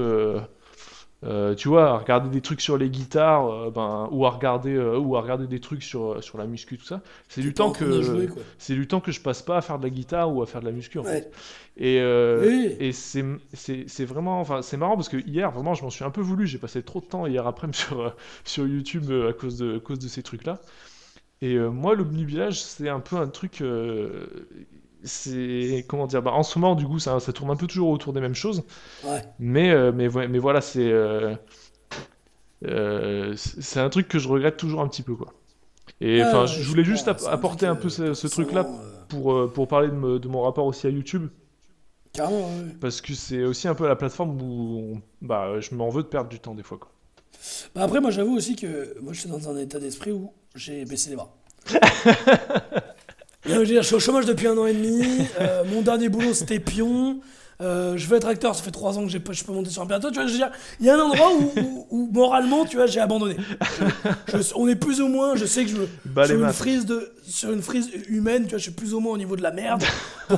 euh, 1.23 1.55
tu 1.55 1.69
vois, 1.69 1.89
à 1.91 1.97
regarder 1.97 2.29
des 2.29 2.41
trucs 2.41 2.61
sur 2.61 2.77
les 2.77 2.89
guitares, 2.89 3.47
euh, 3.49 3.71
ben, 3.71 4.09
ou 4.11 4.25
à 4.25 4.29
regarder, 4.31 4.73
euh, 4.75 4.97
ou 4.97 5.15
à 5.15 5.21
regarder 5.21 5.47
des 5.47 5.59
trucs 5.59 5.83
sur, 5.83 6.21
sur 6.23 6.37
la 6.37 6.45
muscu, 6.47 6.77
tout 6.77 6.85
ça, 6.85 7.01
c'est 7.29 7.41
du 7.41 7.53
temps 7.53 7.71
que 7.71 8.27
c'est 8.57 8.75
du 8.75 8.87
temps 8.87 8.99
que 8.99 9.11
je 9.11 9.21
passe 9.21 9.41
pas 9.41 9.57
à 9.57 9.61
faire 9.61 9.79
de 9.79 9.83
la 9.83 9.89
guitare 9.89 10.33
ou 10.33 10.41
à 10.41 10.45
faire 10.45 10.61
de 10.61 10.65
la 10.65 10.71
muscu 10.73 10.99
en 10.99 11.03
Ouais. 11.03 11.09
fait. 11.21 11.31
Et, 11.77 11.99
Oui. 12.35 12.77
et 12.79 12.91
c'est 12.91 14.05
vraiment, 14.05 14.39
enfin, 14.41 14.61
c'est 14.61 14.77
marrant 14.77 14.95
parce 14.95 15.09
que 15.09 15.17
hier, 15.17 15.51
vraiment, 15.51 15.73
je 15.73 15.83
m'en 15.83 15.89
suis 15.89 16.03
un 16.03 16.09
peu 16.11 16.21
voulu. 16.21 16.47
J'ai 16.47 16.57
passé 16.57 16.83
trop 16.83 16.99
de 17.01 17.05
temps 17.05 17.25
hier 17.27 17.47
après-midi 17.47 17.77
sur, 17.87 18.15
sur 18.43 18.67
YouTube 18.67 19.11
à 19.29 19.33
cause 19.33 19.57
de, 19.57 19.77
à 19.77 19.79
cause 19.79 19.99
de 19.99 20.07
ces 20.07 20.23
trucs-là. 20.23 20.59
Et 21.41 21.55
euh, 21.55 21.69
moi, 21.69 21.95
l'omnibilage, 21.95 22.61
c'est 22.63 22.89
un 22.89 22.99
peu 23.01 23.17
un 23.17 23.27
truc. 23.27 23.61
C'est. 25.03 25.85
Comment 25.87 26.07
dire 26.07 26.21
bah, 26.21 26.31
En 26.31 26.43
ce 26.43 26.57
moment, 26.59 26.75
du 26.75 26.85
coup, 26.87 26.99
ça, 26.99 27.19
ça 27.19 27.33
tourne 27.33 27.51
un 27.51 27.55
peu 27.55 27.67
toujours 27.67 27.89
autour 27.89 28.13
des 28.13 28.21
mêmes 28.21 28.35
choses. 28.35 28.63
Ouais. 29.03 29.21
Mais, 29.39 29.71
euh, 29.71 29.91
mais, 29.93 30.07
voilà, 30.39 30.61
c'est. 30.61 30.91
euh, 30.91 31.35
euh, 32.65 33.33
c'est 33.35 33.61
c'est 33.61 33.79
un 33.79 33.89
truc 33.89 34.07
que 34.07 34.19
je 34.19 34.27
regrette 34.27 34.57
toujours 34.57 34.81
un 34.81 34.87
petit 34.87 35.03
peu, 35.03 35.15
quoi. 35.15 35.33
Et 35.99 36.23
enfin, 36.23 36.41
ouais, 36.41 36.47
je 36.47 36.67
voulais 36.67 36.83
juste 36.83 37.07
app- 37.07 37.21
apporter 37.29 37.65
truc, 37.65 37.69
un 37.69 37.75
peu 37.75 37.89
ce, 37.89 38.13
forcément, 38.13 38.79
euh, 38.81 39.03
pour, 39.09 39.53
pour 39.53 39.67
parler 39.67 39.89
de, 39.89 39.93
me- 39.95 40.19
de 40.19 40.27
mon 40.27 40.41
rapport 40.41 40.65
aussi 40.65 40.87
à 40.87 40.89
YouTube. 40.89 41.27
Carrément, 42.13 42.45
ouais. 42.47 42.75
Parce 42.79 43.01
que 43.01 43.13
c'est 43.13 43.43
aussi 43.43 43.67
un 43.67 43.75
peu 43.75 43.87
la 43.87 43.95
plateforme 43.95 44.41
où 44.41 45.01
bah, 45.21 45.59
je 45.59 45.75
m'en 45.75 45.89
veux 45.89 46.03
de 46.03 46.07
perdre 46.07 46.29
du 46.29 46.39
temps 46.39 46.55
des 46.55 46.63
fois. 46.63 46.77
Quoi. 46.77 46.89
Bah 47.75 47.83
après, 47.83 47.99
moi, 47.99 48.11
j'avoue 48.11 48.35
aussi 48.35 48.55
que 48.55 48.97
moi, 49.01 49.13
je 49.13 49.19
suis 49.21 49.29
dans 49.29 49.49
un 49.49 49.57
état 49.57 49.79
d'esprit 49.79 50.11
où 50.11 50.31
j'ai 50.55 50.85
baissé 50.85 51.09
les 51.09 51.15
bras. 51.15 51.35
Je 53.45 53.81
suis 53.81 53.95
au 53.95 53.99
chômage 53.99 54.25
depuis 54.25 54.47
un 54.47 54.57
an 54.57 54.65
et 54.65 54.73
demi. 54.73 55.03
euh, 55.39 55.63
mon 55.65 55.81
dernier 55.81 56.09
boulot, 56.09 56.33
c'était 56.33 56.59
pion. 56.59 57.19
euh, 57.61 57.95
je 57.97 58.07
veux 58.07 58.17
être 58.17 58.27
acteur, 58.27 58.55
ça 58.55 58.63
fait 58.63 58.71
trois 58.71 58.97
ans 58.97 59.05
que 59.07 59.17
pas- 59.19 59.31
je 59.31 59.43
peux 59.43 59.51
monter 59.53 59.69
sur 59.69 59.81
un 59.81 59.85
plateau. 59.85 60.09
Tu 60.09 60.15
vois, 60.15 60.25
je 60.27 60.31
veux 60.31 60.37
dire, 60.37 60.51
il 60.79 60.85
y 60.85 60.89
a 60.89 60.95
un 60.95 60.99
endroit 60.99 61.31
où, 61.33 61.51
où- 61.59 61.87
où, 61.91 62.09
moralement, 62.11 62.65
tu 62.65 62.77
vois, 62.77 62.87
j'ai 62.87 62.99
abandonné. 62.99 63.37
Je- 64.27 64.37
je- 64.41 64.53
on 64.55 64.67
est 64.67 64.75
plus 64.75 65.01
ou 65.01 65.07
moins, 65.07 65.35
je 65.35 65.45
sais 65.45 65.63
que 65.63 65.69
je, 65.69 65.77
les 65.77 66.27
sur, 66.27 66.35
une 66.47 66.53
frise 66.53 66.85
de, 66.85 67.11
sur 67.23 67.51
une 67.53 67.61
frise 67.61 67.89
humaine, 68.09 68.43
tu 68.43 68.49
vois, 68.49 68.57
je 68.57 68.63
suis 68.63 68.71
plus 68.71 68.93
ou 68.93 68.99
moins 68.99 69.13
au 69.13 69.17
niveau 69.17 69.35
de 69.35 69.43
la 69.43 69.51
merde. 69.51 69.83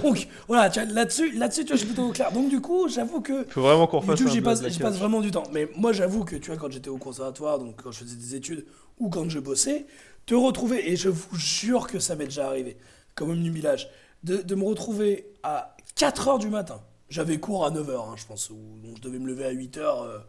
Donc, 0.04 0.28
voilà, 0.48 0.70
là-dessus, 0.92 1.32
là-dessus, 1.32 1.62
tu 1.62 1.68
vois, 1.70 1.76
je 1.78 1.86
suis 1.86 1.94
plutôt 1.94 2.10
clair. 2.12 2.32
Donc, 2.32 2.50
du 2.50 2.60
coup, 2.60 2.88
j'avoue 2.90 3.22
que 3.22 3.46
Faut 3.50 3.62
vraiment 3.62 3.88
qu'on 3.88 4.02
fasse 4.02 4.20
YouTube, 4.20 4.28
un 4.28 4.32
j'y 4.32 4.42
passe, 4.42 4.78
passe 4.78 4.98
vraiment 4.98 5.22
du 5.22 5.32
temps. 5.32 5.44
Mais 5.54 5.70
moi, 5.78 5.94
j'avoue 5.94 6.26
que, 6.26 6.36
tu 6.36 6.52
vois, 6.52 6.60
quand 6.60 6.72
j'étais 6.72 6.90
au 6.90 6.98
conservatoire, 6.98 7.60
donc 7.60 7.82
quand 7.82 7.92
je 7.92 8.00
faisais 8.00 8.16
des 8.18 8.36
études, 8.36 8.66
ou 9.00 9.10
quand 9.10 9.28
je 9.30 9.40
bossais, 9.40 9.86
te 10.26 10.34
retrouver, 10.36 10.92
et 10.92 10.96
je 10.96 11.10
vous 11.10 11.36
jure 11.38 11.88
que 11.88 12.00
ça 12.00 12.16
m'est 12.16 12.26
déjà 12.26 12.48
arrivé, 12.48 12.78
comme 13.16 13.32
un 13.32 13.36
village, 13.52 13.90
de, 14.24 14.38
de 14.38 14.56
me 14.56 14.64
retrouver 14.64 15.34
à 15.44 15.76
4h 15.98 16.40
du 16.40 16.48
matin, 16.50 16.82
J'avais 17.10 17.38
cours 17.40 17.66
à 17.66 17.70
9h, 17.72 18.18
je 18.18 18.26
pense, 18.26 18.50
ou 18.50 18.56
donc 18.84 18.98
je 18.98 19.02
devais 19.02 19.20
me 19.20 19.28
lever 19.28 19.46
à 19.46 19.54
8h, 19.54 20.22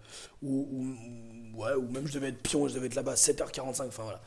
ou, 0.43 0.69
ou- 0.71 1.63
ouais, 1.63 1.75
ou 1.75 1.89
même 1.91 2.07
je 2.07 2.13
devais 2.13 2.29
être 2.29 2.43
pion, 2.43 2.69
je 2.69 2.75
devais 2.75 2.87
être 2.87 2.95
là-bas 2.95 3.13
à 3.13 3.17
7h45, 3.17 3.87
enfin 3.89 4.03
voilà. 4.03 4.21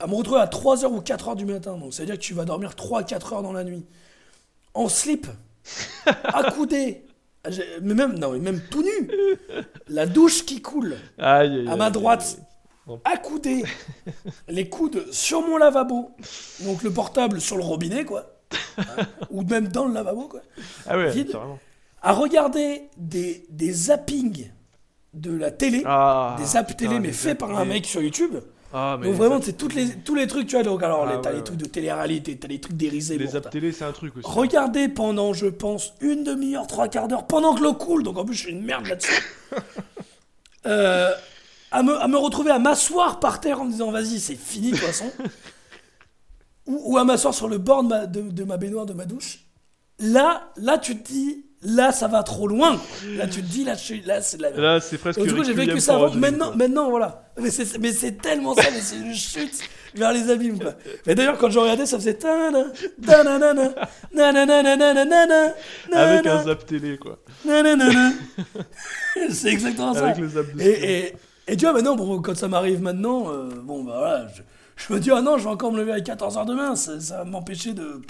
À 0.00 0.06
me 0.06 0.14
retrouver 0.14 0.40
à 0.40 0.46
3h 0.46 0.86
ou 0.86 1.00
4h 1.00 1.36
du 1.36 1.44
matin, 1.44 1.76
donc 1.76 1.92
ça 1.92 2.02
veut 2.02 2.06
dire 2.06 2.16
que 2.16 2.22
tu 2.22 2.32
vas 2.34 2.44
dormir 2.46 2.70
3-4 2.74 3.34
heures 3.34 3.42
dans 3.42 3.52
la 3.52 3.64
nuit, 3.64 3.84
en 4.74 4.88
slip, 4.88 5.26
accoudé, 6.24 7.04
mais 7.82 7.94
même, 7.94 8.18
non, 8.18 8.32
mais 8.32 8.38
même 8.38 8.60
tout 8.70 8.82
nu, 8.82 9.10
la 9.88 10.06
douche 10.06 10.44
qui 10.46 10.62
coule, 10.62 10.96
Aïe, 11.18 11.60
aïe, 11.60 11.68
à 11.68 11.76
ma 11.76 11.90
droite, 11.90 12.36
aïe. 12.38 12.44
Accoudé, 13.04 13.64
les 14.48 14.68
coudes 14.68 15.10
sur 15.12 15.40
mon 15.46 15.56
lavabo, 15.56 16.10
donc 16.60 16.82
le 16.82 16.90
portable 16.92 17.40
sur 17.40 17.56
le 17.56 17.62
robinet, 17.64 18.04
quoi, 18.04 18.34
Hein, 18.78 18.84
ou 19.30 19.42
même 19.42 19.68
dans 19.68 19.84
le 19.86 19.92
lavabo, 19.94 20.28
quoi, 20.28 20.40
Ah 20.86 20.96
ouais, 20.96 21.10
Vide. 21.10 21.36
à 22.02 22.12
regarder 22.12 22.82
des, 22.96 23.44
des 23.50 23.72
zappings 23.72 24.50
de 25.14 25.36
la 25.36 25.50
télé, 25.50 25.82
Ah, 25.84 26.36
des 26.38 26.44
putain, 26.44 26.74
télé, 26.74 26.98
mais 27.00 27.12
faits 27.12 27.38
par 27.38 27.56
un 27.58 27.64
mec 27.64 27.84
sur 27.86 28.00
YouTube. 28.00 28.36
Ah, 28.72 28.96
mais 29.00 29.06
Donc 29.06 29.16
vraiment, 29.16 29.40
c'est 29.42 29.54
toutes 29.56 29.74
les, 29.74 29.88
tous 29.96 30.14
les 30.14 30.26
trucs, 30.26 30.46
tu 30.46 30.54
vois, 30.54 30.62
donc 30.62 30.82
alors, 30.82 31.06
Ah, 31.08 31.18
t'as 31.22 31.28
ouais, 31.30 31.32
les 31.32 31.38
ouais. 31.38 31.44
trucs 31.44 31.58
de 31.58 31.64
télé-réalité, 31.66 32.36
t'as 32.36 32.48
les 32.48 32.60
trucs 32.60 32.76
dérisés, 32.76 33.16
Les 33.18 33.24
bon, 33.24 33.30
zaps 33.32 33.44
t'as- 33.44 33.50
télé, 33.50 33.72
c'est 33.72 33.84
un 33.84 33.92
truc 33.92 34.16
aussi. 34.16 34.26
Regardez 34.30 34.88
pendant, 34.88 35.32
je 35.32 35.46
pense, 35.46 35.94
une 36.00 36.22
demi-heure, 36.24 36.66
trois 36.66 36.88
quarts 36.88 37.08
d'heure, 37.08 37.26
pendant 37.26 37.54
que 37.54 37.62
l'eau 37.62 37.72
coule, 37.74 38.02
donc 38.02 38.16
en 38.18 38.24
plus 38.26 38.34
je 38.34 38.42
suis 38.44 38.52
une 38.52 38.62
merde 38.64 38.86
là-dessus. 38.86 39.22
Euh, 40.66 41.12
à, 41.70 41.82
me, 41.82 41.96
à 42.00 42.08
me 42.08 42.16
retrouver 42.16 42.50
à 42.50 42.58
m'asseoir 42.58 43.20
par 43.20 43.40
terre 43.40 43.60
en 43.60 43.64
me 43.64 43.70
disant 43.70 43.90
vas-y, 43.90 44.20
c'est 44.20 44.36
fini, 44.36 44.70
poisson. 44.72 45.10
ou, 46.66 46.92
ou 46.94 46.98
à 46.98 47.04
m'asseoir 47.04 47.34
sur 47.34 47.48
le 47.48 47.58
bord 47.58 47.82
de 47.82 47.88
ma, 47.88 48.06
de, 48.06 48.20
de 48.22 48.44
ma 48.44 48.56
baignoire, 48.56 48.86
de 48.86 48.94
ma 48.94 49.04
douche. 49.04 49.40
Là, 50.00 50.52
là, 50.56 50.78
tu 50.78 50.96
te 50.96 51.12
dis, 51.12 51.44
là, 51.62 51.90
ça 51.90 52.06
va 52.06 52.22
trop 52.22 52.46
loin. 52.46 52.80
Là, 53.16 53.26
tu 53.26 53.42
te 53.42 53.46
dis, 53.48 53.64
là, 53.64 53.74
je 53.74 53.80
suis- 53.80 54.02
là 54.02 54.22
c'est 54.22 54.40
la. 54.40 54.50
Là, 54.50 54.80
c'est 54.80 54.98
presque. 54.98 55.18
Et 55.18 55.24
du 55.26 55.34
coup, 55.34 55.42
j'ai 55.42 55.54
vécu 55.54 55.80
ça 55.80 55.94
avant. 55.96 56.14
Maintenant, 56.14 56.54
maintenant, 56.54 56.90
voilà. 56.90 57.32
Mais 57.38 57.50
c'est, 57.50 57.78
mais 57.78 57.92
c'est 57.92 58.12
tellement 58.12 58.54
ça, 58.54 58.70
mais 58.72 58.80
c'est 58.80 58.96
une 58.96 59.14
chute 59.14 59.58
vers 59.94 60.12
les 60.12 60.30
abîmes, 60.30 60.58
quoi. 60.60 60.74
Mais 61.06 61.14
d'ailleurs, 61.14 61.38
quand 61.38 61.50
je 61.50 61.58
regardais, 61.58 61.86
ça 61.86 61.98
faisait 61.98 62.14
Avec 65.92 66.26
un 66.26 66.44
zap 66.44 66.66
télé, 66.66 66.98
quoi. 66.98 67.18
C'est 69.30 69.48
exactement 69.48 69.94
ça. 69.94 70.04
Avec 70.06 70.18
le 70.18 70.28
zap 70.28 70.54
de 70.54 70.60
Et, 70.62 70.98
et, 71.06 71.14
et 71.48 71.56
tu 71.56 71.64
vois, 71.64 71.72
maintenant, 71.72 71.96
bon, 71.96 72.20
quand 72.22 72.36
ça 72.36 72.48
m'arrive 72.48 72.80
maintenant, 72.82 73.32
euh, 73.32 73.48
bon, 73.62 73.82
bah 73.84 73.94
voilà, 73.96 74.28
je, 74.28 74.42
je 74.76 74.92
me 74.92 75.00
dis, 75.00 75.10
ah 75.10 75.22
non, 75.22 75.38
je 75.38 75.44
vais 75.44 75.50
encore 75.50 75.72
me 75.72 75.78
lever 75.78 75.92
à 75.92 75.98
14h 76.00 76.46
demain, 76.46 76.76
ça, 76.76 77.00
ça 77.00 77.18
va 77.18 77.24
m'empêcher 77.24 77.72
de, 77.72 78.00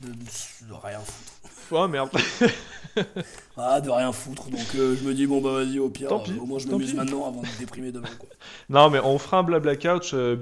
de, 0.00 0.08
de 0.08 0.74
rien 0.82 1.00
foutre. 1.00 1.32
Oh 1.70 1.86
merde. 1.88 2.10
Ah, 3.56 3.80
de 3.80 3.90
rien 3.90 4.12
foutre. 4.12 4.48
Donc 4.50 4.60
euh, 4.76 4.94
je 4.96 5.04
me 5.06 5.14
dis, 5.14 5.26
bon, 5.26 5.40
bah 5.40 5.50
vas-y, 5.52 5.78
au 5.80 5.88
pire, 5.90 6.08
Tant 6.08 6.20
pis, 6.20 6.30
euh, 6.30 6.42
au 6.42 6.46
moins 6.46 6.58
je 6.58 6.68
m'amuse 6.68 6.94
maintenant 6.94 7.26
avant 7.26 7.42
de 7.42 7.46
me 7.46 7.58
déprimer 7.58 7.90
demain, 7.90 8.08
quoi. 8.18 8.28
Non, 8.70 8.88
mais 8.90 9.00
on 9.00 9.18
fera 9.18 9.38
un 9.38 9.42
blabla 9.42 9.74
couch. 9.76 10.12
euh, 10.14 10.36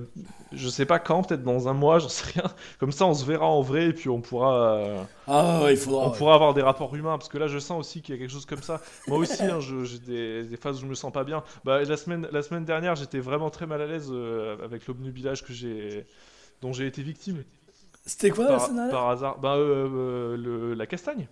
je 0.52 0.68
sais 0.68 0.84
pas 0.84 0.98
quand, 0.98 1.22
peut-être 1.22 1.42
dans 1.42 1.66
un 1.68 1.72
mois, 1.72 1.98
j'en 1.98 2.08
sais 2.10 2.26
rien. 2.34 2.44
Comme 2.78 2.92
ça, 2.92 3.06
on 3.06 3.14
se 3.14 3.24
verra 3.24 3.46
en 3.46 3.62
vrai 3.62 3.86
et 3.86 3.92
puis 3.92 4.08
on 4.10 4.20
pourra, 4.20 4.74
euh, 4.76 5.02
Ah 5.26 5.62
ouais, 5.64 5.72
il 5.74 5.76
faudra. 5.78 6.06
on 6.06 6.10
ouais. 6.10 6.16
pourra 6.18 6.34
avoir 6.34 6.52
des 6.54 6.62
rapports 6.62 6.94
humains. 6.94 7.16
Parce 7.16 7.28
que 7.30 7.38
là, 7.38 7.46
je 7.46 7.58
sens 7.58 7.80
aussi 7.80 8.02
qu'il 8.02 8.14
y 8.14 8.18
a 8.18 8.20
quelque 8.20 8.30
chose 8.32 8.46
comme 8.46 8.62
ça. 8.62 8.80
Moi 9.06 9.18
aussi, 9.18 9.42
hein, 9.44 9.60
je- 9.60 9.84
j'ai 9.84 9.98
des, 9.98 10.44
des 10.44 10.56
phases 10.56 10.76
où 10.78 10.80
je 10.82 10.86
me 10.86 10.94
sens 10.94 11.12
pas 11.12 11.24
bien. 11.24 11.42
Bah, 11.64 11.82
la 11.82 11.96
semaine, 11.96 12.28
la 12.32 12.42
semaine 12.42 12.64
dernière, 12.66 12.96
j'étais 12.96 13.18
vraiment 13.20 13.48
très 13.50 13.66
mal 13.66 13.80
à 13.80 13.86
l'aise 13.86 14.08
euh, 14.12 14.56
avec 14.64 14.86
l'obnubilage 14.86 15.42
que 15.42 15.52
j'ai, 15.54 16.06
dont 16.62 16.72
j'ai 16.72 16.86
été 16.86 17.02
victime 17.02 17.44
C'était 18.04 18.30
quoi 18.30 18.44
la 18.44 18.50
par, 18.52 18.66
scène 18.66 18.76
là 18.76 18.88
par 18.90 19.08
hasard. 19.10 19.38
Bah, 19.38 19.56
euh, 19.56 19.88
euh, 19.92 20.36
le- 20.36 20.74
la 20.74 20.86
castagne. 20.86 21.26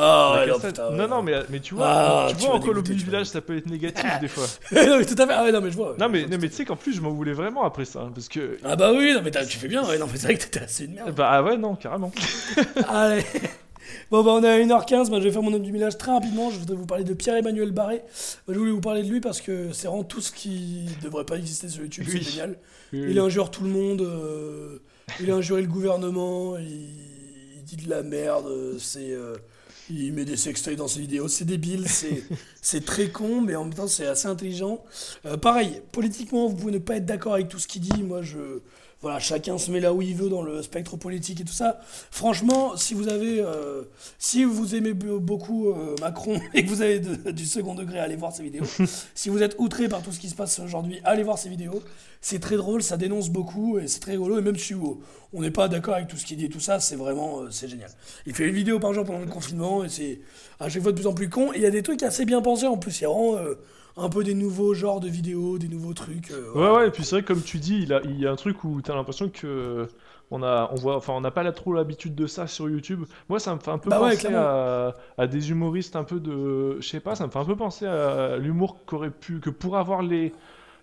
Ouais, 0.00 0.46
non, 0.46 0.52
castagne. 0.54 0.70
putain. 0.72 0.88
ouais, 0.90 0.96
non, 0.96 1.08
non, 1.08 1.22
mais, 1.22 1.34
mais 1.50 1.60
tu 1.60 1.74
vois, 1.74 1.86
Ah, 1.88 2.26
tu 2.30 2.36
tu 2.36 2.46
vois 2.46 2.54
en 2.54 2.58
quoi 2.60 2.68
m'as 2.70 2.74
l'obnubilage 2.76 3.26
ça 3.26 3.40
peut 3.40 3.56
être 3.56 3.66
négatif 3.66 4.04
des 4.20 4.28
fois. 4.28 4.44
non, 4.72 4.98
mais 4.98 5.04
tout 5.06 5.14
à 5.20 5.26
fait. 5.26 5.32
Ah 5.34 5.44
ouais, 5.44 5.52
non, 5.52 5.60
mais 5.60 5.70
je 5.70 5.76
vois. 5.76 5.94
Non 5.98 6.08
mais, 6.08 6.22
non, 6.26 6.38
mais 6.40 6.48
tu 6.48 6.54
sais 6.56 6.64
qu'en 6.64 6.76
plus 6.76 6.92
je 6.94 7.00
m'en 7.00 7.10
voulais 7.10 7.32
vraiment 7.32 7.64
après 7.64 7.84
ça, 7.84 8.00
hein, 8.00 8.12
parce 8.14 8.28
que... 8.28 8.58
Ah 8.64 8.76
bah 8.76 8.92
oui, 8.92 9.12
non, 9.14 9.20
mais 9.22 9.30
tu 9.30 9.58
fais 9.58 9.68
bien. 9.68 9.86
Ouais, 9.86 9.98
non, 9.98 10.06
mais 10.10 10.18
c'est 10.18 10.26
vrai 10.26 10.36
que 10.36 10.42
t'étais 10.44 10.60
assez 10.60 10.84
une 10.84 10.94
merde. 10.94 11.14
Bah 11.14 11.28
ah 11.32 11.42
ouais 11.42 11.56
non, 11.56 11.74
carrément. 11.76 12.12
Allez. 12.88 13.24
Bon, 14.10 14.22
bah, 14.24 14.32
on 14.32 14.42
est 14.42 14.48
à 14.48 14.58
1h15. 14.58 15.08
Moi, 15.10 15.18
je 15.20 15.24
vais 15.24 15.30
faire 15.30 15.42
mon 15.42 15.52
homme 15.52 15.62
du 15.62 15.72
village 15.72 15.98
très 15.98 16.10
rapidement. 16.12 16.50
Je 16.50 16.58
voudrais 16.58 16.76
vous 16.76 16.86
parler 16.86 17.04
de 17.04 17.12
Pierre-Emmanuel 17.14 17.70
Barré. 17.70 18.02
Je 18.48 18.54
voulais 18.58 18.70
vous 18.70 18.80
parler 18.80 19.02
de 19.02 19.08
lui 19.08 19.20
parce 19.20 19.40
que 19.40 19.72
c'est 19.72 19.88
vraiment 19.88 20.04
tout 20.04 20.20
ce 20.20 20.32
qui 20.32 20.86
devrait 21.02 21.24
pas 21.24 21.36
exister 21.36 21.68
sur 21.68 21.82
YouTube. 21.82 22.04
Oui. 22.08 22.20
C'est 22.24 22.30
génial. 22.30 22.56
Il 22.92 23.18
injure 23.18 23.50
tout 23.50 23.64
le 23.64 23.70
monde. 23.70 24.00
euh, 24.02 24.78
il 25.20 25.30
a 25.30 25.34
injuré 25.34 25.60
le 25.62 25.68
gouvernement. 25.68 26.56
Il, 26.56 26.64
il 27.58 27.64
dit 27.64 27.76
de 27.76 27.90
la 27.90 28.02
merde. 28.02 28.46
euh, 28.46 28.76
C'est. 28.78 29.12
euh, 29.12 29.36
il 29.90 30.12
met 30.12 30.24
des 30.24 30.36
sextoys 30.36 30.76
dans 30.76 30.88
ses 30.88 31.00
vidéos. 31.00 31.28
C'est 31.28 31.44
débile. 31.44 31.86
C'est, 32.62 32.84
très 32.84 33.08
con, 33.08 33.40
mais 33.42 33.56
en 33.56 33.64
même 33.64 33.74
temps, 33.74 33.86
c'est 33.86 34.06
assez 34.06 34.26
intelligent. 34.26 34.82
Euh, 35.26 35.36
pareil, 35.36 35.82
politiquement, 35.92 36.48
vous 36.48 36.56
pouvez 36.56 36.72
ne 36.72 36.78
pas 36.78 36.96
être 36.96 37.04
d'accord 37.04 37.34
avec 37.34 37.48
tout 37.48 37.58
ce 37.58 37.68
qu'il 37.68 37.82
dit. 37.82 38.02
Moi, 38.02 38.22
je. 38.22 38.60
Voilà, 39.04 39.18
chacun 39.20 39.58
se 39.58 39.70
met 39.70 39.80
là 39.80 39.92
où 39.92 40.00
il 40.00 40.14
veut 40.16 40.30
dans 40.30 40.40
le 40.40 40.62
spectre 40.62 40.96
politique 40.96 41.42
et 41.42 41.44
tout 41.44 41.52
ça. 41.52 41.78
Franchement, 42.10 42.74
si 42.74 42.94
vous 42.94 43.08
avez, 43.08 43.38
euh, 43.38 43.82
si 44.18 44.44
vous 44.44 44.74
aimez 44.74 44.94
be- 44.94 45.18
beaucoup 45.18 45.68
euh, 45.68 45.94
Macron 46.00 46.40
et 46.54 46.64
que 46.64 46.70
vous 46.70 46.80
avez 46.80 47.00
de- 47.00 47.30
du 47.30 47.44
second 47.44 47.74
degré, 47.74 47.98
allez 47.98 48.16
voir 48.16 48.34
ses 48.34 48.42
vidéos. 48.42 48.64
si 49.14 49.28
vous 49.28 49.42
êtes 49.42 49.56
outré 49.58 49.88
par 49.90 50.00
tout 50.00 50.10
ce 50.10 50.18
qui 50.18 50.30
se 50.30 50.34
passe 50.34 50.58
aujourd'hui, 50.58 51.00
allez 51.04 51.22
voir 51.22 51.38
ses 51.38 51.50
vidéos. 51.50 51.82
C'est 52.22 52.38
très 52.40 52.56
drôle, 52.56 52.82
ça 52.82 52.96
dénonce 52.96 53.28
beaucoup 53.28 53.78
et 53.78 53.88
c'est 53.88 54.00
très 54.00 54.12
rigolo. 54.12 54.38
Et 54.38 54.42
même 54.42 54.56
si 54.56 54.72
on 55.34 55.42
n'est 55.42 55.50
pas 55.50 55.68
d'accord 55.68 55.96
avec 55.96 56.08
tout 56.08 56.16
ce 56.16 56.24
qu'il 56.24 56.38
dit 56.38 56.46
et 56.46 56.48
tout 56.48 56.58
ça, 56.60 56.80
c'est 56.80 56.96
vraiment, 56.96 57.42
euh, 57.42 57.48
c'est 57.50 57.68
génial. 57.68 57.90
Il 58.24 58.34
fait 58.34 58.48
une 58.48 58.54
vidéo 58.54 58.78
par 58.80 58.94
jour 58.94 59.04
pendant 59.04 59.18
le 59.18 59.26
confinement 59.26 59.84
et 59.84 59.90
c'est 59.90 60.20
à 60.60 60.70
chaque 60.70 60.82
fois 60.82 60.92
de 60.92 60.96
plus 60.96 61.06
en 61.06 61.12
plus 61.12 61.28
con. 61.28 61.52
Et 61.52 61.56
il 61.56 61.62
y 61.62 61.66
a 61.66 61.70
des 61.70 61.82
trucs 61.82 62.02
assez 62.02 62.24
bien 62.24 62.40
pensés 62.40 62.66
en 62.66 62.78
plus. 62.78 63.00
Il 63.00 63.02
y 63.02 63.04
a 63.04 63.10
vraiment 63.10 63.36
un 63.96 64.08
peu 64.08 64.24
des 64.24 64.34
nouveaux 64.34 64.74
genres 64.74 65.00
de 65.00 65.08
vidéos, 65.08 65.58
des 65.58 65.68
nouveaux 65.68 65.94
trucs. 65.94 66.30
euh, 66.30 66.52
Ouais 66.54 66.70
ouais, 66.70 66.88
et 66.88 66.90
puis 66.92 67.04
c'est 67.04 67.16
vrai 67.16 67.22
que 67.22 67.28
comme 67.28 67.42
tu 67.42 67.58
dis, 67.58 67.80
il, 67.82 67.92
a, 67.92 68.00
il 68.04 68.18
y 68.20 68.26
a 68.26 68.30
un 68.30 68.36
truc 68.36 68.62
où 68.64 68.80
t'as 68.80 68.94
l'impression 68.94 69.28
que 69.28 69.88
on 70.30 70.42
a, 70.42 70.70
on 70.72 70.76
voit, 70.76 70.96
enfin 70.96 71.12
on 71.14 71.20
n'a 71.20 71.30
pas 71.32 71.42
là 71.42 71.52
trop 71.52 71.72
l'habitude 71.74 72.14
de 72.14 72.26
ça 72.28 72.46
sur 72.46 72.68
YouTube. 72.70 73.04
Moi 73.28 73.40
ça 73.40 73.54
me 73.54 73.58
fait 73.60 73.70
un 73.72 73.78
peu 73.78 73.90
Bah 73.90 74.00
ouais, 74.02 74.16
penser 74.16 74.32
à, 74.32 74.94
à 75.18 75.26
des 75.26 75.50
humoristes 75.50 75.96
un 75.96 76.04
peu 76.04 76.20
de, 76.20 76.76
je 76.80 76.88
sais 76.88 77.00
pas, 77.00 77.16
ça 77.16 77.26
me 77.26 77.30
fait 77.32 77.38
un 77.40 77.44
peu 77.44 77.56
penser 77.56 77.86
à 77.86 78.36
l'humour 78.36 78.84
qu'aurait 78.86 79.10
pu, 79.10 79.40
que 79.40 79.50
pourraient 79.50 79.80
avoir 79.80 80.02
les, 80.02 80.32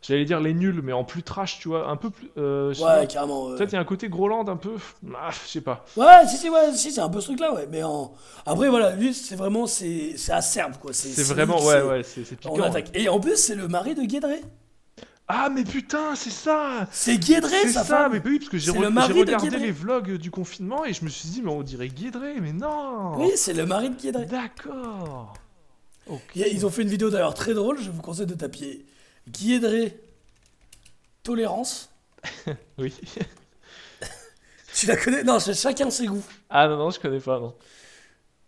j'allais 0.02 0.26
dire 0.26 0.40
les 0.40 0.53
nuls, 0.53 0.82
mais 0.84 0.94
en 0.94 1.03
plus 1.03 1.23
trash, 1.23 1.60
tu 1.60 1.68
vois, 1.69 1.88
un 1.90 1.95
peu 1.95 2.10
plus. 2.10 2.30
Euh, 2.38 2.73
Ouais, 2.73 3.07
carrément. 3.07 3.48
ouais. 3.48 3.57
Peut-être 3.57 3.72
il 3.72 3.76
y 3.76 3.78
a 3.78 3.82
un 3.82 3.86
côté 3.86 4.10
Groland 4.10 4.48
un 4.48 4.56
peu, 4.57 4.72
ah, 5.15 5.30
je 5.32 5.49
sais 5.49 5.61
pas. 5.61 5.86
Ouais, 5.98 6.28
si, 6.28 6.38
si, 6.38 6.49
ouais, 6.49 6.73
si, 6.73 6.91
c'est 6.91 7.02
un 7.02 7.10
peu 7.10 7.19
ce 7.22 7.28
truc-là, 7.28 7.53
ouais. 7.53 7.68
Mais 7.72 7.84
en... 7.84 8.11
après, 8.45 8.69
voilà, 8.69 8.95
lui, 8.95 9.14
c'est 9.14 9.36
vraiment, 9.36 9.68
c'est 9.68 10.14
c'est 10.18 10.32
acerbe, 10.34 10.73
quoi. 10.82 10.91
C'est 10.94 11.22
vraiment, 11.23 11.57
ouais 11.64 11.73
c'est- 11.80 11.82
ouais, 11.84 12.03
c'est 12.03 12.23
c'est 12.26 12.45
On 12.48 12.53
piquant. 12.53 12.64
attaque. 12.68 12.90
Et 12.94 13.10
en 13.10 13.19
plus, 13.19 13.36
c'est 13.38 13.56
le 13.56 13.68
mari 13.68 13.95
de 13.95 14.03
Guédré. 14.03 14.41
Ah 15.34 15.48
mais 15.49 15.64
putain, 15.64 16.14
c'est 16.15 16.30
ça. 16.30 16.88
C'est 16.91 17.18
Guédré, 17.18 17.56
C'est 17.61 17.69
sa 17.69 17.84
ça, 17.86 17.98
femme. 17.98 18.11
mais 18.14 18.22
oui, 18.26 18.38
parce 18.40 18.49
que 18.49 18.57
j'ai 18.57 18.72
C'est 18.73 18.78
re- 18.78 19.18
regardé 19.18 19.49
les 19.52 19.72
vlogs 19.72 20.18
du 20.18 20.30
confinement 20.30 20.84
et 20.84 20.91
je 20.91 21.06
me 21.06 21.10
suis 21.10 21.30
dit, 21.30 21.41
mais 21.41 21.52
on 21.52 21.64
dirait 21.64 21.88
Guédré, 21.88 22.34
mais 22.41 22.52
non 22.52 23.14
Oui, 23.18 23.32
c'est 23.36 23.53
le 23.53 23.65
mari 23.65 23.91
de 23.91 23.95
Guédré. 24.02 24.26
D'accord 24.26 25.34
Ils 26.36 26.65
ont 26.65 26.69
fait 26.69 26.82
une 26.82 26.90
vidéo 26.90 27.10
d'ailleurs 27.10 27.34
très 27.34 27.53
drôle, 27.53 27.78
je 27.80 27.90
vous 27.91 28.02
conseille 28.02 28.26
de 28.26 28.34
taper 28.34 28.86
Guédré 29.30 29.98
Tolérance. 31.23 31.89
Oui. 32.77 32.93
Tu 34.73 34.85
la 34.85 34.95
connais? 34.95 35.23
Non, 35.23 35.39
c'est 35.39 35.53
chacun 35.53 35.89
ses 35.89 36.06
goûts. 36.06 36.23
Ah 36.49 36.68
non, 36.68 36.77
non, 36.77 36.89
je 36.91 36.99
connais 36.99 37.19
pas, 37.19 37.39
non. 37.39 37.53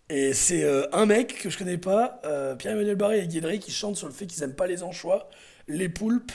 Et 0.09 0.33
c'est 0.33 0.63
euh, 0.63 0.87
un 0.93 1.05
mec 1.05 1.41
que 1.41 1.49
je 1.49 1.57
connais 1.57 1.77
pas, 1.77 2.21
euh, 2.23 2.55
Pierre-Emmanuel 2.55 2.95
Barré 2.95 3.19
et 3.19 3.27
Guédré, 3.27 3.59
qui 3.59 3.71
chantent 3.71 3.97
sur 3.97 4.07
le 4.07 4.13
fait 4.13 4.25
qu'ils 4.25 4.41
aiment 4.41 4.55
pas 4.55 4.65
les 4.65 4.83
anchois, 4.83 5.29
les 5.67 5.89
poulpes, 5.89 6.31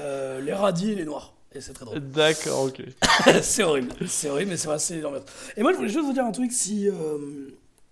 euh, 0.00 0.40
les 0.40 0.54
radis 0.54 0.92
et 0.92 0.94
les 0.94 1.04
noirs. 1.04 1.34
Et 1.54 1.60
c'est 1.60 1.74
très 1.74 1.84
drôle. 1.84 2.00
D'accord, 2.00 2.64
ok. 2.64 2.82
c'est 3.42 3.62
horrible, 3.62 3.92
c'est 4.08 4.30
horrible, 4.30 4.52
mais 4.52 4.56
c'est 4.56 4.78
c'est 4.78 5.00
l'ambiance. 5.00 5.24
Et 5.56 5.62
moi, 5.62 5.72
je 5.72 5.76
voulais 5.76 5.90
juste 5.90 6.04
vous 6.04 6.14
dire 6.14 6.24
un 6.24 6.32
truc, 6.32 6.50
si 6.50 6.88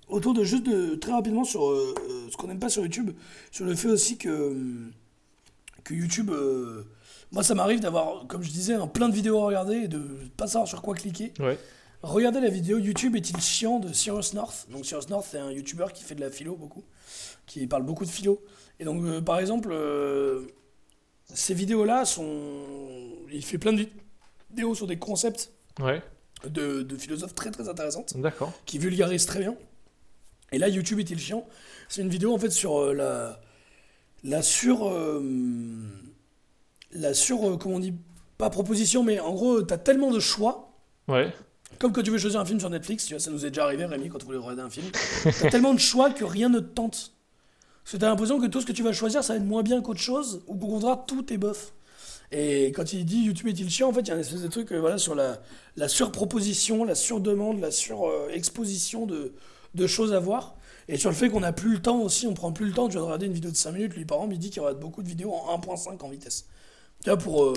autour 0.08 0.34
de 0.34 0.44
juste 0.44 0.66
de 0.66 0.94
très 0.94 1.12
rapidement 1.12 1.44
sur 1.44 1.68
euh, 1.68 1.94
ce 2.30 2.36
qu'on 2.36 2.48
n'aime 2.48 2.58
pas 2.58 2.68
sur 2.68 2.82
YouTube, 2.82 3.10
sur 3.50 3.64
le 3.64 3.74
fait 3.74 3.88
aussi 3.88 4.16
que 4.16 4.56
que 5.84 5.94
YouTube, 5.94 6.30
euh, 6.30 6.84
moi, 7.30 7.42
ça 7.42 7.54
m'arrive 7.54 7.80
d'avoir, 7.80 8.26
comme 8.26 8.42
je 8.42 8.50
disais, 8.50 8.74
un 8.74 8.86
plein 8.86 9.08
de 9.08 9.14
vidéos 9.14 9.38
à 9.40 9.44
regarder 9.46 9.74
et 9.76 9.88
de 9.88 10.00
pas 10.36 10.46
savoir 10.46 10.66
sur 10.68 10.82
quoi 10.82 10.94
cliquer. 10.94 11.32
Ouais. 11.40 11.58
Regardez 12.02 12.40
la 12.40 12.50
vidéo 12.50 12.78
YouTube 12.78 13.16
est-il 13.16 13.40
chiant 13.40 13.78
de 13.78 13.92
Cyrus 13.92 14.34
North? 14.34 14.66
Donc 14.70 14.84
Cyrus 14.84 15.08
North, 15.08 15.26
c'est 15.30 15.38
un 15.38 15.50
YouTuber 15.50 15.86
qui 15.94 16.04
fait 16.04 16.14
de 16.14 16.20
la 16.20 16.30
philo 16.30 16.54
beaucoup, 16.54 16.84
qui 17.46 17.66
parle 17.66 17.82
beaucoup 17.84 18.04
de 18.04 18.10
philo. 18.10 18.42
Et 18.78 18.84
donc, 18.84 19.02
euh, 19.04 19.20
par 19.22 19.38
exemple, 19.38 19.70
euh, 19.72 20.42
ces 21.32 21.54
vidéos-là 21.54 22.04
sont, 22.04 22.62
il 23.32 23.44
fait 23.44 23.58
plein 23.58 23.72
de 23.72 23.78
vid- 23.78 23.92
vidéos 24.50 24.74
sur 24.74 24.86
des 24.86 24.98
concepts 24.98 25.50
Ouais, 25.80 26.02
de, 26.46 26.82
de 26.82 26.96
philosophes 26.96 27.34
très 27.34 27.50
très 27.50 27.68
intéressantes 27.68 28.16
d'accord. 28.18 28.52
qui 28.66 28.78
vulgarisent 28.78 29.26
très 29.26 29.40
bien. 29.40 29.56
Et 30.52 30.58
là, 30.58 30.68
YouTube 30.68 31.00
est-il 31.00 31.18
chiant? 31.18 31.46
C'est 31.88 32.02
une 32.02 32.10
vidéo 32.10 32.34
en 32.34 32.38
fait 32.38 32.50
sur 32.50 32.92
la 32.92 33.40
la 34.24 34.42
sur 34.42 34.88
euh, 34.88 35.22
la 36.92 37.14
sur 37.14 37.48
euh, 37.48 37.56
comment 37.56 37.76
on 37.76 37.80
dit 37.80 37.94
pas 38.38 38.50
proposition, 38.50 39.04
mais 39.04 39.20
en 39.20 39.32
gros, 39.32 39.62
t'as 39.62 39.78
tellement 39.78 40.10
de 40.10 40.18
choix 40.18 40.72
Ouais, 41.06 41.32
Comme 41.78 41.92
quand 41.92 42.02
tu 42.02 42.10
veux 42.10 42.18
choisir 42.18 42.40
un 42.40 42.44
film 42.44 42.58
sur 42.58 42.70
Netflix, 42.70 43.04
tu 43.06 43.14
vois, 43.14 43.20
ça 43.20 43.30
nous 43.30 43.44
est 43.44 43.50
déjà 43.50 43.64
arrivé, 43.64 43.84
Rémi, 43.84 44.08
quand 44.08 44.22
on 44.22 44.26
voulait 44.26 44.38
regarder 44.38 44.62
un 44.62 44.70
film. 44.70 44.86
T'as 45.22 45.50
tellement 45.50 45.74
de 45.74 45.78
choix 45.78 46.10
que 46.10 46.24
rien 46.24 46.48
ne 46.48 46.58
te 46.58 46.64
tente. 46.74 47.12
Parce 47.84 47.92
que 47.92 47.96
t'as 47.98 48.08
l'impression 48.08 48.40
que 48.40 48.46
tout 48.46 48.60
ce 48.62 48.66
que 48.66 48.72
tu 48.72 48.82
vas 48.82 48.92
choisir, 48.92 49.22
ça 49.22 49.34
va 49.34 49.38
être 49.38 49.44
moins 49.44 49.62
bien 49.62 49.82
qu'autre 49.82 50.00
chose, 50.00 50.42
ou 50.46 50.56
qu'au 50.56 50.66
contraire, 50.68 51.04
tout 51.06 51.30
est 51.32 51.36
bof. 51.36 51.74
Et 52.32 52.72
quand 52.72 52.92
il 52.94 53.04
dit 53.04 53.18
YouTube 53.24 53.48
est-il 53.48 53.68
chiant, 53.70 53.90
en 53.90 53.92
fait, 53.92 54.00
il 54.00 54.08
y 54.08 54.10
a 54.10 54.14
une 54.14 54.22
espèce 54.22 54.40
de 54.42 54.48
truc 54.48 54.72
euh, 54.72 54.80
voilà, 54.80 54.96
sur 54.98 55.14
la, 55.14 55.40
la 55.76 55.86
surproposition, 55.88 56.84
la 56.84 56.94
surdemande, 56.94 57.60
la 57.60 57.70
surexposition 57.70 59.06
de, 59.06 59.34
de 59.74 59.86
choses 59.86 60.12
à 60.14 60.18
voir. 60.18 60.56
Et 60.88 60.96
sur 60.98 61.10
le 61.10 61.16
fait 61.16 61.28
qu'on 61.30 61.40
n'a 61.40 61.52
plus 61.52 61.72
le 61.74 61.82
temps 61.82 62.00
aussi, 62.00 62.26
on 62.26 62.34
prend 62.34 62.52
plus 62.52 62.66
le 62.66 62.72
temps, 62.72 62.88
tu 62.88 62.96
vas 62.96 63.02
regarder 63.04 63.26
une 63.26 63.32
vidéo 63.32 63.50
de 63.50 63.56
5 63.56 63.72
minutes, 63.72 63.94
lui 63.94 64.04
par 64.04 64.18
exemple, 64.18 64.34
il 64.34 64.38
dit 64.38 64.48
qu'il 64.50 64.58
y 64.58 64.60
aura 64.60 64.74
beaucoup 64.74 65.02
de 65.02 65.08
vidéos 65.08 65.32
en 65.32 65.56
1.5 65.58 66.02
en 66.04 66.08
vitesse. 66.08 66.46
Tu 67.02 67.10
vois, 67.10 67.18
pour, 67.18 67.44
euh, 67.44 67.54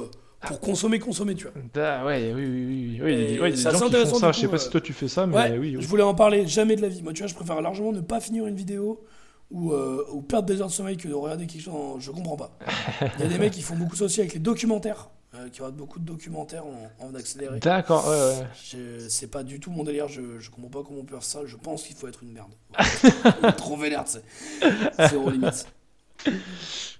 pour 0.47 0.59
consommer, 0.59 0.99
consommer, 0.99 1.35
tu 1.35 1.45
vois. 1.47 2.05
Ouais, 2.05 2.31
oui, 2.33 2.45
oui, 2.45 2.99
oui. 3.01 3.01
oui. 3.03 3.11
Et 3.11 3.51
assez 3.51 3.63
gens 3.63 3.71
qui 3.79 3.83
intéressant, 3.85 4.11
font 4.11 4.19
ça. 4.19 4.31
Je 4.31 4.39
sais 4.41 4.47
pas 4.47 4.57
si 4.57 4.67
euh, 4.67 4.71
toi 4.71 4.81
tu 4.81 4.93
fais 4.93 5.07
ça, 5.07 5.25
mais 5.27 5.35
Ouais, 5.35 5.57
oui. 5.57 5.75
oui. 5.75 5.81
je 5.81 5.87
voulais 5.87 6.03
en 6.03 6.13
parler, 6.15 6.47
jamais 6.47 6.75
de 6.75 6.81
la 6.81 6.89
vie. 6.89 7.01
Moi, 7.03 7.13
tu 7.13 7.21
vois, 7.23 7.27
je 7.27 7.35
préfère 7.35 7.61
largement 7.61 7.91
ne 7.91 8.01
pas 8.01 8.19
finir 8.21 8.45
une 8.47 8.55
vidéo 8.55 9.03
ou, 9.51 9.71
euh, 9.73 10.03
ou 10.11 10.21
perdre 10.21 10.45
des 10.47 10.59
heures 10.61 10.67
de 10.67 10.73
sommeil 10.73 10.97
que 10.97 11.07
de 11.07 11.13
regarder 11.13 11.47
quelque 11.47 11.61
chose. 11.61 11.73
en- 11.73 11.99
Je 11.99 12.11
comprends 12.11 12.35
pas. 12.37 12.57
Il 13.19 13.23
y 13.23 13.25
a 13.25 13.29
des 13.29 13.39
mecs 13.39 13.53
qui 13.53 13.61
font 13.61 13.75
beaucoup 13.75 13.95
ça 13.95 14.05
aussi 14.05 14.19
avec 14.21 14.33
les 14.33 14.39
documentaires, 14.39 15.09
qui 15.49 15.61
regardent 15.61 15.77
beaucoup 15.77 15.99
de 15.99 16.05
documentaires 16.05 16.65
en, 16.65 16.91
en 16.99 17.15
accéléré. 17.15 17.59
D'accord, 17.59 18.07
ouais, 18.07 18.39
ouais. 18.39 19.09
C'est 19.09 19.27
pas 19.27 19.43
du 19.43 19.59
tout 19.59 19.71
mon 19.71 19.83
délire, 19.83 20.07
je, 20.07 20.39
je 20.39 20.49
comprends 20.49 20.81
pas 20.81 20.87
comment 20.87 20.99
on 20.99 21.05
peut 21.05 21.15
faire 21.15 21.23
ça. 21.23 21.41
Je 21.45 21.55
pense 21.55 21.83
qu'il 21.83 21.95
faut 21.95 22.07
être 22.07 22.23
une 22.23 22.31
merde. 22.31 22.51
Trop 23.57 23.77
vénère, 23.77 24.05
tu 24.05 24.13
sais. 24.13 25.07
Zéro 25.09 25.29
limite. 25.29 25.65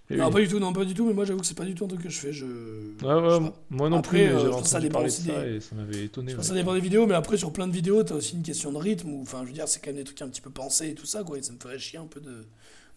Non, 0.10 0.32
pas 0.32 0.40
du 0.40 0.48
tout, 0.48 0.60
non, 0.60 0.72
pas 0.72 0.86
du 0.86 0.94
tout, 0.94 1.06
mais 1.06 1.14
moi 1.14 1.26
j'avoue 1.26 1.41
que 1.41 1.45
c'est 1.45 1.57
pas 1.57 1.65
du 1.65 1.76
tout 1.76 1.84
un 1.84 1.88
truc 1.90 2.02
que 2.03 2.10
je 2.10 2.18
fais. 2.18 2.32
Je... 2.32 2.45
Ouais, 2.45 3.14
ouais, 3.14 3.52
moi 3.69 3.90
non 3.90 3.98
Après, 3.98 4.28
plus, 4.28 4.36
euh, 4.36 4.40
je 4.45 4.48
pense 4.49 4.69
ça 4.69 4.80
dépend 4.80 5.03
de 5.03 5.10
ça 5.10 5.24
des- 5.24 5.56
et 5.56 5.60
ça 5.60 5.76
m'avait 5.76 6.06
étonné. 6.06 6.32
Je 6.32 6.36
pense 6.38 6.45
ouais. 6.45 6.49
que 6.52 6.56
ça 6.56 6.61
dépend 6.61 6.74
des 6.74 6.80
vidéos, 6.80 7.06
mais 7.07 7.15
après 7.15 7.36
sur 7.36 7.52
plein 7.52 7.68
de 7.68 7.74
vidéos, 7.74 8.03
t'as 8.03 8.15
aussi 8.15 8.36
une 8.36 8.44
question 8.44 8.72
de 8.72 8.78
rythme, 8.78 9.10
ou 9.11 9.22
enfin 9.22 9.41
je 9.41 9.48
veux 9.48 9.53
dire, 9.53 9.68
c'est 9.68 9.80
quand 9.82 9.88
même 9.90 9.98
des 9.98 10.06
trucs 10.06 10.22
un 10.22 10.30
petit 10.30 10.40
peu 10.40 10.49
pensés 10.49 10.88
et 10.90 10.94
tout 10.95 11.06
ça, 11.06 11.24
quoi, 11.24 11.38
et 11.38 11.41
ça 11.44 11.52
me 11.52 11.60
ferait 11.60 11.78
chier 11.78 11.99
un 11.99 12.06
peu 12.06 12.22
de 12.22 12.45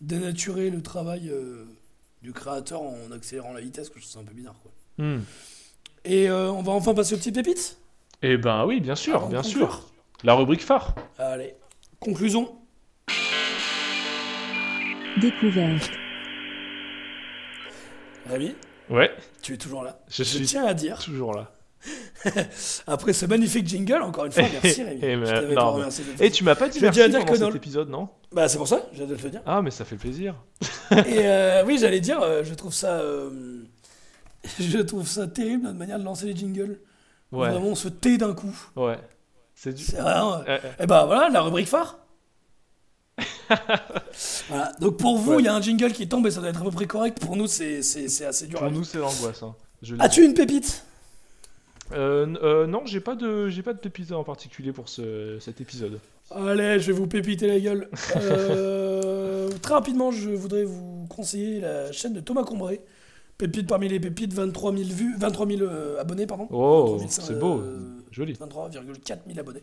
dénaturer 0.01 0.70
le 0.70 0.82
travail 0.82 1.31
euh, 1.31 1.64
du 2.22 2.32
créateur 2.32 2.81
en 2.82 3.10
accélérant 3.12 3.52
la 3.52 3.60
vitesse, 3.60 3.89
que 3.89 3.97
je 3.98 4.02
trouve 4.05 4.12
ça 4.12 4.20
un 4.20 4.24
peu 4.24 4.35
bizarre, 4.35 4.56
quoi. 4.62 4.70
Hmm. 5.01 5.20
Et 6.05 6.28
euh, 6.28 6.51
on 6.52 6.60
va 6.62 6.72
enfin 6.72 6.93
passer 6.93 7.14
aux 7.14 7.16
petites 7.16 7.35
pépites 7.35 7.78
Eh 8.22 8.36
ben 8.36 8.66
oui, 8.66 8.81
bien 8.81 8.94
sûr, 8.94 9.14
Avant 9.16 9.28
bien 9.28 9.40
conclure. 9.40 9.72
sûr. 9.72 9.90
La 10.24 10.35
rubrique 10.35 10.60
phare. 10.62 10.94
Allez, 11.18 11.55
conclusion. 12.01 12.55
Découverte. 15.20 15.90
Rémi, 18.28 18.55
Ouais, 18.90 19.10
tu 19.43 19.55
es 19.55 19.56
toujours 19.56 19.82
là. 19.85 20.01
je 20.09 20.22
suis 20.22 20.43
tiens 20.44 20.64
à 20.66 20.74
dire, 20.74 20.98
toujours 20.98 21.35
là. 21.35 21.51
après 22.86 23.14
ce 23.14 23.24
magnifique 23.24 23.66
jingle, 23.66 24.02
encore 24.02 24.27
une 24.27 24.32
fois, 24.32 24.43
merci 24.62 24.82
Rémi. 24.82 25.01
Eh, 25.02 25.16
mais, 25.16 25.27
je 25.27 25.31
t'avais 25.32 25.48
non, 25.48 25.55
pas 25.55 25.64
mais- 25.64 25.70
remercié 25.77 26.05
de 26.05 26.09
le 26.10 26.14
Et 26.16 26.18
faire. 26.18 26.32
tu 26.32 26.44
m'as 26.44 26.55
pas 26.55 26.68
tiens 26.68 26.89
à 26.89 26.90
dire 26.90 27.09
pendant 27.20 27.32
que 27.32 27.39
dans 27.39 27.47
cet 27.47 27.56
épisode, 27.56 27.89
non? 27.89 28.09
Bah 28.32 28.48
c'est 28.48 28.59
pour 28.59 28.68
ça, 28.68 28.86
j'ai 28.93 29.06
de 29.06 29.14
te 29.16 29.22
le 29.22 29.31
dire. 29.31 29.40
Ah, 29.47 29.62
mais 29.62 29.70
ça 29.70 29.85
fait 29.86 29.97
plaisir. 29.97 30.35
Et 30.93 31.20
euh, 31.27 31.64
oui, 31.64 31.78
j'allais 31.81 32.01
dire, 32.01 32.20
euh, 32.20 32.44
je 32.44 32.52
trouve 32.55 32.74
ça, 32.74 32.98
euh, 33.01 33.59
je 34.60 34.78
trouve 34.78 35.06
ça 35.06 35.26
terrible 35.26 35.64
notre 35.64 35.78
manière 35.78 35.98
de 35.98 36.04
lancer 36.04 36.26
les 36.26 36.36
jingles. 36.36 36.78
Ouais, 37.32 37.50
Vraiment, 37.50 37.68
on 37.68 37.74
se 37.74 37.88
tait 37.88 38.18
d'un 38.18 38.34
coup. 38.34 38.54
ouais. 38.76 38.98
C'est 39.54 39.74
du... 39.74 39.82
C'est 39.84 40.00
vraiment. 40.00 40.42
Euh, 40.48 40.58
Et 40.80 40.86
bah 40.86 41.04
voilà, 41.04 41.28
la 41.28 41.42
rubrique 41.42 41.68
phare. 41.68 41.98
voilà. 44.48 44.72
Donc 44.80 44.96
pour 44.96 45.18
vous, 45.18 45.32
il 45.32 45.36
Ouais. 45.36 45.42
y 45.44 45.48
a 45.48 45.54
un 45.54 45.60
jingle 45.60 45.92
qui 45.92 46.08
tombe 46.08 46.26
et 46.26 46.30
ça 46.30 46.40
doit 46.40 46.48
être 46.50 46.60
à 46.60 46.64
peu 46.64 46.70
près 46.70 46.86
correct. 46.86 47.18
Pour 47.20 47.36
nous, 47.36 47.46
c'est 47.46 47.78
assez 47.78 48.46
dur. 48.46 48.58
pour 48.58 48.70
nous, 48.70 48.84
c'est 48.84 48.98
l'angoisse. 48.98 49.42
Hein. 49.42 49.54
As-tu 49.98 50.24
une 50.24 50.34
pépite? 50.34 50.84
Euh, 51.92 52.34
euh, 52.42 52.66
non, 52.66 52.82
j'ai 52.86 53.00
pas 53.00 53.14
de, 53.16 53.48
j'ai 53.48 53.62
pas 53.62 53.72
de 53.72 53.78
pépite 53.78 54.12
en 54.12 54.22
particulier 54.24 54.72
pour 54.72 54.88
ce, 54.88 55.38
cet 55.40 55.60
épisode. 55.60 55.98
Allez, 56.30 56.78
je 56.78 56.86
vais 56.92 56.98
vous 56.98 57.08
pépiter 57.08 57.46
la 57.48 57.58
gueule. 57.60 57.88
Euh, 58.16 59.48
très 59.62 59.74
rapidement, 59.74 60.10
je 60.12 60.30
voudrais 60.30 60.64
vous 60.64 61.06
conseiller 61.10 61.60
la 61.60 61.90
chaîne 61.92 62.12
de 62.12 62.20
Thomas 62.20 62.44
Combré. 62.44 62.80
Pépite 63.40 63.66
parmi 63.66 63.88
les 63.88 63.98
pépites, 63.98 64.34
23 64.34 64.76
000 64.76 64.90
vues, 64.90 65.14
23 65.16 65.46
000 65.46 65.62
euh, 65.62 65.98
abonnés, 65.98 66.26
pardon. 66.26 66.46
Oh, 66.50 66.98
23 66.98 67.08
000, 67.08 67.08
c'est 67.26 67.38
beau, 67.38 67.58
euh, 67.60 68.04
joli. 68.10 68.34
23,4 68.34 69.18
000 69.26 69.38
abonnés. 69.38 69.62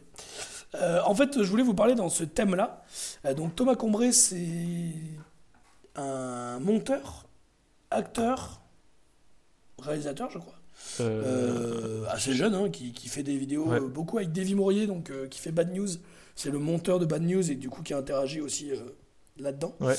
Euh, 0.74 1.00
en 1.06 1.14
fait, 1.14 1.44
je 1.44 1.48
voulais 1.48 1.62
vous 1.62 1.76
parler 1.76 1.94
dans 1.94 2.10
ce 2.10 2.24
thème-là. 2.24 2.84
Euh, 3.26 3.36
donc, 3.36 3.56
Thomas 3.56 3.76
Combré, 3.76 4.12
c'est 4.14 4.92
un 5.96 6.60
monteur, 6.60 7.28
acteur, 7.92 8.62
réalisateur, 9.80 10.32
je 10.32 10.40
crois. 10.40 10.56
Euh, 11.00 12.04
assez 12.10 12.34
jeune, 12.34 12.56
hein, 12.56 12.70
qui, 12.72 12.94
qui 12.94 13.10
fait 13.10 13.22
des 13.24 13.38
vidéos 13.38 13.68
Ouais. 13.68 13.80
beaucoup 13.80 14.18
avec 14.18 14.32
Davy 14.32 14.56
Mourier, 14.56 14.88
donc 14.88 15.12
qui 15.30 15.40
fait 15.40 15.52
Bad 15.52 15.72
News. 15.72 15.88
C'est 16.36 16.50
le 16.50 16.58
monteur 16.58 16.98
de 16.98 17.06
Bad 17.06 17.22
News 17.22 17.52
et 17.52 17.56
du 17.56 17.70
coup 17.70 17.84
qui 17.84 17.94
interagit 17.94 18.42
aussi 18.42 18.72
là-dedans 19.38 19.76
Ouais. 19.82 19.96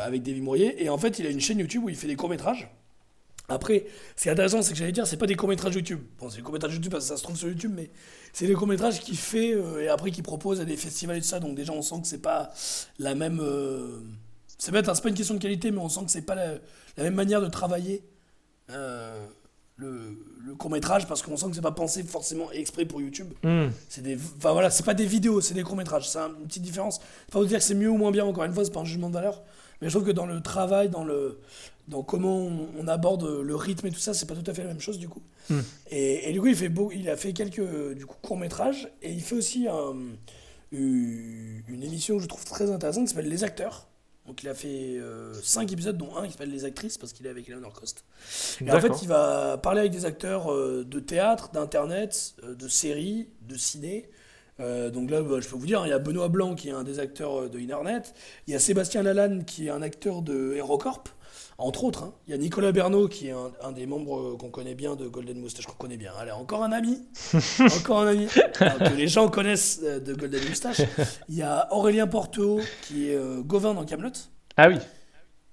avec 0.00 0.22
Davy 0.22 0.40
Mourier. 0.40 0.82
Et 0.82 0.88
en 0.88 0.96
fait, 0.98 1.18
il 1.18 1.26
a 1.26 1.30
une 1.30 1.40
chaîne 1.40 1.58
YouTube 1.58 1.84
où 1.84 1.88
il 1.90 1.96
fait 1.96 2.06
des 2.08 2.16
courts-métrages. 2.16 2.70
Après, 3.52 3.86
ce 4.16 4.22
qui 4.22 4.28
est 4.28 4.32
intéressant, 4.32 4.62
c'est 4.62 4.72
que 4.72 4.78
j'allais 4.78 4.92
dire, 4.92 5.06
c'est 5.06 5.16
pas 5.16 5.26
des 5.26 5.36
courts-métrages 5.36 5.74
YouTube. 5.74 6.00
Bon, 6.18 6.28
c'est 6.30 6.36
des 6.38 6.42
courts-métrages 6.42 6.72
YouTube 6.74 6.92
parce 6.92 7.04
que 7.04 7.08
ça 7.10 7.16
se 7.16 7.22
trouve 7.22 7.36
sur 7.36 7.48
YouTube, 7.48 7.72
mais 7.74 7.90
c'est 8.32 8.46
des 8.46 8.54
courts-métrages 8.54 9.00
qu'il 9.00 9.16
fait 9.16 9.54
euh, 9.54 9.82
et 9.82 9.88
après 9.88 10.10
qu'il 10.10 10.22
propose 10.22 10.60
à 10.60 10.64
des 10.64 10.76
festivals 10.76 11.16
et 11.16 11.20
tout 11.20 11.26
ça. 11.26 11.40
Donc 11.40 11.54
déjà, 11.54 11.72
on 11.72 11.82
sent 11.82 12.00
que 12.02 12.06
c'est 12.08 12.22
pas 12.22 12.50
la 12.98 13.14
même. 13.14 13.40
euh, 13.40 13.98
C'est 14.58 14.72
bête, 14.72 14.88
hein, 14.88 14.94
c'est 14.94 15.02
pas 15.02 15.08
une 15.08 15.14
question 15.14 15.34
de 15.34 15.40
qualité, 15.40 15.70
mais 15.70 15.78
on 15.78 15.88
sent 15.88 16.04
que 16.04 16.10
c'est 16.10 16.22
pas 16.22 16.34
la, 16.34 16.52
la 16.96 17.04
même 17.04 17.14
manière 17.14 17.40
de 17.40 17.48
travailler 17.48 18.02
euh, 18.70 19.26
le, 19.76 20.16
le 20.46 20.54
court-métrage 20.54 21.06
parce 21.08 21.22
qu'on 21.22 21.36
sent 21.36 21.46
que 21.48 21.54
c'est 21.56 21.60
pas 21.60 21.72
pensé 21.72 22.02
forcément 22.04 22.50
exprès 22.52 22.84
pour 22.84 23.00
YouTube. 23.00 23.32
hmm, 23.42 23.68
C'est 23.88 24.02
des, 24.02 24.16
enfin 24.36 24.52
voilà, 24.52 24.70
c'est 24.70 24.84
pas 24.84 24.94
des 24.94 25.06
vidéos, 25.06 25.40
c'est 25.40 25.54
des 25.54 25.62
courts 25.64 25.76
métrages. 25.76 26.08
C'est 26.08 26.18
un- 26.18 26.28
une 26.40 26.46
petite 26.46 26.62
différence. 26.62 27.00
Pas 27.30 27.38
vous 27.40 27.46
dire 27.46 27.58
que 27.58 27.64
c'est 27.64 27.74
mieux 27.74 27.88
ou 27.90 27.96
moins 27.96 28.12
bien. 28.12 28.24
Encore 28.24 28.44
une 28.44 28.52
fois, 28.52 28.64
c'est 28.64 28.70
pas 28.72 28.80
un 28.80 28.84
jugement 28.84 29.08
de 29.08 29.14
valeur. 29.14 29.42
Mais 29.80 29.88
je 29.88 29.94
trouve 29.96 30.06
que 30.06 30.12
dans 30.12 30.26
le 30.26 30.40
travail, 30.40 30.88
dans 30.90 31.02
le, 31.04 31.40
dans 31.88 32.02
comment 32.02 32.38
on, 32.38 32.68
on 32.78 32.88
aborde 32.88 33.24
le 33.42 33.56
rythme 33.56 33.86
et 33.88 33.90
tout 33.90 33.98
ça, 34.00 34.14
c'est 34.14 34.26
pas 34.26 34.34
tout 34.34 34.48
à 34.50 34.54
fait 34.54 34.62
la 34.62 34.68
même 34.68 34.80
chose 34.80 34.98
du 34.98 35.08
coup. 35.08 35.22
Hmm. 35.50 35.60
Et, 35.90 36.28
et 36.28 36.32
du 36.32 36.40
coup, 36.40 36.46
il 36.46 36.56
fait 36.56 36.68
beau, 36.68 36.90
il 36.92 37.08
a 37.10 37.16
fait 37.16 37.32
quelques 37.32 37.94
du 37.94 38.06
coup 38.06 38.16
courts 38.22 38.36
métrages 38.38 38.88
et 39.02 39.12
il 39.12 39.20
fait 39.20 39.34
aussi 39.36 39.66
un- 39.68 39.96
une 40.70 41.82
émission 41.82 42.16
que 42.16 42.22
je 42.22 42.28
trouve 42.28 42.44
très 42.44 42.70
intéressante 42.70 43.04
qui 43.08 43.14
s'appelle 43.14 43.28
Les 43.30 43.44
Acteurs. 43.44 43.88
Donc 44.26 44.42
il 44.44 44.48
a 44.48 44.54
fait 44.54 44.98
5 45.42 45.72
épisodes, 45.72 45.98
dont 45.98 46.16
un 46.16 46.26
qui 46.26 46.32
s'appelle 46.32 46.50
Les 46.50 46.64
Actrices, 46.64 46.96
parce 46.96 47.12
qu'il 47.12 47.26
est 47.26 47.30
avec 47.30 47.48
Eleanor 47.48 47.72
Cost. 47.72 48.04
Et 48.64 48.70
en 48.70 48.80
fait, 48.80 49.02
il 49.02 49.08
va 49.08 49.58
parler 49.58 49.80
avec 49.80 49.92
des 49.92 50.04
acteurs 50.04 50.52
euh, 50.52 50.84
de 50.84 51.00
théâtre, 51.00 51.50
d'internet, 51.52 52.34
euh, 52.44 52.54
de 52.54 52.68
séries, 52.68 53.28
de 53.48 53.56
ciné. 53.56 54.08
Euh, 54.60 54.90
donc 54.90 55.10
là, 55.10 55.22
bah, 55.22 55.40
je 55.40 55.48
peux 55.48 55.56
vous 55.56 55.66
dire, 55.66 55.82
il 55.86 55.88
y 55.88 55.92
a 55.92 55.98
Benoît 55.98 56.28
Blanc 56.28 56.54
qui 56.54 56.68
est 56.68 56.72
un 56.72 56.84
des 56.84 57.00
acteurs 57.00 57.42
euh, 57.42 57.48
de 57.48 57.58
Internet. 57.58 58.14
Il 58.46 58.52
y 58.52 58.56
a 58.56 58.60
Sébastien 58.60 59.02
Lalanne 59.02 59.44
qui 59.44 59.66
est 59.66 59.70
un 59.70 59.82
acteur 59.82 60.22
de 60.22 60.54
HeroCorp, 60.54 61.02
entre 61.58 61.84
autres. 61.84 62.02
hein. 62.04 62.14
Il 62.26 62.30
y 62.30 62.34
a 62.34 62.36
Nicolas 62.38 62.72
Bernot 62.72 63.08
qui 63.08 63.28
est 63.28 63.32
un, 63.32 63.52
un 63.62 63.72
des 63.72 63.86
membres 63.86 64.36
qu'on 64.36 64.50
connaît 64.50 64.74
bien 64.74 64.96
de 64.96 65.06
Golden 65.08 65.38
Moustache, 65.40 65.66
qu'on 65.66 65.74
connaît 65.74 65.96
bien. 65.96 66.12
Allez, 66.18 66.30
encore 66.32 66.62
un 66.64 66.72
ami. 66.72 66.98
encore 67.78 68.00
un 68.00 68.08
ami. 68.08 68.26
Alors, 68.60 68.78
que 68.90 68.96
les 68.96 69.08
gens 69.08 69.28
connaissent 69.28 69.80
euh, 69.84 70.00
de 70.00 70.14
Golden 70.14 70.48
Moustache. 70.48 70.80
Il 71.28 71.36
y 71.36 71.42
a 71.42 71.68
Aurélien 71.72 72.06
Porteau 72.06 72.60
qui 72.82 73.10
est 73.10 73.16
euh, 73.16 73.42
Gauvin 73.42 73.74
dans 73.74 73.84
Camelot 73.84 74.10
Ah 74.56 74.68
oui. 74.68 74.76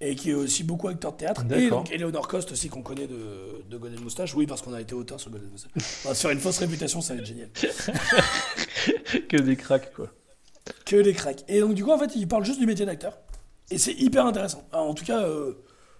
et 0.01 0.15
qui 0.15 0.31
est 0.31 0.33
aussi 0.33 0.63
beaucoup 0.63 0.87
acteur 0.87 1.11
de 1.13 1.17
théâtre. 1.17 1.43
Et 1.53 1.69
donc 1.69 1.91
Eleanor 1.91 2.27
Cost 2.27 2.51
aussi 2.53 2.69
qu'on 2.69 2.81
connaît 2.81 3.07
de, 3.07 3.63
de 3.69 3.77
Golden 3.77 3.99
Moustache. 4.01 4.33
Oui, 4.35 4.47
parce 4.47 4.61
qu'on 4.61 4.73
a 4.73 4.81
été 4.81 4.95
auteur 4.95 5.19
sur 5.19 5.29
Golden 5.29 5.49
Moustache. 5.49 5.71
Faire 5.83 6.31
une 6.31 6.39
fausse 6.39 6.57
réputation, 6.59 7.01
ça 7.01 7.13
va 7.13 7.19
être 7.19 7.25
génial. 7.27 7.49
que 9.29 9.37
des 9.37 9.55
cracks, 9.55 9.93
quoi. 9.93 10.07
Que 10.85 10.95
les 10.95 11.13
cracks. 11.13 11.43
Et 11.47 11.59
donc 11.59 11.73
du 11.73 11.83
coup, 11.83 11.91
en 11.91 11.97
fait, 11.97 12.15
il 12.15 12.27
parle 12.27 12.45
juste 12.45 12.59
du 12.59 12.65
métier 12.65 12.85
d'acteur. 12.85 13.17
Et 13.71 13.77
c'est 13.77 13.93
hyper 13.93 14.25
intéressant. 14.25 14.67
Alors, 14.71 14.87
en 14.89 14.93
tout 14.93 15.05
cas, 15.05 15.21
euh, 15.23 15.53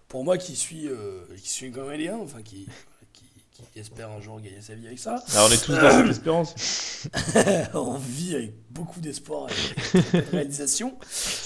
pour 0.10 0.24
moi 0.26 0.38
qui 0.38 0.56
suis, 0.56 0.88
euh, 0.88 1.22
qui 1.42 1.50
suis 1.50 1.72
comédien, 1.72 2.18
enfin 2.18 2.42
qui, 2.42 2.68
qui, 3.14 3.24
qui 3.72 3.80
espère 3.80 4.10
un 4.10 4.20
jour 4.20 4.42
gagner 4.42 4.62
sa 4.62 4.74
vie 4.74 4.88
avec 4.88 5.00
ça, 5.00 5.24
Alors, 5.34 5.48
on 5.50 5.54
est 5.54 5.64
tous 5.64 5.74
dans 5.74 5.92
cette 5.92 6.10
espérance. 6.10 6.56
on 7.74 7.98
vit 7.98 8.36
avec 8.36 8.54
beaucoup 8.72 9.00
d'espoir 9.00 9.48
et 9.50 10.18
de 10.18 10.32
réalisation. 10.32 10.98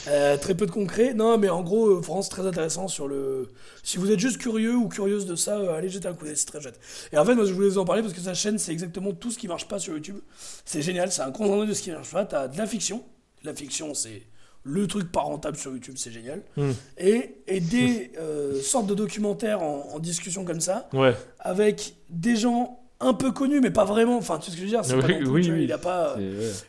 Euh, 0.07 0.38
très 0.38 0.56
peu 0.56 0.65
de 0.65 0.72
concret. 0.72 1.14
Non, 1.14 1.38
mais 1.38 1.49
en 1.49 1.61
gros, 1.61 1.88
euh, 1.88 2.02
France, 2.02 2.30
très 2.30 2.45
intéressant 2.45 2.88
sur 2.88 3.07
le. 3.07 3.52
Si 3.84 3.98
vous 3.98 4.11
êtes 4.11 4.19
juste 4.19 4.38
curieux 4.38 4.76
ou 4.76 4.88
curieuse 4.88 5.26
de 5.26 5.35
ça, 5.35 5.57
euh, 5.57 5.76
allez 5.76 5.90
jeter 5.90 6.07
un 6.07 6.14
coup 6.14 6.26
d'œil, 6.26 6.38
c'est 6.38 6.45
très 6.45 6.61
chouette. 6.61 6.80
Et 7.11 7.18
en 7.18 7.26
fait, 7.26 7.35
moi, 7.35 7.45
je 7.45 7.53
voulais 7.53 7.69
vous 7.69 7.77
en 7.77 7.85
parler 7.85 8.02
parce 8.02 8.14
que 8.14 8.22
sa 8.22 8.34
chaîne, 8.34 8.57
c'est 8.57 8.72
exactement 8.72 9.11
tout 9.11 9.31
ce 9.31 9.38
qui 9.38 9.48
marche 9.48 9.68
pas 9.68 9.80
sur 9.80 9.94
YouTube. 9.94 10.19
C'est 10.65 10.81
génial, 10.81 11.11
c'est 11.11 11.22
un 11.22 11.31
condensé 11.31 11.68
de 11.68 11.73
ce 11.73 11.81
qui 11.81 11.91
marche 11.91 12.11
pas. 12.11 12.26
T'as 12.26 12.48
de 12.48 12.57
la 12.57 12.68
fiction. 12.68 13.03
La 13.44 13.53
fiction, 13.53 13.94
c'est 13.94 14.23
le 14.64 14.88
truc 14.88 15.11
pas 15.11 15.22
rentable 15.22 15.57
sur 15.57 15.72
YouTube, 15.72 15.95
c'est 15.98 16.11
génial. 16.11 16.41
Hmm. 16.57 16.72
Et, 16.98 17.35
et 17.48 17.60
des 17.60 18.11
euh, 18.19 18.61
sortes 18.61 18.88
de 18.88 18.95
documentaires 18.95 19.61
en, 19.61 19.90
en 19.94 19.99
discussion 19.99 20.45
comme 20.45 20.61
ça 20.61 20.88
Ouais. 20.94 21.14
avec 21.40 21.95
des 22.10 22.35
gens 22.35 22.80
un 23.02 23.14
peu 23.14 23.31
connus, 23.34 23.60
mais 23.60 23.72
pas 23.72 23.84
vraiment. 23.84 24.18
Enfin, 24.18 24.38
tu 24.40 24.45
sais 24.45 24.52
ce 24.52 24.56
que 24.56 24.61
je 24.61 24.65
veux 24.65 24.69
dire 24.72 24.85
C'est 24.85 24.95
Oui, 24.95 25.02
pas 25.23 25.30
oui. 25.30 25.64
Il 25.64 25.72
a 25.73 25.77
pas, 25.77 26.15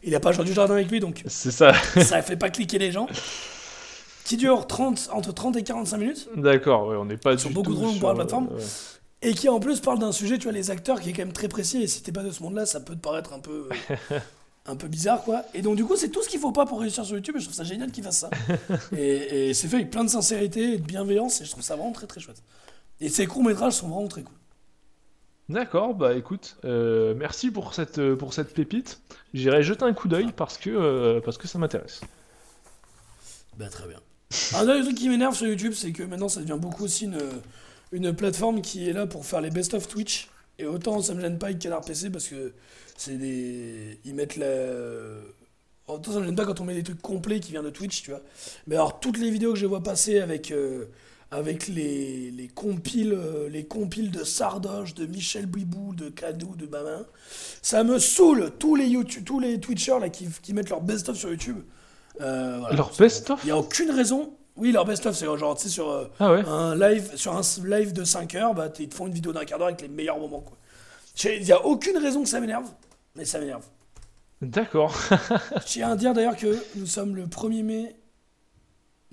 il 0.02 0.14
a 0.14 0.20
pas 0.20 0.32
Jean 0.32 0.42
du 0.42 0.52
Jardin 0.52 0.74
avec 0.74 0.90
lui, 0.90 0.98
donc 0.98 1.22
C'est 1.28 1.52
ça. 1.52 1.72
ça 2.02 2.22
fait 2.22 2.36
pas 2.36 2.50
cliquer 2.50 2.78
les 2.78 2.90
gens. 2.90 3.06
Qui 4.24 4.36
dure 4.38 4.66
30, 4.66 5.10
entre 5.12 5.32
30 5.34 5.56
et 5.58 5.62
45 5.62 5.96
minutes. 5.98 6.28
D'accord, 6.36 6.88
ouais, 6.88 6.96
on 6.96 7.04
n'est 7.04 7.18
pas 7.18 7.36
Sur 7.38 7.50
du 7.50 7.54
beaucoup 7.54 7.74
trop 7.74 7.84
longs 7.84 7.98
pour 7.98 8.08
la 8.08 8.14
euh, 8.14 8.16
plateforme. 8.16 8.48
ouais. 8.54 8.62
et 9.22 9.34
qui 9.34 9.48
en 9.50 9.60
plus 9.60 9.80
parle 9.80 9.98
d'un 9.98 10.12
sujet, 10.12 10.38
tu 10.38 10.44
vois, 10.44 10.52
les 10.52 10.70
acteurs, 10.70 11.00
qui 11.00 11.10
est 11.10 11.12
quand 11.12 11.22
même 11.22 11.32
très 11.34 11.46
précis, 11.48 11.82
et 11.82 11.86
si 11.86 12.02
t'es 12.02 12.10
pas 12.10 12.22
de 12.22 12.30
ce 12.30 12.42
monde-là, 12.42 12.64
ça 12.66 12.80
peut 12.80 12.94
te 12.94 13.00
paraître 13.00 13.34
un 13.34 13.38
peu, 13.40 13.68
euh, 14.10 14.18
un 14.66 14.76
peu 14.76 14.88
bizarre, 14.88 15.22
quoi. 15.22 15.44
Et 15.52 15.62
donc, 15.62 15.76
du 15.76 15.84
coup, 15.84 15.96
c'est 15.96 16.08
tout 16.08 16.22
ce 16.22 16.28
qu'il 16.28 16.40
faut 16.40 16.52
pas 16.52 16.66
pour 16.66 16.80
réussir 16.80 17.04
sur 17.04 17.16
YouTube, 17.16 17.36
et 17.36 17.40
je 17.40 17.44
trouve 17.44 17.56
ça 17.56 17.64
génial 17.64 17.90
qu'il 17.92 18.02
fasse 18.02 18.18
ça. 18.18 18.30
et 18.96 19.50
et 19.50 19.54
c'est 19.54 19.68
fait 19.68 19.76
avec 19.76 19.90
plein 19.90 20.04
de 20.04 20.10
sincérité 20.10 20.74
et 20.74 20.78
de 20.78 20.84
bienveillance, 20.84 21.40
et 21.40 21.44
je 21.44 21.50
trouve 21.50 21.62
ça 21.62 21.76
vraiment 21.76 21.92
très 21.92 22.06
très 22.06 22.20
chouette. 22.20 22.42
Et 23.00 23.08
ses 23.08 23.26
courts-métrages 23.26 23.74
sont 23.74 23.88
vraiment 23.88 24.08
très 24.08 24.22
cool. 24.22 24.34
D'accord, 25.50 25.94
bah 25.94 26.14
écoute, 26.14 26.56
euh, 26.64 27.14
merci 27.14 27.50
pour 27.50 27.74
cette, 27.74 27.98
euh, 27.98 28.16
pour 28.16 28.32
cette 28.32 28.54
pépite. 28.54 29.02
J'irai 29.34 29.62
jeter 29.62 29.84
un 29.84 29.92
coup 29.92 30.08
d'œil 30.08 30.32
parce 30.34 30.56
que, 30.56 30.70
euh, 30.70 31.20
parce 31.20 31.36
que 31.36 31.46
ça 31.46 31.58
m'intéresse. 31.58 32.00
Bah, 33.58 33.68
très 33.68 33.86
bien. 33.86 34.00
Un 34.54 34.64
dernier 34.64 34.82
truc 34.82 34.96
qui 34.96 35.08
m'énerve 35.10 35.34
sur 35.34 35.46
YouTube, 35.46 35.74
c'est 35.74 35.92
que 35.92 36.02
maintenant 36.02 36.30
ça 36.30 36.40
devient 36.40 36.58
beaucoup 36.58 36.84
aussi 36.84 37.04
une, 37.04 37.20
une 37.92 38.14
plateforme 38.14 38.62
qui 38.62 38.88
est 38.88 38.94
là 38.94 39.06
pour 39.06 39.26
faire 39.26 39.42
les 39.42 39.50
best-of 39.50 39.86
Twitch. 39.86 40.30
Et 40.58 40.64
autant 40.64 41.02
ça 41.02 41.12
me 41.12 41.20
gêne 41.20 41.38
pas 41.38 41.46
avec 41.46 41.58
Canard 41.58 41.82
PC 41.82 42.08
parce 42.08 42.28
que 42.28 42.54
c'est 42.96 43.16
des. 43.18 43.98
Ils 44.04 44.14
mettent 44.14 44.36
la. 44.36 44.46
Autant 45.86 46.12
ça 46.12 46.20
me 46.20 46.24
gêne 46.24 46.34
pas 46.36 46.46
quand 46.46 46.60
on 46.60 46.64
met 46.64 46.74
des 46.74 46.82
trucs 46.82 47.02
complets 47.02 47.40
qui 47.40 47.50
viennent 47.52 47.64
de 47.64 47.70
Twitch, 47.70 48.02
tu 48.02 48.10
vois. 48.10 48.20
Mais 48.66 48.74
alors, 48.76 49.00
toutes 49.00 49.18
les 49.18 49.30
vidéos 49.30 49.52
que 49.52 49.58
je 49.58 49.66
vois 49.66 49.82
passer 49.82 50.18
avec. 50.20 50.50
euh, 50.50 50.86
avec 51.30 51.66
les, 51.66 52.30
les 52.30 52.46
compiles 52.46 53.12
euh, 53.12 53.48
les 53.48 53.64
compiles 53.64 54.12
de 54.12 54.22
Sardoche, 54.22 54.94
de 54.94 55.04
Michel 55.06 55.46
Bibou, 55.46 55.92
de 55.92 56.08
Cadou, 56.08 56.54
de 56.54 56.64
Bamin, 56.66 57.04
ça 57.60 57.82
me 57.82 57.98
saoule 57.98 58.52
tous 58.56 58.76
les 58.76 58.86
YouTube, 58.86 59.24
tous 59.24 59.40
les 59.40 59.58
Twitchers 59.58 59.98
là 60.00 60.10
qui, 60.10 60.28
qui 60.42 60.52
mettent 60.52 60.70
leur 60.70 60.80
best-of 60.80 61.16
sur 61.16 61.30
YouTube. 61.30 61.58
Euh, 62.20 62.58
voilà. 62.60 62.76
Leur 62.76 62.92
best-of 62.96 63.40
Il 63.42 63.46
n'y 63.46 63.52
a 63.52 63.58
aucune 63.58 63.90
raison. 63.90 64.34
Oui, 64.56 64.70
leur 64.70 64.84
best-of, 64.84 65.16
c'est 65.16 65.24
genre, 65.24 65.56
tu 65.56 65.64
sais, 65.64 65.68
sur 65.70 66.08
Ah 66.20 66.32
ouais 66.32 66.44
un 66.46 66.76
live, 66.76 67.10
sur 67.16 67.32
un 67.36 67.40
live 67.66 67.92
de 67.92 68.04
5 68.04 68.36
heures, 68.36 68.54
bah, 68.54 68.72
ils 68.78 68.88
te 68.88 68.94
font 68.94 69.08
une 69.08 69.14
vidéo 69.14 69.32
d'un 69.32 69.44
quart 69.44 69.58
d'heure 69.58 69.68
avec 69.68 69.80
les 69.80 69.88
meilleurs 69.88 70.20
moments, 70.20 70.42
quoi. 70.42 70.56
Il 71.24 71.42
n'y 71.44 71.52
a 71.52 71.64
aucune 71.64 71.96
raison 71.98 72.22
que 72.22 72.28
ça 72.28 72.40
m'énerve, 72.40 72.68
mais 73.14 73.24
ça 73.24 73.38
m'énerve. 73.38 73.64
D'accord. 74.42 74.94
Je 75.10 75.64
tiens 75.64 75.92
à 75.92 75.96
dire 75.96 76.12
d'ailleurs 76.12 76.36
que 76.36 76.58
nous 76.74 76.86
sommes 76.86 77.14
le 77.16 77.26
1er 77.26 77.62
mai 77.62 77.96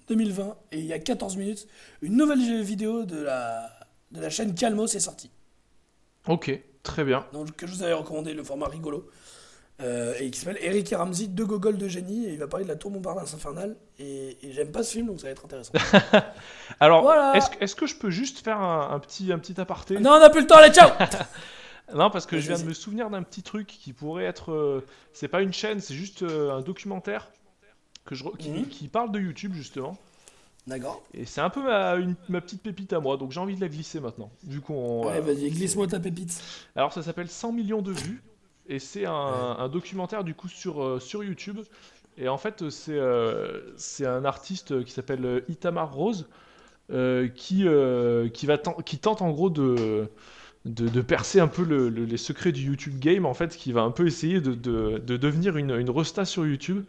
2020 0.09 0.57
et 0.71 0.79
il 0.79 0.85
y 0.85 0.93
a 0.93 0.99
14 0.99 1.37
minutes, 1.37 1.67
une 2.01 2.17
nouvelle 2.17 2.61
vidéo 2.63 3.05
de 3.05 3.21
la, 3.21 3.69
de 4.11 4.19
la 4.19 4.29
chaîne 4.29 4.53
Calmos 4.55 4.87
est 4.95 4.99
sortie. 4.99 5.29
ok, 6.27 6.51
très 6.83 7.03
bien. 7.03 7.25
Donc, 7.33 7.55
que 7.55 7.67
je 7.67 7.73
vous 7.75 7.83
avais 7.83 7.93
recommandé, 7.93 8.33
le 8.33 8.43
format 8.43 8.67
rigolo. 8.67 9.09
Euh, 9.81 10.13
et 10.19 10.29
qui 10.29 10.39
s'appelle 10.39 10.59
Eric 10.61 10.91
et 10.91 10.95
Ramsey, 10.95 11.25
deux 11.27 11.45
gogoles 11.45 11.77
de 11.77 11.87
génie. 11.87 12.25
Et 12.27 12.33
il 12.33 12.37
va 12.37 12.47
parler 12.47 12.65
de 12.65 12.69
la 12.69 12.75
tour 12.75 12.91
Montparnasse 12.91 13.33
infernale. 13.33 13.75
Et, 13.99 14.37
et 14.43 14.51
j'aime 14.51 14.71
pas 14.71 14.83
ce 14.83 14.91
film, 14.93 15.07
donc 15.07 15.19
ça 15.19 15.25
va 15.27 15.31
être 15.31 15.45
intéressant. 15.45 15.71
Alors, 16.79 17.01
Voilà. 17.03 17.33
est-ce 17.35 17.49
que- 17.49 17.63
est-ce 17.63 17.75
que 17.75 17.87
je 17.87 17.95
peux 17.95 18.11
juste 18.11 18.39
faire 18.43 18.59
un, 18.59 18.91
un 18.91 18.99
petit, 18.99 19.31
un 19.31 19.39
petit 19.39 19.59
aparté? 19.59 19.97
Non, 19.99 20.11
on 20.13 20.19
n'a 20.19 20.29
plus 20.29 20.41
le 20.41 20.47
temps, 20.47 20.57
allez, 20.57 20.73
ciao 20.73 20.89
Non, 21.95 22.09
parce 22.09 22.25
que 22.25 22.37
je 22.39 22.47
viens 22.47 22.59
de 22.59 22.63
me 22.63 22.73
souvenir 22.73 23.09
d'un 23.09 23.23
petit 23.23 23.43
truc 23.43 23.67
qui 23.67 23.93
pourrait 23.93 24.23
être. 24.25 24.51
euh, 24.51 24.85
c'est 25.13 25.27
pas 25.27 25.41
une 25.41 25.53
chaîne, 25.53 25.79
c'est 25.79 25.93
juste 25.95 26.23
euh, 26.23 26.51
un 26.51 26.61
documentaire 26.61 27.29
que 28.05 28.15
je, 28.15 28.23
re- 28.23 28.37
qui, 28.37 28.49
Mhm. 28.49 28.67
qui 28.67 28.87
parle 28.87 29.11
de 29.11 29.19
YouTube 29.19 29.53
justement. 29.53 29.97
D'accord. 30.67 31.01
Et 31.13 31.25
c'est 31.25 31.41
un 31.41 31.49
peu 31.49 31.63
ma, 31.63 31.95
une- 31.95 32.15
ma 32.29 32.39
petite 32.39 32.61
pépite 32.61 32.93
à 32.93 32.99
moi, 32.99 33.17
donc 33.17 33.31
j'ai 33.31 33.39
envie 33.39 33.55
de 33.55 33.61
la 33.61 33.67
glisser 33.67 33.99
maintenant. 33.99 34.29
Vu 34.43 34.61
qu'on. 34.61 35.05
Ouais, 35.07 35.17
euh, 35.17 35.21
vas-y, 35.21 35.49
glisse-moi 35.49 35.87
ta 35.87 35.99
pépite. 35.99 36.41
Alors 36.75 36.93
ça 36.93 37.01
s'appelle 37.03 37.29
100 37.29 37.51
millions 37.51 37.81
de 37.81 37.91
vues 37.91 38.21
et 38.67 38.77
c'est 38.79 39.05
un, 39.05 39.11
un 39.13 39.69
documentaire 39.69 40.23
du 40.23 40.33
coup 40.35 40.47
sur, 40.47 40.83
euh, 40.83 40.99
sur 40.99 41.23
YouTube. 41.23 41.59
Et 42.17 42.27
en 42.29 42.37
fait 42.37 42.69
c'est 42.69 42.97
euh, 42.97 43.73
c'est 43.77 44.05
un 44.05 44.23
artiste 44.25 44.83
qui 44.83 44.91
s'appelle 44.91 45.25
euh, 45.25 45.41
Itamar 45.49 45.93
Rose 45.93 46.27
euh, 46.91 47.27
qui, 47.29 47.67
euh, 47.67 48.29
qui, 48.29 48.45
va 48.45 48.57
ten- 48.57 48.75
qui 48.85 48.97
tente 48.99 49.21
en 49.21 49.31
gros 49.31 49.49
de, 49.49 50.09
de, 50.65 50.89
de 50.89 51.01
percer 51.01 51.39
un 51.39 51.47
peu 51.47 51.63
le- 51.63 51.89
le- 51.89 52.05
les 52.05 52.17
secrets 52.17 52.51
du 52.51 52.61
YouTube 52.63 52.99
game 52.99 53.25
en 53.25 53.33
fait, 53.33 53.55
qui 53.57 53.71
va 53.73 53.81
un 53.81 53.91
peu 53.91 54.07
essayer 54.07 54.41
de, 54.41 54.53
de, 54.53 54.99
de 54.99 55.17
devenir 55.17 55.57
une, 55.57 55.71
une 55.71 55.89
resta 55.89 56.25
sur 56.25 56.45
YouTube. 56.45 56.83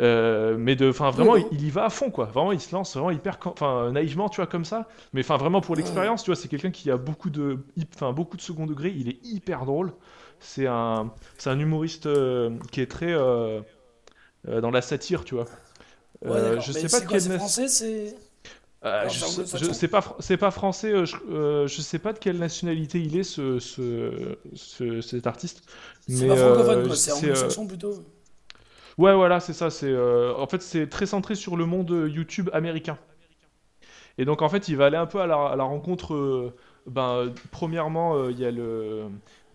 Euh, 0.00 0.56
mais 0.58 0.76
de, 0.76 0.90
enfin 0.90 1.10
vraiment, 1.10 1.36
il, 1.36 1.46
il 1.52 1.64
y 1.66 1.70
va 1.70 1.84
à 1.86 1.90
fond 1.90 2.10
quoi. 2.10 2.26
Vraiment, 2.26 2.52
il 2.52 2.60
se 2.60 2.74
lance 2.74 2.94
vraiment 2.96 3.12
hyper, 3.12 3.38
enfin 3.46 3.92
naïvement, 3.92 4.28
tu 4.28 4.36
vois 4.36 4.46
comme 4.48 4.64
ça. 4.64 4.88
Mais 5.12 5.20
enfin 5.20 5.36
vraiment 5.36 5.60
pour 5.60 5.76
l'expérience, 5.76 6.24
tu 6.24 6.30
vois, 6.30 6.36
c'est 6.36 6.48
quelqu'un 6.48 6.70
qui 6.72 6.90
a 6.90 6.96
beaucoup 6.96 7.30
de, 7.30 7.58
enfin 7.94 8.12
beaucoup 8.12 8.36
de 8.36 8.42
second 8.42 8.66
degré. 8.66 8.92
Il 8.96 9.08
est 9.08 9.24
hyper 9.24 9.64
drôle. 9.66 9.92
C'est 10.40 10.66
un, 10.66 11.12
c'est 11.38 11.50
un 11.50 11.58
humoriste 11.60 12.06
euh, 12.06 12.50
qui 12.72 12.80
est 12.80 12.90
très 12.90 13.12
euh, 14.48 14.60
dans 14.60 14.70
la 14.70 14.82
satire, 14.82 15.24
tu 15.24 15.34
vois. 15.34 15.46
Ouais, 16.24 16.60
je 16.60 16.72
sais 16.72 16.88
pas 16.88 17.00
de 17.00 17.06
c'est 17.20 17.30
français, 17.30 17.68
c'est. 17.68 18.16
Euh, 18.84 18.88
Alors, 19.02 19.08
je 19.08 19.24
c'est 19.44 19.46
je 19.56 19.72
sais 19.72 19.88
pas, 19.88 20.16
c'est 20.20 20.36
pas 20.36 20.50
français. 20.50 20.92
euh, 20.92 21.04
je, 21.06 21.16
euh, 21.30 21.66
je 21.66 21.80
sais 21.80 21.98
pas 21.98 22.12
de 22.12 22.18
quelle 22.18 22.38
nationalité 22.38 23.00
il 23.00 23.16
est 23.16 23.22
ce, 23.22 23.58
ce, 23.58 24.36
ce- 24.54 25.00
cet 25.00 25.26
artiste. 25.26 25.62
C'est 26.08 26.26
pas 26.26 26.36
francophone, 26.36 26.82
euh, 26.82 26.86
quoi, 26.86 26.96
c'est 26.96 27.10
c'est, 27.10 27.12
anglo-saxon 27.12 27.66
plutôt. 27.66 28.04
Ouais, 28.98 29.14
voilà, 29.14 29.40
c'est 29.40 29.52
ça. 29.52 29.70
C'est 29.70 29.92
en 29.96 30.46
fait 30.46 30.62
c'est 30.62 30.88
très 30.88 31.06
centré 31.06 31.34
sur 31.34 31.56
le 31.56 31.66
monde 31.66 31.90
YouTube 32.12 32.50
américain. 32.52 32.98
Et 34.18 34.24
donc 34.24 34.42
en 34.42 34.48
fait, 34.48 34.68
il 34.68 34.76
va 34.76 34.86
aller 34.86 34.96
un 34.96 35.06
peu 35.06 35.20
à 35.20 35.26
la, 35.26 35.36
à 35.36 35.56
la 35.56 35.64
rencontre. 35.64 36.54
ben, 36.86 37.32
premièrement, 37.50 38.28
il 38.28 38.38
y 38.38 38.44
a 38.44 38.50
le 38.50 39.06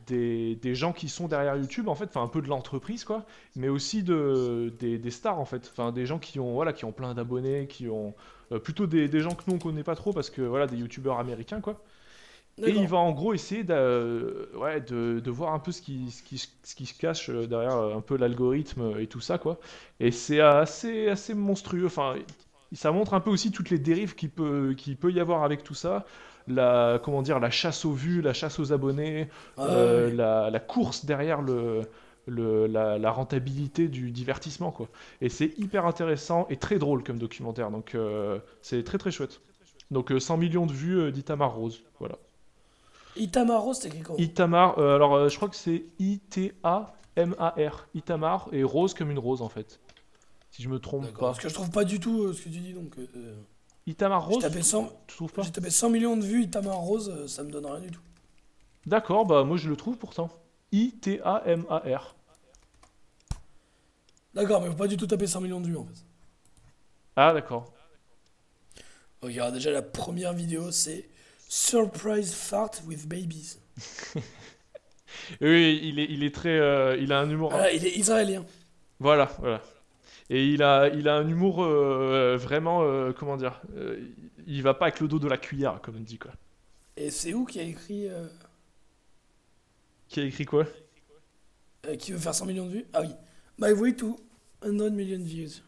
des, 0.08 0.56
des 0.56 0.74
gens 0.76 0.92
qui 0.94 1.08
sont 1.08 1.28
derrière 1.28 1.56
YouTube 1.56 1.88
en 1.88 1.94
fait, 1.96 2.06
enfin 2.06 2.24
un 2.24 2.28
peu 2.28 2.42
de 2.42 2.48
l'entreprise 2.48 3.04
quoi, 3.04 3.26
mais 3.56 3.70
aussi 3.70 4.02
de 4.04 4.74
des, 4.80 4.98
des 4.98 5.12
stars 5.12 5.40
en 5.40 5.46
fait, 5.46 5.70
enfin 5.72 5.92
des 5.92 6.06
gens 6.08 6.18
qui 6.20 6.40
ont 6.40 6.54
voilà 6.54 6.74
qui 6.74 6.84
ont 6.86 6.92
plein 6.92 7.14
d'abonnés, 7.14 7.68
qui 7.68 7.88
ont 7.90 8.16
plutôt 8.64 8.88
des, 8.88 9.08
des 9.08 9.22
gens 9.22 9.36
que 9.36 9.44
nous 9.48 9.56
on 9.56 9.60
connaît 9.60 9.84
pas 9.84 9.96
trop 9.96 10.14
parce 10.14 10.30
que 10.30 10.42
voilà 10.42 10.68
des 10.68 10.78
youtubeurs 10.78 11.20
américains 11.20 11.62
quoi. 11.62 11.84
Et 12.62 12.72
il 12.72 12.88
va 12.88 12.98
en 12.98 13.12
gros 13.14 13.34
essayer 13.34 13.64
de, 13.64 14.52
ouais, 14.56 14.82
de, 14.82 15.22
de 15.22 15.32
voir 15.32 15.54
un 15.54 15.60
peu 15.60 15.72
ce 15.72 15.82
qui, 15.82 16.12
ce, 16.12 16.22
qui, 16.24 16.38
ce 16.38 16.76
qui 16.76 16.86
se 16.86 16.94
cache 16.94 17.30
euh, 17.30 17.48
derrière 17.48 17.78
euh, 17.78 17.96
un 17.96 18.02
peu 18.02 18.18
l'algorithme 18.18 19.00
et 19.00 19.08
tout 19.08 19.22
ça, 19.22 19.38
quoi. 19.38 19.60
Et 20.02 20.12
c'est 20.12 20.42
assez, 20.42 21.08
assez 21.08 21.34
monstrueux. 21.34 21.86
Enfin, 21.86 22.16
ça 22.74 22.92
montre 22.92 23.14
un 23.14 23.22
peu 23.22 23.30
aussi 23.30 23.52
toutes 23.52 23.70
les 23.70 23.80
dérives 23.80 24.14
qu'il 24.16 24.30
peut, 24.30 24.74
qu'il 24.78 24.98
peut 24.98 25.12
y 25.12 25.22
avoir 25.22 25.44
avec 25.44 25.64
tout 25.64 25.74
ça. 25.74 26.06
La, 26.48 27.00
comment 27.04 27.22
dire, 27.22 27.40
la 27.40 27.50
chasse 27.52 27.86
aux 27.86 27.94
vues, 27.94 28.22
la 28.22 28.34
chasse 28.34 28.60
aux 28.60 28.74
abonnés, 28.74 29.30
Ah, 29.58 29.66
euh, 29.70 30.50
la 30.50 30.60
course 30.60 31.06
derrière 31.06 31.42
le, 31.42 31.84
le, 32.28 32.68
la, 32.68 32.98
la 32.98 33.12
rentabilité 33.12 33.88
du 33.88 34.12
divertissement, 34.12 34.72
quoi. 34.72 34.88
Et 35.22 35.30
c'est 35.30 35.58
hyper 35.58 35.86
intéressant 35.86 36.46
et 36.50 36.58
très 36.58 36.78
drôle 36.80 37.04
comme 37.04 37.18
documentaire. 37.18 37.72
Donc, 37.72 37.96
euh, 37.96 38.40
c'est 38.62 38.84
très 38.84 38.98
très 38.98 39.12
chouette. 39.12 39.42
Donc, 39.92 40.12
euh, 40.12 40.20
100 40.20 40.38
millions 40.38 40.66
de 40.68 40.74
vues 40.74 41.00
euh, 41.00 41.12
d'Itamar 41.12 41.56
Rose. 41.56 41.84
Voilà. 42.00 42.18
Itamaro, 43.16 43.74
c'était 43.74 43.88
écrit 43.90 44.02
comment 44.02 44.20
Itamar, 44.20 44.78
euh, 44.80 44.96
alors 44.96 45.16
euh, 45.16 45.30
je 45.30 45.36
crois 45.36 45.50
que 45.50 45.56
c'est 45.56 45.84
I-T-A-M-A-R. 46.00 47.88
Itamar 47.96 48.48
et 48.52 48.64
rose 48.64 48.94
comme 48.94 49.12
une 49.12 49.20
rose 49.20 49.42
en 49.42 49.50
fait. 49.50 49.80
Si 50.52 50.62
je 50.64 50.70
me 50.70 50.80
trompe 50.80 51.12
pas. 51.14 51.20
Parce 51.20 51.40
que 51.40 51.50
je 51.50 51.54
trouve 51.54 51.72
pas 51.72 51.84
du 51.84 52.00
tout 52.00 52.24
euh, 52.24 52.34
ce 52.34 52.40
que 52.44 52.50
tu 52.50 52.60
dis, 52.60 52.74
donc. 52.74 52.94
euh, 52.98 53.36
Itamar 53.88 54.22
J'ai 54.28 54.34
rose 54.36 54.44
tapé 54.44 54.60
tu, 54.60 54.64
100 54.66 54.92
tu 55.08 55.16
trouves 55.18 55.34
pas? 55.34 55.42
J'ai 55.42 55.52
tapé 55.52 55.70
100 55.70 55.90
millions 55.90 56.16
de 56.18 56.24
vues, 56.24 56.44
Itamar 56.44 56.78
Rose, 56.78 57.10
euh, 57.10 57.28
ça 57.28 57.44
me 57.44 57.50
donne 57.52 57.66
rien 57.66 57.80
du 57.80 57.90
tout. 57.92 58.02
D'accord, 58.86 59.26
bah 59.26 59.44
moi 59.44 59.58
je 59.58 59.70
le 59.70 59.76
trouve 59.76 59.98
pourtant. 59.98 60.30
I-T-A-M-A-R. 60.72 62.16
D'accord, 64.34 64.62
mais 64.62 64.68
faut 64.70 64.76
pas 64.76 64.88
du 64.88 64.98
tout 64.98 65.08
taper 65.08 65.28
100 65.28 65.42
millions 65.42 65.60
de 65.62 65.68
vues 65.68 65.78
en 65.78 65.86
fait. 65.86 66.06
Ah 67.16 67.34
d'accord. 67.34 67.74
Ok, 69.22 69.32
alors 69.32 69.52
déjà 69.52 69.72
la 69.72 69.82
première 69.82 70.34
vidéo 70.34 70.72
c'est 70.72 71.10
Surprise 71.48 72.34
Fart 72.34 72.72
with 72.88 73.08
Babies. 73.08 73.58
Oui, 75.42 75.80
il 75.84 76.00
est, 76.00 76.06
il 76.10 76.24
est 76.24 76.34
très. 76.34 76.58
euh, 76.60 76.96
il 77.00 77.12
a 77.12 77.20
un 77.20 77.30
humour. 77.30 77.50
Voilà, 77.50 77.72
il 77.74 77.86
est 77.86 77.96
israélien. 77.98 78.46
Voilà, 79.00 79.26
voilà. 79.40 79.62
Et 80.30 80.46
il 80.46 80.62
a, 80.64 80.88
il 80.88 81.10
a 81.10 81.16
un 81.16 81.28
humour 81.28 81.64
euh, 81.64 82.38
vraiment. 82.38 82.84
euh, 82.84 83.12
comment 83.12 83.36
dire 83.36 83.62
euh, 83.76 84.00
Il 84.48 84.62
va 84.62 84.74
pas 84.76 84.86
avec 84.86 85.00
le 85.00 85.08
dos 85.08 85.18
de 85.20 85.28
la 85.28 85.38
cuillère, 85.38 85.82
comme 85.82 85.98
on 85.98 86.02
dit 86.02 86.20
quoi. 86.20 86.32
Et 86.96 87.10
c'est 87.10 87.34
où 87.34 87.46
qui 87.46 87.60
a 87.60 87.64
écrit 87.64 88.08
euh, 88.08 88.28
Qui 90.10 90.20
a 90.22 90.24
écrit 90.24 90.46
quoi? 90.46 90.66
Euh, 91.88 91.96
qui 91.96 92.12
veut 92.12 92.18
faire 92.20 92.36
100 92.36 92.46
millions 92.46 92.66
de 92.66 92.72
vues? 92.72 92.86
Ah 92.94 93.02
oui. 93.02 93.10
My 93.58 93.72
way 93.72 93.96
to 93.96 94.18
100 94.64 94.92
million 94.92 95.20
views. 95.24 95.62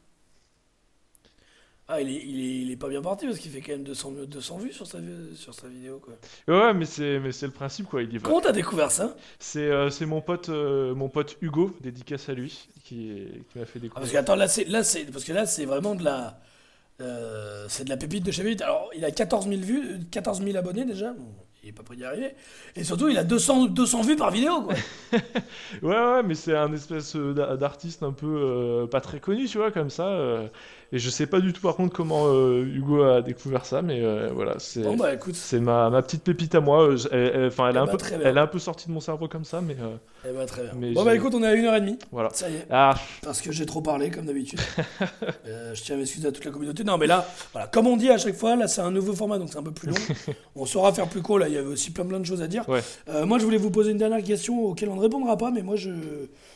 Ah, 1.88 2.00
il 2.02 2.08
est, 2.10 2.24
il 2.26 2.40
est, 2.40 2.62
il 2.62 2.72
est 2.72 2.78
pas 2.78 2.88
bien 2.88 3.02
parti 3.02 3.26
parce 3.26 3.38
qu'il 3.38 3.52
fait 3.52 3.60
quand 3.60 3.74
même 3.74 3.84
200, 3.84 4.14
200 4.26 4.58
vues 4.60 4.72
sur 4.72 4.88
sa, 4.88 5.00
sur 5.36 5.54
sa 5.54 5.68
vidéo 5.68 6.00
quoi. 6.00 6.14
Ouais, 6.48 6.74
mais 6.74 6.86
c'est, 6.86 7.20
mais 7.20 7.34
c'est 7.34 7.48
le 7.48 7.52
principe 7.52 7.88
quoi. 7.88 8.02
Il. 8.02 8.22
Comment 8.22 8.40
t'as 8.40 8.54
découvert 8.54 8.92
ça? 8.92 9.16
C'est 9.40 9.60
euh, 9.70 9.90
c'est 9.90 10.06
mon 10.06 10.22
pote 10.22 10.48
euh, 10.48 10.96
mon 10.96 11.10
pote 11.10 11.36
Hugo, 11.42 11.76
dédicace 11.82 12.30
à 12.30 12.34
lui, 12.34 12.66
qui, 12.86 13.28
qui 13.52 13.60
m'a 13.60 13.66
fait 13.66 13.80
Ah, 13.80 13.80
découvrir. 13.80 13.94
parce 13.94 14.12
que 14.12 14.18
attends, 14.18 14.36
là 14.36 14.48
c'est 14.48 14.64
là 14.66 14.84
c'est 14.86 15.04
parce 15.06 15.26
que 15.26 15.34
là 15.34 15.46
c'est 15.46 15.66
vraiment 15.66 15.96
de 15.96 16.06
la 16.06 16.40
euh, 17.02 17.66
c'est 17.68 17.84
de 17.84 17.90
la 17.90 17.98
pépite 17.98 18.24
de 18.24 18.32
chez. 18.32 18.62
Alors, 18.62 18.90
il 18.96 19.04
a 19.04 19.12
14 19.12 19.48
000 19.50 19.60
vues, 19.62 19.96
euh, 19.96 20.00
14 20.12 20.42
000 20.44 20.56
abonnés 20.56 20.86
déjà. 20.86 21.12
Bon, 21.14 21.26
il 21.64 21.70
est 21.70 21.74
pas 21.74 21.84
prêt 21.84 21.96
d'y 21.96 22.04
arriver. 22.06 22.34
Et 22.76 22.84
surtout, 22.84 23.08
il 23.10 23.18
a 23.18 23.24
200, 23.24 23.66
200 23.66 24.02
vues 24.02 24.16
par 24.16 24.32
vidéo, 24.32 24.62
quoi. 24.64 24.74
Ouais, 25.82 25.96
ouais, 25.96 26.24
mais 26.24 26.36
c'est 26.36 26.56
un 26.56 26.72
espèce 26.74 27.16
euh, 27.16 27.34
d'a- 27.34 27.58
d'artiste 27.58 28.04
un 28.04 28.12
peu 28.14 28.28
euh, 28.28 28.88
pas 28.88 29.02
très 29.02 29.20
connu, 29.20 29.48
tu 29.48 29.58
vois, 29.58 29.72
comme 29.72 29.90
ça. 29.90 30.08
euh, 30.08 30.48
et 30.94 31.00
je 31.00 31.10
sais 31.10 31.26
pas 31.26 31.40
du 31.40 31.54
tout, 31.54 31.62
par 31.62 31.76
contre, 31.76 31.96
comment 31.96 32.26
euh, 32.28 32.66
Hugo 32.66 33.02
a 33.04 33.22
découvert 33.22 33.66
ça, 33.66 33.82
mais 33.82 34.02
euh, 34.02 34.30
voilà, 34.34 34.56
c'est. 34.60 34.82
Bon, 34.82 34.96
bah 34.98 35.12
ma, 35.60 35.90
ma 35.90 36.02
petite 36.02 36.24
pépite 36.24 36.54
à 36.56 36.60
moi. 36.60 36.84
euh, 36.90 36.98
je- 36.98 37.08
elle, 37.12 37.32
elle- 37.36 37.48
enfin, 37.48 37.70
elle, 37.70 37.76
Eh 37.76 37.78
est 37.78 37.82
un 37.82 37.86
bah, 37.86 37.98
peu, 37.98 38.06
elle 38.24 38.38
est 38.38 38.40
un 38.42 38.48
peu 38.48 38.60
sortie 38.60 38.88
de 38.88 38.92
mon 38.94 39.00
cerveau 39.00 39.28
comme 39.28 39.46
ça, 39.46 39.62
mais 39.62 39.76
euh, 39.80 39.96
eh 40.30 40.34
ben, 40.34 40.46
très 40.46 40.64
bien. 40.64 40.72
Mais 40.78 40.92
bon, 40.94 41.04
bah 41.06 41.16
écoute, 41.16 41.34
on 41.34 41.42
est 41.44 41.48
à 41.48 41.56
1h30. 41.56 42.00
voilà. 42.12 42.30
Ça 42.34 42.50
y 42.50 42.56
est. 42.56 42.66
Ah, 42.70 42.96
Parce 43.24 43.42
que 43.42 43.52
j'ai 43.52 43.66
trop 43.66 43.82
parlé, 43.82 44.10
comme 44.12 44.26
d'habitude. 44.26 44.60
Je 45.46 45.82
tiens 45.82 45.96
à 45.96 45.98
m'excuser 46.00 46.28
à 46.28 46.32
toute 46.32 46.46
la 46.46 46.52
communauté. 46.52 46.84
Non, 46.84 46.98
mais 46.98 47.08
là, 47.08 47.26
voilà, 47.54 47.68
comme 47.68 47.88
on 47.88 47.96
dit 47.98 48.10
à 48.10 48.18
chaque 48.18 48.36
fois, 48.36 48.56
là, 48.56 48.68
c'est 48.68 48.82
un 48.82 48.92
nouveau 48.92 49.14
format, 49.14 49.38
donc 49.40 49.50
c'est 49.52 49.58
un 49.60 49.64
peu 49.64 49.72
plus 49.72 49.88
long. 49.90 49.96
on 50.56 50.66
saura 50.66 50.92
faire 50.94 51.08
plus 51.08 51.22
court, 51.22 51.40
là, 51.40 51.48
il 51.48 51.54
y 51.54 51.58
avait 51.58 51.68
aussi 51.68 51.92
plein, 51.92 52.06
plein 52.06 52.20
de 52.20 52.26
choses 52.26 52.42
à 52.42 52.48
dire. 52.48 52.68
Ouais. 52.68 52.82
Moi, 53.26 53.40
je 53.40 53.46
voulais 53.46 53.58
vous 53.58 53.72
poser 53.72 53.92
une 53.92 53.98
dernière 53.98 54.24
question 54.24 54.60
auquel 54.66 54.90
on 54.90 54.96
ne 54.96 55.02
répondra 55.02 55.38
pas, 55.38 55.52
mais 55.52 55.62
moi, 55.62 55.76
je, 55.76 55.92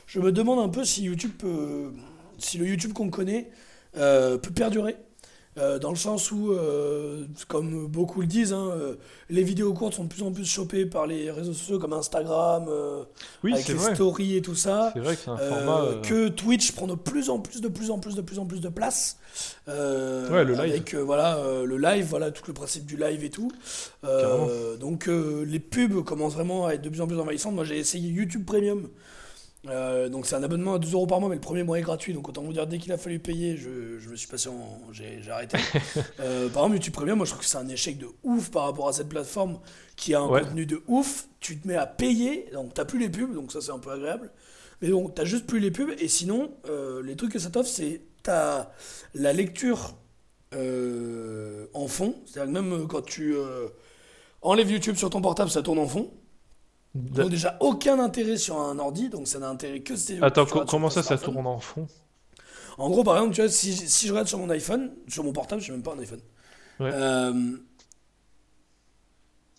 je 0.08 0.20
me 0.20 0.32
demande 0.32 0.60
un 0.60 0.70
peu 0.70 0.84
si 0.84 1.04
YouTube 1.04 1.32
peut, 1.38 1.92
si 2.38 2.58
le 2.58 2.66
YouTube 2.68 2.94
qu'on 2.94 3.10
connaît 3.10 3.50
euh, 3.98 4.38
peut 4.38 4.52
perdurer. 4.52 4.96
Euh, 5.58 5.80
dans 5.80 5.90
le 5.90 5.96
sens 5.96 6.34
où, 6.34 6.52
euh, 6.52 7.24
comme 7.48 7.88
beaucoup 7.88 8.20
le 8.20 8.28
disent, 8.28 8.52
hein, 8.52 8.72
euh, 8.74 8.96
les 9.30 9.42
vidéos 9.42 9.74
courtes 9.74 9.94
sont 9.94 10.04
de 10.04 10.10
plus 10.10 10.22
en 10.22 10.34
plus 10.34 10.44
chopées 10.44 10.86
par 10.86 11.08
les 11.08 11.32
réseaux 11.32 11.54
sociaux 11.54 11.80
comme 11.80 11.94
Instagram, 11.94 12.70
oui, 13.42 13.54
avec 13.54 13.70
les 13.70 13.74
vrai. 13.76 13.96
stories 13.96 14.36
et 14.36 14.42
tout 14.42 14.54
ça. 14.54 14.92
C'est 14.94 15.00
vrai 15.00 15.16
que 15.16 15.22
c'est 15.24 15.30
un 15.30 15.38
format. 15.38 16.02
que 16.04 16.28
Twitch 16.28 16.74
prend 16.74 16.88
de 16.88 16.96
plus 16.96 17.30
en 17.30 17.40
plus, 17.40 17.62
de 17.62 17.70
plus 17.70 17.90
en 17.90 18.00
plus, 18.00 18.16
de 18.16 18.22
plus 18.22 18.38
en 18.38 18.46
plus 18.46 18.60
de 18.60 18.68
place. 18.68 19.18
Ouais, 19.66 20.44
le 20.44 20.56
live. 20.56 20.60
Avec 20.60 20.94
voilà, 20.94 21.40
le 21.64 21.78
live, 21.78 22.06
voilà 22.10 22.32
tout 22.32 22.44
le 22.48 22.54
principe 22.54 22.86
du 22.86 22.98
live 22.98 23.24
et 23.24 23.30
tout. 23.30 23.50
Donc 24.82 25.08
les 25.08 25.60
pubs 25.60 26.04
commencent 26.04 26.36
vraiment 26.36 26.66
à 26.66 26.74
être 26.74 26.82
de 26.82 26.90
plus 26.90 27.00
en 27.00 27.08
plus 27.08 27.18
envahissantes. 27.18 27.56
Moi 27.56 27.64
j'ai 27.64 27.78
essayé 27.78 28.10
YouTube 28.10 28.46
Premium. 28.46 28.90
Euh, 29.68 30.10
donc 30.10 30.28
c'est 30.28 30.36
un 30.36 30.44
abonnement 30.44 30.76
à 30.76 30.80
2 30.80 30.94
euros 30.94 31.08
par 31.08 31.20
mois, 31.20 31.30
mais 31.30 31.36
le 31.36 31.42
premier 31.42 31.64
mois 31.64 31.80
est 31.80 31.82
gratuit. 31.82 32.14
Donc 32.14 32.30
autant 32.30 32.44
vous 32.44 32.54
dire, 32.54 32.68
dès 32.68 32.78
qu'il 32.78 32.92
a 32.92 32.98
fallu 32.98 33.20
payer, 33.20 33.58
je, 33.58 33.98
je 34.00 34.10
me 34.10 34.16
suis 34.16 34.28
passé 34.28 34.50
en. 34.50 34.80
J'ai 34.92 35.20
arrêté. 35.30 35.58
Euh, 36.20 36.50
par 36.50 36.64
exemple, 36.64 36.76
YouTube 36.76 36.94
Premium, 36.94 37.18
moi 37.18 37.26
je 37.26 37.32
trouve 37.32 37.44
que 37.44 37.50
c'est 37.50 37.58
un 37.58 37.68
échec 37.68 37.98
de 37.98 38.08
ouf 38.24 38.50
par 38.52 38.64
rapport 38.64 38.88
à 38.88 38.94
cette 38.94 39.10
plateforme 39.10 39.60
qui 39.96 40.14
a 40.14 40.20
un 40.22 40.28
Ouais. 40.30 40.42
contenu 40.42 40.66
de 40.66 40.82
ouf. 40.88 41.28
Tu 41.40 41.58
te 41.60 41.68
mets 41.68 41.76
à 41.76 41.86
payer, 41.86 42.50
donc 42.54 42.74
t'as 42.74 42.86
plus 42.86 43.00
les 43.00 43.10
pubs, 43.10 43.34
donc 43.34 43.52
ça 43.52 43.60
c'est 43.62 43.72
un 43.72 43.80
peu 43.80 43.92
agréable. 43.92 44.32
Mais 44.82 44.90
bon, 44.90 45.10
t'as 45.10 45.26
juste 45.26 45.46
plus 45.48 45.60
les 45.60 45.72
pubs, 45.72 45.92
et 46.00 46.08
sinon, 46.08 46.52
euh, 46.70 47.02
les 47.04 47.16
trucs 47.16 47.32
que 47.32 47.40
ça 47.40 47.50
t'offre, 47.50 47.70
c'est 47.70 48.02
t'as 48.24 48.70
la 49.14 49.34
lecture 49.34 49.96
en 50.54 51.88
fond. 51.88 52.16
C'est-à-dire 52.26 52.52
même 52.54 52.88
quand 52.88 53.02
tu 53.04 53.36
enlèves 54.42 54.72
YouTube 54.72 54.96
sur 54.96 55.10
ton 55.10 55.22
portable, 55.22 55.50
ça 55.50 55.62
tourne 55.62 55.80
en 55.80 55.88
fond. 55.88 56.12
Déjà, 56.96 57.58
aucun 57.60 58.00
intérêt 58.00 58.38
sur 58.38 58.58
un 58.60 58.80
ordi, 58.80 59.10
donc 59.10 59.28
ça 59.28 59.40
n'a 59.40 59.50
intérêt 59.50 59.82
que 59.82 59.96
si 59.96 60.18
Attends, 60.22 60.46
co- 60.46 60.66
comment 60.66 60.90
ça, 60.90 61.04
ça 61.04 61.18
tourne 61.18 61.46
en 61.46 61.60
fond? 61.60 61.88
En 62.78 62.90
gros, 62.90 63.04
par 63.04 63.16
exemple, 63.18 63.36
tu 63.36 63.42
vois, 63.42 63.50
si, 63.50 63.74
si 63.74 64.08
je 64.08 64.12
regarde 64.12 64.28
sur 64.28 64.38
mon 64.40 64.50
iPhone, 64.50 64.92
sur 65.08 65.24
mon 65.24 65.32
portable, 65.34 65.62
je 65.62 65.68
n'ai 65.72 65.78
même 65.78 65.84
pas 65.84 65.94
un 65.94 66.00
iPhone. 66.00 66.20
Ouais. 66.80 66.90
Euh, 66.94 67.58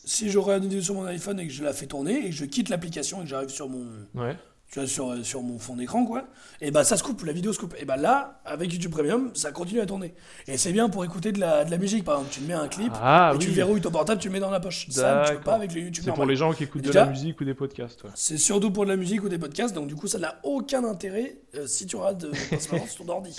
si 0.05 0.31
je 0.31 0.39
regarde 0.39 0.63
une 0.65 0.69
vidéo 0.69 0.83
sur 0.83 0.95
mon 0.95 1.05
iPhone 1.07 1.41
et 1.41 1.47
que 1.47 1.53
je 1.53 1.65
la 1.65 1.73
fais 1.73 1.87
tourner 1.87 2.19
et 2.27 2.31
que 2.31 2.37
je 2.37 2.45
quitte 2.45 2.69
l'application 2.69 3.19
et 3.21 3.25
que 3.25 3.29
j'arrive 3.31 3.49
sur 3.49 3.69
mon, 3.69 3.87
Ouais. 4.15 4.37
Tu 4.71 4.81
vois, 4.81 4.89
sur, 4.89 5.25
sur 5.25 5.43
mon 5.43 5.59
fond 5.59 5.77
d'écran, 5.77 6.05
quoi, 6.05 6.25
et 6.61 6.71
bah 6.73 6.83
ça 6.85 6.97
se 6.97 7.03
coupe, 7.05 7.25
la 7.25 7.33
vidéo 7.33 7.53
se 7.53 7.59
coupe. 7.61 7.75
Et 7.79 7.85
bah 7.85 7.97
là, 7.97 8.41
avec 8.45 8.73
YouTube 8.73 8.91
Premium, 8.91 9.31
ça 9.35 9.53
continue 9.53 9.81
à 9.81 9.87
tourner. 9.87 10.13
Et 10.49 10.59
c'est 10.59 10.73
bien 10.73 10.89
pour 10.89 11.05
écouter 11.05 11.31
de 11.33 11.39
la, 11.39 11.65
de 11.65 11.71
la 11.71 11.79
musique, 11.79 12.05
par 12.05 12.17
exemple. 12.17 12.33
Tu 12.35 12.41
mets 12.41 12.53
un 12.55 12.67
clip 12.69 12.93
Ah 13.01 13.31
et 13.33 13.37
oui. 13.39 13.45
tu 13.45 13.51
verrouilles 13.53 13.81
ton 13.81 13.91
portable, 13.93 14.21
tu 14.21 14.29
le 14.29 14.33
mets 14.35 14.41
dans 14.41 14.51
la 14.51 14.59
poche. 14.61 14.87
Ça, 14.91 15.25
tu 15.29 15.35
peux 15.37 15.41
pas 15.43 15.55
avec 15.55 15.73
le 15.73 15.81
YouTube 15.83 16.03
C'est 16.05 16.13
pour 16.13 16.27
les 16.27 16.37
gens 16.37 16.53
qui 16.53 16.65
écoutent 16.65 16.83
de 16.83 16.91
la 16.93 17.07
musique 17.07 17.41
ou 17.41 17.45
des 17.45 17.55
podcasts. 17.55 18.03
ouais. 18.05 18.11
C'est 18.17 18.39
surtout 18.39 18.71
pour 18.73 18.85
de 18.85 18.91
la 18.91 18.97
musique 18.97 19.23
ou 19.23 19.29
des 19.29 19.39
podcasts, 19.39 19.75
donc 19.75 19.87
du 19.87 19.95
coup, 19.95 20.09
ça 20.09 20.19
n'a 20.19 20.41
aucun 20.43 20.83
intérêt 20.85 21.37
euh, 21.55 21.67
si 21.67 21.87
tu 21.87 21.97
euh, 21.97 22.13
principalement 22.51 22.87
sur 22.87 23.05
ton 23.07 23.13
ordi. 23.13 23.37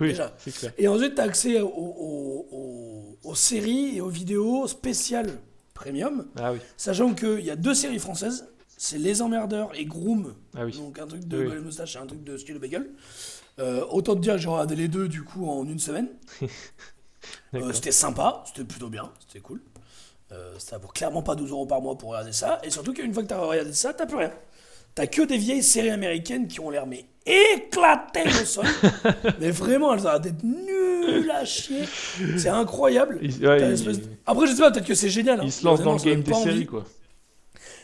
Oui, 0.00 0.08
Déjà. 0.08 0.34
clair. 0.58 0.72
Et 0.76 0.86
ensuite, 0.86 1.14
tu 1.14 1.20
as 1.20 1.24
accès 1.24 1.60
aux, 1.60 1.68
aux- 1.68 2.46
aux- 2.52 3.18
aux 3.24 3.34
séries 3.34 3.96
et 3.96 4.00
aux 4.00 4.08
vidéos 4.10 4.66
spéciales 4.68 5.30
premium, 5.74 6.26
Ah 6.38 6.52
oui. 6.52 6.58
sachant 6.76 7.14
qu'il 7.14 7.40
y 7.40 7.50
a 7.50 7.56
deux 7.56 7.74
séries 7.74 7.98
françaises, 8.00 8.48
c'est 8.78 8.96
Les 8.96 9.20
Emmerdeurs 9.20 9.70
et 9.74 9.84
Groom, 9.84 10.34
Ah 10.56 10.64
oui. 10.64 10.72
donc 10.72 10.98
un 10.98 11.06
truc 11.06 11.28
de 11.28 11.46
Oui. 11.46 11.56
Moustache 11.62 11.96
et 11.96 11.98
un 11.98 12.06
truc 12.06 12.24
de 12.24 12.36
Studio 12.38 12.58
Bagel. 12.60 12.88
Euh, 13.58 13.84
autant 13.90 14.14
te 14.14 14.20
dire 14.20 14.34
que 14.34 14.38
j'ai 14.40 14.48
regardé 14.48 14.76
les 14.76 14.88
deux 14.88 15.08
du 15.08 15.22
coup 15.24 15.46
en 15.48 15.64
une 15.66 15.78
semaine. 15.80 16.08
Euh, 17.54 17.72
c'était 17.72 17.92
sympa, 17.92 18.42
c'était 18.46 18.64
plutôt 18.64 18.88
bien, 18.88 19.10
c'était 19.26 19.40
cool. 19.40 19.60
Euh, 20.32 20.54
ça 20.58 20.78
vaut 20.78 20.88
clairement 20.88 21.22
pas 21.22 21.34
12 21.34 21.50
euros 21.50 21.66
par 21.66 21.80
mois 21.82 21.96
pour 21.98 22.10
regarder 22.10 22.32
ça. 22.32 22.58
Et 22.62 22.70
surtout 22.70 22.92
qu'une 22.92 23.12
fois 23.12 23.22
que 23.22 23.28
t'as 23.28 23.38
regardé 23.38 23.72
ça, 23.72 23.92
t'as 23.92 24.06
plus 24.06 24.16
rien. 24.16 24.32
T'as 24.94 25.06
que 25.06 25.22
des 25.22 25.36
vieilles 25.36 25.62
séries 25.62 25.90
américaines 25.90 26.46
qui 26.48 26.60
ont 26.60 26.70
l'air 26.70 26.86
mais 26.86 27.04
éclatées 27.26 28.28
au 28.28 28.44
sol. 28.44 28.66
mais 29.40 29.50
vraiment, 29.50 29.92
elles 29.94 30.00
ont 30.06 30.10
l'air 30.10 30.20
d'être 30.20 30.42
nulles 30.42 31.30
à 31.30 31.44
chier. 31.44 31.84
C'est 32.38 32.48
incroyable. 32.48 33.18
Il- 33.22 33.30
ouais, 33.46 33.58
T'as 33.58 33.66
il- 33.66 33.70
l'espèce 33.70 33.98
de- 34.00 34.06
Après, 34.26 34.46
je 34.46 34.52
sais 34.52 34.60
pas, 34.60 34.70
peut-être 34.70 34.86
que 34.86 34.94
c'est 34.94 35.10
génial. 35.10 35.40
hein. 35.40 35.44
Il 35.44 35.52
se 35.52 35.64
lance 35.64 35.82
dans 35.82 35.94
le 35.94 35.98
game 36.02 36.22
des 36.22 36.34
séries, 36.34 36.66
quoi. 36.66 36.84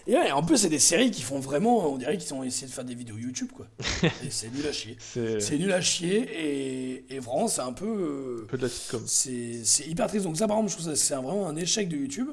Et 0.07 0.13
ouais, 0.13 0.31
en 0.33 0.43
plus, 0.43 0.59
c'est 0.59 0.69
des 0.69 0.79
séries 0.79 1.11
qui 1.11 1.23
font 1.23 1.39
vraiment. 1.41 1.91
On 1.93 1.97
dirait 1.97 2.19
qu'ils 2.19 2.35
ont 2.35 2.45
essayé 2.45 2.67
de 2.67 2.73
faire 2.73 2.85
des 2.85 2.95
vidéos 2.95 3.17
YouTube, 3.17 3.49
quoi. 3.55 3.67
et 4.25 4.31
c'est 4.31 4.51
nul 4.51 4.67
à 4.67 4.73
chier. 4.73 4.97
C'est 5.01 5.41
C'est 5.41 5.57
nul 5.59 5.73
à 5.73 5.81
chier 5.81 6.19
et, 6.19 7.05
et 7.15 7.19
vraiment, 7.21 7.49
c'est 7.49 7.63
un 7.63 7.73
peu. 7.73 7.87
euh, 7.87 8.43
un 8.45 8.47
peu 8.47 8.59
de 8.59 8.63
la 8.63 8.69
sitcom. 8.69 9.03
c'est 9.07 9.87
hyper 9.87 10.07
triste. 10.09 10.25
Donc 10.27 10.37
ça, 10.37 10.47
par 10.47 10.57
exemple, 10.59 10.73
je 10.73 10.77
trouve 10.77 10.91
que 10.93 10.99
c'est 10.99 11.15
vraiment 11.15 11.47
un 11.49 11.57
échec 11.57 11.89
de 11.89 11.97
YouTube. 11.97 12.29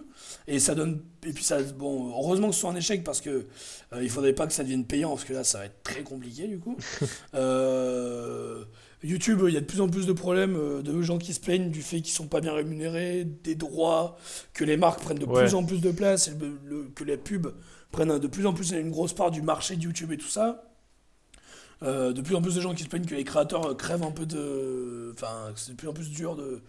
Et 0.47 0.59
ça 0.59 0.75
donne... 0.75 1.01
Et 1.25 1.31
puis 1.31 1.43
ça... 1.43 1.61
Bon, 1.61 2.09
heureusement 2.09 2.49
que 2.49 2.55
ce 2.55 2.59
soit 2.61 2.71
un 2.71 2.75
échec 2.75 3.03
parce 3.03 3.21
que 3.21 3.45
euh, 3.93 4.03
il 4.03 4.09
faudrait 4.09 4.33
pas 4.33 4.47
que 4.47 4.53
ça 4.53 4.63
devienne 4.63 4.85
payant 4.85 5.09
parce 5.11 5.23
que 5.23 5.33
là, 5.33 5.43
ça 5.43 5.59
va 5.59 5.65
être 5.65 5.81
très 5.83 6.01
compliqué 6.03 6.47
du 6.47 6.59
coup. 6.59 6.75
Euh, 7.35 8.65
YouTube, 9.03 9.41
il 9.47 9.53
y 9.53 9.57
a 9.57 9.61
de 9.61 9.65
plus 9.65 9.81
en 9.81 9.87
plus 9.89 10.05
de 10.05 10.13
problèmes 10.13 10.55
euh, 10.55 10.81
de 10.81 11.01
gens 11.01 11.17
qui 11.17 11.33
se 11.33 11.39
plaignent 11.39 11.71
du 11.71 11.81
fait 11.81 12.01
qu'ils 12.01 12.13
sont 12.13 12.27
pas 12.27 12.39
bien 12.41 12.53
rémunérés, 12.53 13.23
des 13.25 13.55
droits, 13.55 14.17
que 14.53 14.63
les 14.63 14.77
marques 14.77 15.01
prennent 15.01 15.17
de 15.17 15.25
Ouais. 15.25 15.43
plus 15.43 15.55
en 15.55 15.63
plus 15.65 15.81
de 15.81 15.91
place, 15.91 16.27
et 16.27 16.31
le- 16.39 16.59
le- 16.65 16.83
que 16.95 17.03
les 17.03 17.17
pubs 17.17 17.53
prennent 17.91 18.19
de 18.19 18.27
plus 18.27 18.45
en 18.45 18.53
plus 18.53 18.71
une 18.71 18.91
grosse 18.91 19.13
part 19.13 19.31
du 19.31 19.41
marché 19.41 19.75
de 19.75 19.81
YouTube 19.83 20.11
et 20.11 20.17
tout 20.17 20.27
ça. 20.27 20.67
Euh, 21.83 22.13
de 22.13 22.21
plus 22.21 22.35
en 22.35 22.41
plus 22.43 22.53
de 22.53 22.61
gens 22.61 22.75
qui 22.75 22.83
se 22.83 22.87
plaignent 22.89 23.05
que 23.07 23.15
les 23.15 23.23
créateurs 23.23 23.71
euh, 23.71 23.73
crèvent 23.73 24.03
un 24.03 24.11
peu 24.11 24.27
de. 24.27 25.11
Enfin, 25.15 25.51
que 25.53 25.59
c'est 25.59 25.71
de 25.71 25.77
plus 25.77 25.87
en 25.87 25.93
plus 25.93 26.09
dur 26.11 26.35
de, 26.35 26.61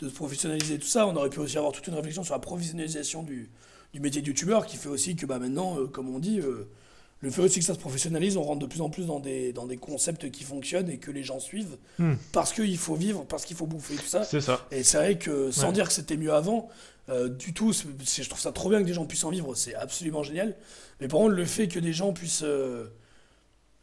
de 0.00 0.08
se 0.10 0.14
professionnaliser 0.14 0.74
et 0.74 0.78
tout 0.78 0.86
ça. 0.86 1.06
On 1.06 1.16
aurait 1.16 1.30
pu 1.30 1.40
aussi 1.40 1.56
avoir 1.56 1.72
toute 1.72 1.86
une 1.86 1.94
réflexion 1.94 2.22
sur 2.22 2.34
la 2.34 2.38
professionnalisation 2.40 3.22
du, 3.22 3.50
du 3.94 4.00
métier 4.00 4.20
de 4.20 4.26
youtubeur 4.26 4.66
qui 4.66 4.76
fait 4.76 4.90
aussi 4.90 5.16
que 5.16 5.24
bah, 5.24 5.38
maintenant, 5.38 5.78
euh, 5.80 5.86
comme 5.86 6.14
on 6.14 6.18
dit, 6.18 6.40
euh, 6.40 6.68
le 7.20 7.30
fait 7.30 7.42
aussi 7.42 7.58
que 7.58 7.64
ça 7.64 7.74
se 7.74 7.78
professionnalise, 7.80 8.36
on 8.36 8.42
rentre 8.42 8.60
de 8.60 8.66
plus 8.66 8.80
en 8.80 8.90
plus 8.90 9.06
dans 9.06 9.18
des, 9.20 9.52
dans 9.52 9.66
des 9.66 9.76
concepts 9.76 10.30
qui 10.30 10.44
fonctionnent 10.44 10.88
et 10.88 10.98
que 10.98 11.10
les 11.10 11.24
gens 11.24 11.40
suivent 11.40 11.76
Hmm. 11.98 12.14
parce 12.32 12.52
qu'il 12.52 12.78
faut 12.78 12.94
vivre, 12.94 13.24
parce 13.24 13.44
qu'il 13.44 13.56
faut 13.56 13.66
bouffer 13.66 13.96
tout 13.96 14.06
ça. 14.06 14.22
C'est 14.24 14.40
ça. 14.40 14.66
Et 14.70 14.82
c'est 14.84 14.98
vrai 14.98 15.18
que 15.18 15.50
sans 15.50 15.66
Ouais. 15.68 15.72
dire 15.72 15.88
que 15.88 15.92
c'était 15.92 16.16
mieux 16.16 16.32
avant, 16.32 16.68
euh, 17.08 17.28
du 17.28 17.52
tout, 17.54 17.72
je 17.72 18.28
trouve 18.28 18.40
ça 18.40 18.52
trop 18.52 18.68
bien 18.70 18.80
que 18.80 18.86
des 18.86 18.94
gens 18.94 19.04
puissent 19.06 19.24
en 19.24 19.30
vivre, 19.30 19.54
c'est 19.54 19.74
absolument 19.74 20.22
génial. 20.22 20.54
Mais 21.00 21.08
par 21.08 21.20
contre, 21.20 21.34
le 21.34 21.44
fait 21.44 21.66
que 21.66 21.80
des 21.80 21.92
gens 21.92 22.12
puissent, 22.12 22.42
euh, 22.44 22.86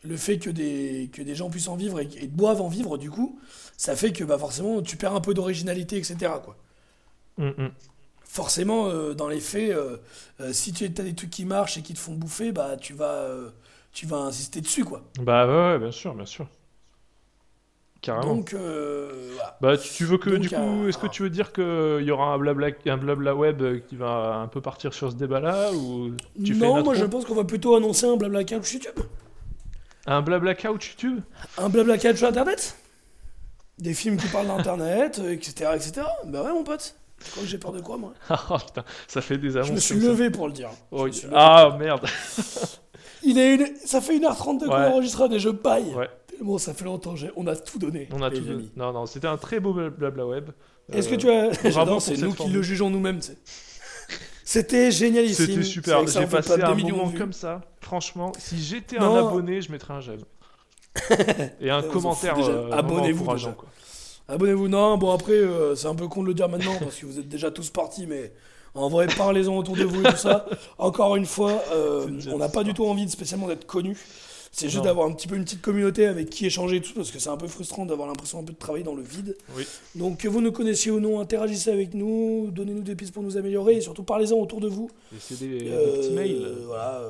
le 0.04 0.16
fait 0.18 0.38
que 0.38 0.50
des, 0.50 1.10
que 1.12 1.22
des 1.22 1.36
gens 1.36 1.50
puissent 1.50 1.68
en 1.68 1.76
vivre 1.76 2.00
et, 2.00 2.08
et 2.22 2.28
doivent 2.28 2.62
en 2.62 2.68
vivre, 2.70 2.98
du 2.98 3.10
coup, 3.10 3.40
ça 3.76 3.96
fait 3.98 4.14
que 4.14 4.24
bah, 4.24 4.38
forcément 4.38 4.82
tu 4.82 4.96
perds 4.96 5.16
un 5.16 5.22
peu 5.22 5.34
d'originalité, 5.34 5.98
etc. 5.98 6.16
Quoi. 6.44 6.56
Hum, 7.38 7.54
hum. 7.58 7.72
Forcément, 8.36 8.90
euh, 8.90 9.14
dans 9.14 9.30
les 9.30 9.40
faits, 9.40 9.72
euh, 9.72 9.96
euh, 10.42 10.52
si 10.52 10.74
tu 10.74 10.84
as 10.84 10.90
des 10.90 11.16
trucs 11.16 11.30
qui 11.30 11.46
marchent 11.46 11.78
et 11.78 11.82
qui 11.82 11.94
te 11.94 12.00
font 12.00 12.12
bouffer, 12.12 12.52
bah 12.52 12.76
tu 12.76 12.92
vas, 12.92 13.30
tu 13.94 14.06
vas 14.06 14.18
insister 14.18 14.60
dessus, 14.60 14.84
quoi. 14.84 15.04
Bah 15.22 15.48
ouais, 15.48 15.72
ouais, 15.72 15.80
bien 15.80 15.92
sûr, 15.92 16.14
bien 16.14 16.26
sûr. 16.26 16.46
Carrément. 18.02 18.36
Donc, 18.36 18.54
voilà. 18.54 19.58
Bah, 19.62 19.78
tu, 19.78 19.88
tu 19.88 20.04
veux 20.04 20.18
que, 20.18 20.32
Donc, 20.32 20.40
du 20.40 20.50
coup, 20.50 20.86
est-ce 20.86 20.98
que 20.98 21.08
tu 21.08 21.24
veux 21.24 21.30
dire 21.30 21.54
qu'il 21.54 22.04
y 22.04 22.12
aura 22.12 22.34
un 22.34 22.38
blabla, 22.38 22.72
un 22.88 22.98
blabla 22.98 23.34
web 23.34 23.86
qui 23.88 23.96
va 23.96 24.42
un 24.44 24.48
peu 24.48 24.60
partir 24.60 24.94
sur 24.94 25.12
ce 25.12 25.16
débat-là 25.16 25.72
ou 25.72 26.12
tu 26.44 26.56
non, 26.56 26.84
moi 26.84 26.94
je 26.94 27.06
pense 27.06 27.24
qu'on 27.24 27.36
va 27.36 27.46
plutôt 27.46 27.78
annoncer 27.78 28.06
un 28.06 28.18
blabla 28.18 28.44
couch 28.44 28.74
YouTube. 28.74 29.00
Un 30.08 30.22
blabla 30.22 30.56
couch 30.56 30.90
YouTube? 30.90 31.22
Un 31.58 31.70
blabla 31.70 31.98
sur 31.98 32.28
Internet? 32.28 32.76
Des 33.80 33.94
films 33.94 34.18
qui 34.18 34.28
parlent 34.28 34.48
d'Internet, 34.48 35.22
etc., 35.30 35.72
etc. 35.74 36.02
Bah 36.26 36.44
ouais, 36.44 36.52
mon 36.52 36.66
pote. 36.66 36.96
Que 37.18 37.46
j'ai 37.46 37.58
peur 37.58 37.72
de 37.72 37.82
quoi, 37.82 37.98
moi 37.98 38.14
Ah 38.30 38.58
putain, 38.66 38.84
ça 39.08 39.22
fait 39.22 39.38
des 39.38 39.56
annonces. 39.58 39.70
Je 39.70 39.74
me 39.74 39.80
suis 39.80 40.00
ça. 40.00 40.08
levé 40.08 40.30
pour 40.30 40.48
le 40.48 40.54
dire. 40.54 40.70
Oh, 40.92 41.06
levé. 41.06 41.28
Ah 41.34 41.76
merde 41.80 42.06
Il 43.24 43.38
est 43.40 43.56
une... 43.56 43.68
Ça 43.84 44.02
fait 44.02 44.18
1h32 44.20 44.66
qu'on 44.66 44.68
Ouais. 44.68 44.86
enregistre 44.88 45.32
et 45.32 45.40
je 45.40 45.50
baille. 45.50 45.94
Ouais. 45.96 46.10
Tellement 46.28 46.58
ça 46.58 46.74
fait 46.74 46.86
longtemps, 46.86 47.16
j'ai- 47.16 47.32
on 47.36 47.48
a 47.48 47.56
tout 47.56 47.80
donné. 47.80 48.08
On 48.14 48.22
a 48.22 48.30
tout 48.30 48.42
donné. 48.42 48.66
Non, 48.76 48.92
non, 48.94 49.06
c'était 49.06 49.28
un 49.28 49.38
très 49.38 49.60
beau 49.60 49.74
blabla 49.74 50.26
web. 50.28 50.50
Est-ce 50.92 51.08
Euh, 51.08 51.12
que 51.12 51.16
tu 51.16 51.30
as. 51.32 51.72
J'adore, 51.72 52.02
c'est 52.02 52.18
nous 52.18 52.34
qui 52.34 52.50
le 52.50 52.62
jugeons 52.62 52.90
nous-mêmes, 52.90 53.20
tu 53.20 53.28
sais. 53.28 53.38
C'était 54.44 54.92
génialissime. 54.92 55.46
C'était 55.48 55.64
super, 55.64 56.06
j'ai 56.06 56.28
passé 56.28 56.50
pas 56.50 56.58
2 56.58 56.64
un 56.64 56.76
moment 56.76 57.12
comme 57.18 57.34
ça. 57.34 57.62
Franchement, 57.82 58.32
si 58.38 58.62
j'étais 58.62 59.00
un 59.00 59.16
abonné, 59.16 59.62
je 59.62 59.72
mettrais 59.72 59.96
un 59.96 60.02
j'aime. 60.02 60.22
Et 61.60 61.72
un 61.72 61.82
commentaire 61.82 62.38
euh, 62.40 62.70
Abonnez-vous. 62.72 63.26
Abonnez-vous. 64.28 64.68
Non, 64.68 64.98
bon 64.98 65.12
après, 65.12 65.34
euh, 65.34 65.76
c'est 65.76 65.88
un 65.88 65.96
peu 65.96 66.08
con 66.08 66.24
de 66.24 66.28
le 66.28 66.34
dire 66.34 66.50
maintenant 66.50 66.76
parce 66.80 66.96
que 66.96 67.06
vous 67.06 67.20
êtes 67.20 67.30
déjà 67.30 67.52
tous 67.52 67.70
partis, 67.70 68.08
mais 68.08 68.32
En 68.74 68.90
vrai, 68.90 69.08
parlez-en 69.18 69.56
autour 69.56 69.76
de 69.78 69.84
vous 69.86 70.02
et 70.02 70.10
tout 70.12 70.18
ça. 70.18 70.46
Encore 70.78 71.16
une 71.16 71.26
fois, 71.26 71.62
euh, 71.72 72.08
on 72.34 72.38
n'a 72.38 72.50
pas 72.50 72.64
du 72.64 72.74
tout 72.74 72.86
envie 72.86 73.06
de 73.06 73.12
spécialement 73.12 73.48
d'être 73.48 73.66
connu. 73.66 73.98
C'est 74.52 74.70
juste 74.70 74.84
d'avoir 74.86 75.06
un 75.08 75.12
petit 75.12 75.28
peu 75.28 75.36
une 75.36 75.44
petite 75.44 75.62
communauté 75.62 76.08
avec 76.08 76.30
qui 76.30 76.46
échanger 76.46 76.78
et 76.78 76.82
tout, 76.82 76.94
parce 76.94 77.12
que 77.12 77.20
c'est 77.20 77.30
un 77.30 77.36
peu 77.36 77.48
frustrant 77.48 77.86
d'avoir 77.86 78.08
l'impression 78.08 78.40
un 78.40 78.44
peu 78.44 78.54
de 78.54 78.58
travailler 78.58 78.86
dans 78.86 78.96
le 78.96 79.04
vide. 79.04 79.36
Oui. 79.58 79.66
Donc 79.96 80.20
que 80.20 80.30
vous 80.30 80.40
nous 80.40 80.54
connaissiez 80.54 80.92
ou 80.92 81.02
non, 81.02 81.20
interagissez 81.20 81.72
avec 81.72 81.94
nous, 81.94 82.50
donnez-nous 82.52 82.82
des 82.84 82.96
pistes 82.96 83.14
pour 83.14 83.22
nous 83.22 83.36
améliorer 83.36 83.76
et 83.76 83.82
surtout 83.82 84.04
parlez-en 84.04 84.38
autour 84.38 84.62
de 84.62 84.70
vous. 84.70 84.90
Laissez 85.12 85.36
des, 85.36 85.60
des 85.60 85.70
Euh, 85.72 85.98
petits 86.00 86.12
mails. 86.12 86.56
Voilà. 86.68 87.02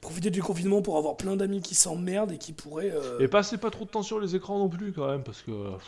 profitez 0.00 0.30
du 0.30 0.42
confinement 0.42 0.82
pour 0.82 0.96
avoir 0.98 1.16
plein 1.16 1.36
d'amis 1.36 1.60
qui 1.60 1.76
s'emmerdent 1.76 2.32
et 2.32 2.38
qui 2.38 2.52
pourraient. 2.52 2.92
Et 3.20 3.28
passez 3.28 3.56
pas 3.58 3.70
trop 3.70 3.84
de 3.84 3.90
temps 3.90 4.02
sur 4.02 4.18
les 4.18 4.34
écrans 4.34 4.58
non 4.58 4.68
plus, 4.68 4.92
quand 4.92 5.06
même, 5.06 5.22
parce 5.22 5.42
que. 5.42 5.52
pff, 5.52 5.86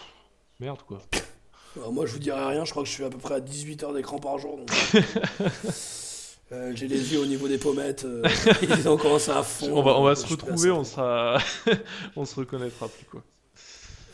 merde, 0.61 0.81
quoi. 0.87 0.99
Alors 1.77 1.93
moi, 1.93 2.07
je 2.07 2.13
vous 2.13 2.19
dirai 2.19 2.45
rien, 2.45 2.65
je 2.65 2.71
crois 2.71 2.83
que 2.83 2.89
je 2.89 2.95
suis 2.95 3.05
à 3.05 3.11
peu 3.11 3.19
près 3.19 3.35
à 3.35 3.41
18 3.41 3.83
heures 3.85 3.93
d'écran 3.93 4.19
par 4.19 4.39
jour. 4.39 4.57
donc, 4.57 4.71
euh, 6.53 6.73
J'ai 6.75 6.89
les 6.89 7.13
yeux 7.13 7.21
au 7.21 7.27
niveau 7.27 7.49
des 7.49 7.59
pommettes, 7.59 8.05
euh, 8.05 8.23
ils 8.63 8.89
ont 8.89 8.97
commencé 8.97 9.31
à 9.31 9.43
fond. 9.43 9.71
On 9.73 9.83
va, 9.83 9.99
on 9.99 10.03
va 10.03 10.15
donc 10.15 10.25
se 10.25 10.29
retrouver, 10.29 10.71
on 10.71 10.85
sera. 10.85 11.39
on 12.17 12.25
se 12.25 12.35
reconnaîtra 12.35 12.89
plus, 12.89 13.07
quoi. 13.07 13.23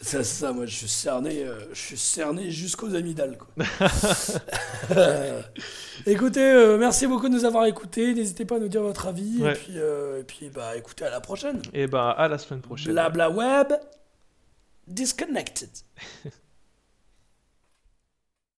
C'est 0.07 0.23
ça, 0.23 0.53
moi 0.53 0.67
je 0.67 0.75
suis 0.77 0.89
cerné, 0.89 1.43
euh, 1.43 1.59
je 1.73 1.81
suis 1.81 1.97
cerné 1.97 2.49
jusqu'aux 2.51 2.95
amygdales. 2.95 3.37
Quoi. 3.37 3.49
écoutez, 6.07 6.49
euh, 6.49 6.79
merci 6.79 7.09
beaucoup 7.09 7.29
de 7.29 7.35
nous 7.35 7.45
avoir 7.45 7.65
écoutés. 7.65 8.15
N'hésitez 8.15 8.45
pas 8.45 8.55
à 8.57 8.59
nous 8.61 8.69
dire 8.69 8.83
votre 8.83 9.09
avis. 9.09 9.43
Ouais. 9.43 9.53
Et 9.53 9.55
puis, 9.55 9.73
euh, 9.75 10.21
et 10.21 10.23
puis 10.23 10.49
bah, 10.49 10.77
écoutez, 10.77 11.05
à 11.05 11.11
la 11.11 11.21
prochaine. 11.21 11.61
Et 11.73 11.89
bah, 11.89 12.11
à 12.11 12.29
la 12.29 12.39
semaine 12.39 12.61
prochaine. 12.61 12.93
Blabla 12.93 13.31
web, 13.31 13.73
disconnected. 14.93 15.83